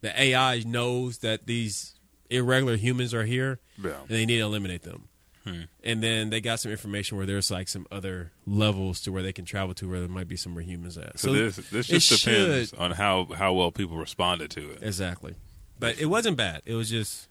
the 0.00 0.20
AI 0.20 0.62
knows 0.66 1.18
that 1.18 1.46
these 1.46 1.94
irregular 2.30 2.76
humans 2.76 3.14
are 3.14 3.24
here 3.24 3.58
Yeah. 3.82 4.00
and 4.00 4.08
they 4.08 4.26
need 4.26 4.38
to 4.38 4.42
eliminate 4.44 4.82
them. 4.82 5.08
Hmm. 5.44 5.62
And 5.84 6.02
then 6.02 6.30
they 6.30 6.40
got 6.40 6.58
some 6.58 6.72
information 6.72 7.16
where 7.16 7.24
there's 7.26 7.50
like 7.52 7.68
some 7.68 7.86
other 7.92 8.32
levels 8.46 9.00
to 9.02 9.12
where 9.12 9.22
they 9.22 9.32
can 9.32 9.44
travel 9.44 9.74
to 9.74 9.88
where 9.88 10.00
there 10.00 10.08
might 10.08 10.26
be 10.26 10.36
some 10.36 10.52
more 10.52 10.60
humans 10.62 10.98
at. 10.98 11.18
So, 11.20 11.32
this 11.32 11.56
this 11.70 11.86
just 11.86 12.24
depends 12.24 12.70
should- 12.70 12.78
on 12.78 12.90
how 12.92 13.26
how 13.36 13.52
well 13.52 13.70
people 13.70 13.96
responded 13.96 14.50
to 14.52 14.70
it. 14.72 14.78
exactly. 14.82 15.34
But 15.78 16.00
it 16.00 16.06
wasn't 16.06 16.36
bad. 16.36 16.62
It 16.66 16.74
was 16.74 16.90
just 16.90 17.28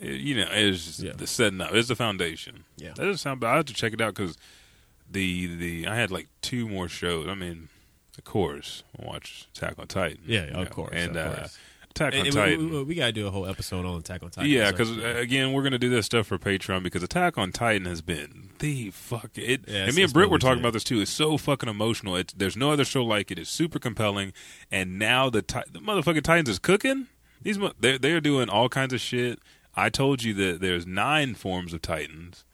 It- 0.00 0.20
you 0.20 0.34
know, 0.36 0.48
it's 0.50 0.84
just 0.86 1.00
Yeah. 1.00 1.12
the 1.12 1.26
setting 1.26 1.60
up. 1.60 1.74
It's 1.74 1.88
the 1.88 1.96
foundation. 1.96 2.64
Yeah. 2.76 2.88
that 2.96 2.96
doesn't 3.04 3.18
sound 3.18 3.40
bad. 3.40 3.52
I 3.52 3.56
have 3.56 3.66
to 3.66 3.74
check 3.74 3.92
it 3.92 4.00
out 4.00 4.14
because 4.14 4.36
the 5.10 5.46
the 5.56 5.86
I 5.86 5.94
had 5.94 6.10
like 6.10 6.28
two 6.40 6.66
more 6.68 6.88
shows. 6.88 7.28
I 7.28 7.34
mean, 7.34 7.68
of 8.18 8.24
course, 8.24 8.82
watch 8.98 9.48
Attack 9.56 9.78
on 9.78 9.86
Titan. 9.86 10.18
Yeah, 10.26 10.44
of 10.44 10.52
know, 10.54 10.64
course, 10.66 10.90
and 10.92 11.16
of 11.16 11.38
uh. 11.38 11.46
Attack 11.90 12.12
on 12.14 12.26
and- 12.26 12.32
Titan. 12.34 12.58
we, 12.70 12.76
we, 12.78 12.82
we 12.84 12.94
got 12.94 13.06
to 13.06 13.12
do 13.12 13.26
a 13.26 13.30
whole 13.30 13.46
episode 13.46 13.86
on 13.86 13.96
Attack 13.98 14.22
on 14.22 14.30
Titan. 14.30 14.50
yeah, 14.50 14.66
So- 14.66 14.72
because 14.72 14.98
again, 15.18 15.52
we're 15.52 15.62
gonna 15.62 15.78
do 15.78 15.88
this 15.88 16.04
stuff 16.06 16.26
for 16.26 16.38
Patreon 16.38 16.82
because 16.82 17.02
Attack 17.02 17.38
on 17.38 17.52
Titan 17.52 17.86
has 17.86 18.02
been 18.02 18.50
the 18.58 18.90
fuck 18.90 19.30
it. 19.36 19.62
Yeah, 19.66 19.84
and 19.86 19.94
me 19.96 20.02
and 20.02 20.12
Britt 20.12 20.28
were 20.30 20.38
talking 20.38 20.60
about 20.60 20.72
this 20.74 20.84
too. 20.84 21.00
It's 21.00 21.10
so 21.10 21.38
fucking 21.38 21.68
emotional. 21.68 22.16
It's, 22.16 22.32
there's 22.34 22.56
no 22.56 22.70
other 22.70 22.84
show 22.84 23.02
like 23.04 23.30
it. 23.30 23.38
It's 23.38 23.50
super 23.50 23.78
compelling, 23.78 24.32
and 24.70 24.98
now 24.98 25.30
the 25.30 25.40
Ti- 25.42 25.60
the 25.72 25.78
motherfucking 25.80 26.22
Titans 26.22 26.48
is 26.50 26.58
cooking. 26.58 27.06
These 27.42 27.58
they're 27.80 27.98
they're 27.98 28.20
doing 28.20 28.48
all 28.50 28.68
kinds 28.68 28.92
of 28.92 29.00
shit. 29.00 29.38
I 29.74 29.88
told 29.90 30.22
you 30.22 30.32
that 30.34 30.60
there's 30.60 30.86
nine 30.86 31.34
forms 31.34 31.72
of 31.74 31.80
Titans. 31.82 32.44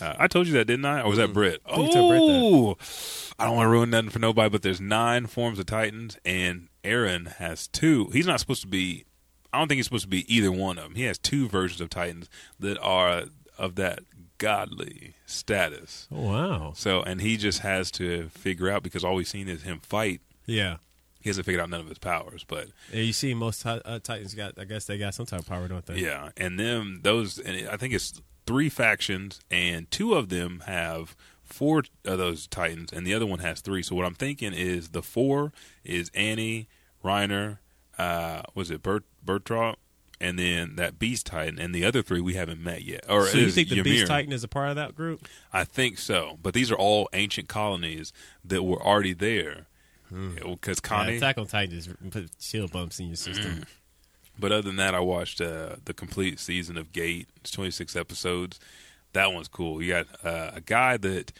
Uh, 0.00 0.16
I 0.18 0.28
told 0.28 0.46
you 0.46 0.52
that, 0.54 0.66
didn't 0.66 0.84
I? 0.84 1.02
Or 1.02 1.08
was 1.08 1.18
that 1.18 1.32
Britt? 1.32 1.60
think 1.66 1.94
you 1.94 2.08
Britt. 2.08 2.22
Oh, 2.22 2.76
I 3.38 3.46
don't 3.46 3.56
want 3.56 3.66
to 3.66 3.70
ruin 3.70 3.90
nothing 3.90 4.10
for 4.10 4.18
nobody, 4.18 4.48
but 4.50 4.62
there's 4.62 4.80
nine 4.80 5.26
forms 5.26 5.58
of 5.58 5.66
Titans, 5.66 6.18
and 6.24 6.68
Eren 6.84 7.36
has 7.36 7.68
two. 7.68 8.08
He's 8.12 8.26
not 8.26 8.40
supposed 8.40 8.62
to 8.62 8.68
be. 8.68 9.04
I 9.52 9.58
don't 9.58 9.68
think 9.68 9.78
he's 9.78 9.86
supposed 9.86 10.04
to 10.04 10.08
be 10.08 10.32
either 10.32 10.52
one 10.52 10.78
of 10.78 10.84
them. 10.84 10.94
He 10.94 11.04
has 11.04 11.18
two 11.18 11.48
versions 11.48 11.80
of 11.80 11.90
Titans 11.90 12.28
that 12.60 12.78
are 12.78 13.24
of 13.58 13.74
that 13.76 14.00
godly 14.38 15.14
status. 15.26 16.08
oh, 16.10 16.20
wow. 16.22 16.72
So, 16.74 17.02
and 17.02 17.20
he 17.20 17.36
just 17.36 17.60
has 17.60 17.90
to 17.92 18.28
figure 18.30 18.70
out 18.70 18.82
because 18.82 19.04
all 19.04 19.14
we've 19.14 19.28
seen 19.28 19.48
is 19.48 19.62
him 19.62 19.80
fight. 19.80 20.20
Yeah. 20.46 20.76
He 21.20 21.28
hasn't 21.28 21.44
figured 21.44 21.62
out 21.62 21.68
none 21.68 21.80
of 21.80 21.88
his 21.88 21.98
powers, 21.98 22.44
but 22.48 22.68
And 22.92 23.04
you 23.04 23.12
see, 23.12 23.34
most 23.34 23.64
uh, 23.66 23.80
Titans 24.02 24.34
got. 24.34 24.58
I 24.58 24.64
guess 24.64 24.86
they 24.86 24.96
got 24.96 25.14
some 25.14 25.26
type 25.26 25.40
of 25.40 25.46
power, 25.46 25.68
don't 25.68 25.84
they? 25.84 25.96
Yeah, 25.96 26.30
and 26.36 26.58
them 26.58 27.00
those, 27.02 27.38
and 27.38 27.68
I 27.68 27.76
think 27.76 27.92
it's 27.92 28.22
three 28.50 28.68
factions, 28.68 29.38
and 29.48 29.88
two 29.92 30.14
of 30.14 30.28
them 30.28 30.64
have 30.66 31.14
four 31.44 31.84
of 32.04 32.18
those 32.18 32.48
titans, 32.48 32.92
and 32.92 33.06
the 33.06 33.14
other 33.14 33.24
one 33.24 33.38
has 33.38 33.60
three. 33.60 33.80
So 33.80 33.94
what 33.94 34.04
I'm 34.04 34.14
thinking 34.16 34.52
is 34.52 34.88
the 34.88 35.02
four 35.02 35.52
is 35.84 36.10
Annie, 36.14 36.66
Reiner, 37.04 37.58
uh, 37.96 38.42
was 38.52 38.72
it 38.72 38.82
Bert 38.82 39.04
Bertrand, 39.24 39.76
and 40.20 40.36
then 40.36 40.74
that 40.74 40.98
Beast 40.98 41.26
Titan, 41.26 41.60
and 41.60 41.72
the 41.72 41.84
other 41.84 42.02
three 42.02 42.20
we 42.20 42.34
haven't 42.34 42.60
met 42.60 42.82
yet. 42.82 43.04
Or 43.08 43.26
So 43.26 43.38
you 43.38 43.52
think 43.52 43.68
the 43.68 43.82
Beast 43.82 44.08
Titan 44.08 44.32
is 44.32 44.42
a 44.42 44.48
part 44.48 44.70
of 44.70 44.74
that 44.74 44.96
group? 44.96 45.28
I 45.52 45.62
think 45.62 45.98
so, 45.98 46.36
but 46.42 46.52
these 46.52 46.72
are 46.72 46.76
all 46.76 47.08
ancient 47.12 47.46
colonies 47.46 48.12
that 48.44 48.64
were 48.64 48.84
already 48.84 49.14
there. 49.14 49.68
Hmm. 50.08 50.34
Because 50.34 50.80
Yeah, 50.82 50.88
Connie, 50.88 51.16
Attack 51.18 51.38
on 51.38 51.46
Titan 51.46 51.70
just 51.72 52.10
put 52.10 52.36
chill 52.40 52.66
bumps 52.66 52.98
in 52.98 53.06
your 53.06 53.16
system. 53.16 53.64
But 54.40 54.52
other 54.52 54.62
than 54.62 54.76
that, 54.76 54.94
I 54.94 55.00
watched 55.00 55.40
uh, 55.40 55.76
the 55.84 55.94
complete 55.94 56.40
season 56.40 56.76
of 56.76 56.92
Gate. 56.92 57.28
It's 57.36 57.50
26 57.50 57.94
episodes. 57.94 58.58
That 59.12 59.32
one's 59.32 59.48
cool. 59.48 59.82
You 59.82 59.92
got 59.92 60.06
uh, 60.24 60.50
a 60.54 60.60
guy 60.60 60.96
that 60.96 61.32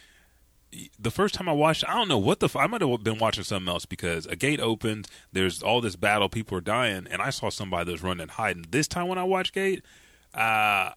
the 0.99 1.11
first 1.11 1.35
time 1.35 1.49
I 1.49 1.53
watched, 1.53 1.85
I 1.89 1.95
don't 1.95 2.09
know 2.09 2.19
what 2.19 2.41
the 2.41 2.47
f- 2.47 2.57
I 2.57 2.67
might 2.67 2.81
have 2.81 3.03
been 3.03 3.19
watching 3.19 3.45
something 3.45 3.69
else 3.69 3.87
because 3.87 4.27
a 4.27 4.37
gate 4.37 4.61
opens, 4.61 5.09
there's 5.33 5.63
all 5.63 5.81
this 5.81 5.97
battle, 5.97 6.29
people 6.29 6.57
are 6.59 6.63
dying, 6.63 7.07
and 7.11 7.21
I 7.21 7.31
saw 7.31 7.51
somebody 7.51 7.87
that 7.87 7.93
was 7.93 8.03
running 8.03 8.23
and 8.23 8.31
hiding. 8.31 8.67
This 8.71 8.87
time 8.87 9.09
when 9.09 9.19
I 9.19 9.25
watched 9.25 9.53
Gate, 9.53 9.85
uh, 10.35 10.93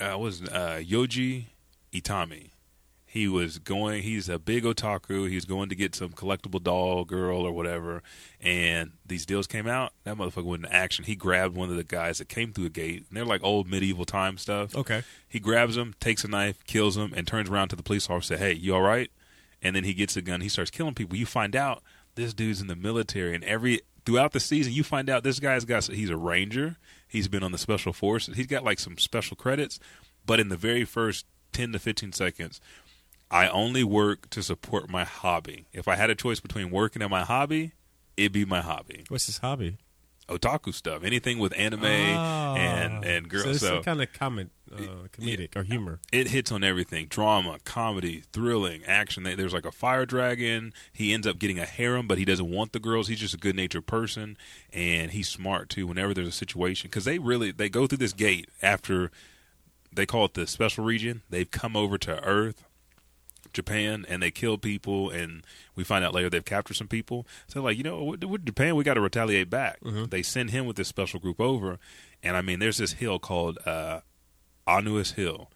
uh 0.00 0.18
was 0.18 0.42
uh, 0.42 0.80
Yoji 0.82 1.46
Itami. 1.92 2.50
He 3.12 3.26
was 3.26 3.58
going. 3.58 4.04
He's 4.04 4.28
a 4.28 4.38
big 4.38 4.62
otaku. 4.62 5.28
he's 5.28 5.44
going 5.44 5.68
to 5.68 5.74
get 5.74 5.96
some 5.96 6.10
collectible 6.10 6.62
doll 6.62 7.04
girl 7.04 7.40
or 7.40 7.50
whatever, 7.50 8.04
and 8.40 8.92
these 9.04 9.26
deals 9.26 9.48
came 9.48 9.66
out. 9.66 9.92
That 10.04 10.14
motherfucker 10.16 10.44
went 10.44 10.64
in 10.64 10.70
action. 10.70 11.04
He 11.04 11.16
grabbed 11.16 11.56
one 11.56 11.70
of 11.70 11.76
the 11.76 11.82
guys 11.82 12.18
that 12.18 12.28
came 12.28 12.52
through 12.52 12.66
a 12.66 12.70
gate. 12.70 13.06
And 13.08 13.16
they're 13.16 13.24
like 13.24 13.42
old 13.42 13.68
medieval 13.68 14.04
time 14.04 14.38
stuff. 14.38 14.76
Okay. 14.76 15.02
He 15.28 15.40
grabs 15.40 15.76
him, 15.76 15.96
takes 15.98 16.22
a 16.22 16.28
knife, 16.28 16.62
kills 16.66 16.96
him, 16.96 17.12
and 17.12 17.26
turns 17.26 17.50
around 17.50 17.70
to 17.70 17.76
the 17.76 17.82
police 17.82 18.08
officer. 18.08 18.36
Say, 18.36 18.40
"Hey, 18.40 18.52
you 18.52 18.76
all 18.76 18.80
right?" 18.80 19.10
And 19.60 19.74
then 19.74 19.82
he 19.82 19.92
gets 19.92 20.16
a 20.16 20.22
gun. 20.22 20.40
He 20.40 20.48
starts 20.48 20.70
killing 20.70 20.94
people. 20.94 21.16
You 21.16 21.26
find 21.26 21.56
out 21.56 21.82
this 22.14 22.32
dude's 22.32 22.60
in 22.60 22.68
the 22.68 22.76
military, 22.76 23.34
and 23.34 23.42
every 23.42 23.80
throughout 24.06 24.30
the 24.30 24.38
season, 24.38 24.72
you 24.72 24.84
find 24.84 25.10
out 25.10 25.24
this 25.24 25.40
guy's 25.40 25.64
got. 25.64 25.84
He's 25.88 26.10
a 26.10 26.16
ranger. 26.16 26.76
He's 27.08 27.26
been 27.26 27.42
on 27.42 27.50
the 27.50 27.58
special 27.58 27.92
forces. 27.92 28.36
He's 28.36 28.46
got 28.46 28.62
like 28.62 28.78
some 28.78 28.98
special 28.98 29.36
credits, 29.36 29.80
but 30.24 30.38
in 30.38 30.48
the 30.48 30.56
very 30.56 30.84
first 30.84 31.26
ten 31.52 31.72
to 31.72 31.78
fifteen 31.78 32.12
seconds, 32.12 32.60
I 33.30 33.48
only 33.48 33.84
work 33.84 34.28
to 34.30 34.42
support 34.42 34.88
my 34.90 35.04
hobby. 35.04 35.66
If 35.72 35.86
I 35.88 35.94
had 35.96 36.10
a 36.10 36.14
choice 36.14 36.40
between 36.40 36.70
working 36.70 37.00
and 37.02 37.10
my 37.10 37.22
hobby, 37.22 37.72
it'd 38.16 38.32
be 38.32 38.44
my 38.44 38.60
hobby. 38.60 39.04
What's 39.08 39.26
his 39.26 39.38
hobby? 39.38 39.78
Otaku 40.28 40.72
stuff, 40.72 41.02
anything 41.02 41.40
with 41.40 41.52
anime 41.58 41.84
and 41.84 43.04
and 43.04 43.26
So 43.26 43.28
girls. 43.30 43.46
it's 43.46 43.60
So, 43.60 43.66
some 43.66 43.82
kind 43.82 44.00
of 44.00 44.12
comment, 44.12 44.52
uh, 44.72 44.76
comedic 45.12 45.56
or 45.56 45.64
humor. 45.64 45.98
it 46.12 46.28
hits 46.28 46.52
on 46.52 46.62
everything: 46.62 47.06
drama, 47.08 47.58
comedy, 47.64 48.22
thrilling, 48.32 48.84
action. 48.84 49.24
There's 49.24 49.52
like 49.52 49.64
a 49.64 49.72
fire 49.72 50.06
dragon. 50.06 50.72
He 50.92 51.12
ends 51.12 51.26
up 51.26 51.40
getting 51.40 51.58
a 51.58 51.64
harem, 51.66 52.06
but 52.06 52.16
he 52.16 52.24
doesn't 52.24 52.48
want 52.48 52.72
the 52.72 52.78
girls. 52.78 53.08
He's 53.08 53.18
just 53.18 53.34
a 53.34 53.38
good 53.38 53.56
natured 53.56 53.86
person, 53.86 54.36
and 54.72 55.10
he's 55.10 55.28
smart 55.28 55.68
too. 55.68 55.84
Whenever 55.88 56.14
there's 56.14 56.28
a 56.28 56.32
situation, 56.32 56.88
because 56.88 57.04
they 57.06 57.18
really 57.18 57.50
they 57.50 57.68
go 57.68 57.88
through 57.88 57.98
this 57.98 58.12
gate 58.12 58.48
after 58.62 59.10
they 59.92 60.06
call 60.06 60.26
it 60.26 60.34
the 60.34 60.46
special 60.46 60.84
region. 60.84 61.22
They've 61.28 61.50
come 61.50 61.74
over 61.76 61.98
to 61.98 62.22
Earth. 62.22 62.64
Japan 63.52 64.04
and 64.08 64.22
they 64.22 64.30
kill 64.30 64.58
people 64.58 65.10
and 65.10 65.42
we 65.74 65.84
find 65.84 66.04
out 66.04 66.14
later 66.14 66.30
they've 66.30 66.44
captured 66.44 66.74
some 66.74 66.88
people. 66.88 67.26
So 67.46 67.62
like, 67.62 67.76
you 67.76 67.82
know, 67.82 68.02
with, 68.02 68.24
with 68.24 68.46
Japan 68.46 68.76
we 68.76 68.84
got 68.84 68.94
to 68.94 69.00
retaliate 69.00 69.50
back. 69.50 69.78
They 69.82 70.22
send 70.22 70.50
him 70.50 70.66
with 70.66 70.76
this 70.76 70.88
special 70.88 71.20
group 71.20 71.40
over 71.40 71.78
and 72.22 72.36
I 72.36 72.42
mean 72.42 72.58
there's 72.58 72.78
this 72.78 72.94
hill 72.94 73.18
called 73.18 73.58
uh 73.66 74.00
Alnus 74.66 75.14
Hill. 75.14 75.50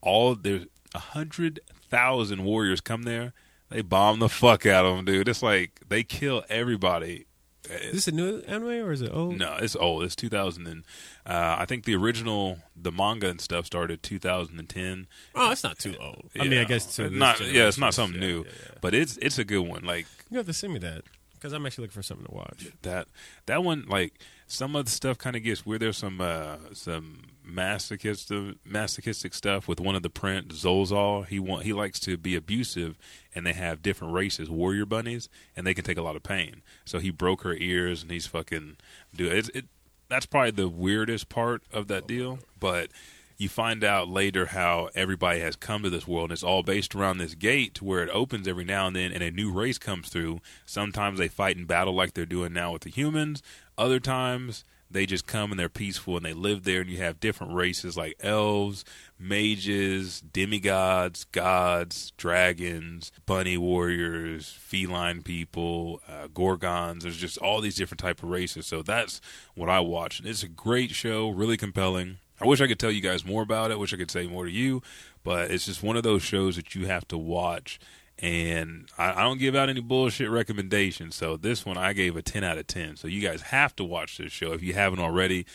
All 0.00 0.34
there's 0.34 0.66
a 0.94 0.98
hundred 0.98 1.60
thousand 1.90 2.44
warriors 2.44 2.80
come 2.80 3.02
there, 3.02 3.32
they 3.70 3.82
bomb 3.82 4.18
the 4.20 4.28
fuck 4.28 4.66
out 4.66 4.84
of 4.84 4.96
them, 4.96 5.04
dude. 5.04 5.28
It's 5.28 5.42
like 5.42 5.80
they 5.88 6.02
kill 6.02 6.44
everybody. 6.48 7.26
Is 7.70 7.92
this 7.92 8.08
a 8.08 8.12
new 8.12 8.40
anime 8.46 8.84
or 8.86 8.92
is 8.92 9.00
it 9.00 9.10
old? 9.12 9.38
No, 9.38 9.56
it's 9.58 9.74
old. 9.74 10.02
It's 10.04 10.14
2000 10.16 10.66
and 10.66 10.84
uh, 11.26 11.56
I 11.58 11.64
think 11.64 11.84
the 11.84 11.94
original 11.96 12.58
the 12.76 12.92
manga 12.92 13.28
and 13.28 13.40
stuff 13.40 13.66
started 13.66 14.02
2010. 14.02 15.06
Oh, 15.34 15.50
it's 15.50 15.64
not 15.64 15.78
too 15.78 15.94
old. 16.00 16.30
I 16.38 16.46
mean, 16.46 16.60
I 16.60 16.64
guess 16.64 16.96
this 16.96 17.10
not 17.10 17.40
yeah, 17.40 17.68
it's 17.68 17.78
not 17.78 17.94
something 17.94 18.20
yeah, 18.20 18.28
new, 18.28 18.38
yeah, 18.40 18.50
yeah. 18.66 18.78
but 18.80 18.94
it's 18.94 19.16
it's 19.18 19.38
a 19.38 19.44
good 19.44 19.66
one. 19.66 19.84
Like 19.84 20.06
You 20.30 20.36
have 20.38 20.46
to 20.46 20.52
send 20.52 20.74
me 20.74 20.78
that 20.80 21.04
because 21.34 21.52
I'm 21.52 21.64
actually 21.64 21.82
looking 21.84 21.94
for 21.94 22.02
something 22.02 22.26
to 22.26 22.34
watch. 22.34 22.68
that 22.82 23.08
that 23.46 23.64
one 23.64 23.84
like 23.88 24.14
some 24.46 24.76
of 24.76 24.84
the 24.84 24.90
stuff 24.90 25.16
kind 25.18 25.34
of 25.36 25.42
gets 25.42 25.64
weird. 25.64 25.80
There's 25.82 25.96
some 25.96 26.20
uh, 26.20 26.56
some 26.72 27.22
masochistic 27.44 28.56
masochistic 28.64 29.34
stuff 29.34 29.68
with 29.68 29.80
one 29.80 29.94
of 29.94 30.02
the 30.02 30.10
print 30.10 30.48
Zorzal. 30.48 31.26
He 31.26 31.38
want 31.38 31.64
he 31.64 31.72
likes 31.72 32.00
to 32.00 32.16
be 32.16 32.34
abusive, 32.34 32.96
and 33.34 33.46
they 33.46 33.52
have 33.52 33.82
different 33.82 34.14
races, 34.14 34.50
warrior 34.50 34.86
bunnies, 34.86 35.28
and 35.56 35.66
they 35.66 35.74
can 35.74 35.84
take 35.84 35.98
a 35.98 36.02
lot 36.02 36.16
of 36.16 36.22
pain. 36.22 36.62
So 36.84 36.98
he 36.98 37.10
broke 37.10 37.42
her 37.42 37.54
ears, 37.54 38.02
and 38.02 38.10
he's 38.10 38.26
fucking 38.26 38.76
do 39.14 39.26
it. 39.26 39.50
it 39.54 39.64
that's 40.08 40.26
probably 40.26 40.50
the 40.52 40.68
weirdest 40.68 41.28
part 41.28 41.62
of 41.72 41.88
that 41.88 42.06
deal, 42.06 42.40
but. 42.58 42.90
You 43.36 43.48
find 43.48 43.82
out 43.82 44.08
later 44.08 44.46
how 44.46 44.90
everybody 44.94 45.40
has 45.40 45.56
come 45.56 45.82
to 45.82 45.90
this 45.90 46.06
world, 46.06 46.26
and 46.26 46.32
it's 46.34 46.44
all 46.44 46.62
based 46.62 46.94
around 46.94 47.18
this 47.18 47.34
gate 47.34 47.82
where 47.82 48.00
it 48.00 48.08
opens 48.10 48.46
every 48.46 48.64
now 48.64 48.86
and 48.86 48.94
then, 48.94 49.10
and 49.10 49.24
a 49.24 49.30
new 49.32 49.50
race 49.50 49.76
comes 49.76 50.08
through. 50.08 50.38
Sometimes 50.64 51.18
they 51.18 51.26
fight 51.26 51.56
in 51.56 51.64
battle 51.64 51.96
like 51.96 52.14
they're 52.14 52.26
doing 52.26 52.52
now 52.52 52.72
with 52.72 52.82
the 52.82 52.90
humans. 52.90 53.42
Other 53.76 53.98
times 53.98 54.64
they 54.94 55.04
just 55.04 55.26
come 55.26 55.50
and 55.50 55.60
they're 55.60 55.68
peaceful 55.68 56.16
and 56.16 56.24
they 56.24 56.32
live 56.32 56.64
there, 56.64 56.80
and 56.80 56.88
you 56.88 56.98
have 56.98 57.20
different 57.20 57.52
races 57.52 57.96
like 57.96 58.14
elves, 58.20 58.84
mages, 59.18 60.20
demigods, 60.20 61.24
gods, 61.24 62.12
dragons, 62.16 63.12
bunny 63.26 63.58
warriors, 63.58 64.48
feline 64.48 65.22
people, 65.22 66.00
uh, 66.08 66.28
gorgons. 66.28 67.02
There's 67.02 67.18
just 67.18 67.36
all 67.38 67.60
these 67.60 67.76
different 67.76 68.00
type 68.00 68.22
of 68.22 68.30
races. 68.30 68.66
So 68.66 68.82
that's 68.82 69.20
what 69.54 69.68
I 69.68 69.80
watch. 69.80 70.20
And 70.20 70.28
it's 70.28 70.42
a 70.42 70.48
great 70.48 70.92
show, 70.92 71.28
really 71.28 71.56
compelling. 71.58 72.18
I 72.40 72.46
wish 72.46 72.60
I 72.60 72.66
could 72.66 72.78
tell 72.78 72.90
you 72.90 73.00
guys 73.00 73.24
more 73.24 73.42
about 73.42 73.70
it. 73.70 73.78
Wish 73.78 73.92
I 73.92 73.96
could 73.96 74.10
say 74.10 74.26
more 74.26 74.44
to 74.44 74.50
you, 74.50 74.82
but 75.22 75.50
it's 75.50 75.66
just 75.66 75.82
one 75.82 75.96
of 75.96 76.02
those 76.02 76.22
shows 76.22 76.56
that 76.56 76.74
you 76.74 76.86
have 76.86 77.06
to 77.08 77.18
watch. 77.18 77.78
And 78.20 78.88
I, 78.96 79.20
I 79.20 79.22
don't 79.22 79.38
give 79.38 79.54
out 79.56 79.68
any 79.68 79.80
bullshit 79.80 80.30
recommendations. 80.30 81.14
So 81.16 81.36
this 81.36 81.66
one 81.66 81.76
I 81.76 81.92
gave 81.92 82.16
a 82.16 82.22
10 82.22 82.44
out 82.44 82.58
of 82.58 82.66
10. 82.66 82.96
So 82.96 83.08
you 83.08 83.20
guys 83.20 83.42
have 83.42 83.74
to 83.76 83.84
watch 83.84 84.18
this 84.18 84.32
show 84.32 84.52
if 84.52 84.62
you 84.62 84.72
haven't 84.74 85.00
already. 85.00 85.46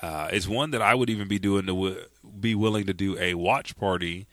Uh, 0.00 0.28
it's 0.32 0.46
one 0.48 0.70
that 0.70 0.80
I 0.82 0.94
would 0.94 1.10
even 1.10 1.28
be 1.28 1.38
doing 1.38 1.62
to 1.66 1.72
w- 1.74 2.00
be 2.40 2.54
willing 2.54 2.86
to 2.86 2.94
do 2.94 3.18
a 3.18 3.34
watch 3.34 3.76
party 3.76 4.26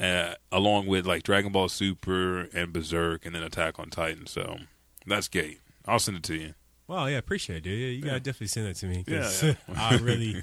uh, 0.00 0.34
along 0.52 0.86
with 0.86 1.06
like 1.06 1.22
Dragon 1.24 1.52
Ball 1.52 1.68
Super 1.68 2.42
and 2.54 2.72
Berserk 2.72 3.26
and 3.26 3.34
then 3.34 3.42
Attack 3.42 3.78
on 3.78 3.90
Titan. 3.90 4.26
So 4.26 4.58
that's 5.06 5.28
Gate. 5.28 5.60
I'll 5.86 5.98
send 5.98 6.16
it 6.18 6.22
to 6.24 6.34
you. 6.36 6.54
Wow, 6.86 7.06
yeah, 7.06 7.18
appreciate 7.18 7.56
it, 7.56 7.62
dude. 7.64 7.78
Yeah, 7.78 7.86
you 7.88 8.02
gotta 8.02 8.20
definitely 8.20 8.46
send 8.46 8.66
that 8.68 8.76
to 8.76 8.86
me. 8.86 9.04
'cause 9.04 9.42
Yeah, 9.42 9.54
I 9.76 9.96
really, 9.96 10.42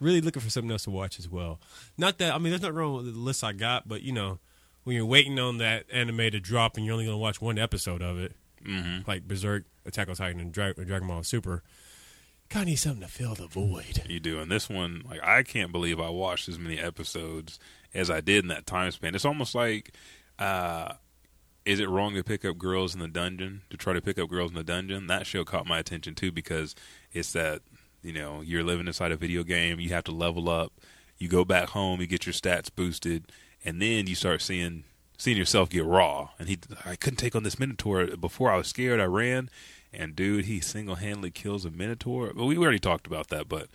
really 0.00 0.20
looking 0.22 0.40
for 0.40 0.48
something 0.48 0.70
else 0.70 0.84
to 0.84 0.90
watch 0.90 1.18
as 1.18 1.28
well. 1.28 1.60
Not 1.98 2.18
that 2.18 2.34
I 2.34 2.38
mean, 2.38 2.50
there's 2.50 2.62
nothing 2.62 2.76
wrong 2.76 2.94
with 2.96 3.12
the 3.12 3.18
list 3.18 3.44
I 3.44 3.52
got, 3.52 3.86
but 3.88 4.02
you 4.02 4.12
know, 4.12 4.38
when 4.84 4.96
you're 4.96 5.06
waiting 5.06 5.38
on 5.38 5.58
that 5.58 5.84
anime 5.92 6.18
to 6.30 6.40
drop 6.40 6.76
and 6.76 6.84
you're 6.86 6.92
only 6.92 7.04
gonna 7.06 7.18
watch 7.18 7.40
one 7.40 7.58
episode 7.58 8.02
of 8.02 8.18
it, 8.18 8.34
Mm-hmm. 8.64 9.10
like 9.10 9.26
Berserk, 9.26 9.64
Attack 9.86 10.08
on 10.08 10.14
Titan, 10.14 10.40
and 10.40 10.52
Dra- 10.52 10.74
Dragon 10.74 11.08
Ball 11.08 11.24
Super, 11.24 11.64
kind 12.48 12.62
of 12.62 12.68
need 12.68 12.76
something 12.76 13.02
to 13.02 13.08
fill 13.08 13.34
the 13.34 13.48
void. 13.48 14.02
You 14.08 14.20
do. 14.20 14.38
And 14.38 14.48
this 14.50 14.70
one, 14.70 15.02
like, 15.08 15.20
I 15.22 15.42
can't 15.42 15.72
believe 15.72 15.98
I 15.98 16.10
watched 16.10 16.48
as 16.48 16.60
many 16.60 16.78
episodes 16.78 17.58
as 17.92 18.08
I 18.08 18.20
did 18.20 18.44
in 18.44 18.48
that 18.48 18.66
time 18.66 18.92
span. 18.92 19.16
It's 19.16 19.24
almost 19.24 19.54
like, 19.56 19.92
uh, 20.38 20.92
is 21.64 21.80
it 21.80 21.88
wrong 21.88 22.14
to 22.14 22.22
pick 22.22 22.44
up 22.44 22.56
girls 22.58 22.94
in 22.94 23.00
the 23.00 23.08
dungeon? 23.08 23.62
To 23.70 23.76
try 23.76 23.94
to 23.94 24.00
pick 24.00 24.18
up 24.18 24.28
girls 24.30 24.50
in 24.52 24.56
the 24.56 24.62
dungeon? 24.64 25.08
That 25.08 25.26
show 25.26 25.44
caught 25.44 25.66
my 25.66 25.78
attention 25.80 26.14
too 26.14 26.30
because 26.30 26.74
it's 27.12 27.32
that, 27.32 27.62
you 28.02 28.12
know, 28.12 28.42
you're 28.42 28.62
living 28.64 28.86
inside 28.86 29.10
a 29.12 29.16
video 29.16 29.42
game, 29.42 29.80
you 29.80 29.88
have 29.90 30.04
to 30.04 30.12
level 30.12 30.48
up, 30.48 30.72
you 31.18 31.26
go 31.28 31.44
back 31.44 31.70
home, 31.70 32.00
you 32.00 32.06
get 32.06 32.26
your 32.26 32.32
stats 32.32 32.68
boosted, 32.74 33.30
and 33.64 33.80
then 33.80 34.06
you 34.06 34.14
start 34.14 34.42
seeing 34.42 34.84
seeing 35.18 35.36
yourself 35.36 35.70
get 35.70 35.84
raw. 35.84 36.30
And 36.38 36.48
he, 36.48 36.58
I 36.84 36.96
couldn't 36.96 37.18
take 37.18 37.36
on 37.36 37.44
this 37.44 37.58
Minotaur 37.58 38.06
before. 38.16 38.50
I 38.50 38.56
was 38.56 38.66
scared. 38.66 39.00
I 39.00 39.04
ran, 39.04 39.50
and 39.92 40.16
dude, 40.16 40.46
he 40.46 40.60
single 40.60 40.96
handedly 40.96 41.30
kills 41.30 41.64
a 41.64 41.70
Minotaur. 41.70 42.32
Well, 42.34 42.46
we 42.46 42.56
already 42.58 42.80
talked 42.80 43.06
about 43.06 43.28
that, 43.28 43.48
but 43.48 43.68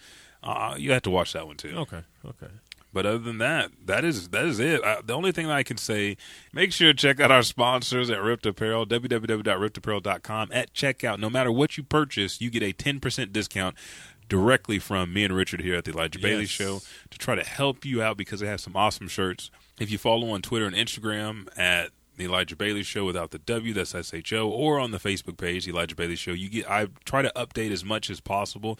uh, 0.43 0.75
you 0.77 0.91
have 0.91 1.03
to 1.03 1.09
watch 1.09 1.33
that 1.33 1.47
one 1.47 1.57
too. 1.57 1.73
Okay, 1.75 2.01
okay. 2.25 2.47
But 2.93 3.05
other 3.05 3.19
than 3.19 3.37
that, 3.37 3.71
that 3.85 4.03
is 4.03 4.29
that 4.29 4.45
is 4.45 4.59
it. 4.59 4.83
I, 4.83 5.01
the 5.01 5.13
only 5.13 5.31
thing 5.31 5.47
that 5.47 5.55
I 5.55 5.63
can 5.63 5.77
say, 5.77 6.17
make 6.51 6.71
sure 6.71 6.91
to 6.91 6.97
check 6.97 7.19
out 7.19 7.31
our 7.31 7.43
sponsors 7.43 8.09
at 8.09 8.19
Ript 8.19 8.45
Apparel, 8.45 8.85
www.riptapparel.com. 8.85 10.49
At 10.51 10.73
checkout, 10.73 11.19
no 11.19 11.29
matter 11.29 11.51
what 11.51 11.77
you 11.77 11.83
purchase, 11.83 12.41
you 12.41 12.49
get 12.49 12.63
a 12.63 12.73
10% 12.73 13.31
discount 13.31 13.75
directly 14.29 14.79
from 14.79 15.13
me 15.13 15.23
and 15.23 15.35
Richard 15.35 15.61
here 15.61 15.75
at 15.75 15.85
the 15.85 15.91
Elijah 15.91 16.19
Bailey 16.19 16.45
Show 16.45 16.81
to 17.09 17.17
try 17.17 17.35
to 17.35 17.43
help 17.43 17.85
you 17.85 18.01
out 18.01 18.17
because 18.17 18.39
they 18.39 18.47
have 18.47 18.61
some 18.61 18.75
awesome 18.75 19.07
shirts. 19.07 19.51
If 19.79 19.91
you 19.91 19.97
follow 19.97 20.29
on 20.29 20.41
Twitter 20.41 20.65
and 20.65 20.75
Instagram 20.75 21.47
at 21.57 21.91
the 22.17 22.25
Elijah 22.25 22.55
Bailey 22.55 22.83
Show 22.83 23.05
without 23.05 23.31
the 23.31 23.39
W, 23.39 23.73
that's 23.73 23.93
S 23.93 24.13
H 24.13 24.31
O, 24.33 24.49
or 24.49 24.79
on 24.79 24.91
the 24.91 24.97
Facebook 24.97 25.37
page, 25.37 25.67
Elijah 25.67 25.95
Bailey 25.95 26.15
Show, 26.15 26.31
you 26.31 26.49
get. 26.49 26.69
I 26.69 26.87
try 27.05 27.21
to 27.21 27.31
update 27.35 27.71
as 27.71 27.85
much 27.85 28.09
as 28.09 28.19
possible 28.19 28.79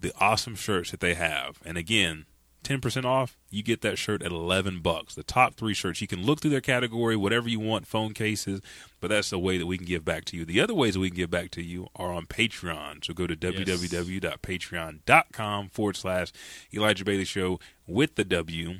the 0.00 0.12
awesome 0.20 0.54
shirts 0.54 0.90
that 0.90 1.00
they 1.00 1.14
have. 1.14 1.58
And 1.64 1.78
again, 1.78 2.26
10% 2.64 3.04
off, 3.04 3.36
you 3.50 3.62
get 3.62 3.82
that 3.82 3.98
shirt 3.98 4.22
at 4.22 4.30
11 4.30 4.80
bucks. 4.80 5.14
The 5.14 5.22
top 5.22 5.54
3 5.54 5.74
shirts, 5.74 6.00
you 6.00 6.06
can 6.06 6.24
look 6.24 6.40
through 6.40 6.52
their 6.52 6.60
category, 6.60 7.16
whatever 7.16 7.48
you 7.48 7.58
want, 7.60 7.86
phone 7.86 8.14
cases, 8.14 8.60
but 9.00 9.08
that's 9.08 9.30
the 9.30 9.38
way 9.38 9.58
that 9.58 9.66
we 9.66 9.76
can 9.76 9.86
give 9.86 10.04
back 10.04 10.24
to 10.26 10.36
you. 10.36 10.44
The 10.44 10.60
other 10.60 10.74
ways 10.74 10.94
that 10.94 11.00
we 11.00 11.10
can 11.10 11.16
give 11.16 11.30
back 11.30 11.50
to 11.52 11.62
you 11.62 11.88
are 11.96 12.12
on 12.12 12.26
Patreon. 12.26 13.04
So 13.04 13.14
go 13.14 13.26
to 13.26 13.34
www.patreon.com 13.34 15.68
forward 15.70 15.96
slash 15.96 16.32
Elijah 16.72 17.04
Bailey 17.04 17.24
Show 17.24 17.58
with 17.86 18.14
the 18.14 18.24
W. 18.24 18.74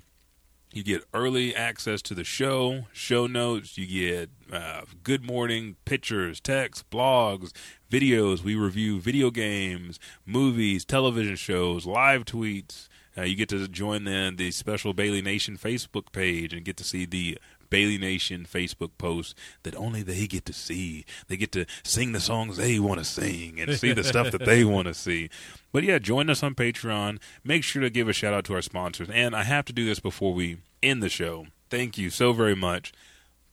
You 0.75 0.83
get 0.83 1.05
early 1.13 1.55
access 1.55 2.01
to 2.03 2.15
the 2.15 2.25
show, 2.25 2.87
show 2.95 3.27
notes. 3.27 3.77
You 3.77 3.87
get 3.87 4.31
uh, 4.51 4.83
good 5.03 5.23
morning 5.23 5.77
pictures, 5.85 6.41
texts, 6.41 6.83
blogs, 6.91 7.53
videos. 7.91 8.43
We 8.43 8.55
review 8.55 8.99
video 8.99 9.31
games, 9.31 10.01
movies, 10.25 10.87
television 10.87 11.37
shows, 11.37 11.85
live 11.85 12.25
tweets. 12.25 12.89
Uh, 13.19 13.25
you 13.25 13.37
get 13.37 13.51
to 13.51 13.69
join 13.69 14.05
the, 14.05 14.33
the 14.35 14.51
special 14.51 14.95
Bailey 14.95 15.21
Nation 15.21 15.59
Facebook 15.59 16.11
page 16.11 16.55
and 16.55 16.65
get 16.65 16.79
to 16.79 16.85
see 16.85 17.05
the 17.05 17.37
Bailey 17.73 17.97
Nation 17.97 18.45
Facebook 18.45 18.91
posts 18.99 19.35
that 19.63 19.75
only 19.77 20.03
they 20.03 20.27
get 20.27 20.45
to 20.45 20.53
see. 20.53 21.07
They 21.29 21.39
get 21.39 21.53
to 21.53 21.65
sing 21.83 22.13
the 22.13 22.21
songs 22.21 22.59
they 22.59 22.79
want 22.79 22.99
to 23.01 23.05
sing 23.05 23.59
and 23.59 23.73
see 23.79 23.95
the 23.95 24.05
stuff 24.05 24.31
that 24.31 24.45
they 24.45 24.63
want 24.67 24.89
to 24.89 24.95
see. 24.95 25.31
But 25.73 25.83
yeah, 25.83 25.99
join 25.99 26.29
us 26.29 26.43
on 26.43 26.55
Patreon. 26.55 27.19
Make 27.43 27.65
sure 27.65 27.81
to 27.81 27.89
give 27.89 28.11
a 28.11 28.13
shout 28.13 28.35
out 28.35 28.45
to 28.45 28.55
our 28.55 28.61
sponsors. 28.61 29.09
And 29.09 29.35
I 29.35 29.45
have 29.45 29.65
to 29.65 29.73
do 29.73 29.87
this 29.87 30.01
before 30.01 30.35
we 30.35 30.59
end 30.83 31.03
the 31.03 31.09
show. 31.09 31.47
Thank 31.71 31.97
you 31.97 32.11
so 32.11 32.35
very 32.35 32.55
much, 32.55 32.93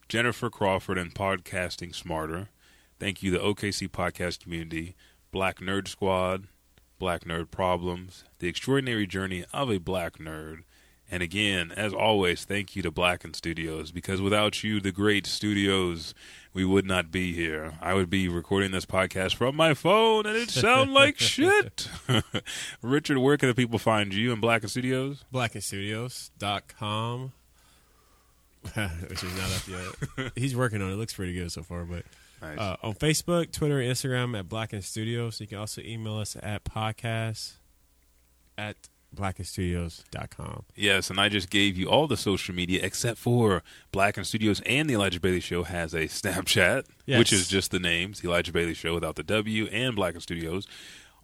Jennifer 0.06 0.50
Crawford 0.50 0.98
and 0.98 1.14
Podcasting 1.14 1.94
Smarter. 1.94 2.50
Thank 2.98 3.22
you, 3.22 3.30
the 3.30 3.38
OKC 3.38 3.88
podcast 3.88 4.40
community, 4.40 4.96
Black 5.32 5.60
Nerd 5.60 5.88
Squad, 5.88 6.46
Black 6.98 7.24
Nerd 7.24 7.50
Problems, 7.50 8.24
The 8.38 8.48
Extraordinary 8.48 9.06
Journey 9.06 9.46
of 9.54 9.70
a 9.70 9.78
Black 9.78 10.18
Nerd. 10.18 10.64
And 11.12 11.22
again, 11.24 11.72
as 11.76 11.92
always, 11.92 12.44
thank 12.44 12.76
you 12.76 12.82
to 12.82 12.90
Blacken 12.92 13.34
Studios 13.34 13.90
because 13.90 14.20
without 14.20 14.62
you, 14.62 14.80
the 14.80 14.92
great 14.92 15.26
studios, 15.26 16.14
we 16.54 16.64
would 16.64 16.86
not 16.86 17.10
be 17.10 17.32
here. 17.32 17.72
I 17.82 17.94
would 17.94 18.08
be 18.08 18.28
recording 18.28 18.70
this 18.70 18.86
podcast 18.86 19.34
from 19.34 19.56
my 19.56 19.74
phone 19.74 20.24
and 20.26 20.36
it'd 20.36 20.50
sound 20.50 20.92
like 20.94 21.18
shit. 21.18 21.88
Richard, 22.82 23.18
where 23.18 23.36
can 23.36 23.48
the 23.48 23.54
people 23.56 23.78
find 23.80 24.14
you 24.14 24.32
in 24.32 24.38
Blacken 24.40 24.68
Studios? 24.68 25.24
BlackenStudios.com. 25.34 27.32
Which 29.08 29.24
is 29.24 29.36
not 29.36 29.50
up 29.56 29.66
yet. 29.68 30.32
He's 30.36 30.54
working 30.54 30.80
on 30.82 30.90
it. 30.90 30.92
It 30.92 30.96
looks 30.96 31.14
pretty 31.14 31.32
good 31.34 31.50
so 31.50 31.62
far, 31.62 31.84
but 31.84 32.04
Nice. 32.42 32.58
uh, 32.58 32.76
on 32.82 32.94
Facebook, 32.94 33.52
Twitter, 33.52 33.80
and 33.80 33.90
Instagram 33.92 34.38
at 34.38 34.48
Blacken 34.48 34.80
Studios. 34.82 35.40
You 35.40 35.46
can 35.46 35.58
also 35.58 35.80
email 35.82 36.18
us 36.18 36.36
at 36.42 36.64
podcast 36.64 37.54
at 38.56 38.76
blackenstudios.com. 39.14 40.64
Yes, 40.76 41.10
and 41.10 41.20
I 41.20 41.28
just 41.28 41.50
gave 41.50 41.76
you 41.76 41.88
all 41.88 42.06
the 42.06 42.16
social 42.16 42.54
media 42.54 42.80
except 42.82 43.18
for 43.18 43.62
Blacken 43.92 44.24
Studios 44.24 44.60
and 44.66 44.88
the 44.88 44.94
Elijah 44.94 45.20
Bailey 45.20 45.40
Show 45.40 45.64
has 45.64 45.94
a 45.94 46.04
Snapchat, 46.06 46.84
Yes. 47.06 47.18
which 47.18 47.32
is 47.32 47.48
just 47.48 47.70
the 47.70 47.78
names, 47.80 48.20
the 48.20 48.28
Elijah 48.28 48.52
Bailey 48.52 48.74
Show 48.74 48.94
without 48.94 49.16
the 49.16 49.22
W 49.22 49.66
and 49.66 49.94
Blacken 49.96 50.20
Studios. 50.20 50.66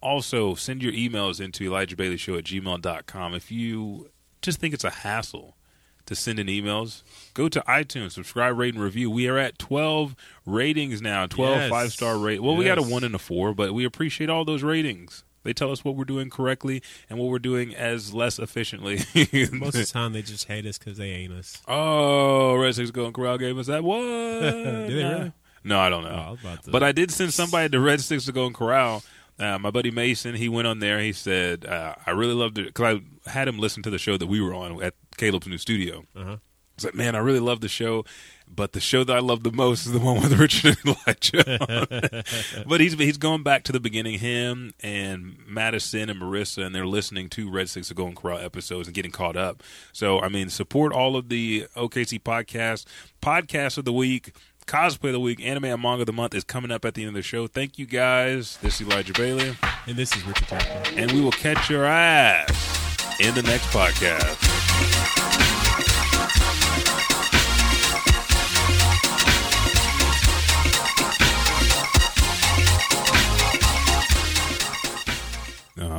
Also, 0.00 0.54
send 0.54 0.82
your 0.82 0.92
emails 0.92 1.40
into 1.40 1.64
Elijah 1.64 1.96
Bailey 1.96 2.16
Show 2.16 2.36
at 2.36 2.44
gmail.com. 2.44 3.34
If 3.34 3.50
you 3.50 4.10
just 4.42 4.60
think 4.60 4.74
it's 4.74 4.84
a 4.84 4.90
hassle 4.90 5.56
to 6.04 6.14
send 6.14 6.38
in 6.38 6.46
emails, 6.46 7.02
go 7.34 7.48
to 7.48 7.60
iTunes, 7.66 8.12
subscribe, 8.12 8.56
rate, 8.56 8.74
and 8.74 8.82
review. 8.82 9.10
We 9.10 9.26
are 9.26 9.38
at 9.38 9.58
12 9.58 10.14
ratings 10.44 11.02
now, 11.02 11.26
12 11.26 11.56
Yes. 11.56 11.70
five 11.70 11.92
star 11.92 12.18
rate. 12.18 12.42
Well, 12.42 12.54
we 12.54 12.64
got 12.64 12.78
a 12.78 12.82
one 12.82 13.02
and 13.02 13.14
a 13.14 13.18
four, 13.18 13.54
but 13.54 13.72
we 13.74 13.84
appreciate 13.84 14.30
all 14.30 14.44
those 14.44 14.62
ratings. 14.62 15.24
They 15.46 15.52
tell 15.54 15.72
us 15.72 15.84
what 15.84 15.96
we're 15.96 16.04
doing 16.04 16.28
correctly 16.28 16.82
and 17.08 17.18
what 17.18 17.28
we're 17.28 17.38
doing 17.38 17.74
as 17.74 18.12
less 18.12 18.38
efficiently. 18.38 18.96
Most 19.52 19.74
of 19.74 19.86
the 19.86 19.86
time, 19.92 20.12
they 20.12 20.22
just 20.22 20.46
hate 20.46 20.66
us 20.66 20.76
because 20.78 20.98
they 20.98 21.10
ain't 21.10 21.32
us. 21.32 21.62
oh, 21.66 22.56
Red 22.56 22.74
Six 22.74 22.90
Golden 22.90 23.12
Corral 23.12 23.38
gave 23.38 23.56
us 23.56 23.66
that. 23.68 23.82
What? 23.84 24.00
Did 24.40 24.88
they 24.88 25.04
really? 25.04 25.32
No, 25.64 25.80
I 25.80 25.88
don't 25.88 26.04
know. 26.04 26.36
Oh, 26.44 26.48
I 26.48 26.58
But 26.70 26.82
I 26.82 26.92
did 26.92 27.10
send 27.10 27.34
somebody 27.34 27.68
to 27.70 27.80
Red 27.80 28.00
Six 28.00 28.26
to 28.26 28.32
go 28.32 28.42
Golden 28.42 28.54
Corral. 28.54 29.02
Uh, 29.38 29.58
my 29.58 29.70
buddy 29.70 29.90
Mason, 29.90 30.34
he 30.34 30.48
went 30.48 30.66
on 30.66 30.78
there. 30.78 31.00
He 31.00 31.12
said, 31.12 31.66
uh, 31.66 31.94
"I 32.06 32.12
really 32.12 32.34
loved 32.34 32.58
it 32.58 32.66
because 32.66 33.00
I 33.26 33.30
had 33.30 33.48
him 33.48 33.58
listen 33.58 33.82
to 33.82 33.90
the 33.90 33.98
show 33.98 34.16
that 34.16 34.26
we 34.28 34.40
were 34.40 34.54
on 34.54 34.82
at 34.82 34.94
Caleb's 35.16 35.46
new 35.46 35.58
studio." 35.58 36.04
Uh-huh. 36.14 36.36
He's 36.76 36.84
like, 36.84 36.94
"Man, 36.94 37.14
I 37.14 37.18
really 37.18 37.40
love 37.40 37.60
the 37.60 37.68
show, 37.68 38.04
but 38.48 38.72
the 38.72 38.80
show 38.80 39.04
that 39.04 39.16
I 39.16 39.20
love 39.20 39.42
the 39.42 39.52
most 39.52 39.86
is 39.86 39.92
the 39.92 39.98
one 39.98 40.20
with 40.20 40.32
Richard 40.38 40.76
and 40.84 40.96
Elijah." 41.06 42.24
but 42.66 42.80
he's 42.80 42.94
he's 42.94 43.18
going 43.18 43.42
back 43.42 43.62
to 43.64 43.72
the 43.72 43.80
beginning. 43.80 44.18
Him 44.18 44.72
and 44.80 45.36
Madison 45.46 46.08
and 46.10 46.20
Marissa, 46.20 46.64
and 46.64 46.74
they're 46.74 46.86
listening 46.86 47.28
to 47.30 47.50
Red 47.50 47.68
Six 47.68 47.90
of 47.90 47.96
Golden 47.96 48.14
Corral 48.14 48.38
episodes 48.38 48.88
and 48.88 48.94
getting 48.94 49.10
caught 49.12 49.36
up. 49.36 49.62
So, 49.92 50.20
I 50.20 50.28
mean, 50.28 50.48
support 50.48 50.92
all 50.92 51.16
of 51.16 51.28
the 51.28 51.66
OKC 51.76 52.20
podcasts, 52.22 52.84
podcast 53.22 53.78
of 53.78 53.84
the 53.84 53.92
week. 53.92 54.32
Cosplay 54.66 55.10
of 55.10 55.12
the 55.12 55.20
week, 55.20 55.40
anime 55.40 55.66
and 55.66 55.80
manga 55.80 56.00
of 56.02 56.06
the 56.06 56.12
month 56.12 56.34
is 56.34 56.42
coming 56.42 56.72
up 56.72 56.84
at 56.84 56.94
the 56.94 57.02
end 57.02 57.10
of 57.10 57.14
the 57.14 57.22
show. 57.22 57.46
Thank 57.46 57.78
you 57.78 57.86
guys. 57.86 58.56
This 58.56 58.80
is 58.80 58.88
Elijah 58.88 59.12
Bailey, 59.12 59.56
And 59.86 59.96
this 59.96 60.16
is 60.16 60.24
Richard 60.26 60.48
Jackson. 60.48 60.98
and 60.98 61.12
we 61.12 61.20
will 61.20 61.30
catch 61.30 61.70
your 61.70 61.84
ass 61.84 63.20
in 63.20 63.32
the 63.36 63.42
next 63.42 63.66
podcast. 63.66 64.55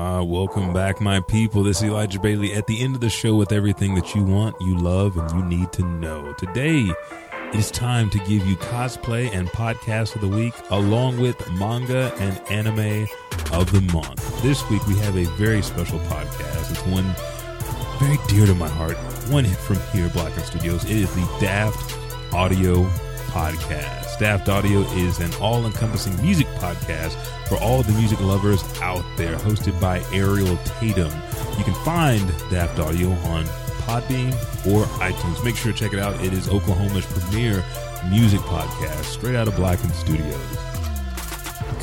Ah, 0.10 0.24
welcome 0.24 0.72
back, 0.72 1.02
my 1.02 1.20
people. 1.20 1.64
This 1.64 1.80
is 1.80 1.90
Elijah 1.90 2.18
Bailey 2.18 2.54
at 2.54 2.66
the 2.66 2.82
end 2.82 2.96
of 2.96 3.02
the 3.02 3.10
show 3.10 3.36
with 3.36 3.52
everything 3.52 3.94
that 3.96 4.16
you 4.16 4.24
want, 4.24 4.56
you 4.62 4.78
love, 4.78 5.18
and 5.18 5.30
you 5.32 5.44
need 5.44 5.74
to 5.74 5.84
know. 5.84 6.32
Today, 6.38 6.90
it 7.50 7.56
is 7.56 7.70
time 7.70 8.10
to 8.12 8.18
give 8.20 8.48
you 8.48 8.56
cosplay 8.56 9.30
and 9.34 9.50
podcast 9.50 10.16
of 10.16 10.22
the 10.22 10.30
week, 10.30 10.54
along 10.70 11.20
with 11.20 11.36
manga 11.52 12.14
and 12.20 12.40
anime 12.50 13.06
of 13.52 13.70
the 13.74 13.82
month. 13.92 14.42
This 14.42 14.68
week, 14.70 14.88
we 14.88 14.98
have 15.00 15.18
a 15.18 15.26
very 15.36 15.62
special 15.62 16.00
podcast. 16.00 16.72
It's 16.72 16.86
one 16.86 17.14
very 18.00 18.18
dear 18.30 18.46
to 18.46 18.56
my 18.56 18.70
heart. 18.70 18.96
One 19.30 19.44
hit 19.44 19.58
from 19.58 19.82
here, 19.92 20.08
Blacken 20.08 20.44
Studios. 20.44 20.86
It 20.86 20.92
is 20.96 21.14
the 21.16 21.38
Daft 21.42 21.98
Audio 22.34 22.86
Podcast. 23.28 23.97
Daft 24.20 24.50
Audio 24.50 24.80
is 24.94 25.20
an 25.20 25.32
all 25.42 25.66
encompassing 25.66 26.20
music 26.22 26.48
podcast 26.56 27.14
for 27.48 27.58
all 27.58 27.84
the 27.84 27.94
music 27.94 28.20
lovers 28.20 28.64
out 28.82 29.06
there, 29.16 29.36
hosted 29.38 29.80
by 29.80 30.00
Ariel 30.12 30.58
Tatum. 30.66 31.12
You 31.58 31.64
can 31.64 31.76
find 31.86 32.28
Daft 32.50 32.80
Audio 32.80 33.12
on 33.12 33.46
Podbean 33.86 34.34
or 34.66 34.86
iTunes. 35.00 35.44
Make 35.46 35.56
sure 35.56 35.72
to 35.72 35.78
check 35.78 35.94
it 35.94 36.00
out. 36.00 36.20
It 36.24 36.34
is 36.34 36.50
Oklahoma's 36.50 37.06
premier 37.06 37.64
music 38.10 38.40
podcast, 38.42 39.04
straight 39.04 39.36
out 39.36 39.48
of 39.48 39.56
Blacken 39.56 39.92
Studios 39.92 40.58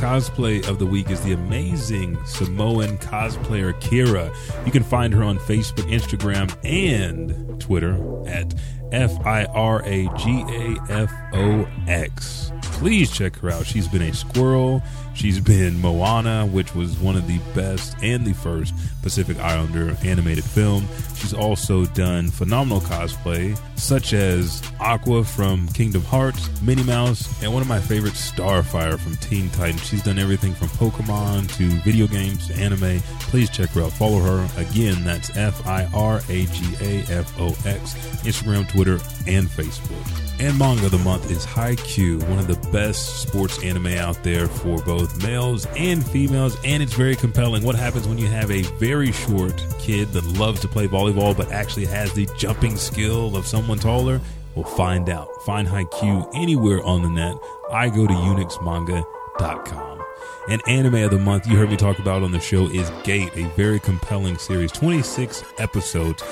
cosplay 0.04 0.66
of 0.68 0.78
the 0.78 0.84
week 0.84 1.08
is 1.10 1.22
the 1.22 1.32
amazing 1.32 2.18
Samoan 2.26 2.98
cosplayer 2.98 3.72
Kira. 3.80 4.30
You 4.66 4.72
can 4.72 4.82
find 4.82 5.14
her 5.14 5.22
on 5.22 5.38
Facebook, 5.38 5.90
Instagram, 5.90 6.54
and 6.62 7.58
Twitter 7.58 7.94
at 8.26 8.52
F 8.94 9.26
I 9.26 9.44
R 9.46 9.82
A 9.84 10.08
G 10.16 10.44
A 10.48 10.76
F 10.88 11.12
O 11.32 11.68
X. 11.88 12.52
Please 12.62 13.10
check 13.10 13.36
her 13.38 13.50
out. 13.50 13.66
She's 13.66 13.88
been 13.88 14.02
a 14.02 14.14
squirrel. 14.14 14.82
She's 15.14 15.40
been 15.40 15.80
Moana, 15.80 16.44
which 16.44 16.74
was 16.74 16.98
one 16.98 17.16
of 17.16 17.26
the 17.26 17.38
best 17.54 17.96
and 18.02 18.26
the 18.26 18.34
first 18.34 18.74
Pacific 19.00 19.38
Islander 19.38 19.96
animated 20.04 20.44
film. 20.44 20.86
She's 21.16 21.32
also 21.32 21.86
done 21.86 22.30
phenomenal 22.30 22.80
cosplay, 22.80 23.58
such 23.78 24.12
as 24.12 24.62
Aqua 24.80 25.24
from 25.24 25.68
Kingdom 25.68 26.02
Hearts, 26.02 26.50
Minnie 26.60 26.82
Mouse, 26.82 27.42
and 27.42 27.52
one 27.52 27.62
of 27.62 27.68
my 27.68 27.80
favorites, 27.80 28.30
Starfire 28.30 28.98
from 28.98 29.16
Teen 29.16 29.48
Titans. 29.50 29.86
She's 29.86 30.02
done 30.02 30.18
everything 30.18 30.52
from 30.52 30.68
Pokemon 30.68 31.54
to 31.56 31.68
video 31.82 32.06
games 32.06 32.48
to 32.48 32.54
anime. 32.54 32.98
Please 33.20 33.48
check 33.50 33.70
her 33.70 33.82
out. 33.82 33.92
Follow 33.92 34.18
her. 34.18 34.48
Again, 34.60 35.04
that's 35.04 35.34
F 35.36 35.66
I 35.66 35.88
R 35.94 36.20
A 36.28 36.46
G 36.46 36.74
A 36.80 37.00
F 37.10 37.40
O 37.40 37.48
X, 37.64 37.94
Instagram, 38.24 38.68
Twitter, 38.68 38.98
and 39.26 39.48
Facebook. 39.48 40.23
And 40.40 40.58
manga 40.58 40.86
of 40.86 40.90
the 40.90 40.98
month 40.98 41.30
is 41.30 41.46
Haikyuu, 41.46 42.28
one 42.28 42.40
of 42.40 42.48
the 42.48 42.56
best 42.70 43.22
sports 43.22 43.62
anime 43.62 43.86
out 43.86 44.20
there 44.24 44.48
for 44.48 44.82
both 44.82 45.22
males 45.22 45.66
and 45.76 46.04
females, 46.04 46.56
and 46.64 46.82
it's 46.82 46.92
very 46.94 47.14
compelling. 47.14 47.62
What 47.62 47.76
happens 47.76 48.08
when 48.08 48.18
you 48.18 48.26
have 48.26 48.50
a 48.50 48.62
very 48.62 49.12
short 49.12 49.64
kid 49.78 50.08
that 50.08 50.24
loves 50.38 50.60
to 50.60 50.68
play 50.68 50.88
volleyball 50.88 51.36
but 51.36 51.52
actually 51.52 51.86
has 51.86 52.12
the 52.14 52.28
jumping 52.36 52.76
skill 52.76 53.36
of 53.36 53.46
someone 53.46 53.78
taller? 53.78 54.20
We'll 54.56 54.64
find 54.64 55.08
out. 55.08 55.28
Find 55.42 55.68
Haikyuu 55.68 56.30
anywhere 56.34 56.82
on 56.82 57.02
the 57.02 57.10
net. 57.10 57.36
I 57.70 57.88
go 57.88 58.06
to 58.06 58.12
unixmanga.com. 58.12 60.04
And 60.48 60.62
anime 60.68 60.96
of 60.96 61.10
the 61.10 61.18
month 61.18 61.46
you 61.46 61.56
heard 61.56 61.70
me 61.70 61.76
talk 61.76 61.98
about 61.98 62.22
on 62.22 62.32
the 62.32 62.40
show 62.40 62.66
is 62.66 62.90
Gate, 63.02 63.30
a 63.34 63.44
very 63.56 63.80
compelling 63.80 64.36
series, 64.36 64.72
26 64.72 65.42
episodes. 65.58 66.22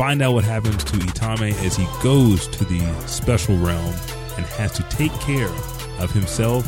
Find 0.00 0.22
out 0.22 0.32
what 0.32 0.44
happens 0.44 0.82
to 0.82 0.96
Itami 0.96 1.52
as 1.62 1.76
he 1.76 1.86
goes 2.02 2.48
to 2.48 2.64
the 2.64 2.80
special 3.06 3.54
realm 3.58 3.94
and 4.38 4.46
has 4.46 4.72
to 4.72 4.82
take 4.84 5.12
care 5.20 5.52
of 5.98 6.10
himself, 6.10 6.66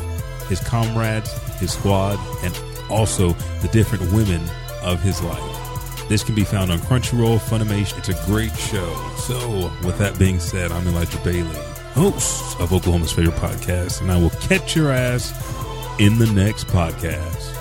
his 0.50 0.60
comrades, 0.60 1.32
his 1.58 1.72
squad, 1.72 2.18
and 2.44 2.54
also 2.90 3.32
the 3.62 3.68
different 3.72 4.12
women 4.12 4.42
of 4.82 5.00
his 5.00 5.22
life. 5.22 6.08
This 6.10 6.22
can 6.22 6.34
be 6.34 6.44
found 6.44 6.70
on 6.70 6.78
Crunchyroll, 6.80 7.38
Funimation. 7.38 7.96
It's 7.96 8.10
a 8.10 8.26
great 8.26 8.54
show. 8.54 8.92
So, 9.16 9.72
with 9.82 9.96
that 9.96 10.18
being 10.18 10.38
said, 10.38 10.70
I'm 10.70 10.86
Elijah 10.86 11.18
Bailey, 11.24 11.56
host 11.94 12.60
of 12.60 12.74
Oklahoma's 12.74 13.12
favorite 13.12 13.36
podcast, 13.36 14.02
and 14.02 14.12
I 14.12 14.18
will 14.18 14.28
catch 14.42 14.76
your 14.76 14.92
ass 14.92 15.32
in 15.98 16.18
the 16.18 16.30
next 16.34 16.66
podcast. 16.66 17.51